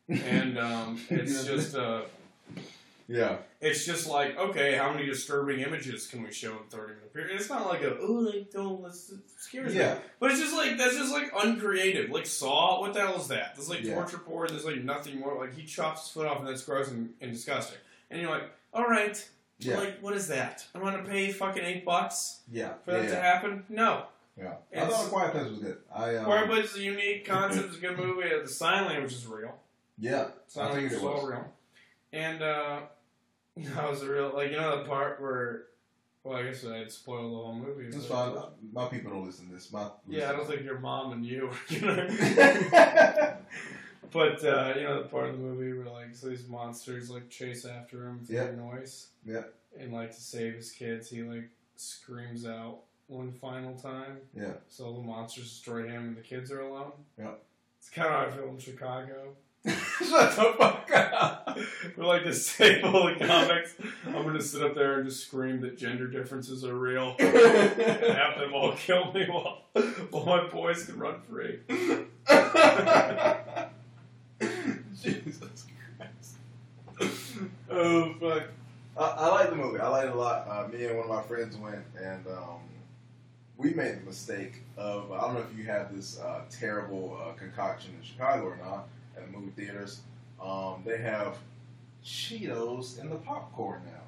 And 0.26 0.58
um, 0.58 1.02
it's 1.10 1.44
just 1.46 1.76
uh, 1.76 2.04
Yeah. 3.10 3.38
it's 3.62 3.86
just 3.86 4.08
like 4.08 4.38
okay, 4.38 4.76
how 4.76 4.92
many 4.92 5.06
disturbing 5.06 5.62
images 5.62 6.08
can 6.08 6.24
we 6.24 6.32
show 6.32 6.52
in 6.52 6.64
thirty 6.70 6.94
minute 6.94 7.14
period? 7.14 7.40
It's 7.40 7.50
not 7.50 7.66
like 7.68 7.82
a 7.82 7.98
oh, 8.00 8.14
like 8.34 8.52
don't 8.52 8.82
let's 8.82 9.14
scares 9.38 9.74
me. 9.74 9.80
Yeah. 9.80 9.98
But 10.20 10.32
it's 10.32 10.40
just 10.42 10.54
like 10.56 10.78
that's 10.78 10.96
just 10.98 11.12
like 11.14 11.32
uncreative. 11.42 12.10
Like 12.10 12.26
Saw, 12.26 12.82
what 12.82 12.94
the 12.94 13.00
hell 13.02 13.16
is 13.20 13.28
that? 13.30 13.56
There's 13.56 13.70
like 13.70 13.84
Yeah. 13.84 13.96
torture 13.96 14.18
porn. 14.18 14.50
There's 14.50 14.66
like 14.66 14.84
nothing 14.84 15.20
more. 15.20 15.38
Like 15.38 15.56
he 15.56 15.66
chops 15.66 16.04
his 16.04 16.12
foot 16.12 16.28
off 16.28 16.40
and 16.40 16.48
that's 16.48 16.64
gross 16.64 16.90
and, 16.90 17.14
and 17.22 17.32
disgusting. 17.32 17.78
And 18.12 18.22
you're 18.22 18.30
like, 18.32 18.52
all 18.74 18.86
right, 18.86 19.18
Yeah. 19.60 19.78
like 19.78 20.00
what 20.02 20.14
is 20.14 20.28
that? 20.28 20.66
I'm 20.76 20.82
gonna 20.82 21.04
pay 21.04 21.32
fucking 21.32 21.64
eight 21.64 21.86
bucks 21.86 22.42
Yeah. 22.52 22.74
for 22.84 22.92
yeah, 22.92 23.02
that 23.04 23.10
to 23.10 23.16
happen? 23.22 23.64
No. 23.70 24.04
yeah. 24.38 24.56
I 24.76 24.86
thought 24.86 25.10
Quiet 25.10 25.32
Place 25.32 25.50
was 25.50 25.60
good. 25.60 25.78
I 25.96 26.18
um, 26.18 26.26
Quiet 26.26 26.48
Place 26.50 26.72
is 26.72 26.78
a 26.78 26.82
unique 26.82 27.26
concept. 27.28 27.68
It's 27.68 27.78
a 27.78 27.80
good 27.80 27.98
movie. 27.98 28.28
The 28.42 28.48
sign 28.50 28.86
language 28.86 29.14
is 29.14 29.26
real. 29.26 29.56
Yeah. 29.98 30.28
Sign 30.48 30.66
I 30.66 30.72
language 30.74 30.92
think 30.92 31.02
is 31.02 31.04
it 31.04 31.06
was. 31.06 31.24
all 31.24 31.28
real. 31.30 31.46
And 32.14 32.42
uh, 32.42 32.80
that 33.76 33.90
was 33.90 34.02
a 34.04 34.10
real 34.12 34.32
like 34.36 34.52
you 34.52 34.58
know 34.58 34.78
the 34.84 34.90
part 34.90 35.22
where. 35.22 35.64
Well, 36.24 36.36
I 36.40 36.44
guess 36.44 36.66
I'd 36.66 36.92
spoil 36.92 37.30
the 37.30 37.36
whole 37.38 37.56
movie. 37.56 37.86
It's 37.86 38.06
fine. 38.06 38.36
My 38.74 38.88
people 38.88 39.12
don't 39.12 39.26
listen 39.26 39.48
to 39.48 39.54
this. 39.54 39.72
My 39.72 39.90
Yeah, 40.10 40.30
I 40.30 40.34
don't 40.34 40.46
think 40.46 40.64
your 40.64 40.78
mom 40.80 41.14
and 41.14 41.26
you. 41.26 41.50
are 41.72 41.80
gonna- 41.80 43.38
But 44.12 44.44
uh, 44.44 44.74
you 44.76 44.84
know 44.84 45.04
the 45.04 45.08
part 45.10 45.28
of 45.30 45.34
the 45.34 45.38
movie 45.44 45.72
where 45.78 45.86
like 45.94 46.14
so 46.16 46.28
these 46.28 46.48
monsters 46.48 47.10
like 47.10 47.30
chase 47.30 47.66
after 47.66 48.08
him 48.08 48.26
for 48.26 48.34
Yeah. 48.34 48.46
the 48.48 48.54
noise. 48.58 49.08
Yeah. 49.26 49.44
And 49.80 49.94
like 49.94 50.12
to 50.16 50.22
save 50.22 50.56
his 50.56 50.72
kids, 50.72 51.10
he 51.10 51.24
like 51.24 51.50
screams 51.78 52.46
out 52.46 52.80
one 53.08 53.32
final 53.32 53.76
time. 53.76 54.18
Yeah. 54.34 54.54
So 54.68 54.92
the 54.94 55.02
monsters 55.02 55.46
destroy 55.50 55.88
him 55.88 56.08
and 56.10 56.18
the 56.18 56.22
kids 56.22 56.52
are 56.52 56.62
alone. 56.62 56.92
Yeah. 57.18 57.32
It's 57.80 57.90
kind 57.90 58.08
of 58.08 58.14
how 58.14 58.28
I 58.28 58.32
feel 58.32 58.50
in 58.50 58.58
Chicago. 58.60 59.36
Shut 60.00 60.36
the 60.36 60.54
fuck 60.58 60.92
up. 60.94 61.58
We're 61.96 62.06
like 62.06 62.24
disabled 62.24 63.20
comics. 63.20 63.76
I'm 64.06 64.24
gonna 64.24 64.42
sit 64.42 64.62
up 64.62 64.76
there 64.76 65.00
and 65.00 65.10
just 65.10 65.26
scream 65.26 65.62
that 65.62 65.78
gender 65.78 66.08
differences 66.08 66.64
are 66.64 66.76
real. 66.76 67.16
and 67.20 67.34
have 67.36 68.40
them 68.40 68.54
all 68.54 68.74
kill 68.74 69.12
me 69.12 69.26
while, 69.26 69.64
while 70.12 70.26
my 70.26 70.48
boys 70.48 70.86
can 70.86 71.00
run 71.00 71.22
free. 71.22 71.60
Jesus 75.02 75.66
Christ. 75.98 76.36
Oh 77.70 78.14
fuck. 78.20 78.44
I, 78.98 79.04
I 79.04 79.28
like 79.30 79.50
the 79.50 79.56
movie. 79.56 79.80
I 79.80 79.88
like 79.88 80.06
it 80.06 80.12
a 80.12 80.16
lot. 80.16 80.48
Uh, 80.48 80.68
me 80.68 80.86
and 80.86 80.98
one 80.98 81.10
of 81.10 81.16
my 81.16 81.22
friends 81.24 81.56
went, 81.58 81.84
and 82.00 82.26
um, 82.28 82.60
we 83.58 83.74
made 83.74 84.02
the 84.02 84.06
mistake 84.06 84.62
of 84.76 85.12
I 85.12 85.22
don't 85.22 85.34
know 85.34 85.46
if 85.52 85.58
you 85.58 85.64
have 85.66 85.96
this 85.96 86.20
uh, 86.20 86.42
terrible 86.52 87.18
uh, 87.20 87.32
concoction 87.34 87.96
in 88.00 88.04
Chicago 88.06 88.46
or 88.46 88.58
not 88.58 88.88
at 89.18 89.26
the 89.32 89.38
movie 89.38 89.52
theaters. 89.52 90.02
Um, 90.42 90.84
they 90.86 90.98
have 91.00 91.38
Cheetos 92.06 93.00
in 93.00 93.10
the 93.10 93.16
popcorn 93.16 93.82
now, 93.86 94.02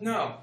No, 0.00 0.34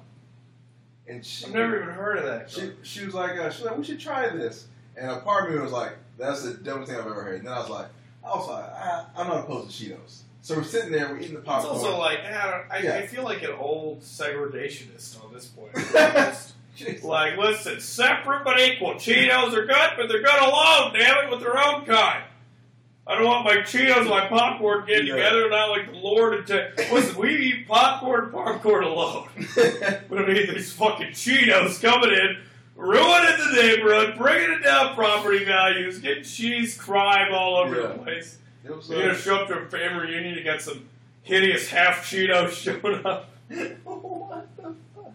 and 1.07 1.25
she, 1.25 1.45
I've 1.45 1.53
never 1.53 1.75
even 1.81 1.89
heard 1.93 2.17
of 2.19 2.25
that. 2.25 2.49
She, 2.49 2.71
she 2.83 3.05
was 3.05 3.13
like, 3.13 3.31
uh, 3.31 3.49
she 3.49 3.63
was 3.63 3.71
like, 3.71 3.77
we 3.77 3.83
should 3.83 3.99
try 3.99 4.29
this. 4.29 4.67
And 4.95 5.11
a 5.11 5.17
part 5.19 5.47
of 5.49 5.55
me 5.55 5.59
was 5.61 5.71
like, 5.71 5.93
that's 6.17 6.43
the 6.43 6.53
dumbest 6.53 6.89
thing 6.91 6.99
I've 6.99 7.05
ever 7.07 7.21
heard. 7.23 7.39
And 7.39 7.47
then 7.47 7.53
I 7.53 7.59
was 7.59 7.69
like, 7.69 7.87
I 8.23 8.29
was 8.29 8.47
like, 8.47 8.63
I, 8.65 9.05
I'm 9.17 9.27
not 9.27 9.43
opposed 9.43 9.77
to 9.77 9.85
Cheetos. 9.85 10.19
So 10.41 10.55
we're 10.55 10.63
sitting 10.63 10.91
there, 10.91 11.09
we're 11.09 11.19
eating 11.19 11.33
the 11.33 11.41
popcorn. 11.41 11.75
It's 11.75 11.83
also 11.83 11.97
like 11.97 12.19
I, 12.19 12.63
I, 12.71 12.77
Yeah. 12.79 12.95
I 12.95 13.07
feel 13.07 13.23
like 13.23 13.41
an 13.43 13.51
old 13.59 14.01
segregationist 14.01 15.23
on 15.23 15.33
this 15.33 15.47
point. 15.47 15.73
Like, 17.03 17.37
listen, 17.37 17.79
separate 17.79 18.43
but 18.43 18.59
equal. 18.59 18.95
Cheetos 18.95 19.53
are 19.53 19.65
good, 19.65 19.91
but 19.95 20.09
they're 20.09 20.21
good 20.21 20.41
alone. 20.41 20.93
Damn 20.93 21.25
it, 21.25 21.31
with 21.31 21.39
their 21.39 21.57
own 21.57 21.85
kind. 21.85 22.23
I 23.07 23.15
don't 23.15 23.25
want 23.25 23.45
my 23.45 23.57
Cheetos 23.57 23.97
and 24.01 24.09
my 24.09 24.27
popcorn 24.27 24.85
getting 24.87 25.07
Yeah. 25.07 25.15
together, 25.15 25.49
not 25.49 25.69
like 25.69 25.91
the 25.91 25.97
Lord 25.97 26.33
and 26.33 26.47
te- 26.47 26.91
Listen, 26.91 27.15
we 27.21 27.35
eat 27.35 27.67
popcorn, 27.67 28.31
popcorn 28.31 28.83
alone. 28.83 29.29
We 30.09 30.17
don't 30.17 30.27
need 30.33 30.49
these 30.49 30.73
fucking 30.73 31.09
Cheetos 31.11 31.79
coming 31.81 32.09
in, 32.11 32.37
ruining 32.75 33.37
the 33.37 33.61
neighborhood, 33.61 34.17
bringing 34.17 34.51
it 34.53 34.63
down 34.63 34.95
property 34.95 35.45
values, 35.45 35.99
getting 35.99 36.23
cheese 36.23 36.75
crime 36.77 37.31
all 37.33 37.57
over 37.57 37.75
Yeah. 37.79 37.87
the 37.89 37.93
place. 37.99 38.39
You're 38.63 38.77
gonna 38.81 39.11
uh, 39.11 39.15
show 39.15 39.35
up 39.37 39.47
to 39.49 39.53
a 39.59 39.65
family 39.69 40.07
reunion, 40.07 40.35
you 40.35 40.43
got 40.43 40.61
some 40.61 40.89
hideous 41.21 41.69
half 41.69 42.03
Cheetos 42.09 42.51
showing 42.53 43.05
up. 43.05 43.29
what 43.83 44.47
the 44.57 44.73
fuck? 44.95 45.13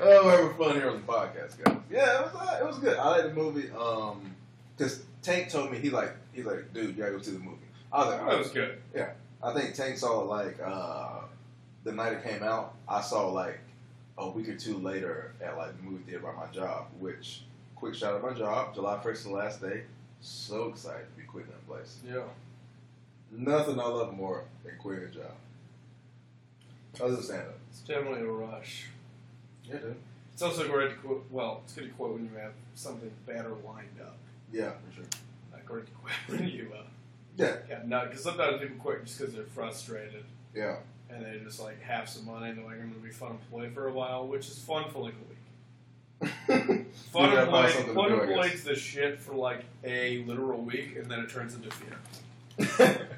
Oh, 0.00 0.24
we're 0.24 0.36
having 0.42 0.56
fun 0.56 0.74
here 0.76 0.90
on 0.90 0.96
the 0.96 1.12
podcast, 1.12 1.62
guys. 1.62 1.76
Yeah, 1.90 2.20
it 2.20 2.32
was, 2.32 2.34
uh, 2.34 2.58
it 2.60 2.66
was 2.66 2.78
good. 2.78 2.96
I 2.96 3.08
like 3.10 3.24
the 3.24 3.34
movie. 3.34 3.70
Um, 3.70 4.34
cause 4.78 5.02
Tank 5.22 5.48
told 5.50 5.70
me 5.70 5.78
he 5.78 5.90
like 5.90 6.14
he's 6.32 6.44
like, 6.44 6.72
dude, 6.72 6.96
you 6.96 7.02
gotta 7.02 7.12
go 7.12 7.20
see 7.20 7.32
the 7.32 7.38
movie. 7.38 7.58
I 7.92 7.98
was 7.98 8.06
like, 8.08 8.26
That 8.26 8.38
was 8.38 8.48
good. 8.50 8.78
Yeah, 8.94 9.10
I 9.42 9.52
think 9.54 9.74
Tank 9.74 9.96
saw 9.96 10.22
it 10.22 10.24
like 10.24 10.58
uh, 10.64 11.20
the 11.84 11.92
night 11.92 12.12
it 12.14 12.24
came 12.24 12.42
out. 12.42 12.74
I 12.88 13.00
saw 13.00 13.28
like 13.28 13.60
a 14.18 14.28
week 14.28 14.48
or 14.48 14.56
two 14.56 14.78
later 14.78 15.32
at 15.40 15.56
like 15.56 15.76
the 15.76 15.82
movie 15.82 16.02
theater 16.04 16.24
by 16.24 16.32
my 16.32 16.50
job. 16.52 16.86
Which 16.98 17.42
quick 17.76 17.94
shout 17.94 18.14
out 18.14 18.22
my 18.22 18.36
job. 18.36 18.74
July 18.74 19.00
first 19.02 19.20
is 19.20 19.26
the 19.26 19.32
last 19.32 19.60
day. 19.60 19.82
So 20.20 20.68
excited 20.68 21.06
to 21.10 21.20
be 21.20 21.26
quitting 21.26 21.50
that 21.50 21.66
place. 21.66 21.98
Yeah. 22.06 22.22
Nothing 23.30 23.80
I 23.80 23.84
love 23.84 24.14
more 24.14 24.44
than 24.64 24.74
quitting 24.78 25.04
a 25.04 25.08
job. 25.08 25.32
Other 27.00 27.14
than 27.16 27.22
stand 27.24 27.40
up. 27.42 27.58
It's 27.70 27.80
definitely 27.80 28.20
a 28.20 28.26
rush. 28.26 28.86
Yeah, 29.64 29.78
dude. 29.78 29.96
It's 30.32 30.42
also 30.42 30.68
great 30.68 30.90
to 30.90 30.96
quit. 30.96 31.18
Well, 31.30 31.62
it's 31.64 31.72
good 31.72 31.84
to 31.84 31.90
quit 31.90 32.12
when 32.12 32.24
you 32.24 32.30
have 32.38 32.52
something 32.74 33.10
better 33.26 33.50
lined 33.64 33.98
up. 34.00 34.16
Yeah, 34.52 34.70
for 34.86 34.94
sure. 34.94 35.04
Not 35.50 35.64
great 35.66 35.86
to 35.86 35.92
quit 35.92 36.14
when 36.40 36.48
you 36.48 36.68
uh, 36.74 36.82
Yeah. 37.36 37.56
got 37.68 37.88
nut. 37.88 38.08
Because 38.10 38.22
sometimes 38.24 38.60
people 38.60 38.76
quit 38.78 39.04
just 39.04 39.18
because 39.18 39.34
they're 39.34 39.44
frustrated 39.44 40.24
Yeah. 40.54 40.76
and 41.10 41.24
they 41.24 41.40
just 41.44 41.60
like 41.60 41.80
have 41.82 42.08
some 42.08 42.26
money 42.26 42.50
and 42.50 42.58
they're 42.58 42.64
like, 42.64 42.74
I'm 42.80 42.90
gonna 42.90 43.00
be 43.02 43.10
fun 43.10 43.32
employee 43.32 43.70
for 43.70 43.88
a 43.88 43.92
while, 43.92 44.26
which 44.26 44.48
is 44.48 44.58
fun 44.58 44.90
for 44.90 45.00
like 45.00 45.14
a 45.14 45.28
week. 45.28 45.38
Fun 47.12 47.30
You 47.30 47.36
gotta 47.36 47.50
find 47.50 47.88
employee, 47.88 48.10
to 48.10 48.26
fun 48.26 48.38
I 48.40 48.48
the 48.48 48.74
shit 48.76 49.18
for 49.18 49.34
like 49.34 49.64
a 49.82 50.18
literal 50.24 50.60
week, 50.60 50.96
and 50.96 51.10
then 51.10 51.18
it 51.20 51.30
turns 51.30 51.54
into 51.54 51.68
fear. 51.70 53.08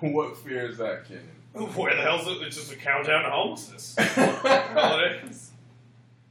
what 0.00 0.36
fear 0.38 0.66
is 0.68 0.78
that, 0.78 1.06
Kenyon? 1.06 1.26
Where 1.74 1.94
the 1.96 2.02
hell's 2.02 2.26
it? 2.28 2.42
It's 2.46 2.56
just 2.56 2.72
a 2.72 2.76
countdown 2.76 3.24
to 3.24 3.30
homelessness. 3.30 3.96
All 3.98 5.00
it 5.00 5.24
is. 5.28 5.50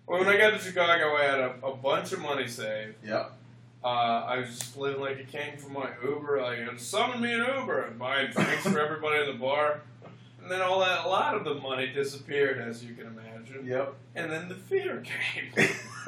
Well, 0.07 0.19
when 0.19 0.29
I 0.29 0.37
got 0.37 0.51
to 0.51 0.59
Chicago, 0.59 1.15
I 1.15 1.23
had 1.23 1.39
a, 1.39 1.53
a 1.63 1.75
bunch 1.75 2.11
of 2.11 2.19
money 2.21 2.47
saved. 2.47 2.95
Yep. 3.05 3.31
Uh, 3.83 3.87
I 3.87 4.37
was 4.39 4.49
just 4.49 4.77
living 4.77 5.01
like 5.01 5.19
a 5.19 5.23
king 5.23 5.57
for 5.57 5.69
my 5.69 5.89
Uber. 6.03 6.41
Like, 6.41 6.59
I'd 6.59 6.79
summon 6.79 7.21
me 7.21 7.33
an 7.33 7.45
Uber 7.59 7.81
and 7.85 7.97
buying 7.97 8.31
drinks 8.31 8.63
for 8.63 8.79
everybody 8.79 9.21
in 9.21 9.27
the 9.27 9.39
bar. 9.39 9.81
And 10.41 10.49
then 10.51 10.61
all 10.61 10.79
that, 10.81 11.05
a 11.05 11.07
lot 11.07 11.35
of 11.35 11.43
the 11.43 11.55
money 11.55 11.87
disappeared, 11.87 12.59
as 12.59 12.83
you 12.83 12.93
can 12.95 13.07
imagine. 13.07 13.65
Yep. 13.65 13.93
And 14.15 14.31
then 14.31 14.49
the 14.49 14.55
fear 14.55 15.03
came. 15.03 15.69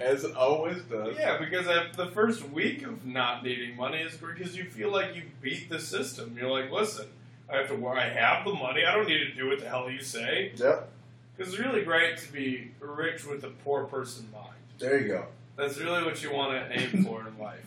As 0.00 0.22
it 0.24 0.36
always 0.36 0.82
does. 0.82 1.16
yeah, 1.18 1.38
because 1.38 1.66
after 1.66 2.04
the 2.04 2.10
first 2.10 2.46
week 2.50 2.82
of 2.82 3.06
not 3.06 3.42
needing 3.42 3.74
money 3.74 3.98
is 3.98 4.14
because 4.14 4.54
you 4.54 4.64
feel 4.64 4.92
like 4.92 5.14
you 5.16 5.22
beat 5.40 5.70
the 5.70 5.80
system. 5.80 6.36
You're 6.38 6.50
like, 6.50 6.70
listen, 6.70 7.06
I 7.50 7.56
have 7.56 7.68
to. 7.68 7.74
wor- 7.74 7.96
I 7.98 8.10
have 8.10 8.44
the 8.44 8.52
money. 8.52 8.84
I 8.84 8.94
don't 8.94 9.08
need 9.08 9.18
to 9.18 9.32
do 9.32 9.48
what 9.48 9.60
the 9.60 9.68
hell 9.68 9.90
you 9.90 10.02
say. 10.02 10.52
Yep. 10.56 10.88
Because 11.36 11.54
it's 11.54 11.62
really 11.62 11.82
great 11.82 12.18
to 12.18 12.30
be 12.32 12.72
rich 12.80 13.24
with 13.24 13.42
a 13.44 13.48
poor 13.64 13.84
person 13.84 14.28
mind. 14.30 14.52
There 14.78 15.00
you 15.00 15.08
go. 15.08 15.26
That's 15.60 15.78
really 15.78 16.02
what 16.04 16.22
you 16.22 16.32
want 16.32 16.52
to 16.52 16.78
aim 16.80 17.04
for 17.04 17.20
in 17.26 17.38
life. 17.38 17.64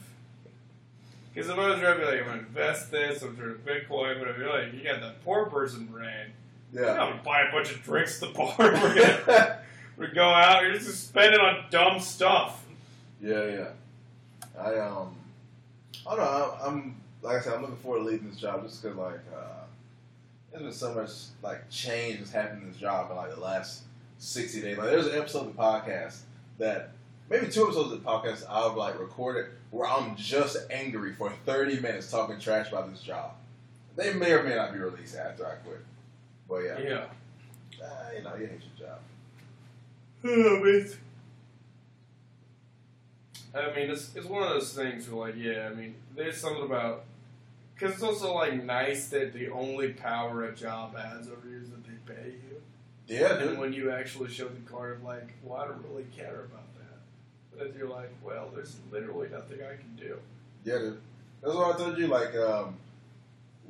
Because 1.34 1.50
if 1.50 1.58
I 1.58 1.68
was 1.70 1.80
trying 1.80 2.00
to 2.00 2.00
be 2.00 2.06
like, 2.12 2.20
I'm 2.22 2.26
going 2.26 2.40
to 2.40 2.46
invest 2.46 2.92
this, 2.92 3.22
I'm 3.24 3.36
turning 3.36 3.56
Bitcoin, 3.58 4.20
but 4.20 4.28
if 4.30 4.38
you're 4.38 4.50
like, 4.50 4.74
you 4.74 4.84
got 4.84 5.02
that 5.02 5.24
poor 5.24 5.46
person 5.48 5.86
brain, 5.86 6.28
you're 6.72 6.86
Yeah. 6.86 6.94
not 6.96 7.08
going 7.08 7.18
to 7.20 7.24
buy 7.24 7.42
a 7.42 7.52
bunch 7.52 7.72
of 7.72 7.82
drinks 7.84 8.22
at 8.22 8.30
the 8.30 8.34
bar. 8.38 8.56
We're 9.98 10.06
going 10.08 10.10
to 10.10 10.16
go 10.16 10.30
out, 10.30 10.64
you're 10.64 10.74
just 10.74 11.08
spending 11.08 11.40
on 11.40 11.66
dumb 11.72 12.00
stuff. 12.00 12.64
Yeah, 13.22 13.46
yeah. 13.46 13.68
I 14.60 14.78
um, 14.80 15.16
I 16.06 16.16
don't 16.16 16.26
know. 16.26 16.58
I, 16.62 16.68
I'm 16.68 16.96
like 17.24 17.38
I 17.38 17.42
said, 17.42 17.54
I'm 17.54 17.62
looking 17.62 17.78
forward 17.78 18.00
to 18.00 18.06
leaving 18.06 18.30
this 18.30 18.38
job 18.40 18.64
just 18.64 18.84
because 18.84 18.98
like 18.98 19.20
uh, 19.36 19.64
there's 20.52 20.64
been 20.64 20.72
so 20.74 20.94
much 20.94 21.10
like 21.42 21.68
change 21.72 22.20
that's 22.20 22.32
happened 22.32 22.62
in 22.64 22.68
this 22.72 22.78
job 22.78 23.10
in 23.10 23.18
like 23.18 23.34
the 23.34 23.40
last 23.40 23.82
sixty 24.20 24.62
days. 24.62 24.78
Like 24.78 24.88
there's 24.92 25.08
an 25.08 25.18
episode 25.18 25.48
of 25.48 25.56
the 25.56 25.62
podcast 25.62 26.18
that 26.60 26.92
maybe 27.30 27.48
two 27.48 27.64
episodes 27.64 27.92
of 27.92 28.04
the 28.04 28.10
podcast 28.10 28.44
I've 28.50 28.76
like 28.76 29.00
recorded 29.00 29.48
where 29.72 29.88
I'm 29.90 30.16
just 30.16 30.58
angry 30.72 31.14
for 31.14 31.32
thirty 31.46 31.80
minutes 31.80 32.10
talking 32.12 32.40
trash 32.40 32.70
about 32.70 32.90
this 32.92 33.02
job. 33.02 33.32
They 33.96 34.14
may 34.14 34.32
or 34.32 34.44
may 34.44 34.56
not 34.56 34.74
be 34.74 34.80
released 34.80 35.16
after 35.16 35.46
I 35.46 35.56
quit, 35.56 35.80
but 36.50 36.58
yeah, 36.60 36.80
Yeah. 36.80 37.06
uh, 37.84 37.88
you 38.18 38.24
know, 38.24 38.36
you 38.36 38.48
hate 38.48 38.62
your 38.78 38.88
job. 38.88 39.00
Oh. 43.56 43.60
I 43.60 43.68
mean, 43.76 43.92
it's, 43.92 44.16
it's 44.16 44.26
one 44.26 44.42
of 44.44 44.50
those 44.50 44.74
things 44.74 45.08
where, 45.10 45.28
like, 45.28 45.36
yeah, 45.40 45.70
I 45.72 45.76
mean, 45.76 45.94
there's 46.16 46.38
something 46.38 46.64
about. 46.64 47.04
Because 47.76 47.94
it's 47.96 48.04
also, 48.04 48.34
like, 48.34 48.64
nice 48.64 49.10
that 49.10 49.34
the 49.34 49.50
only 49.50 49.90
power 49.90 50.46
a 50.46 50.56
job 50.56 50.96
has 50.98 51.28
over 51.28 51.48
you 51.48 51.58
is 51.62 51.70
that 51.70 51.84
they 51.84 52.14
pay 52.16 52.30
you. 52.30 52.62
Yeah, 53.08 53.36
And 53.38 53.50
dude. 53.52 53.60
when 53.60 53.74
you 53.74 53.92
actually 53.92 54.32
show 54.32 54.48
the 54.48 54.60
card 54.62 54.98
of, 54.98 55.04
like, 55.04 55.34
well, 55.44 55.62
I 55.62 55.68
don't 55.68 55.84
really 55.88 56.06
care 56.16 56.46
about 56.46 56.63
But 57.58 57.76
you're 57.76 57.90
like, 57.90 58.10
well, 58.24 58.50
there's 58.54 58.78
literally 58.92 59.30
nothing 59.30 59.60
I 59.62 59.76
can 59.76 59.96
do. 59.96 60.18
Yeah, 60.66 60.80
dude. 60.80 61.02
That's 61.42 61.56
what 61.56 61.76
I 61.76 61.78
told 61.78 61.98
you. 61.98 62.08
Like, 62.08 62.36
um, 62.36 62.78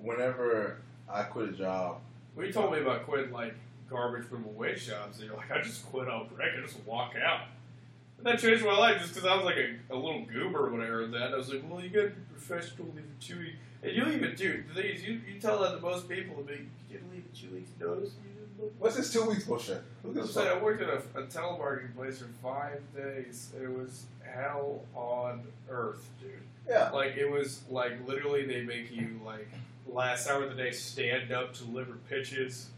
whenever 0.02 0.78
I 1.10 1.24
quit 1.24 1.50
a 1.50 1.52
job, 1.54 1.98
Well, 2.36 2.46
you 2.46 2.54
told 2.54 2.72
me 2.72 2.80
about 2.80 3.06
quitting, 3.06 3.32
like, 3.32 3.56
garbage 3.90 4.30
minimum 4.32 4.56
wage 4.56 4.88
jobs, 4.88 5.20
and 5.20 5.28
you're 5.28 5.38
like, 5.38 5.52
I 5.52 5.62
just 5.62 5.86
quit 5.86 6.08
all 6.08 6.26
break, 6.26 6.54
I 6.58 6.62
just 6.66 6.80
walk 6.86 7.14
out. 7.16 7.42
And 8.18 8.26
that 8.26 8.40
changed 8.40 8.66
my 8.66 8.78
life 8.78 9.02
just 9.02 9.14
because 9.14 9.30
I 9.30 9.36
was 9.36 9.46
like 9.46 9.58
a, 9.58 9.94
a 9.94 9.96
little 9.96 10.24
goober 10.26 10.70
when 10.72 10.82
I 10.82 10.86
heard 10.86 11.12
that. 11.12 11.34
I 11.34 11.36
was 11.38 11.50
like, 11.50 11.64
well, 11.70 11.84
you 11.84 11.90
got 11.90 12.02
to 12.04 12.10
be 12.10 12.22
professional, 12.32 12.88
leave 12.96 13.06
a 13.06 13.24
two 13.24 13.52
you 13.92 14.08
even 14.10 14.36
do. 14.36 14.64
The 14.74 14.82
thing 14.82 14.92
is, 14.92 15.04
you, 15.04 15.20
you 15.28 15.40
tell 15.40 15.60
that 15.62 15.72
to 15.76 15.82
most 15.82 16.08
people, 16.10 16.44
but 16.46 16.56
you 16.56 16.66
didn't 16.92 17.12
leave 17.12 17.24
a 17.32 17.36
two 17.36 17.54
weeks 17.54 17.70
notice. 17.80 18.12
You 18.24 18.72
what's 18.80 18.96
this 18.96 19.12
two 19.12 19.24
weeks 19.26 19.44
bullshit? 19.44 19.82
Who 20.04 20.12
I 20.12 20.14
gives 20.14 20.38
a? 20.38 20.42
I 20.52 20.62
worked 20.62 20.82
at 20.82 20.90
a, 20.90 21.20
a 21.20 21.24
telemarketing 21.24 21.96
place 21.96 22.20
for 22.20 22.28
five 22.42 22.82
days. 22.96 23.50
It 23.62 23.70
was 23.70 24.04
hell 24.24 24.82
on 24.96 25.44
earth, 25.70 26.08
dude. 26.22 26.32
Yeah. 26.68 26.92
Like 26.92 27.18
it 27.18 27.30
was 27.30 27.62
like 27.70 28.08
literally 28.08 28.46
they 28.46 28.62
make 28.62 28.92
you 28.92 29.20
like 29.26 29.48
last 29.88 30.30
hour 30.30 30.44
of 30.44 30.50
the 30.50 30.56
day 30.56 30.72
stand 30.72 31.32
up 31.32 31.54
to 31.56 31.64
deliver 31.64 31.94
pitches. 32.10 32.70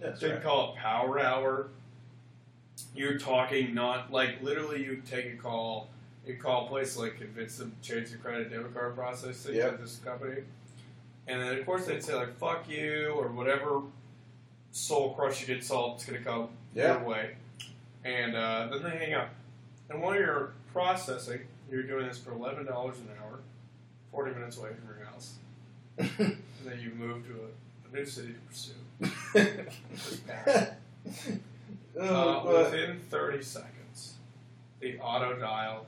Yeah, 0.00 0.06
that's 0.08 0.20
They 0.20 0.32
right. 0.32 0.42
call 0.42 0.72
it 0.72 0.76
power 0.78 1.20
hour. 1.20 1.68
You're 2.94 3.18
talking 3.18 3.74
not 3.74 4.10
like 4.10 4.42
literally 4.42 4.82
you 4.82 5.02
take 5.08 5.26
a 5.32 5.36
call, 5.36 5.88
you 6.26 6.34
call 6.36 6.66
a 6.66 6.68
place 6.68 6.96
like 6.96 7.16
convince 7.18 7.56
them 7.58 7.72
to 7.82 7.88
change 7.94 8.10
the 8.10 8.16
credit 8.18 8.50
debit 8.50 8.74
card 8.74 8.94
processing 8.94 9.54
Yep. 9.54 9.72
at 9.74 9.80
this 9.80 9.98
company. 10.04 10.42
And 11.26 11.40
then 11.42 11.56
of 11.58 11.64
course 11.66 11.86
they'd 11.86 12.02
say 12.02 12.14
like 12.14 12.36
fuck 12.38 12.68
you 12.68 13.10
or 13.16 13.28
whatever 13.28 13.82
soul 14.72 15.14
crush 15.14 15.40
you 15.40 15.46
get 15.46 15.58
crushing 15.58 15.58
insult's 15.58 16.04
gonna 16.04 16.18
come 16.20 16.48
Yeah. 16.74 16.98
your 16.98 17.08
way. 17.08 17.36
And 18.04 18.34
uh, 18.36 18.68
then 18.72 18.82
they 18.82 18.90
hang 18.96 19.14
up. 19.14 19.30
And 19.90 20.00
while 20.02 20.14
you're 20.14 20.52
processing, 20.72 21.40
you're 21.70 21.82
doing 21.82 22.06
this 22.06 22.18
for 22.18 22.32
eleven 22.32 22.64
dollars 22.66 22.96
an 22.98 23.08
hour, 23.22 23.40
forty 24.10 24.32
minutes 24.32 24.56
away 24.58 24.70
from 24.70 24.96
your 24.96 25.06
house. 25.06 25.34
And 26.62 26.70
then 26.72 26.80
you 26.80 26.90
move 26.90 27.26
to 27.26 27.32
a, 27.32 27.88
a 27.90 27.96
new 28.00 28.04
city 28.06 28.34
to 28.34 28.40
pursue. 28.46 28.74
Uh, 31.98 32.02
Oh, 32.02 32.62
within 32.64 33.00
30 33.10 33.42
seconds, 33.42 34.14
the 34.80 34.98
auto 35.00 35.34
dial 35.38 35.86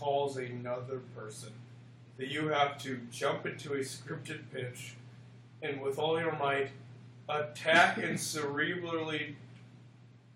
calls 0.00 0.36
another 0.38 1.00
person 1.14 1.50
that 2.16 2.28
you 2.28 2.48
have 2.48 2.78
to 2.78 2.98
jump 3.12 3.44
into 3.46 3.74
a 3.74 3.78
scripted 3.80 4.40
pitch 4.52 4.94
and 5.62 5.80
with 5.80 5.98
all 5.98 6.18
your 6.18 6.32
might 6.36 6.70
attack 7.28 7.98
and 7.98 8.16
cerebrally 8.18 9.34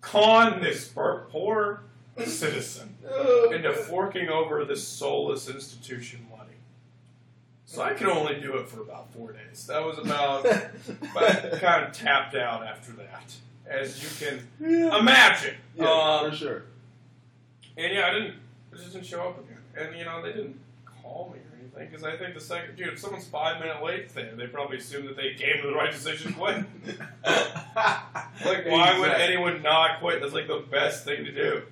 con 0.03 0.61
this 0.61 0.89
poor- 0.89 1.81
citizen 2.27 2.95
into 3.51 3.73
forking 3.73 4.29
over 4.29 4.65
this 4.65 4.87
soulless 4.87 5.49
institution 5.49 6.25
money. 6.31 6.51
So 7.67 7.83
I 7.83 7.95
could 7.95 8.07
only 8.09 8.41
do 8.41 8.57
it 8.59 8.69
for 8.69 8.83
about 8.83 9.13
four 9.13 9.33
days. 9.33 9.67
That 9.67 9.83
was 9.85 9.99
about, 9.99 10.45
but 11.15 11.59
kind 11.61 11.85
of 11.85 11.93
tapped 11.93 12.37
out 12.37 12.65
after 12.65 12.93
that, 12.93 13.35
as 13.67 14.01
you 14.03 14.27
can 14.27 14.47
yeah, 14.61 14.97
imagine. 14.99 15.55
yeah 15.75 15.87
Um, 15.91 16.31
for 16.31 16.37
sure. 16.37 16.63
and 17.77 17.93
yeah, 17.93 18.07
I 18.07 18.13
didn't. 18.13 18.35
It 18.73 18.77
just 18.77 18.93
didn't 18.93 19.07
show 19.07 19.23
up 19.29 19.39
again. 19.39 19.54
And 19.77 19.97
you 19.97 20.05
know, 20.05 20.23
they 20.23 20.33
didn't 20.33 20.59
call 21.03 21.33
me 21.33 21.41
or 21.41 21.59
anything 21.61 21.89
because 21.91 22.05
I 22.05 22.17
think 22.17 22.35
the 22.35 22.41
second, 22.41 22.77
dude, 22.77 22.89
if 22.89 22.99
someone's 22.99 23.27
five 23.27 23.61
minute 23.61 23.83
late 23.83 24.09
there, 24.15 24.35
they 24.35 24.47
probably 24.47 24.79
assume 24.79 25.07
that 25.07 25.17
they 25.17 25.35
came 25.35 25.61
to 25.63 25.69
the 25.69 25.75
right 25.75 25.93
decision 25.93 26.33
to 26.33 26.39
quit. 26.39 26.57
like, 27.27 28.67
why 28.67 28.99
would 28.99 29.11
anyone 29.11 29.63
not 29.63 30.01
quit? 30.01 30.21
That's 30.21 30.33
like 30.35 30.49
the 30.49 30.65
best 30.71 31.05
thing 31.05 31.25
to 31.25 31.33
do. 31.33 31.63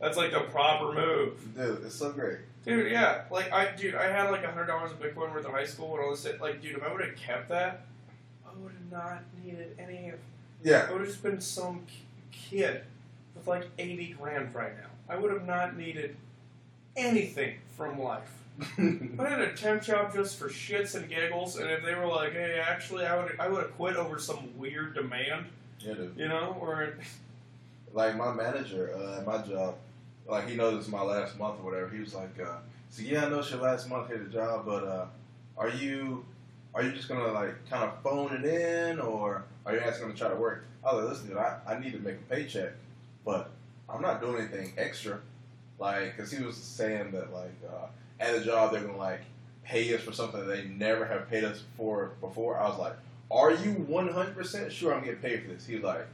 That's 0.00 0.16
like 0.16 0.32
the 0.32 0.40
proper 0.40 0.92
move. 0.92 1.54
Dude, 1.56 1.84
it's 1.84 1.94
so 1.94 2.10
great. 2.12 2.38
Dude, 2.64 2.90
yeah, 2.90 3.22
like 3.30 3.52
I, 3.52 3.74
dude, 3.74 3.94
I 3.94 4.10
had 4.10 4.30
like 4.30 4.44
a 4.44 4.48
hundred 4.48 4.66
dollars 4.66 4.92
of 4.92 5.00
Bitcoin 5.00 5.32
worth 5.32 5.44
in 5.44 5.50
high 5.50 5.64
school 5.64 5.94
and 5.94 6.04
all 6.04 6.10
this 6.10 6.22
shit. 6.24 6.40
Like, 6.40 6.60
dude, 6.62 6.76
if 6.76 6.82
I 6.82 6.92
would 6.92 7.04
have 7.04 7.16
kept 7.16 7.48
that, 7.48 7.86
I 8.46 8.50
would 8.58 8.72
have 8.72 8.90
not 8.92 9.22
needed 9.44 9.74
any 9.78 10.10
of. 10.10 10.18
Yeah. 10.62 10.86
I 10.88 10.92
would 10.92 11.00
have 11.00 11.08
just 11.08 11.22
been 11.22 11.40
some 11.40 11.82
k- 11.86 11.94
kid 12.30 12.82
with 13.34 13.46
like 13.46 13.68
eighty 13.78 14.14
grand 14.18 14.54
right 14.54 14.76
now. 14.76 14.88
I 15.08 15.16
would 15.18 15.32
have 15.32 15.46
not 15.46 15.76
needed 15.76 16.16
anything 16.96 17.56
from 17.76 18.00
life. 18.00 18.38
I 18.78 19.28
had 19.28 19.40
a 19.40 19.54
temp 19.56 19.82
job 19.82 20.12
just 20.14 20.38
for 20.38 20.48
shits 20.48 20.94
and 20.94 21.08
giggles, 21.08 21.56
and 21.56 21.70
if 21.70 21.82
they 21.84 21.94
were 21.94 22.06
like, 22.06 22.32
"Hey, 22.32 22.60
actually, 22.62 23.06
I 23.06 23.16
would, 23.22 23.36
I 23.38 23.48
would 23.48 23.62
have 23.62 23.76
quit 23.76 23.96
over 23.96 24.18
some 24.18 24.56
weird 24.58 24.94
demand," 24.94 25.46
yeah, 25.80 25.94
you 26.16 26.28
know, 26.28 26.56
or 26.60 26.94
Like 27.92 28.16
my 28.16 28.32
manager 28.32 28.94
uh, 28.96 29.18
at 29.18 29.26
my 29.26 29.38
job, 29.38 29.76
like 30.26 30.48
he 30.48 30.54
knows 30.56 30.78
it's 30.80 30.88
my 30.88 31.02
last 31.02 31.38
month 31.38 31.60
or 31.60 31.64
whatever. 31.64 31.88
He 31.88 32.00
was 32.00 32.14
like, 32.14 32.38
uh, 32.40 32.56
"So 32.90 33.02
yeah, 33.02 33.26
I 33.26 33.28
know 33.28 33.40
it's 33.40 33.50
your 33.50 33.60
last 33.60 33.88
month 33.88 34.08
here 34.08 34.16
at 34.16 34.24
the 34.24 34.30
job, 34.32 34.64
but 34.64 34.84
uh, 34.84 35.06
are 35.58 35.68
you 35.70 36.24
are 36.74 36.82
you 36.82 36.92
just 36.92 37.08
gonna 37.08 37.32
like 37.32 37.68
kind 37.68 37.84
of 37.84 38.02
phone 38.02 38.34
it 38.34 38.44
in, 38.44 39.00
or 39.00 39.44
are 39.66 39.74
you 39.74 39.80
actually 39.80 40.02
gonna 40.02 40.14
try 40.14 40.28
to 40.28 40.36
work?" 40.36 40.64
I 40.84 40.94
was 40.94 41.04
like, 41.04 41.12
"Listen, 41.12 41.28
dude, 41.28 41.36
I, 41.38 41.58
I 41.66 41.78
need 41.78 41.92
to 41.92 41.98
make 41.98 42.16
a 42.16 42.34
paycheck, 42.34 42.72
but 43.24 43.50
I'm 43.88 44.00
not 44.02 44.20
doing 44.20 44.36
anything 44.38 44.72
extra." 44.78 45.20
Like, 45.82 46.16
cause 46.16 46.30
he 46.30 46.40
was 46.40 46.56
saying 46.56 47.10
that 47.10 47.32
like 47.32 47.56
uh, 47.68 47.86
at 48.20 48.38
the 48.38 48.44
job 48.44 48.70
they're 48.70 48.82
gonna 48.82 48.96
like 48.96 49.22
pay 49.64 49.92
us 49.92 50.00
for 50.00 50.12
something 50.12 50.46
they 50.46 50.64
never 50.66 51.04
have 51.04 51.28
paid 51.28 51.42
us 51.42 51.64
for 51.76 52.12
before. 52.20 52.56
I 52.56 52.68
was 52.68 52.78
like, 52.78 52.92
"Are 53.32 53.50
you 53.50 53.72
one 53.72 54.06
hundred 54.06 54.36
percent 54.36 54.70
sure 54.70 54.94
I'm 54.94 55.02
getting 55.02 55.18
paid 55.18 55.42
for 55.42 55.48
this?" 55.48 55.66
He 55.66 55.74
was 55.74 55.82
like, 55.82 56.06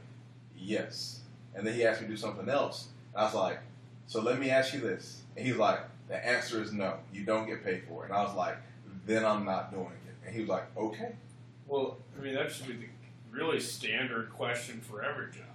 "Yes." 0.57 1.19
And 1.53 1.67
then 1.67 1.75
he 1.75 1.85
asked 1.85 2.01
me 2.01 2.07
to 2.07 2.13
do 2.13 2.17
something 2.17 2.49
else. 2.49 2.87
And 3.13 3.21
I 3.21 3.25
was 3.25 3.35
like, 3.35 3.59
"So 4.07 4.21
let 4.21 4.39
me 4.39 4.49
ask 4.49 4.73
you 4.73 4.79
this." 4.79 5.21
And 5.37 5.45
he's 5.45 5.57
like, 5.57 5.81
"The 6.07 6.17
answer 6.27 6.63
is 6.63 6.73
no. 6.73 6.97
You 7.13 7.23
don't 7.23 7.45
get 7.45 7.63
paid 7.63 7.83
for 7.87 8.05
it." 8.05 8.07
And 8.07 8.17
I 8.17 8.23
was 8.23 8.35
like, 8.35 8.57
"Then 9.05 9.23
I'm 9.23 9.45
not 9.45 9.71
doing 9.71 9.85
it." 10.07 10.15
And 10.25 10.33
he 10.33 10.41
was 10.41 10.49
like, 10.49 10.65
"Okay." 10.75 11.11
Well, 11.67 11.97
I 12.17 12.23
mean, 12.23 12.33
that 12.33 12.51
should 12.51 12.65
be 12.65 12.73
the 12.73 12.87
really 13.29 13.59
standard 13.59 14.31
question 14.31 14.81
for 14.81 15.03
every 15.03 15.31
job. 15.31 15.48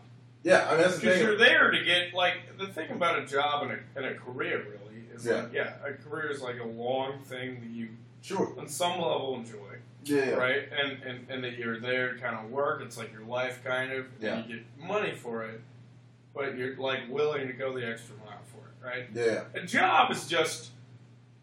Yeah, 0.45 0.66
I 0.68 0.72
mean 0.72 0.80
that's 0.82 0.95
the 0.97 1.01
Because 1.01 1.16
thing. 1.18 1.26
you're 1.26 1.36
there 1.38 1.70
to 1.70 1.84
get 1.84 2.14
like 2.14 2.57
the 2.59 2.66
thing 2.68 2.90
about 2.90 3.18
a 3.18 3.26
job 3.26 3.62
and 3.64 3.72
a, 3.72 3.78
and 3.97 4.05
a 4.07 4.14
career 4.14 4.59
really 4.59 5.05
is 5.14 5.26
like 5.26 5.53
yeah, 5.53 5.72
a 5.84 5.92
career 5.95 6.30
is 6.30 6.40
like 6.42 6.61
a 6.61 6.66
long 6.66 7.18
thing 7.24 7.61
that 7.61 7.70
you 7.70 7.88
Sure. 8.22 8.55
on 8.59 8.68
some 8.68 8.92
level 9.01 9.34
enjoy, 9.36 9.76
Yeah. 10.05 10.30
right? 10.30 10.62
And, 10.72 11.03
and 11.03 11.26
and 11.30 11.45
that 11.45 11.59
you're 11.59 11.78
there 11.80 12.14
to 12.14 12.20
kind 12.20 12.36
of 12.36 12.51
work. 12.51 12.80
It's 12.82 12.97
like 12.97 13.12
your 13.12 13.24
life 13.24 13.62
kind 13.64 13.92
of. 13.92 14.07
Yeah. 14.20 14.36
And 14.38 14.49
you 14.51 14.57
get 14.57 14.64
money 14.86 15.12
for 15.12 15.45
it, 15.45 15.61
but 16.34 16.57
you're 16.57 16.76
like 16.76 17.01
willing 17.11 17.47
to 17.49 17.53
go 17.53 17.72
the 17.78 17.86
extra 17.86 18.14
mile 18.24 18.38
for 18.45 18.66
it, 18.68 18.86
right? 18.86 19.07
Yeah. 19.14 19.45
A 19.55 19.66
job 19.66 20.11
is 20.11 20.26
just 20.26 20.70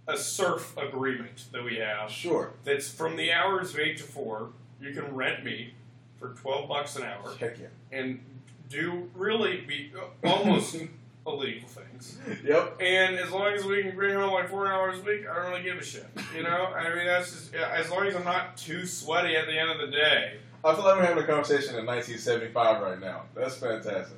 a 0.07 0.17
surf 0.17 0.75
agreement 0.77 1.45
that 1.51 1.63
we 1.63 1.75
have 1.77 2.09
Sure. 2.11 2.53
that's 2.63 2.91
from 2.91 3.15
the 3.15 3.31
hours 3.31 3.73
of 3.73 3.79
eight 3.79 3.97
to 3.97 4.03
four. 4.03 4.49
You 4.81 4.91
can 4.93 5.15
rent 5.15 5.43
me 5.45 5.73
for 6.17 6.29
twelve 6.29 6.67
bucks 6.67 6.95
an 6.95 7.03
hour 7.03 7.33
Heck 7.39 7.59
yeah. 7.59 7.67
and 7.91 8.23
do 8.71 9.09
really 9.15 9.61
be 9.61 9.91
almost 10.23 10.75
illegal 11.27 11.67
things. 11.67 12.17
Yep. 12.43 12.77
And 12.81 13.17
as 13.17 13.31
long 13.31 13.53
as 13.53 13.63
we 13.63 13.83
can 13.83 13.95
bring 13.95 14.15
home 14.15 14.33
like 14.33 14.49
four 14.49 14.71
hours 14.71 14.99
a 14.99 15.03
week, 15.03 15.27
I 15.29 15.35
don't 15.35 15.51
really 15.51 15.63
give 15.63 15.77
a 15.77 15.83
shit. 15.83 16.07
You 16.35 16.43
know, 16.43 16.67
I 16.75 16.95
mean 16.95 17.05
that's 17.05 17.31
just 17.31 17.53
as 17.53 17.89
long 17.89 18.07
as 18.07 18.15
I'm 18.15 18.23
not 18.23 18.57
too 18.57 18.85
sweaty 18.85 19.35
at 19.35 19.45
the 19.45 19.57
end 19.57 19.69
of 19.69 19.79
the 19.79 19.95
day. 19.95 20.37
I 20.63 20.75
feel 20.75 20.83
like 20.83 20.97
we're 20.97 21.05
having 21.05 21.23
a 21.23 21.27
conversation 21.27 21.75
in 21.75 21.85
1975 21.85 22.81
right 22.81 22.99
now. 22.99 23.23
That's 23.35 23.55
fantastic. 23.55 24.17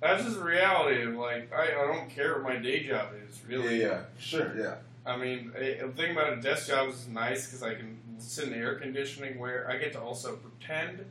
That's 0.00 0.24
just 0.24 0.36
the 0.36 0.44
reality 0.44 1.02
of 1.02 1.14
like 1.14 1.52
I, 1.52 1.68
I 1.68 1.86
don't 1.86 2.10
care 2.10 2.34
what 2.34 2.42
my 2.42 2.56
day 2.56 2.86
job 2.86 3.08
is 3.28 3.40
really. 3.48 3.80
Yeah, 3.80 3.86
yeah. 3.86 4.00
Sure, 4.18 4.52
yeah. 4.58 4.74
I 5.06 5.16
mean, 5.16 5.52
the 5.54 5.92
thing 5.96 6.12
about 6.12 6.32
a 6.32 6.40
desk 6.40 6.68
job 6.68 6.88
is 6.88 7.06
nice 7.08 7.46
because 7.46 7.62
I 7.62 7.74
can 7.74 7.98
sit 8.18 8.44
in 8.44 8.50
the 8.50 8.56
air 8.56 8.76
conditioning 8.76 9.38
where 9.38 9.68
I 9.70 9.76
get 9.76 9.92
to 9.92 10.00
also 10.00 10.36
pretend 10.36 11.04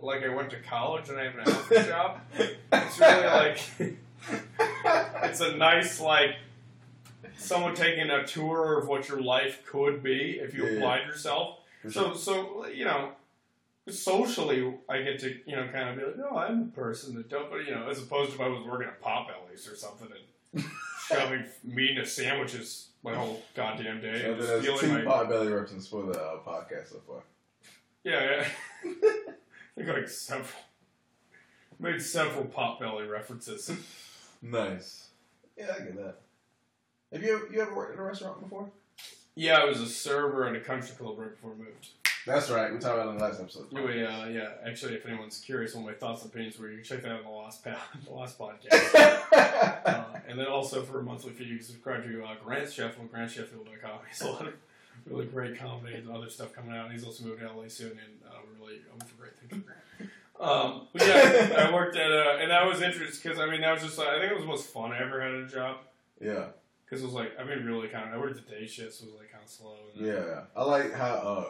like 0.00 0.22
I 0.22 0.28
went 0.28 0.50
to 0.50 0.60
college 0.60 1.08
and 1.08 1.18
I 1.18 1.24
have 1.24 1.34
an 1.34 1.52
office 1.52 1.86
job. 1.86 2.20
It's 2.72 2.98
really 3.00 3.26
like 3.26 3.60
it's 5.24 5.40
a 5.40 5.56
nice 5.56 6.00
like 6.00 6.36
someone 7.36 7.74
taking 7.74 8.10
a 8.10 8.26
tour 8.26 8.78
of 8.78 8.88
what 8.88 9.08
your 9.08 9.20
life 9.20 9.64
could 9.66 10.02
be 10.02 10.38
if 10.40 10.54
you 10.54 10.64
Yeah, 10.64 10.70
yeah. 10.70 10.76
applied 10.78 11.06
yourself. 11.06 11.58
For 11.82 11.90
So 11.90 12.14
so 12.14 12.66
you 12.66 12.84
know, 12.84 13.12
socially 13.88 14.74
I 14.88 15.02
get 15.02 15.18
to 15.20 15.36
you 15.46 15.56
know 15.56 15.68
kind 15.72 15.88
of 15.90 15.96
be 15.96 16.04
like, 16.04 16.16
no, 16.18 16.36
I'm 16.36 16.62
a 16.62 16.66
person 16.66 17.14
that 17.16 17.28
don't, 17.28 17.50
but 17.50 17.64
you 17.66 17.74
know, 17.74 17.88
as 17.88 17.98
opposed 17.98 18.30
to 18.30 18.36
if 18.36 18.40
I 18.40 18.48
was 18.48 18.64
working 18.66 18.88
at 18.88 19.00
Pop 19.00 19.28
Potbellies 19.28 19.70
or 19.70 19.76
something 19.76 20.08
and 20.54 20.64
shoving 21.08 21.44
meat 21.64 22.06
sandwiches 22.06 22.88
my 23.04 23.14
whole 23.14 23.40
goddamn 23.54 24.00
day, 24.00 24.22
So 24.22 24.32
and 24.32 24.42
there's 24.42 24.80
two 24.80 24.88
my 24.92 25.00
Potbelly 25.02 25.50
references 25.54 25.86
for 25.88 26.02
the 26.04 26.20
uh, 26.20 26.38
podcast 26.46 26.90
so 26.90 27.00
far. 27.06 27.22
yeah, 28.04 28.44
yeah. 28.84 28.92
I 29.78 29.84
think 29.84 29.96
like 29.96 30.08
several 30.08 30.48
made 31.78 32.02
several 32.02 32.44
Potbelly 32.46 33.08
references. 33.08 33.70
Nice. 34.40 35.08
Yeah, 35.56 35.72
I 35.74 35.80
get 35.80 35.96
that. 35.96 36.14
Have 37.12 37.24
you 37.24 37.34
ever, 37.34 37.48
you 37.52 37.60
ever 37.60 37.74
worked 37.74 37.94
at 37.94 37.98
a 37.98 38.02
restaurant 38.04 38.40
before? 38.40 38.70
Yeah, 39.34 39.58
I 39.58 39.64
was 39.64 39.80
a 39.80 39.86
server 39.88 40.46
at 40.46 40.54
a 40.54 40.60
country 40.60 40.94
club 40.96 41.18
right 41.18 41.32
before 41.32 41.54
I 41.54 41.56
moved. 41.56 41.88
That's 42.24 42.48
right. 42.48 42.72
We 42.72 42.78
talked 42.78 42.94
about 42.94 43.08
it 43.08 43.10
in 43.10 43.18
the 43.18 43.24
last 43.24 43.40
episode. 43.40 43.66
Anyway, 43.74 44.04
uh, 44.04 44.26
yeah, 44.28 44.50
actually, 44.64 44.94
if 44.94 45.04
anyone's 45.06 45.40
curious 45.40 45.74
on 45.74 45.84
my 45.84 45.92
thoughts 45.92 46.22
and 46.22 46.30
opinions, 46.30 46.56
where 46.60 46.70
you 46.70 46.76
can 46.76 46.84
check 46.84 47.02
that 47.02 47.10
out 47.10 47.18
in 47.18 47.26
the 47.26 47.32
last, 47.32 47.64
pa- 47.64 47.88
the 48.04 48.12
last 48.12 48.38
podcast. 48.38 49.32
uh, 49.84 50.04
and 50.28 50.38
then 50.38 50.46
also 50.46 50.82
for 50.82 51.00
a 51.00 51.02
monthly 51.02 51.32
fee, 51.32 51.46
you 51.46 51.56
can 51.56 51.64
subscribe 51.64 52.04
to 52.04 52.22
uh, 52.22 52.36
Grant 52.44 52.70
Sheffield, 52.70 53.10
grantsheffield.com. 53.12 53.98
He's 54.08 54.20
a 54.20 54.30
lot 54.30 54.46
of 54.46 54.54
really 55.06 55.26
great 55.26 55.58
comedy 55.58 55.94
and 55.96 56.08
other 56.10 56.28
stuff 56.30 56.52
coming 56.52 56.72
out. 56.74 56.84
And 56.86 56.92
he's 56.92 57.04
also 57.04 57.24
moving 57.24 57.46
to 57.46 57.52
LA 57.52 57.68
soon, 57.68 57.90
and 57.90 58.18
uh, 58.26 58.36
we're 58.44 58.66
really 58.66 58.80
hoping 58.90 59.08
for 59.08 59.22
great 59.22 59.36
things. 59.50 59.64
Um, 60.40 60.86
but 60.92 61.02
yeah, 61.06 61.66
I 61.68 61.74
worked 61.74 61.96
at, 61.96 62.12
uh, 62.12 62.36
and 62.40 62.50
that 62.52 62.64
was 62.64 62.80
interesting 62.80 63.20
because 63.30 63.40
I 63.40 63.50
mean, 63.50 63.60
that 63.62 63.72
was 63.72 63.82
just, 63.82 63.98
like, 63.98 64.08
I 64.08 64.18
think 64.20 64.30
it 64.30 64.34
was 64.34 64.44
the 64.44 64.48
most 64.48 64.66
fun 64.68 64.92
I 64.92 65.00
ever 65.02 65.20
had 65.20 65.34
at 65.34 65.40
a 65.42 65.46
job. 65.48 65.78
yeah, 66.20 66.46
Because 66.84 67.02
it 67.02 67.06
was 67.06 67.14
like, 67.14 67.32
I 67.40 67.44
mean, 67.44 67.64
really 67.64 67.88
kind 67.88 68.08
of, 68.08 68.14
I 68.14 68.18
worked 68.18 68.36
the 68.36 68.42
day 68.54 68.64
shifts, 68.66 68.98
so 69.00 69.06
it 69.06 69.10
was 69.12 69.20
like 69.20 69.32
kind 69.32 69.42
of 69.42 69.50
slow. 69.50 69.74
And 69.96 70.06
yeah. 70.06 70.42
I 70.56 70.62
like 70.62 70.92
how 70.94 71.14
uh, 71.14 71.44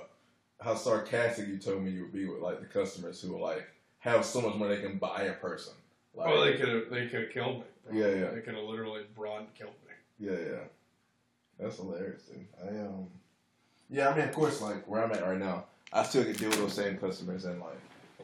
how 0.64 0.74
sarcastic 0.74 1.48
you 1.48 1.58
told 1.58 1.82
me 1.82 1.90
you 1.90 2.02
would 2.02 2.12
be 2.14 2.26
with 2.26 2.40
like 2.40 2.60
the 2.60 2.66
customers 2.66 3.20
who 3.20 3.38
like 3.38 3.66
have 3.98 4.24
so 4.24 4.40
much 4.40 4.54
money 4.54 4.76
they 4.76 4.80
can 4.82 4.96
buy 4.96 5.24
a 5.24 5.34
person. 5.34 5.74
Like, 6.14 6.28
Oh, 6.30 6.42
they 6.44 6.56
could 6.56 6.68
have 6.68 6.90
they 6.90 7.06
could 7.08 7.24
have 7.24 7.30
killed 7.30 7.58
me. 7.58 7.64
bro. 7.86 7.94
Yeah, 7.94 8.08
yeah. 8.08 8.30
They 8.30 8.40
could 8.40 8.54
have 8.54 8.64
literally 8.64 9.02
brought 9.14 9.40
and 9.40 9.54
killed 9.54 9.74
me. 9.86 9.92
Yeah, 10.30 10.38
yeah. 10.50 10.64
That's 11.60 11.76
hilarious, 11.76 12.22
dude. 12.22 12.46
I 12.64 12.68
um 12.86 13.06
Yeah, 13.90 14.08
I 14.10 14.16
mean 14.16 14.28
of 14.28 14.34
course 14.34 14.60
like 14.60 14.86
where 14.88 15.02
I'm 15.04 15.12
at 15.12 15.22
right 15.22 15.38
now, 15.38 15.64
I 15.92 16.02
still 16.02 16.24
get 16.24 16.38
deal 16.38 16.50
with 16.50 16.58
those 16.58 16.74
same 16.74 16.98
customers 16.98 17.44
and 17.44 17.60
like 17.60 17.78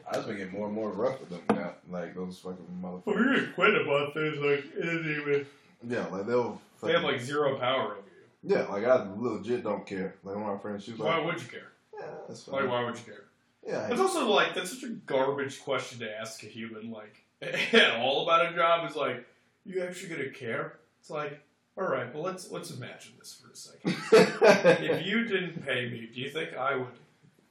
I 0.09 0.13
just 0.15 0.27
been 0.27 0.37
getting 0.37 0.53
more 0.53 0.67
and 0.67 0.75
more 0.75 0.91
rough 0.91 1.19
with 1.19 1.29
them 1.29 1.41
now. 1.49 1.73
Like 1.89 2.13
those 2.15 2.37
fucking 2.39 2.57
Well, 2.81 3.01
motherfuckers. 3.05 3.15
you're 3.15 3.35
gonna 3.35 3.53
quit 3.53 3.81
about 3.81 4.13
this, 4.13 4.37
like 4.37 4.65
it 4.77 4.87
isn't 4.87 5.11
even. 5.21 5.45
Yeah, 5.87 6.05
like 6.07 6.27
they'll 6.27 6.61
They 6.83 6.91
have 6.93 7.03
like 7.03 7.19
zero 7.21 7.57
power 7.57 7.93
over 7.93 7.95
you. 8.43 8.55
Yeah, 8.55 8.63
like 8.67 8.85
I 8.85 9.07
legit 9.17 9.63
don't 9.63 9.85
care. 9.85 10.15
Like 10.23 10.35
one 10.35 10.45
of 10.49 10.55
my 10.55 10.61
friends, 10.61 10.83
she 10.83 10.91
was 10.91 10.99
Why 10.99 11.17
like, 11.17 11.25
would 11.25 11.41
you 11.41 11.47
care? 11.47 11.71
Yeah, 11.99 12.05
that's 12.27 12.47
Like, 12.47 12.61
fine. 12.61 12.69
why 12.69 12.83
would 12.85 12.95
you 12.97 13.03
care? 13.05 13.23
Yeah, 13.65 13.87
It's 13.89 13.99
also 13.99 14.29
like 14.29 14.53
that's 14.53 14.69
such 14.79 14.83
a 14.83 14.93
garbage 14.93 15.59
question 15.63 15.97
to 15.99 16.19
ask 16.19 16.43
a 16.43 16.47
human, 16.47 16.91
like 16.91 17.23
at 17.41 17.95
all 17.99 18.21
about 18.23 18.53
a 18.53 18.55
job. 18.55 18.87
Is 18.87 18.95
like, 18.95 19.25
you 19.65 19.81
actually 19.81 20.09
gonna 20.15 20.29
care? 20.29 20.77
It's 20.99 21.09
like, 21.09 21.39
all 21.77 21.87
right, 21.87 22.13
well 22.13 22.23
let's 22.23 22.51
let's 22.51 22.71
imagine 22.71 23.13
this 23.19 23.33
for 23.41 23.51
a 23.51 23.55
second. 23.55 23.95
if 24.89 25.05
you 25.05 25.25
didn't 25.25 25.65
pay 25.65 25.89
me, 25.89 26.09
do 26.13 26.21
you 26.21 26.29
think 26.29 26.55
I 26.55 26.75
would, 26.75 26.87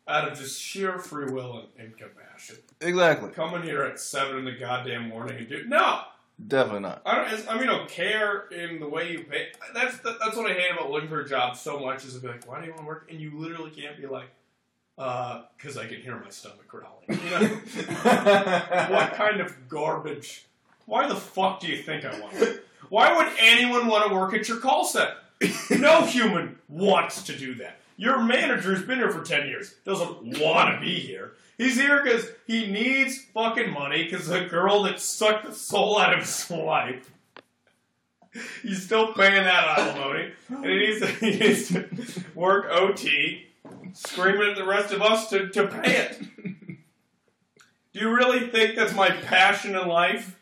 out 0.09 0.31
of 0.31 0.39
just 0.39 0.61
sheer 0.61 0.99
free 0.99 1.31
will 1.31 1.59
and, 1.79 1.87
and 1.87 1.99
compassion, 1.99 2.57
Exactly. 2.81 3.31
come 3.31 3.55
in 3.55 3.63
here 3.63 3.83
at 3.83 4.01
seven 4.01 4.39
in 4.39 4.45
the 4.45 4.53
goddamn 4.53 5.09
morning 5.09 5.39
and 5.39 5.49
do 5.49 5.65
no? 5.67 6.01
Definitely 6.49 6.81
not. 6.81 7.03
I 7.07 7.15
don't. 7.15 7.49
I 7.49 7.55
mean, 7.61 7.69
I 7.69 7.77
don't 7.77 7.89
care 7.89 8.49
in 8.49 8.81
the 8.81 8.89
way 8.89 9.13
you 9.13 9.21
pay. 9.25 9.49
That's 9.73 9.99
the, 9.99 10.17
that's 10.21 10.37
what 10.37 10.51
I 10.51 10.55
hate 10.55 10.73
about 10.73 10.91
looking 10.91 11.09
for 11.09 11.21
a 11.21 11.29
job 11.29 11.57
so 11.57 11.79
much. 11.79 12.05
Is 12.05 12.15
to 12.15 12.21
be 12.21 12.27
like, 12.27 12.49
why 12.49 12.59
do 12.61 12.67
you 12.67 12.73
want 12.73 12.83
to 12.83 12.87
work? 12.89 13.07
And 13.09 13.21
you 13.21 13.39
literally 13.39 13.71
can't 13.71 13.97
be 13.97 14.09
like, 14.09 14.31
uh, 14.99 15.43
because 15.57 15.77
I 15.77 15.87
can 15.87 16.01
hear 16.01 16.17
my 16.17 16.31
stomach 16.31 16.67
growling. 16.67 17.05
You 17.09 17.31
know, 17.31 17.47
what 18.91 19.15
kind 19.15 19.41
of 19.41 19.69
garbage? 19.69 20.47
Why 20.87 21.07
the 21.07 21.15
fuck 21.15 21.61
do 21.61 21.69
you 21.69 21.81
think 21.81 22.05
I 22.05 22.19
want? 22.19 22.33
to? 22.35 22.61
Why 22.89 23.17
would 23.17 23.33
anyone 23.39 23.87
want 23.87 24.09
to 24.09 24.15
work 24.15 24.35
at 24.35 24.49
your 24.49 24.59
call 24.59 24.85
center? 24.85 25.15
No 25.71 26.03
human 26.07 26.59
wants 26.69 27.23
to 27.25 27.37
do 27.37 27.55
that. 27.57 27.81
Your 27.97 28.23
manager's 28.23 28.83
been 28.83 28.99
here 28.99 29.11
for 29.11 29.23
10 29.23 29.47
years, 29.47 29.75
doesn't 29.85 30.41
want 30.41 30.75
to 30.75 30.81
be 30.81 30.99
here. 30.99 31.33
He's 31.57 31.77
here 31.77 32.03
because 32.03 32.29
he 32.47 32.67
needs 32.67 33.19
fucking 33.33 33.73
money 33.73 34.05
because 34.05 34.27
the 34.27 34.47
girl 34.47 34.83
that 34.85 35.01
sucked 35.01 35.47
the 35.47 35.55
soul 35.55 35.99
out 35.99 36.13
of 36.13 36.21
his 36.21 36.51
life. 36.51 37.11
He's 38.63 38.85
still 38.85 39.13
paying 39.13 39.45
that 39.45 39.79
alimony, 39.79 40.33
and 40.49 40.65
he 40.65 40.77
needs 40.79 41.01
to, 41.01 41.07
he 41.07 41.39
needs 41.39 41.69
to 41.69 42.25
work 42.35 42.67
OT, 42.69 43.47
screaming 43.93 44.51
at 44.51 44.57
the 44.57 44.67
rest 44.67 44.93
of 44.93 45.01
us 45.01 45.31
to, 45.31 45.49
to 45.51 45.69
pay 45.69 45.97
it. 45.97 46.21
Do 47.93 48.01
you 48.01 48.13
really 48.13 48.49
think 48.49 48.75
that's 48.75 48.93
my 48.93 49.11
passion 49.11 49.77
in 49.77 49.87
life? 49.87 50.37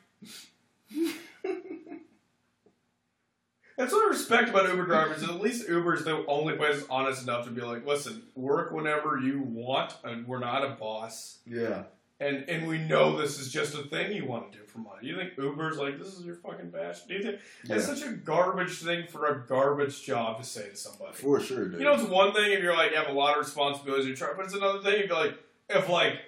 That's 3.83 3.93
what 3.93 4.07
I 4.07 4.09
respect 4.11 4.49
about 4.49 4.69
Uber 4.69 4.87
drivers. 4.87 5.23
Is 5.23 5.29
at 5.29 5.41
least 5.41 5.69
Uber 5.69 5.95
is 5.95 6.05
the 6.05 6.25
only 6.27 6.55
place 6.55 6.85
honest 6.89 7.25
enough 7.25 7.45
to 7.47 7.51
be 7.51 7.63
like, 7.63 7.85
listen, 7.85 8.23
work 8.37 8.71
whenever 8.71 9.19
you 9.19 9.41
want, 9.41 9.95
and 10.05 10.25
we're 10.27 10.39
not 10.39 10.65
a 10.65 10.71
boss. 10.71 11.39
yeah. 11.47 11.85
And 12.21 12.49
and 12.49 12.69
we 12.69 12.79
know 12.79 13.21
this 13.21 13.41
is 13.41 13.53
just 13.53 13.75
a 13.75 13.83
thing 13.83 14.13
you 14.13 14.25
want 14.25 14.53
to 14.53 14.59
do 14.59 14.65
for 14.65 14.79
money. 14.79 15.09
You 15.09 15.17
think 15.17 15.33
Uber's 15.37 15.77
like 15.77 15.99
this 15.99 16.17
is 16.17 16.25
your 16.25 16.37
fucking 16.37 16.71
passion? 16.71 17.09
Do 17.09 17.15
you 17.15 17.23
think 17.25 17.41
it's 17.65 17.87
such 17.87 18.03
a 18.03 18.13
garbage 18.13 18.75
thing 18.79 19.09
for 19.09 19.27
a 19.27 19.45
garbage 19.45 20.05
job 20.05 20.39
to 20.39 20.45
say 20.45 20.69
to 20.69 20.77
somebody? 20.77 21.15
For 21.15 21.41
sure, 21.41 21.67
dude. 21.69 21.81
You 21.81 21.85
know, 21.85 21.95
it's 21.95 22.05
one 22.05 22.33
thing 22.33 22.53
if 22.53 22.63
you're 22.63 22.77
like 22.77 22.93
you 22.93 22.97
have 22.97 23.09
a 23.09 23.13
lot 23.13 23.37
of 23.37 23.45
responsibilities, 23.45 24.07
you 24.07 24.15
try, 24.15 24.29
but 24.37 24.45
it's 24.45 24.55
another 24.55 24.81
thing 24.83 25.01
if 25.01 25.09
you're 25.09 25.19
like 25.19 25.37
if 25.69 25.89
like 25.89 26.21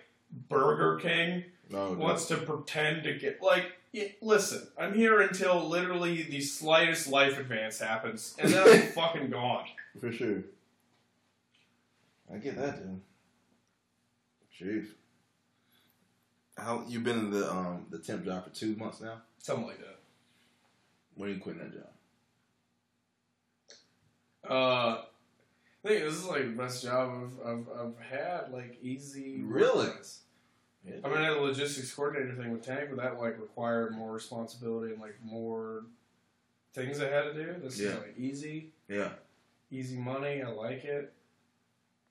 Burger 0.49 0.97
King 1.01 1.45
no, 1.71 1.91
dude. 1.91 1.99
wants 1.99 2.27
to 2.27 2.39
pretend 2.39 3.05
to 3.05 3.17
get 3.17 3.41
like. 3.41 3.67
Y- 3.95 4.15
Listen, 4.21 4.67
I'm 4.79 4.93
here 4.95 5.21
until 5.21 5.69
literally 5.69 6.23
the 6.23 6.41
slightest 6.41 7.09
life 7.09 7.39
advance 7.39 7.79
happens, 7.79 8.35
and 8.39 8.51
then 8.53 8.69
I'm 8.69 8.89
fucking 8.93 9.31
gone. 9.31 9.67
For 10.01 10.13
sure. 10.13 10.43
I 12.33 12.39
get 12.39 12.57
that, 12.57 12.79
dude. 12.83 13.01
Jeez. 14.61 14.87
How 16.57 16.85
you 16.89 17.01
been 17.01 17.19
in 17.19 17.31
the 17.31 17.51
um 17.51 17.87
the 17.91 17.99
temp 17.99 18.25
job 18.25 18.45
for 18.45 18.51
two 18.51 18.77
months 18.77 19.01
now? 19.01 19.23
Something 19.39 19.67
like 19.67 19.79
that. 19.79 19.99
When 21.17 21.31
are 21.31 21.33
you 21.33 21.41
quitting 21.41 21.63
that 21.63 21.73
job? 21.73 21.89
Uh, 24.49 25.03
I 25.85 25.89
think 25.89 26.05
this 26.05 26.15
is 26.15 26.25
like 26.27 26.43
the 26.43 26.51
best 26.63 26.83
job 26.83 27.11
I've, 27.45 27.47
I've, 27.47 27.67
I've 27.79 27.99
had, 27.99 28.53
like 28.53 28.79
easy. 28.83 29.41
Really? 29.43 29.89
I 30.87 31.09
mean, 31.09 31.17
I 31.19 31.23
had 31.25 31.33
a 31.37 31.41
logistics 31.41 31.93
coordinator 31.95 32.35
thing 32.35 32.53
with 32.53 32.63
Tank, 32.63 32.91
but 32.91 32.99
that 33.03 33.19
like 33.19 33.41
required 33.41 33.93
more 33.97 34.13
responsibility 34.13 34.93
and 34.93 35.01
like 35.01 35.17
more 35.25 35.85
things 36.75 37.01
I 37.01 37.09
had 37.09 37.23
to 37.23 37.35
do. 37.35 37.55
This 37.63 37.81
Yeah. 37.81 37.91
is 37.91 37.99
like 37.99 38.15
easy, 38.19 38.71
Yeah. 38.89 39.13
easy 39.71 39.97
money. 39.97 40.43
I 40.43 40.49
like 40.51 40.85
it. 40.85 41.13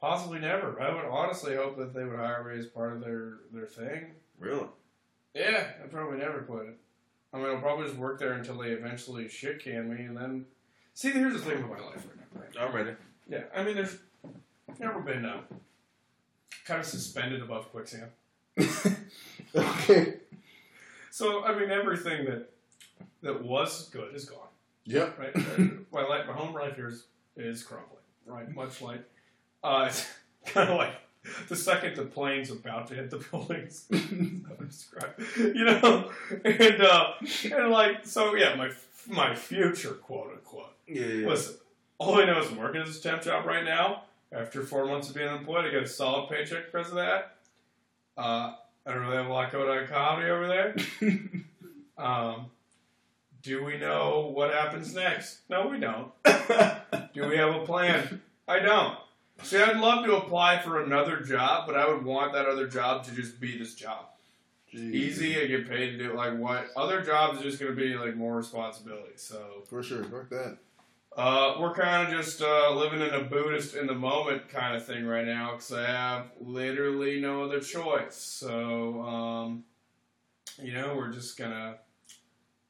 Possibly 0.01 0.39
never. 0.39 0.79
I 0.81 0.93
would 0.93 1.05
honestly 1.05 1.55
hope 1.55 1.77
that 1.77 1.93
they 1.93 2.03
would 2.03 2.17
hire 2.17 2.43
me 2.43 2.57
as 2.59 2.65
part 2.65 2.93
of 2.93 3.01
their 3.01 3.37
their 3.51 3.67
thing. 3.67 4.15
Really? 4.39 4.67
Yeah, 5.33 5.71
I'd 5.83 5.91
probably 5.91 6.17
never 6.17 6.41
quit 6.41 6.67
it. 6.67 6.77
I 7.31 7.37
mean, 7.37 7.47
I'll 7.47 7.59
probably 7.61 7.85
just 7.87 7.97
work 7.97 8.19
there 8.19 8.33
until 8.33 8.57
they 8.57 8.69
eventually 8.71 9.27
shit 9.27 9.59
can 9.59 9.95
me, 9.95 10.03
and 10.05 10.15
then 10.17 10.45
see. 10.93 11.11
Here's 11.11 11.33
the 11.33 11.39
thing 11.39 11.61
with 11.67 11.79
my 11.79 11.83
life 11.85 12.05
right 12.07 12.17
now. 12.33 12.41
Right? 12.41 12.67
I'm 12.69 12.75
ready. 12.75 12.95
Yeah, 13.27 13.43
I 13.55 13.63
mean, 13.63 13.75
there's 13.75 13.97
never 14.79 14.99
been 14.99 15.25
uh, 15.25 15.41
kind 16.65 16.79
of 16.79 16.85
suspended 16.85 17.41
above 17.41 17.69
quicksand. 17.71 18.11
okay. 19.55 20.15
So 21.11 21.43
I 21.43 21.57
mean, 21.57 21.69
everything 21.69 22.25
that 22.25 22.49
that 23.21 23.43
was 23.43 23.89
good 23.89 24.13
is 24.15 24.25
gone. 24.25 24.39
Yep. 24.85 25.17
Right. 25.17 25.35
My 25.91 26.03
life, 26.03 26.27
my 26.27 26.33
home 26.33 26.53
life 26.53 26.75
here 26.75 26.89
is 26.89 27.05
is 27.37 27.63
crumbling. 27.63 27.89
Right. 28.25 28.53
Much 28.53 28.81
like 28.81 29.03
uh, 29.63 29.85
it's 29.87 30.07
kind 30.45 30.69
of 30.69 30.77
like 30.77 30.93
the 31.47 31.55
second 31.55 31.95
the 31.95 32.03
plane's 32.03 32.51
about 32.51 32.87
to 32.87 32.95
hit 32.95 33.09
the 33.09 33.17
buildings. 33.31 33.85
That's 33.89 34.03
how 34.03 34.55
I 34.59 34.65
describe. 34.65 35.13
You 35.37 35.65
know, 35.65 36.11
and 36.43 36.81
uh, 36.81 37.13
and 37.43 37.69
like 37.69 38.05
so, 38.05 38.35
yeah, 38.35 38.55
my 38.55 38.71
my 39.07 39.35
future, 39.35 39.91
quote 39.93 40.31
unquote. 40.31 40.73
Yeah. 40.87 41.05
yeah. 41.05 41.27
Listen, 41.27 41.55
all 41.97 42.19
I 42.19 42.25
know 42.25 42.39
is 42.39 42.49
I'm 42.49 42.57
working 42.57 42.81
as 42.81 42.97
a 42.97 43.01
temp 43.01 43.21
job 43.23 43.45
right 43.45 43.63
now. 43.63 44.03
After 44.31 44.63
four 44.63 44.87
months 44.87 45.09
of 45.09 45.15
being 45.15 45.27
unemployed, 45.27 45.65
I 45.65 45.69
get 45.69 45.83
a 45.83 45.87
solid 45.87 46.27
paycheck 46.27 46.71
because 46.71 46.89
of 46.89 46.95
that. 46.95 47.32
Uh, 48.17 48.53
I 48.85 48.91
don't 48.93 49.01
really 49.01 49.15
have 49.17 49.27
a 49.27 49.33
lot 49.33 49.51
going 49.51 49.69
on 49.69 49.87
comedy 49.87 50.29
over 50.29 50.47
there. 50.47 50.75
Um, 51.95 52.47
do 53.43 53.63
we 53.63 53.77
know 53.77 54.31
what 54.33 54.51
happens 54.51 54.95
next? 54.95 55.41
No, 55.47 55.67
we 55.67 55.79
don't. 55.79 56.11
Do 57.13 57.29
we 57.29 57.37
have 57.37 57.55
a 57.55 57.65
plan? 57.65 58.21
I 58.47 58.59
don't. 58.59 58.97
See, 59.43 59.57
I'd 59.59 59.77
love 59.77 60.03
to 60.05 60.15
apply 60.15 60.59
for 60.59 60.81
another 60.81 61.21
job, 61.21 61.67
but 61.67 61.75
I 61.77 61.87
would 61.87 62.03
want 62.03 62.33
that 62.33 62.47
other 62.47 62.67
job 62.67 63.05
to 63.05 63.11
just 63.11 63.39
be 63.39 63.57
this 63.57 63.75
job. 63.75 64.05
Easy, 64.71 65.39
I 65.39 65.45
get 65.45 65.69
paid 65.69 65.91
to 65.91 65.97
do 65.97 66.09
it. 66.09 66.15
Like 66.15 66.35
what? 66.37 66.67
Other 66.75 67.01
jobs 67.03 67.39
are 67.39 67.43
just 67.43 67.59
going 67.59 67.75
to 67.75 67.79
be 67.79 67.93
like 67.93 68.15
more 68.15 68.35
responsibility. 68.35 69.13
So 69.17 69.63
For 69.69 69.83
sure. 69.83 70.03
Fuck 70.03 70.29
that. 70.29 70.57
Uh, 71.15 71.55
we're 71.59 71.73
kind 71.73 72.07
of 72.07 72.13
just 72.13 72.41
uh, 72.41 72.73
living 72.73 73.01
in 73.01 73.13
a 73.13 73.23
Buddhist 73.23 73.75
in 73.75 73.85
the 73.85 73.93
moment 73.93 74.49
kind 74.49 74.75
of 74.75 74.85
thing 74.85 75.05
right 75.05 75.25
now 75.25 75.51
because 75.51 75.71
I 75.71 75.85
have 75.85 76.31
literally 76.39 77.21
no 77.21 77.43
other 77.43 77.59
choice. 77.59 78.15
So, 78.15 79.01
um, 79.03 79.63
you 80.61 80.73
know, 80.73 80.95
we're 80.95 81.11
just 81.11 81.37
gonna 81.37 81.75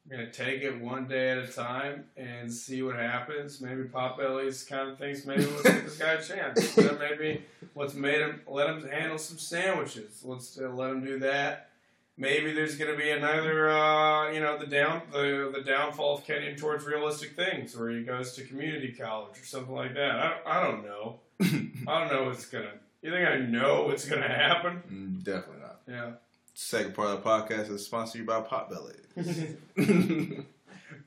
we're 0.05 0.17
gonna 0.17 0.31
take 0.31 0.61
it 0.61 0.81
one 0.81 1.07
day 1.07 1.31
at 1.31 1.37
a 1.37 1.47
time 1.47 2.05
and 2.17 2.51
see 2.51 2.83
what 2.83 2.97
happens. 2.97 3.61
Maybe 3.61 3.83
Potbelly's 3.83 4.63
kind 4.63 4.89
of 4.89 4.97
thinks 4.97 5.25
maybe 5.25 5.45
let's 5.45 5.63
give 5.63 5.83
this 5.85 5.97
guy 5.97 6.13
a 6.13 6.21
chance. 6.21 6.77
Maybe 6.77 7.45
let's 7.75 7.93
made 7.93 8.19
him 8.19 8.41
let 8.45 8.69
him 8.69 8.87
handle 8.89 9.17
some 9.17 9.37
sandwiches. 9.37 10.21
Let's 10.23 10.59
uh, 10.59 10.67
let 10.69 10.91
him 10.91 11.05
do 11.05 11.19
that. 11.19 11.69
Maybe 12.15 12.53
there's 12.53 12.75
going 12.75 12.91
to 12.91 12.97
be 12.97 13.09
another, 13.09 13.69
uh, 13.69 14.31
you 14.31 14.39
know, 14.39 14.57
the 14.59 14.67
down 14.67 15.01
the 15.11 15.51
the 15.53 15.61
downfall 15.61 16.17
of 16.19 16.25
Kenyon 16.25 16.55
towards 16.55 16.85
realistic 16.85 17.35
things, 17.35 17.75
where 17.75 17.89
he 17.89 18.03
goes 18.03 18.33
to 18.33 18.43
community 18.43 18.91
college 18.91 19.39
or 19.39 19.45
something 19.45 19.73
like 19.73 19.95
that. 19.95 20.11
I, 20.15 20.37
I 20.45 20.63
don't 20.63 20.83
know. 20.83 21.19
I 21.41 21.99
don't 21.99 22.11
know 22.11 22.25
what's 22.25 22.45
gonna. 22.45 22.73
You 23.01 23.09
think 23.11 23.27
I 23.27 23.37
know 23.37 23.83
what's 23.87 24.05
gonna 24.07 24.27
happen? 24.27 24.83
Mm, 24.91 25.23
Definitely 25.23 25.61
not. 25.61 25.79
Yeah. 25.87 26.11
Second 26.53 26.93
part 26.93 27.09
of 27.09 27.23
the 27.23 27.29
podcast 27.29 27.71
is 27.71 27.83
sponsored 27.83 28.27
by 28.27 28.41
Potbelly. 28.41 28.95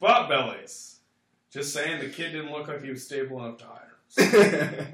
Butt 0.00 0.28
bellies. 0.28 0.98
Just 1.52 1.72
saying, 1.72 2.00
the 2.00 2.08
kid 2.08 2.32
didn't 2.32 2.50
look 2.50 2.66
like 2.66 2.82
he 2.82 2.90
was 2.90 3.04
stable 3.04 3.42
enough 3.44 3.58
to 3.58 3.64
hire. 3.64 4.86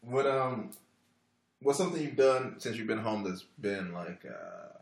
what 0.00 0.26
um, 0.26 0.70
what's 1.62 1.78
something 1.78 2.02
you've 2.02 2.16
done 2.16 2.56
since 2.58 2.76
you've 2.76 2.86
been 2.86 2.98
home 2.98 3.24
that's 3.24 3.44
been 3.60 3.92
like 3.92 4.24
uh, 4.26 4.78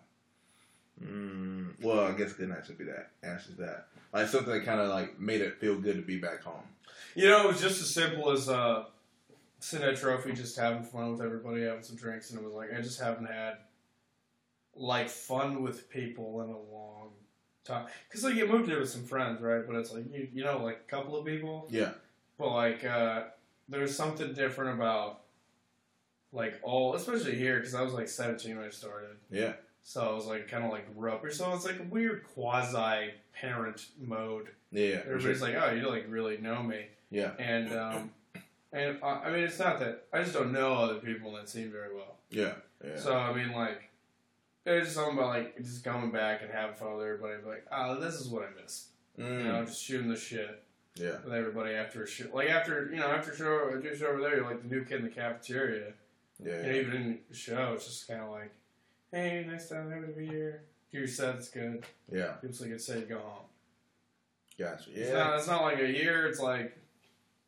mm, 1.05 1.73
well, 1.82 2.01
I 2.07 2.12
guess 2.12 2.32
didn't 2.35 2.52
actually 2.52 2.77
be 2.77 2.85
that 2.85 3.11
answers 3.23 3.57
that 3.57 3.86
like 4.12 4.28
something 4.28 4.52
that 4.52 4.65
kind 4.65 4.81
of 4.81 4.89
like 4.89 5.19
made 5.19 5.40
it 5.40 5.59
feel 5.61 5.77
good 5.78 5.97
to 5.97 6.02
be 6.02 6.19
back 6.19 6.43
home. 6.43 6.62
You 7.15 7.28
know, 7.28 7.44
it 7.44 7.48
was 7.48 7.61
just 7.61 7.81
as 7.81 7.93
simple 7.93 8.31
as 8.31 8.48
uh, 8.48 8.85
sitting 9.59 9.86
at 9.89 9.97
trophy, 9.97 10.32
just 10.32 10.59
having 10.59 10.82
fun 10.82 11.12
with 11.12 11.20
everybody, 11.20 11.62
having 11.62 11.82
some 11.82 11.97
drinks, 11.97 12.31
and 12.31 12.40
it 12.40 12.44
was 12.44 12.55
like 12.55 12.70
I 12.77 12.81
just 12.81 13.01
haven't 13.01 13.27
had 13.27 13.55
like 14.74 15.09
fun 15.09 15.62
with 15.62 15.90
people 15.90 16.40
in 16.43 16.51
a 16.51 16.59
long 16.74 17.11
time. 17.65 17.86
Because 18.09 18.24
like 18.24 18.35
you 18.35 18.47
moved 18.47 18.69
here 18.69 18.81
with 18.81 18.90
some 18.90 19.05
friends, 19.05 19.40
right? 19.40 19.66
But 19.66 19.77
it's 19.77 19.93
like 19.93 20.05
you 20.12 20.28
you 20.32 20.44
know 20.44 20.59
like 20.62 20.82
a 20.86 20.90
couple 20.90 21.16
of 21.16 21.24
people, 21.27 21.66
Yeah, 21.70 21.90
but 22.39 22.51
like 22.52 22.85
uh, 22.85 23.24
there's 23.69 23.97
something 23.97 24.32
different 24.32 24.78
about 24.78 25.23
like 26.32 26.59
all, 26.62 26.94
especially 26.94 27.36
here 27.36 27.57
because 27.59 27.74
I 27.74 27.82
was 27.82 27.93
like 27.93 28.09
17 28.09 28.57
when 28.57 28.66
I 28.66 28.70
started. 28.70 29.16
yeah, 29.31 29.55
So 29.82 30.01
I 30.09 30.12
was 30.15 30.27
like 30.27 30.48
kind 30.48 30.65
of 30.65 30.70
like 30.70 30.86
here, 30.94 31.31
so 31.31 31.52
it's 31.55 31.65
like 31.65 31.81
a 31.81 31.85
weird 31.85 32.24
quasi 32.35 33.11
parent 33.32 33.86
mode. 34.01 34.48
yeah. 34.70 35.01
Everybody's 35.07 35.39
sure. 35.39 35.48
like, 35.48 35.57
"Oh, 35.57 35.73
you 35.74 35.89
like 35.89 36.07
really 36.09 36.36
know 36.39 36.62
me," 36.62 36.86
yeah, 37.11 37.32
and 37.39 37.73
um, 37.73 38.11
and 38.73 38.98
uh, 39.02 39.07
I 39.24 39.31
mean, 39.31 39.44
it's 39.44 39.59
not 39.59 39.81
that 39.81 40.05
I 40.12 40.20
just 40.23 40.32
don't 40.35 40.52
know 40.52 40.74
other 40.74 40.97
people 41.01 41.32
that 41.35 41.48
seem 41.48 41.70
very 41.73 41.94
well. 41.94 42.16
yeah, 42.31 42.52
yeah. 42.85 42.97
So 42.97 43.16
I 43.16 43.32
mean, 43.35 43.52
like, 43.52 43.90
It's 44.66 44.86
just 44.86 44.94
something 44.97 45.16
about 45.19 45.31
like 45.31 45.57
just 45.59 45.82
coming 45.82 46.11
back 46.12 46.43
and 46.43 46.51
having 46.52 46.77
fun 46.77 46.94
with 46.97 47.05
everybody. 47.07 47.35
Like, 47.44 47.66
oh, 47.73 47.98
this 47.98 48.15
is 48.15 48.28
what 48.28 48.43
I 48.44 48.62
miss. 48.62 48.86
Mm, 49.19 49.39
You 49.39 49.44
know, 49.52 49.65
just 49.65 49.82
shooting 49.82 50.09
the 50.09 50.16
shit 50.16 50.62
yeah, 50.94 51.16
with 51.24 51.32
everybody 51.35 51.74
after 51.74 52.05
a 52.05 52.07
show. 52.07 52.27
Like 52.32 52.51
after 52.51 52.89
you 52.93 52.98
know 53.01 53.09
after 53.09 53.32
a 53.32 53.36
show, 53.36 53.81
do 53.82 53.89
a 53.89 53.97
show 53.97 54.07
over 54.09 54.20
there, 54.20 54.36
you're 54.36 54.44
like 54.47 54.62
the 54.62 54.69
new 54.69 54.85
kid 54.85 54.98
in 55.01 55.05
the 55.05 55.11
cafeteria. 55.11 55.93
Yeah, 56.44 56.52
And 56.54 56.76
even 56.76 56.92
in 56.94 57.18
the 57.28 57.36
show, 57.36 57.72
it's 57.74 57.86
just 57.86 58.08
kind 58.08 58.20
of 58.22 58.30
like, 58.30 58.50
hey, 59.12 59.44
nice 59.46 59.68
to 59.68 59.74
have 59.76 60.16
be 60.16 60.26
here. 60.26 60.62
Do 60.92 60.98
your 60.98 61.06
set's 61.08 61.48
good. 61.48 61.84
yeah. 62.12 62.32
People 62.40 62.56
so 62.56 62.64
good 62.66 62.80
say 62.80 63.02
go 63.02 63.18
home. 63.18 63.44
Gotcha. 64.58 64.90
It's 64.94 65.10
Yeah, 65.10 65.16
not. 65.16 65.38
It's 65.38 65.46
not 65.46 65.62
like 65.62 65.78
a 65.80 65.88
year. 65.90 66.26
It's 66.26 66.40
like, 66.40 66.76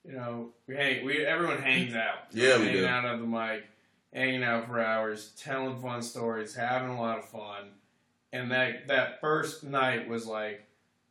you 0.06 0.12
know, 0.12 0.50
we 0.66 0.74
hang. 0.76 1.04
We 1.04 1.24
everyone 1.26 1.58
hangs 1.58 1.94
out. 1.94 2.26
Yeah, 2.32 2.58
we 2.58 2.66
hanging 2.66 2.80
do. 2.82 2.86
out 2.86 3.04
at 3.04 3.18
the 3.20 3.26
mic, 3.26 3.64
hanging 4.12 4.42
out 4.44 4.66
for 4.66 4.80
hours, 4.80 5.32
telling 5.38 5.80
fun 5.80 6.02
stories, 6.02 6.54
having 6.54 6.88
a 6.90 7.00
lot 7.00 7.18
of 7.18 7.24
fun. 7.28 7.70
And 8.32 8.50
that 8.50 8.88
that 8.88 9.20
first 9.20 9.62
night 9.64 10.08
was 10.08 10.26
like 10.26 10.64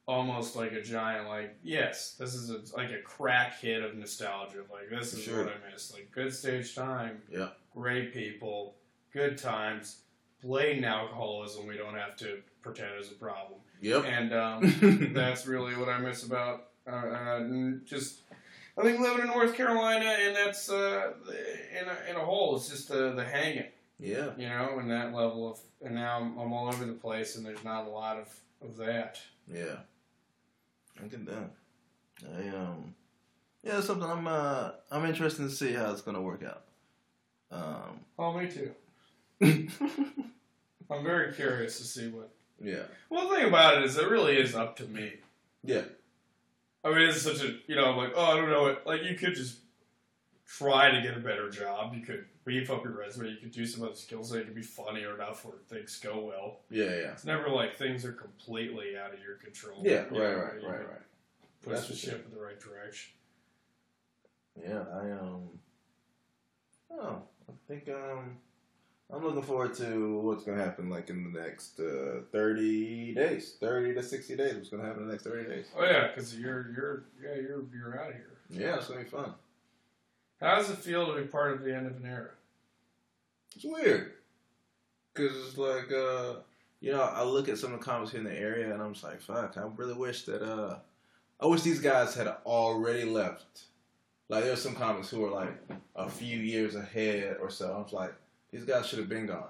almost 0.07 0.55
like 0.55 0.71
a 0.73 0.81
giant 0.81 1.27
like 1.27 1.55
yes 1.63 2.15
this 2.19 2.33
is 2.33 2.49
a, 2.49 2.75
like 2.75 2.91
a 2.91 3.01
crack 3.03 3.59
hit 3.59 3.83
of 3.83 3.95
nostalgia 3.95 4.57
like 4.71 4.89
this 4.89 5.13
is 5.13 5.23
Sure. 5.23 5.43
what 5.45 5.53
i 5.53 5.71
miss 5.71 5.93
like 5.93 6.11
good 6.11 6.33
stage 6.33 6.73
time 6.75 7.21
Yeah. 7.31 7.49
great 7.73 8.13
people 8.13 8.75
good 9.13 9.37
times 9.37 10.01
blatant 10.43 10.85
alcoholism 10.85 11.67
we 11.67 11.77
don't 11.77 11.95
have 11.95 12.15
to 12.17 12.41
pretend 12.61 12.99
is 12.99 13.11
a 13.11 13.15
problem 13.15 13.59
Yep. 13.81 14.05
and 14.05 14.33
um, 14.33 15.11
that's 15.13 15.47
really 15.47 15.75
what 15.75 15.89
I 15.89 15.97
miss 15.97 16.23
about 16.23 16.67
uh, 16.87 16.91
uh, 16.91 17.71
just. 17.83 18.21
I 18.77 18.83
think 18.83 18.99
living 18.99 19.21
in 19.21 19.27
North 19.27 19.55
Carolina, 19.55 20.05
and 20.19 20.35
that's 20.35 20.69
uh, 20.69 21.13
in 21.79 21.87
a, 21.87 22.09
in 22.11 22.15
a 22.15 22.19
whole, 22.19 22.55
it's 22.55 22.69
just 22.69 22.89
the 22.89 23.11
the 23.13 23.23
hanging, 23.23 23.65
yeah. 23.99 24.29
you 24.37 24.47
know, 24.47 24.77
and 24.79 24.89
that 24.91 25.13
level 25.15 25.49
of. 25.51 25.59
And 25.83 25.95
now 25.95 26.19
I'm, 26.19 26.37
I'm 26.37 26.53
all 26.53 26.67
over 26.67 26.85
the 26.85 26.93
place, 26.93 27.35
and 27.37 27.45
there's 27.45 27.63
not 27.63 27.85
a 27.87 27.89
lot 27.89 28.17
of 28.17 28.29
of 28.61 28.77
that. 28.77 29.19
Yeah. 29.51 29.77
I 31.03 31.07
can 31.07 31.25
do. 31.25 31.49
I 32.27 32.47
um 32.55 32.95
yeah, 33.63 33.77
it's 33.77 33.87
something 33.87 34.09
I'm 34.09 34.27
uh 34.27 34.71
I'm 34.91 35.05
interested 35.05 35.43
to 35.43 35.49
see 35.49 35.73
how 35.73 35.91
it's 35.91 36.01
gonna 36.01 36.21
work 36.21 36.43
out. 36.43 36.63
Um 37.51 37.99
Oh, 38.17 38.33
me 38.37 38.47
too. 38.49 38.71
I'm 40.89 41.03
very 41.03 41.33
curious 41.33 41.77
to 41.77 41.83
see 41.83 42.09
what. 42.09 42.29
yeah. 42.61 42.83
One 43.09 43.29
thing 43.33 43.47
about 43.47 43.77
it 43.77 43.85
is, 43.85 43.97
it 43.97 44.07
really 44.09 44.37
is 44.37 44.55
up 44.55 44.75
to 44.77 44.83
me. 44.83 45.13
Yeah. 45.63 45.83
I 46.83 46.89
mean, 46.89 47.01
it's 47.09 47.21
such 47.21 47.41
a 47.43 47.55
you 47.67 47.75
know, 47.75 47.85
I'm 47.85 47.97
like, 47.97 48.13
oh, 48.15 48.23
I 48.25 48.35
don't 48.37 48.49
know 48.49 48.67
it. 48.67 48.85
Like, 48.85 49.03
you 49.03 49.15
could 49.15 49.35
just 49.35 49.57
try 50.47 50.91
to 50.91 51.01
get 51.01 51.15
a 51.15 51.19
better 51.19 51.49
job. 51.49 51.93
You 51.95 52.01
could 52.01 52.25
beef 52.45 52.71
up 52.71 52.83
your 52.83 52.93
resume. 52.93 53.29
You 53.29 53.37
could 53.37 53.51
do 53.51 53.65
some 53.65 53.83
other 53.83 53.95
skills 53.95 54.29
that 54.31 54.45
could 54.45 54.55
be 54.55 54.61
funny 54.61 55.03
or 55.03 55.15
enough 55.15 55.45
where 55.45 55.55
things 55.69 55.99
go 55.99 56.19
well. 56.19 56.59
Yeah, 56.69 56.85
yeah. 56.85 57.11
It's 57.11 57.25
never 57.25 57.49
like 57.49 57.75
things 57.77 58.05
are 58.05 58.13
completely 58.13 58.97
out 58.97 59.13
of 59.13 59.19
your 59.21 59.35
control. 59.35 59.81
Yeah, 59.83 60.05
You 60.11 60.21
right, 60.21 60.31
know, 60.31 60.43
right, 60.43 60.61
you 60.61 60.67
right, 60.67 60.79
right. 60.79 61.01
Push 61.63 61.73
That's 61.75 61.87
the 61.89 61.95
ship 61.95 62.25
in 62.29 62.35
the 62.35 62.43
right 62.43 62.59
direction. 62.59 63.13
Yeah, 64.61 64.83
I 64.93 65.11
um 65.11 65.49
oh, 66.91 67.21
I 67.49 67.53
think 67.67 67.87
um 67.89 68.37
I'm 69.13 69.23
looking 69.23 69.43
forward 69.43 69.73
to 69.75 70.19
what's 70.21 70.43
gonna 70.43 70.63
happen 70.63 70.89
like 70.89 71.09
in 71.09 71.31
the 71.31 71.39
next 71.39 71.79
uh, 71.79 72.21
thirty 72.31 73.13
days. 73.13 73.57
Thirty 73.59 73.93
to 73.93 74.01
sixty 74.01 74.35
days. 74.35 74.55
What's 74.55 74.69
gonna 74.69 74.83
happen 74.83 75.03
in 75.03 75.07
the 75.07 75.13
next 75.13 75.23
thirty 75.23 75.47
days. 75.47 75.67
Oh 75.77 75.83
yeah, 75.83 76.07
because 76.07 76.35
you're 76.37 76.71
you're 76.71 77.03
yeah 77.23 77.35
you're 77.35 77.63
you're 77.73 77.99
out 77.99 78.09
of 78.09 78.15
here. 78.15 78.37
Yeah, 78.49 78.77
it's 78.77 78.87
gonna 78.87 79.03
be 79.03 79.09
fun. 79.09 79.33
How 80.41 80.55
does 80.55 80.71
it 80.71 80.79
feel 80.79 81.05
to 81.05 81.21
be 81.21 81.27
part 81.27 81.53
of 81.53 81.63
the 81.63 81.75
end 81.75 81.85
of 81.85 81.95
an 81.95 82.05
era? 82.05 82.31
It's 83.55 83.63
weird. 83.63 84.13
Cause 85.13 85.31
it's 85.47 85.57
like, 85.57 85.91
uh, 85.91 86.39
you 86.79 86.91
know, 86.91 87.01
I 87.01 87.23
look 87.23 87.47
at 87.47 87.57
some 87.57 87.73
of 87.73 87.79
the 87.79 87.85
comics 87.85 88.11
here 88.11 88.21
in 88.21 88.25
the 88.25 88.37
area, 88.37 88.73
and 88.73 88.81
I'm 88.81 88.93
just 88.93 89.03
like, 89.03 89.21
fuck. 89.21 89.55
I 89.57 89.63
really 89.75 89.93
wish 89.93 90.23
that, 90.23 90.41
uh, 90.41 90.79
I 91.39 91.45
wish 91.45 91.61
these 91.61 91.81
guys 91.81 92.15
had 92.15 92.27
already 92.45 93.03
left. 93.03 93.63
Like, 94.29 94.45
there's 94.45 94.61
some 94.61 94.75
comics 94.75 95.09
who 95.09 95.25
are 95.25 95.31
like 95.31 95.53
a 95.95 96.09
few 96.09 96.37
years 96.39 96.75
ahead 96.75 97.37
or 97.41 97.49
so. 97.49 97.73
I'm 97.75 97.83
just 97.83 97.93
like, 97.93 98.13
these 98.51 98.63
guys 98.63 98.87
should 98.87 98.99
have 98.99 99.09
been 99.09 99.27
gone. 99.27 99.49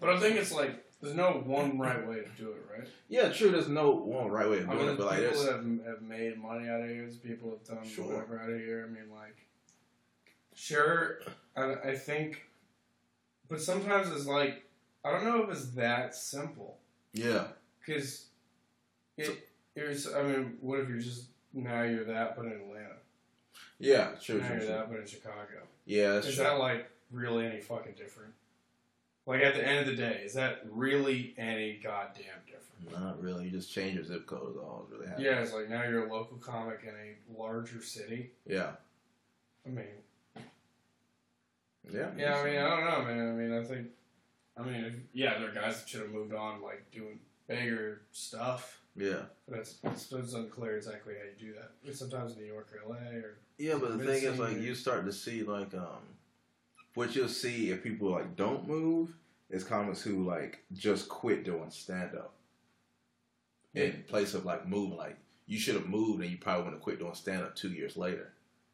But 0.00 0.10
I 0.10 0.18
think 0.18 0.36
it's 0.36 0.52
like 0.52 0.82
there's 1.06 1.16
no 1.16 1.42
one 1.44 1.78
right 1.78 2.06
way 2.06 2.16
to 2.16 2.28
do 2.36 2.50
it, 2.50 2.66
right? 2.76 2.88
Yeah, 3.08 3.28
true. 3.28 3.50
There's 3.50 3.68
no 3.68 3.90
one 3.92 4.28
right 4.28 4.48
way 4.48 4.58
of 4.58 4.68
I 4.70 4.74
mean, 4.74 4.88
it, 4.88 4.98
but 4.98 5.06
like, 5.06 5.20
people 5.20 5.44
have, 5.44 5.64
have 5.86 6.02
made 6.02 6.36
money 6.36 6.68
out 6.68 6.80
of 6.80 6.88
here. 6.88 7.02
There's 7.02 7.16
people 7.16 7.50
have 7.50 7.64
done 7.76 7.88
Sure. 7.88 8.06
whatever 8.06 8.40
out 8.40 8.50
of 8.50 8.58
here. 8.58 8.84
I 8.88 8.92
mean, 8.92 9.10
like, 9.14 9.36
sure, 10.54 11.20
I, 11.56 11.74
I 11.90 11.94
think, 11.96 12.42
but 13.48 13.60
sometimes 13.60 14.10
it's 14.10 14.26
like 14.26 14.64
I 15.04 15.12
don't 15.12 15.24
know 15.24 15.44
if 15.44 15.50
it's 15.50 15.66
that 15.72 16.14
simple 16.14 16.78
yeah, 17.12 17.44
because 17.84 18.26
it. 19.16 19.48
It's, 19.76 20.12
I 20.12 20.22
mean, 20.22 20.56
what 20.62 20.80
if 20.80 20.88
you're 20.88 20.98
just 20.98 21.26
now 21.52 21.82
you're 21.82 22.04
that, 22.04 22.34
but 22.34 22.46
in 22.46 22.52
Atlanta, 22.52 22.96
yeah, 23.78 24.12
true, 24.20 24.40
now 24.40 24.46
true, 24.48 24.56
you're 24.56 24.64
true. 24.64 24.74
that, 24.74 24.90
but 24.90 25.00
in 25.00 25.06
Chicago. 25.06 25.62
Yeah, 25.84 26.14
that's 26.14 26.28
Is 26.28 26.34
true. 26.36 26.44
that 26.44 26.58
like 26.58 26.90
really 27.12 27.46
any 27.46 27.60
fucking 27.60 27.92
different? 27.92 28.32
Like 29.26 29.42
at 29.42 29.54
the 29.54 29.66
end 29.66 29.80
of 29.80 29.86
the 29.86 29.96
day, 29.96 30.22
is 30.24 30.34
that 30.34 30.62
really 30.70 31.34
any 31.36 31.80
goddamn 31.82 32.22
difference? 32.46 33.02
Not 33.04 33.20
really. 33.20 33.46
You 33.46 33.50
just 33.50 33.72
change 33.72 33.96
your 33.96 34.04
zip 34.04 34.24
code. 34.26 34.52
is 34.52 34.56
All 34.56 34.86
really 34.90 35.06
happening. 35.08 35.26
Yeah, 35.26 35.40
it's 35.40 35.52
like 35.52 35.68
now 35.68 35.82
you're 35.82 36.06
a 36.06 36.12
local 36.12 36.36
comic 36.36 36.80
in 36.84 36.90
a 36.94 37.40
larger 37.40 37.82
city. 37.82 38.30
Yeah. 38.46 38.70
I 39.66 39.70
mean, 39.70 39.84
Yeah. 41.92 42.10
yeah, 42.16 42.36
I 42.36 42.44
mean, 42.44 42.56
I 42.58 42.68
don't 42.68 42.84
know, 42.84 43.04
man. 43.04 43.28
I 43.28 43.32
mean, 43.32 43.52
I 43.52 43.64
think, 43.64 43.88
I 44.56 44.62
mean, 44.62 44.84
if, 44.84 44.94
yeah, 45.12 45.38
there 45.38 45.48
are 45.50 45.52
guys 45.52 45.80
that 45.80 45.88
should 45.88 46.02
have 46.02 46.10
moved 46.12 46.32
on, 46.32 46.62
like 46.62 46.88
doing 46.92 47.18
bigger 47.48 48.02
stuff. 48.12 48.80
Yeah. 48.94 49.22
But 49.48 49.58
it's, 49.58 49.76
it's, 49.82 50.12
it's 50.12 50.34
unclear 50.34 50.76
exactly 50.76 51.14
how 51.14 51.24
you 51.24 51.52
do 51.52 51.54
that. 51.58 51.96
Sometimes 51.96 52.36
New 52.36 52.44
York 52.44 52.68
or 52.72 52.88
LA 52.92 53.18
or 53.18 53.38
Yeah, 53.58 53.78
but 53.80 53.98
the 53.98 54.04
thing 54.04 54.22
is, 54.22 54.38
like, 54.38 54.58
you 54.60 54.74
start 54.76 55.04
to 55.06 55.12
see, 55.12 55.42
like, 55.42 55.74
um, 55.74 56.02
what 56.96 57.14
you'll 57.14 57.28
see 57.28 57.70
if 57.70 57.82
people 57.84 58.10
like 58.10 58.36
don't 58.36 58.66
move 58.66 59.14
is 59.50 59.62
comics 59.62 60.02
who 60.02 60.24
like 60.24 60.64
just 60.72 61.08
quit 61.08 61.44
doing 61.44 61.70
stand 61.70 62.16
up 62.16 62.32
in 63.74 64.02
place 64.08 64.34
of 64.34 64.44
like 64.44 64.66
moving. 64.66 64.96
Like, 64.96 65.18
you 65.46 65.58
should 65.58 65.74
have 65.76 65.86
moved, 65.86 66.22
and 66.22 66.30
you 66.30 66.38
probably 66.38 66.64
would 66.64 66.72
have 66.72 66.82
quit 66.82 66.98
doing 66.98 67.14
stand 67.14 67.42
up 67.42 67.54
two 67.54 67.68
years 67.68 67.96
later. 67.96 68.32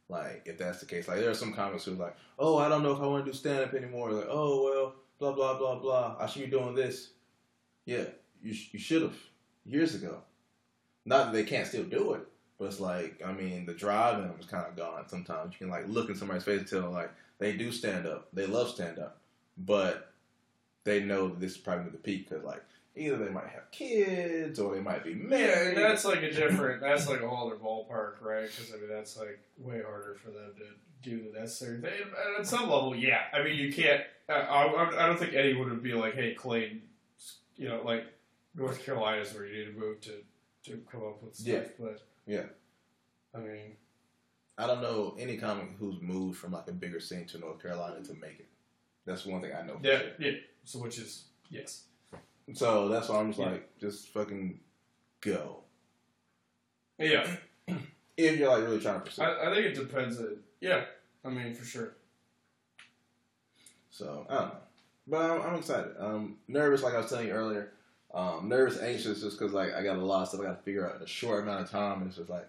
Like, 0.09 0.43
if 0.47 0.57
that's 0.57 0.81
the 0.81 0.87
case, 0.87 1.09
like, 1.09 1.19
there 1.19 1.31
are 1.31 1.35
some 1.35 1.53
comics 1.53 1.85
who 1.85 1.93
are 1.95 1.97
like, 1.97 2.17
oh, 2.39 2.59
I 2.59 2.69
don't 2.69 2.83
know 2.83 2.93
if 2.93 3.01
I 3.01 3.07
want 3.07 3.25
to 3.25 3.33
do 3.33 3.37
stand 3.37 3.65
up 3.65 3.75
anymore. 3.75 4.13
Like, 4.13 4.29
oh 4.31 4.65
well, 4.65 4.95
blah 5.19 5.33
blah 5.33 5.59
blah 5.59 5.79
blah. 5.79 6.17
I 6.19 6.27
should 6.27 6.45
be 6.45 6.51
doing 6.51 6.75
this. 6.75 7.11
Yeah, 7.85 8.05
you 8.43 8.55
sh- 8.55 8.71
you 8.73 8.79
should 8.79 9.03
have 9.03 9.17
years 9.67 9.95
ago. 9.95 10.19
Not 11.05 11.27
that 11.27 11.33
they 11.33 11.45
can't 11.45 11.67
still 11.67 11.85
do 11.85 12.15
it, 12.15 12.23
but 12.59 12.67
it's 12.67 12.79
like, 12.79 13.21
I 13.27 13.33
mean, 13.33 13.67
the 13.67 13.75
drive 13.75 14.19
in 14.21 14.29
them 14.29 14.37
is 14.39 14.47
kind 14.47 14.67
of 14.67 14.77
gone. 14.77 15.09
Sometimes 15.09 15.55
you 15.55 15.59
can 15.59 15.69
like 15.69 15.89
look 15.89 16.09
in 16.09 16.15
somebody's 16.15 16.45
face 16.45 16.61
and 16.61 16.69
tell 16.69 16.83
them 16.83 16.93
like 16.93 17.11
they 17.39 17.53
do 17.57 17.73
stand 17.73 18.07
up, 18.07 18.29
they 18.33 18.47
love 18.47 18.69
stand 18.71 18.99
up, 18.99 19.19
but 19.59 20.13
they 20.85 21.01
know 21.03 21.29
that 21.29 21.41
this 21.41 21.53
is 21.53 21.59
probably 21.59 21.91
the 21.91 21.99
peak 21.99 22.29
because 22.29 22.45
like 22.45 22.63
either 22.97 23.17
they 23.17 23.31
might 23.31 23.47
have 23.49 23.71
kids 23.71 24.59
or 24.59 24.75
they 24.75 24.81
might 24.81 25.03
be 25.05 25.11
Yeah, 25.11 25.17
married. 25.17 25.69
and 25.69 25.77
that's 25.79 26.05
like 26.05 26.23
a 26.23 26.31
different. 26.31 26.81
That's 26.81 27.09
like 27.09 27.21
a 27.23 27.29
whole 27.29 27.47
other 27.47 27.57
ballpark, 27.57 28.21
right? 28.23 28.49
Because 28.49 28.73
I 28.75 28.77
mean, 28.79 28.89
that's 28.91 29.17
like 29.17 29.41
way 29.59 29.81
harder 29.83 30.17
for 30.23 30.31
them 30.31 30.53
to 30.59 30.65
do 31.09 31.23
the 31.33 31.39
necessary 31.41 31.81
thing. 31.81 31.91
And 32.03 32.39
At 32.41 32.47
some 32.47 32.69
level, 32.71 32.95
yeah. 32.95 33.23
I 33.33 33.43
mean, 33.43 33.57
you 33.57 33.73
can't. 33.73 34.03
I, 34.29 34.35
I, 34.35 35.05
I 35.05 35.07
don't 35.07 35.19
think 35.19 35.35
anyone 35.35 35.69
would 35.71 35.83
be 35.83 35.95
like, 35.95 36.15
"Hey, 36.15 36.35
Clayton, 36.35 36.83
you 37.57 37.69
know, 37.69 37.81
like 37.85 38.05
North 38.55 38.85
Carolina 38.85 39.23
is 39.23 39.33
where 39.35 39.47
you 39.47 39.65
need 39.67 39.73
to 39.75 39.79
move 39.81 40.01
to 40.03 40.13
to 40.65 40.81
come 40.91 41.01
up 41.03 41.23
with 41.23 41.35
stuff." 41.35 41.47
Yeah. 41.55 41.63
But 41.79 42.03
Yeah. 42.27 42.45
I 43.35 43.39
mean, 43.39 43.77
I 44.59 44.67
don't 44.67 44.83
know 44.83 45.17
any 45.19 45.37
comic 45.39 45.69
who's 45.79 46.01
moved 46.01 46.39
from 46.39 46.53
like 46.53 46.69
a 46.69 46.73
bigger 46.73 47.01
scene 47.01 47.27
to 47.27 47.39
North 47.39 47.61
Carolina 47.63 48.03
to 48.05 48.13
make 48.15 48.39
it. 48.41 48.49
That's 49.07 49.25
one 49.27 49.41
thing 49.41 49.53
I 49.55 49.63
know. 49.67 49.79
for 49.79 49.87
yeah, 49.87 49.99
sure. 49.99 50.09
yeah. 50.19 50.33
So 50.65 50.79
which 50.81 50.99
is 50.99 51.25
yes. 51.51 51.85
So 52.55 52.89
that's 52.89 53.09
why 53.09 53.19
I'm 53.19 53.29
just 53.31 53.41
Yeah. 53.41 53.51
like, 53.51 53.79
just 53.81 54.09
fucking 54.09 54.61
go. 55.21 55.61
Yeah, 56.99 57.27
If 58.17 58.39
you're 58.39 58.49
like 58.51 58.63
really 58.65 58.79
trying 58.81 59.01
to 59.01 59.07
pursue. 59.07 59.23
I, 59.23 59.51
I 59.51 59.55
think 59.55 59.67
it 59.67 59.75
depends. 59.75 60.19
On, 60.19 60.37
yeah, 60.61 60.85
I 61.25 61.31
mean 61.31 61.55
for 61.55 61.65
sure. 61.65 61.95
So 63.91 64.27
I 64.29 64.35
don't 64.35 64.49
know, 64.49 64.57
but 65.09 65.31
I'm, 65.31 65.43
I'm 65.43 65.55
excited. 65.57 65.93
Um, 65.99 66.37
nervous, 66.49 66.83
like 66.83 66.95
I 66.95 66.99
was 66.99 67.09
telling 67.11 67.27
you 67.29 67.33
earlier. 67.33 67.73
Um, 68.15 68.49
nervous, 68.49 68.81
anxious, 68.81 69.23
just 69.23 69.39
because 69.39 69.53
like 69.53 69.73
I 69.75 69.83
got 69.83 69.97
a 69.97 70.05
lot 70.05 70.23
of 70.23 70.29
stuff 70.29 70.41
I 70.43 70.45
got 70.45 70.59
to 70.59 70.63
figure 70.63 70.89
out 70.89 70.97
in 70.97 71.03
a 71.03 71.07
short 71.07 71.43
amount 71.43 71.63
of 71.63 71.71
time, 71.71 71.99
and 72.03 72.09
it's 72.09 72.19
just 72.19 72.29
like, 72.31 72.47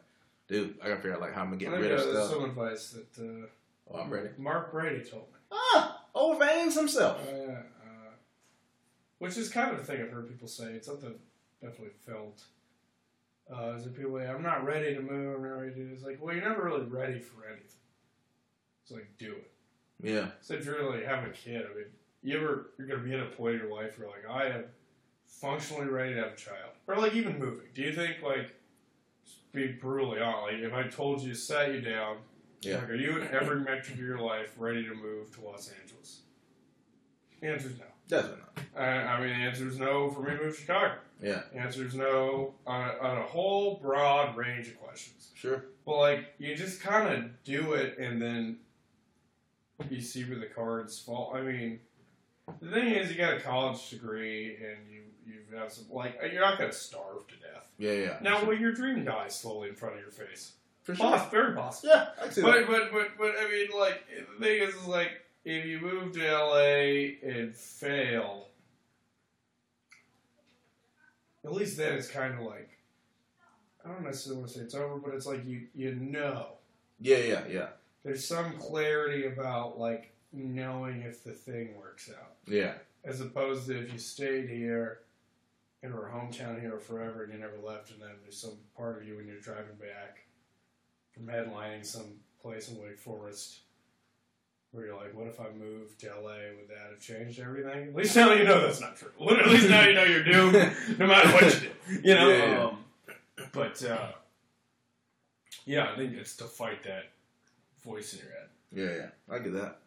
dude, 0.53 0.75
I 0.81 0.87
got 0.89 0.95
to 0.95 1.01
figure 1.01 1.13
out 1.15 1.21
like 1.21 1.33
how 1.33 1.41
I'm 1.41 1.47
gonna 1.47 1.57
get 1.57 1.71
think 1.71 1.81
rid 1.81 1.91
uh, 1.91 1.95
of 1.95 2.03
there's 2.03 2.25
stuff. 2.27 2.31
some 2.31 2.45
advice 2.49 2.89
that 2.91 3.43
uh, 3.43 3.47
Oh, 3.91 3.99
I'm 3.99 4.09
ready. 4.09 4.29
Mark 4.37 4.71
Brady 4.71 5.03
told 5.03 5.23
me. 5.23 5.39
Ah, 5.51 6.05
old 6.15 6.39
Veins 6.39 6.75
himself. 6.75 7.19
Uh, 7.27 7.35
yeah, 7.35 7.51
uh, 7.83 8.11
which 9.19 9.37
is 9.37 9.49
kind 9.49 9.71
of 9.73 9.79
a 9.79 9.83
thing 9.83 10.01
I've 10.01 10.09
heard 10.11 10.27
people 10.29 10.47
say. 10.47 10.65
It's 10.65 10.87
something 10.87 11.09
I've 11.09 11.69
definitely 11.69 11.93
felt. 12.05 12.43
Uh, 13.53 13.73
is 13.75 13.83
that 13.83 13.95
people 13.95 14.17
say, 14.17 14.25
I'm 14.25 14.41
not 14.41 14.65
ready 14.65 14.95
to 14.95 15.01
move, 15.01 15.35
I'm 15.35 15.43
not 15.43 15.59
ready 15.59 15.73
to 15.73 15.75
do 15.75 15.89
this. 15.93 16.03
Like, 16.03 16.17
well, 16.21 16.33
you're 16.33 16.47
never 16.47 16.63
really 16.63 16.85
ready 16.85 17.19
for 17.19 17.45
anything. 17.45 17.65
It's 18.83 18.91
like, 18.91 19.09
do 19.17 19.33
it. 19.33 19.51
Yeah, 20.01 20.27
So 20.41 20.53
if 20.55 20.65
you're 20.65 20.77
really 20.77 21.03
having 21.03 21.29
a 21.29 21.33
kid, 21.33 21.65
I 21.69 21.75
mean, 21.75 21.85
you 22.23 22.37
ever, 22.37 22.71
you're 22.77 22.87
going 22.87 23.01
to 23.01 23.05
be 23.05 23.13
at 23.13 23.19
a 23.21 23.25
point 23.25 23.55
in 23.55 23.61
your 23.67 23.75
life 23.75 23.99
where, 23.99 24.07
like, 24.07 24.29
I 24.29 24.47
am 24.47 24.63
functionally 25.27 25.87
ready 25.87 26.13
to 26.15 26.21
have 26.23 26.33
a 26.33 26.35
child. 26.37 26.71
Or, 26.87 26.95
like, 26.95 27.13
even 27.15 27.37
moving. 27.37 27.67
Do 27.75 27.81
you 27.81 27.91
think, 27.93 28.17
like, 28.23 28.55
be 29.53 29.67
brutally 29.67 30.19
honest, 30.19 30.53
like, 30.53 30.61
if 30.63 30.73
I 30.73 30.83
told 30.89 31.21
you, 31.21 31.29
to 31.33 31.37
sat 31.37 31.73
you 31.73 31.81
down, 31.81 32.17
Yeah. 32.61 32.77
like, 32.77 32.89
are 32.89 32.95
you 32.95 33.21
at 33.21 33.31
every 33.31 33.59
metric 33.59 33.91
of 33.93 33.99
your 33.99 34.17
life 34.19 34.53
ready 34.57 34.83
to 34.87 34.93
move 34.95 35.33
to 35.35 35.41
Los 35.41 35.71
Angeles? 35.81 36.21
The 37.39 37.47
answer 37.47 37.67
is 37.67 37.77
no. 37.79 37.85
definitely 38.07 38.39
not. 38.39 38.81
I, 38.81 38.85
I 38.87 39.19
mean, 39.21 39.29
the 39.29 39.35
answer 39.45 39.67
is 39.67 39.77
no 39.77 40.09
for 40.09 40.21
me 40.21 40.35
to 40.37 40.43
move 40.43 40.55
to 40.55 40.61
Chicago. 40.61 40.95
Yeah, 41.21 41.43
The 41.53 41.59
answer 41.59 41.85
is 41.85 41.93
no 41.93 42.53
on 42.65 42.89
a, 42.89 42.93
on 42.99 43.17
a 43.19 43.23
whole 43.23 43.75
broad 43.75 44.35
range 44.35 44.67
of 44.69 44.79
questions. 44.81 45.29
sure. 45.35 45.65
But 45.85 45.97
like, 45.97 46.33
you 46.39 46.55
just 46.55 46.81
kind 46.81 47.13
of 47.13 47.43
do 47.43 47.73
it, 47.73 47.97
and 47.99 48.21
then 48.21 48.57
you 49.89 50.01
see 50.01 50.23
where 50.23 50.39
the 50.39 50.45
cards 50.47 50.97
fall. 50.99 51.33
I 51.35 51.41
mean, 51.41 51.79
the 52.61 52.71
thing 52.71 52.87
is, 52.93 53.11
you 53.11 53.17
got 53.17 53.33
a 53.35 53.39
college 53.41 53.89
degree, 53.89 54.55
and 54.55 54.89
you 54.91 55.01
you've 55.25 55.57
had 55.59 55.71
some 55.71 55.85
like 55.89 56.17
uh, 56.21 56.25
you're 56.27 56.41
not 56.41 56.57
gonna 56.57 56.71
starve 56.73 57.27
to 57.27 57.35
death. 57.35 57.69
Yeah, 57.77 57.91
yeah. 57.93 58.17
Now, 58.21 58.39
sure. 58.39 58.49
well, 58.49 58.57
your 58.57 58.71
dream 58.73 59.03
dies 59.03 59.37
slowly 59.39 59.69
in 59.69 59.75
front 59.75 59.95
of 59.95 60.01
your 60.01 60.11
face. 60.11 60.53
for 60.83 60.93
sure. 60.95 61.05
Poss- 61.17 61.31
very 61.31 61.53
possible. 61.55 61.93
Yeah, 61.95 62.07
I 62.21 62.29
see 62.29 62.41
But, 62.41 62.51
that. 62.59 62.67
but 62.67 62.91
but 62.91 63.07
but 63.17 63.31
I 63.39 63.49
mean, 63.49 63.67
like 63.79 64.03
the 64.39 64.45
thing 64.45 64.61
is, 64.61 64.75
is 64.75 64.85
like 64.87 65.11
if 65.45 65.65
you 65.65 65.79
move 65.79 66.13
to 66.13 66.19
LA 66.31 67.17
and 67.27 67.53
fail, 67.55 68.47
at 71.45 71.51
least 71.53 71.77
then 71.77 71.93
it's 71.95 72.07
kind 72.09 72.33
of 72.35 72.41
like 72.41 72.69
I 73.85 73.89
don't 73.89 74.03
necessarily 74.03 74.39
want 74.41 74.51
to 74.53 74.59
say 74.59 74.63
it's 74.65 74.75
over, 74.75 74.97
but 74.97 75.13
it's 75.13 75.25
like 75.25 75.45
you 75.45 75.67
you 75.75 75.95
know 75.95 76.47
Yeah, 76.99 77.17
yeah, 77.17 77.41
yeah, 77.49 77.67
there's 78.03 78.25
some 78.25 78.53
clarity 78.57 79.25
about 79.25 79.77
like 79.79 80.11
knowing 80.31 81.01
if 81.01 81.23
the 81.23 81.31
thing 81.33 81.75
works 81.77 82.09
out, 82.09 82.33
yeah, 82.47 82.73
as 83.03 83.19
opposed 83.21 83.67
to 83.67 83.77
if 83.81 83.91
you 83.91 83.99
stayed 83.99 84.49
here 84.49 84.99
and 85.83 85.93
were 85.93 86.09
hometown 86.13 86.59
hero 86.59 86.79
forever 86.79 87.23
and 87.23 87.33
you 87.33 87.39
never 87.39 87.57
left, 87.63 87.91
and 87.91 88.01
then 88.01 88.09
there's 88.23 88.37
some 88.37 88.57
part 88.75 88.97
of 88.97 89.07
you 89.07 89.17
when 89.17 89.27
you're 89.27 89.39
driving 89.39 89.75
back 89.79 90.23
from 91.11 91.27
headlining 91.27 91.85
some 91.85 92.15
place 92.41 92.69
in 92.69 92.81
Wake 92.81 92.97
Forest 92.97 93.59
where 94.71 94.87
you're 94.87 94.95
like, 94.95 95.13
what 95.15 95.27
if 95.27 95.39
I 95.39 95.51
moved 95.51 95.99
to 95.99 96.07
LA? 96.07 96.37
Would 96.57 96.67
that 96.69 96.89
have 96.89 96.99
changed 96.99 97.39
everything? 97.39 97.89
At 97.89 97.95
least 97.95 98.15
now 98.15 98.33
you 98.33 98.43
know 98.43 98.61
that's 98.61 98.81
not 98.81 98.95
true. 98.95 99.11
At 99.29 99.47
least 99.47 99.69
now 99.69 99.83
you 99.83 99.93
know 99.93 100.03
you're 100.03 100.23
doomed, 100.23 100.53
no 100.97 101.05
matter 101.05 101.29
what 101.31 101.43
you 101.43 101.59
do. 101.59 101.69
You 102.03 102.15
know. 102.15 102.29
Yeah, 102.29 102.45
yeah. 102.47 102.63
Um, 102.63 102.77
but 103.51 103.83
uh, 103.83 104.07
yeah, 105.65 105.91
I 105.91 105.97
think 105.97 106.13
it's 106.13 106.35
to 106.37 106.45
fight 106.45 106.81
that 106.83 107.11
voice 107.83 108.13
in 108.13 108.19
your 108.19 108.29
head. 108.29 108.47
yeah, 108.71 109.03
yeah. 109.03 109.35
I 109.35 109.39
get 109.39 109.53
that. 109.53 109.79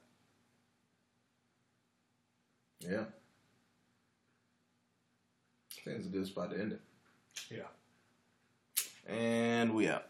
Yeah. 2.80 3.04
It's 5.86 6.06
a 6.06 6.10
good 6.10 6.26
spot 6.26 6.50
to 6.50 6.58
end 6.58 6.72
it. 6.72 6.80
Yeah. 7.50 9.12
And 9.12 9.74
we 9.74 9.88
out. 9.88 10.06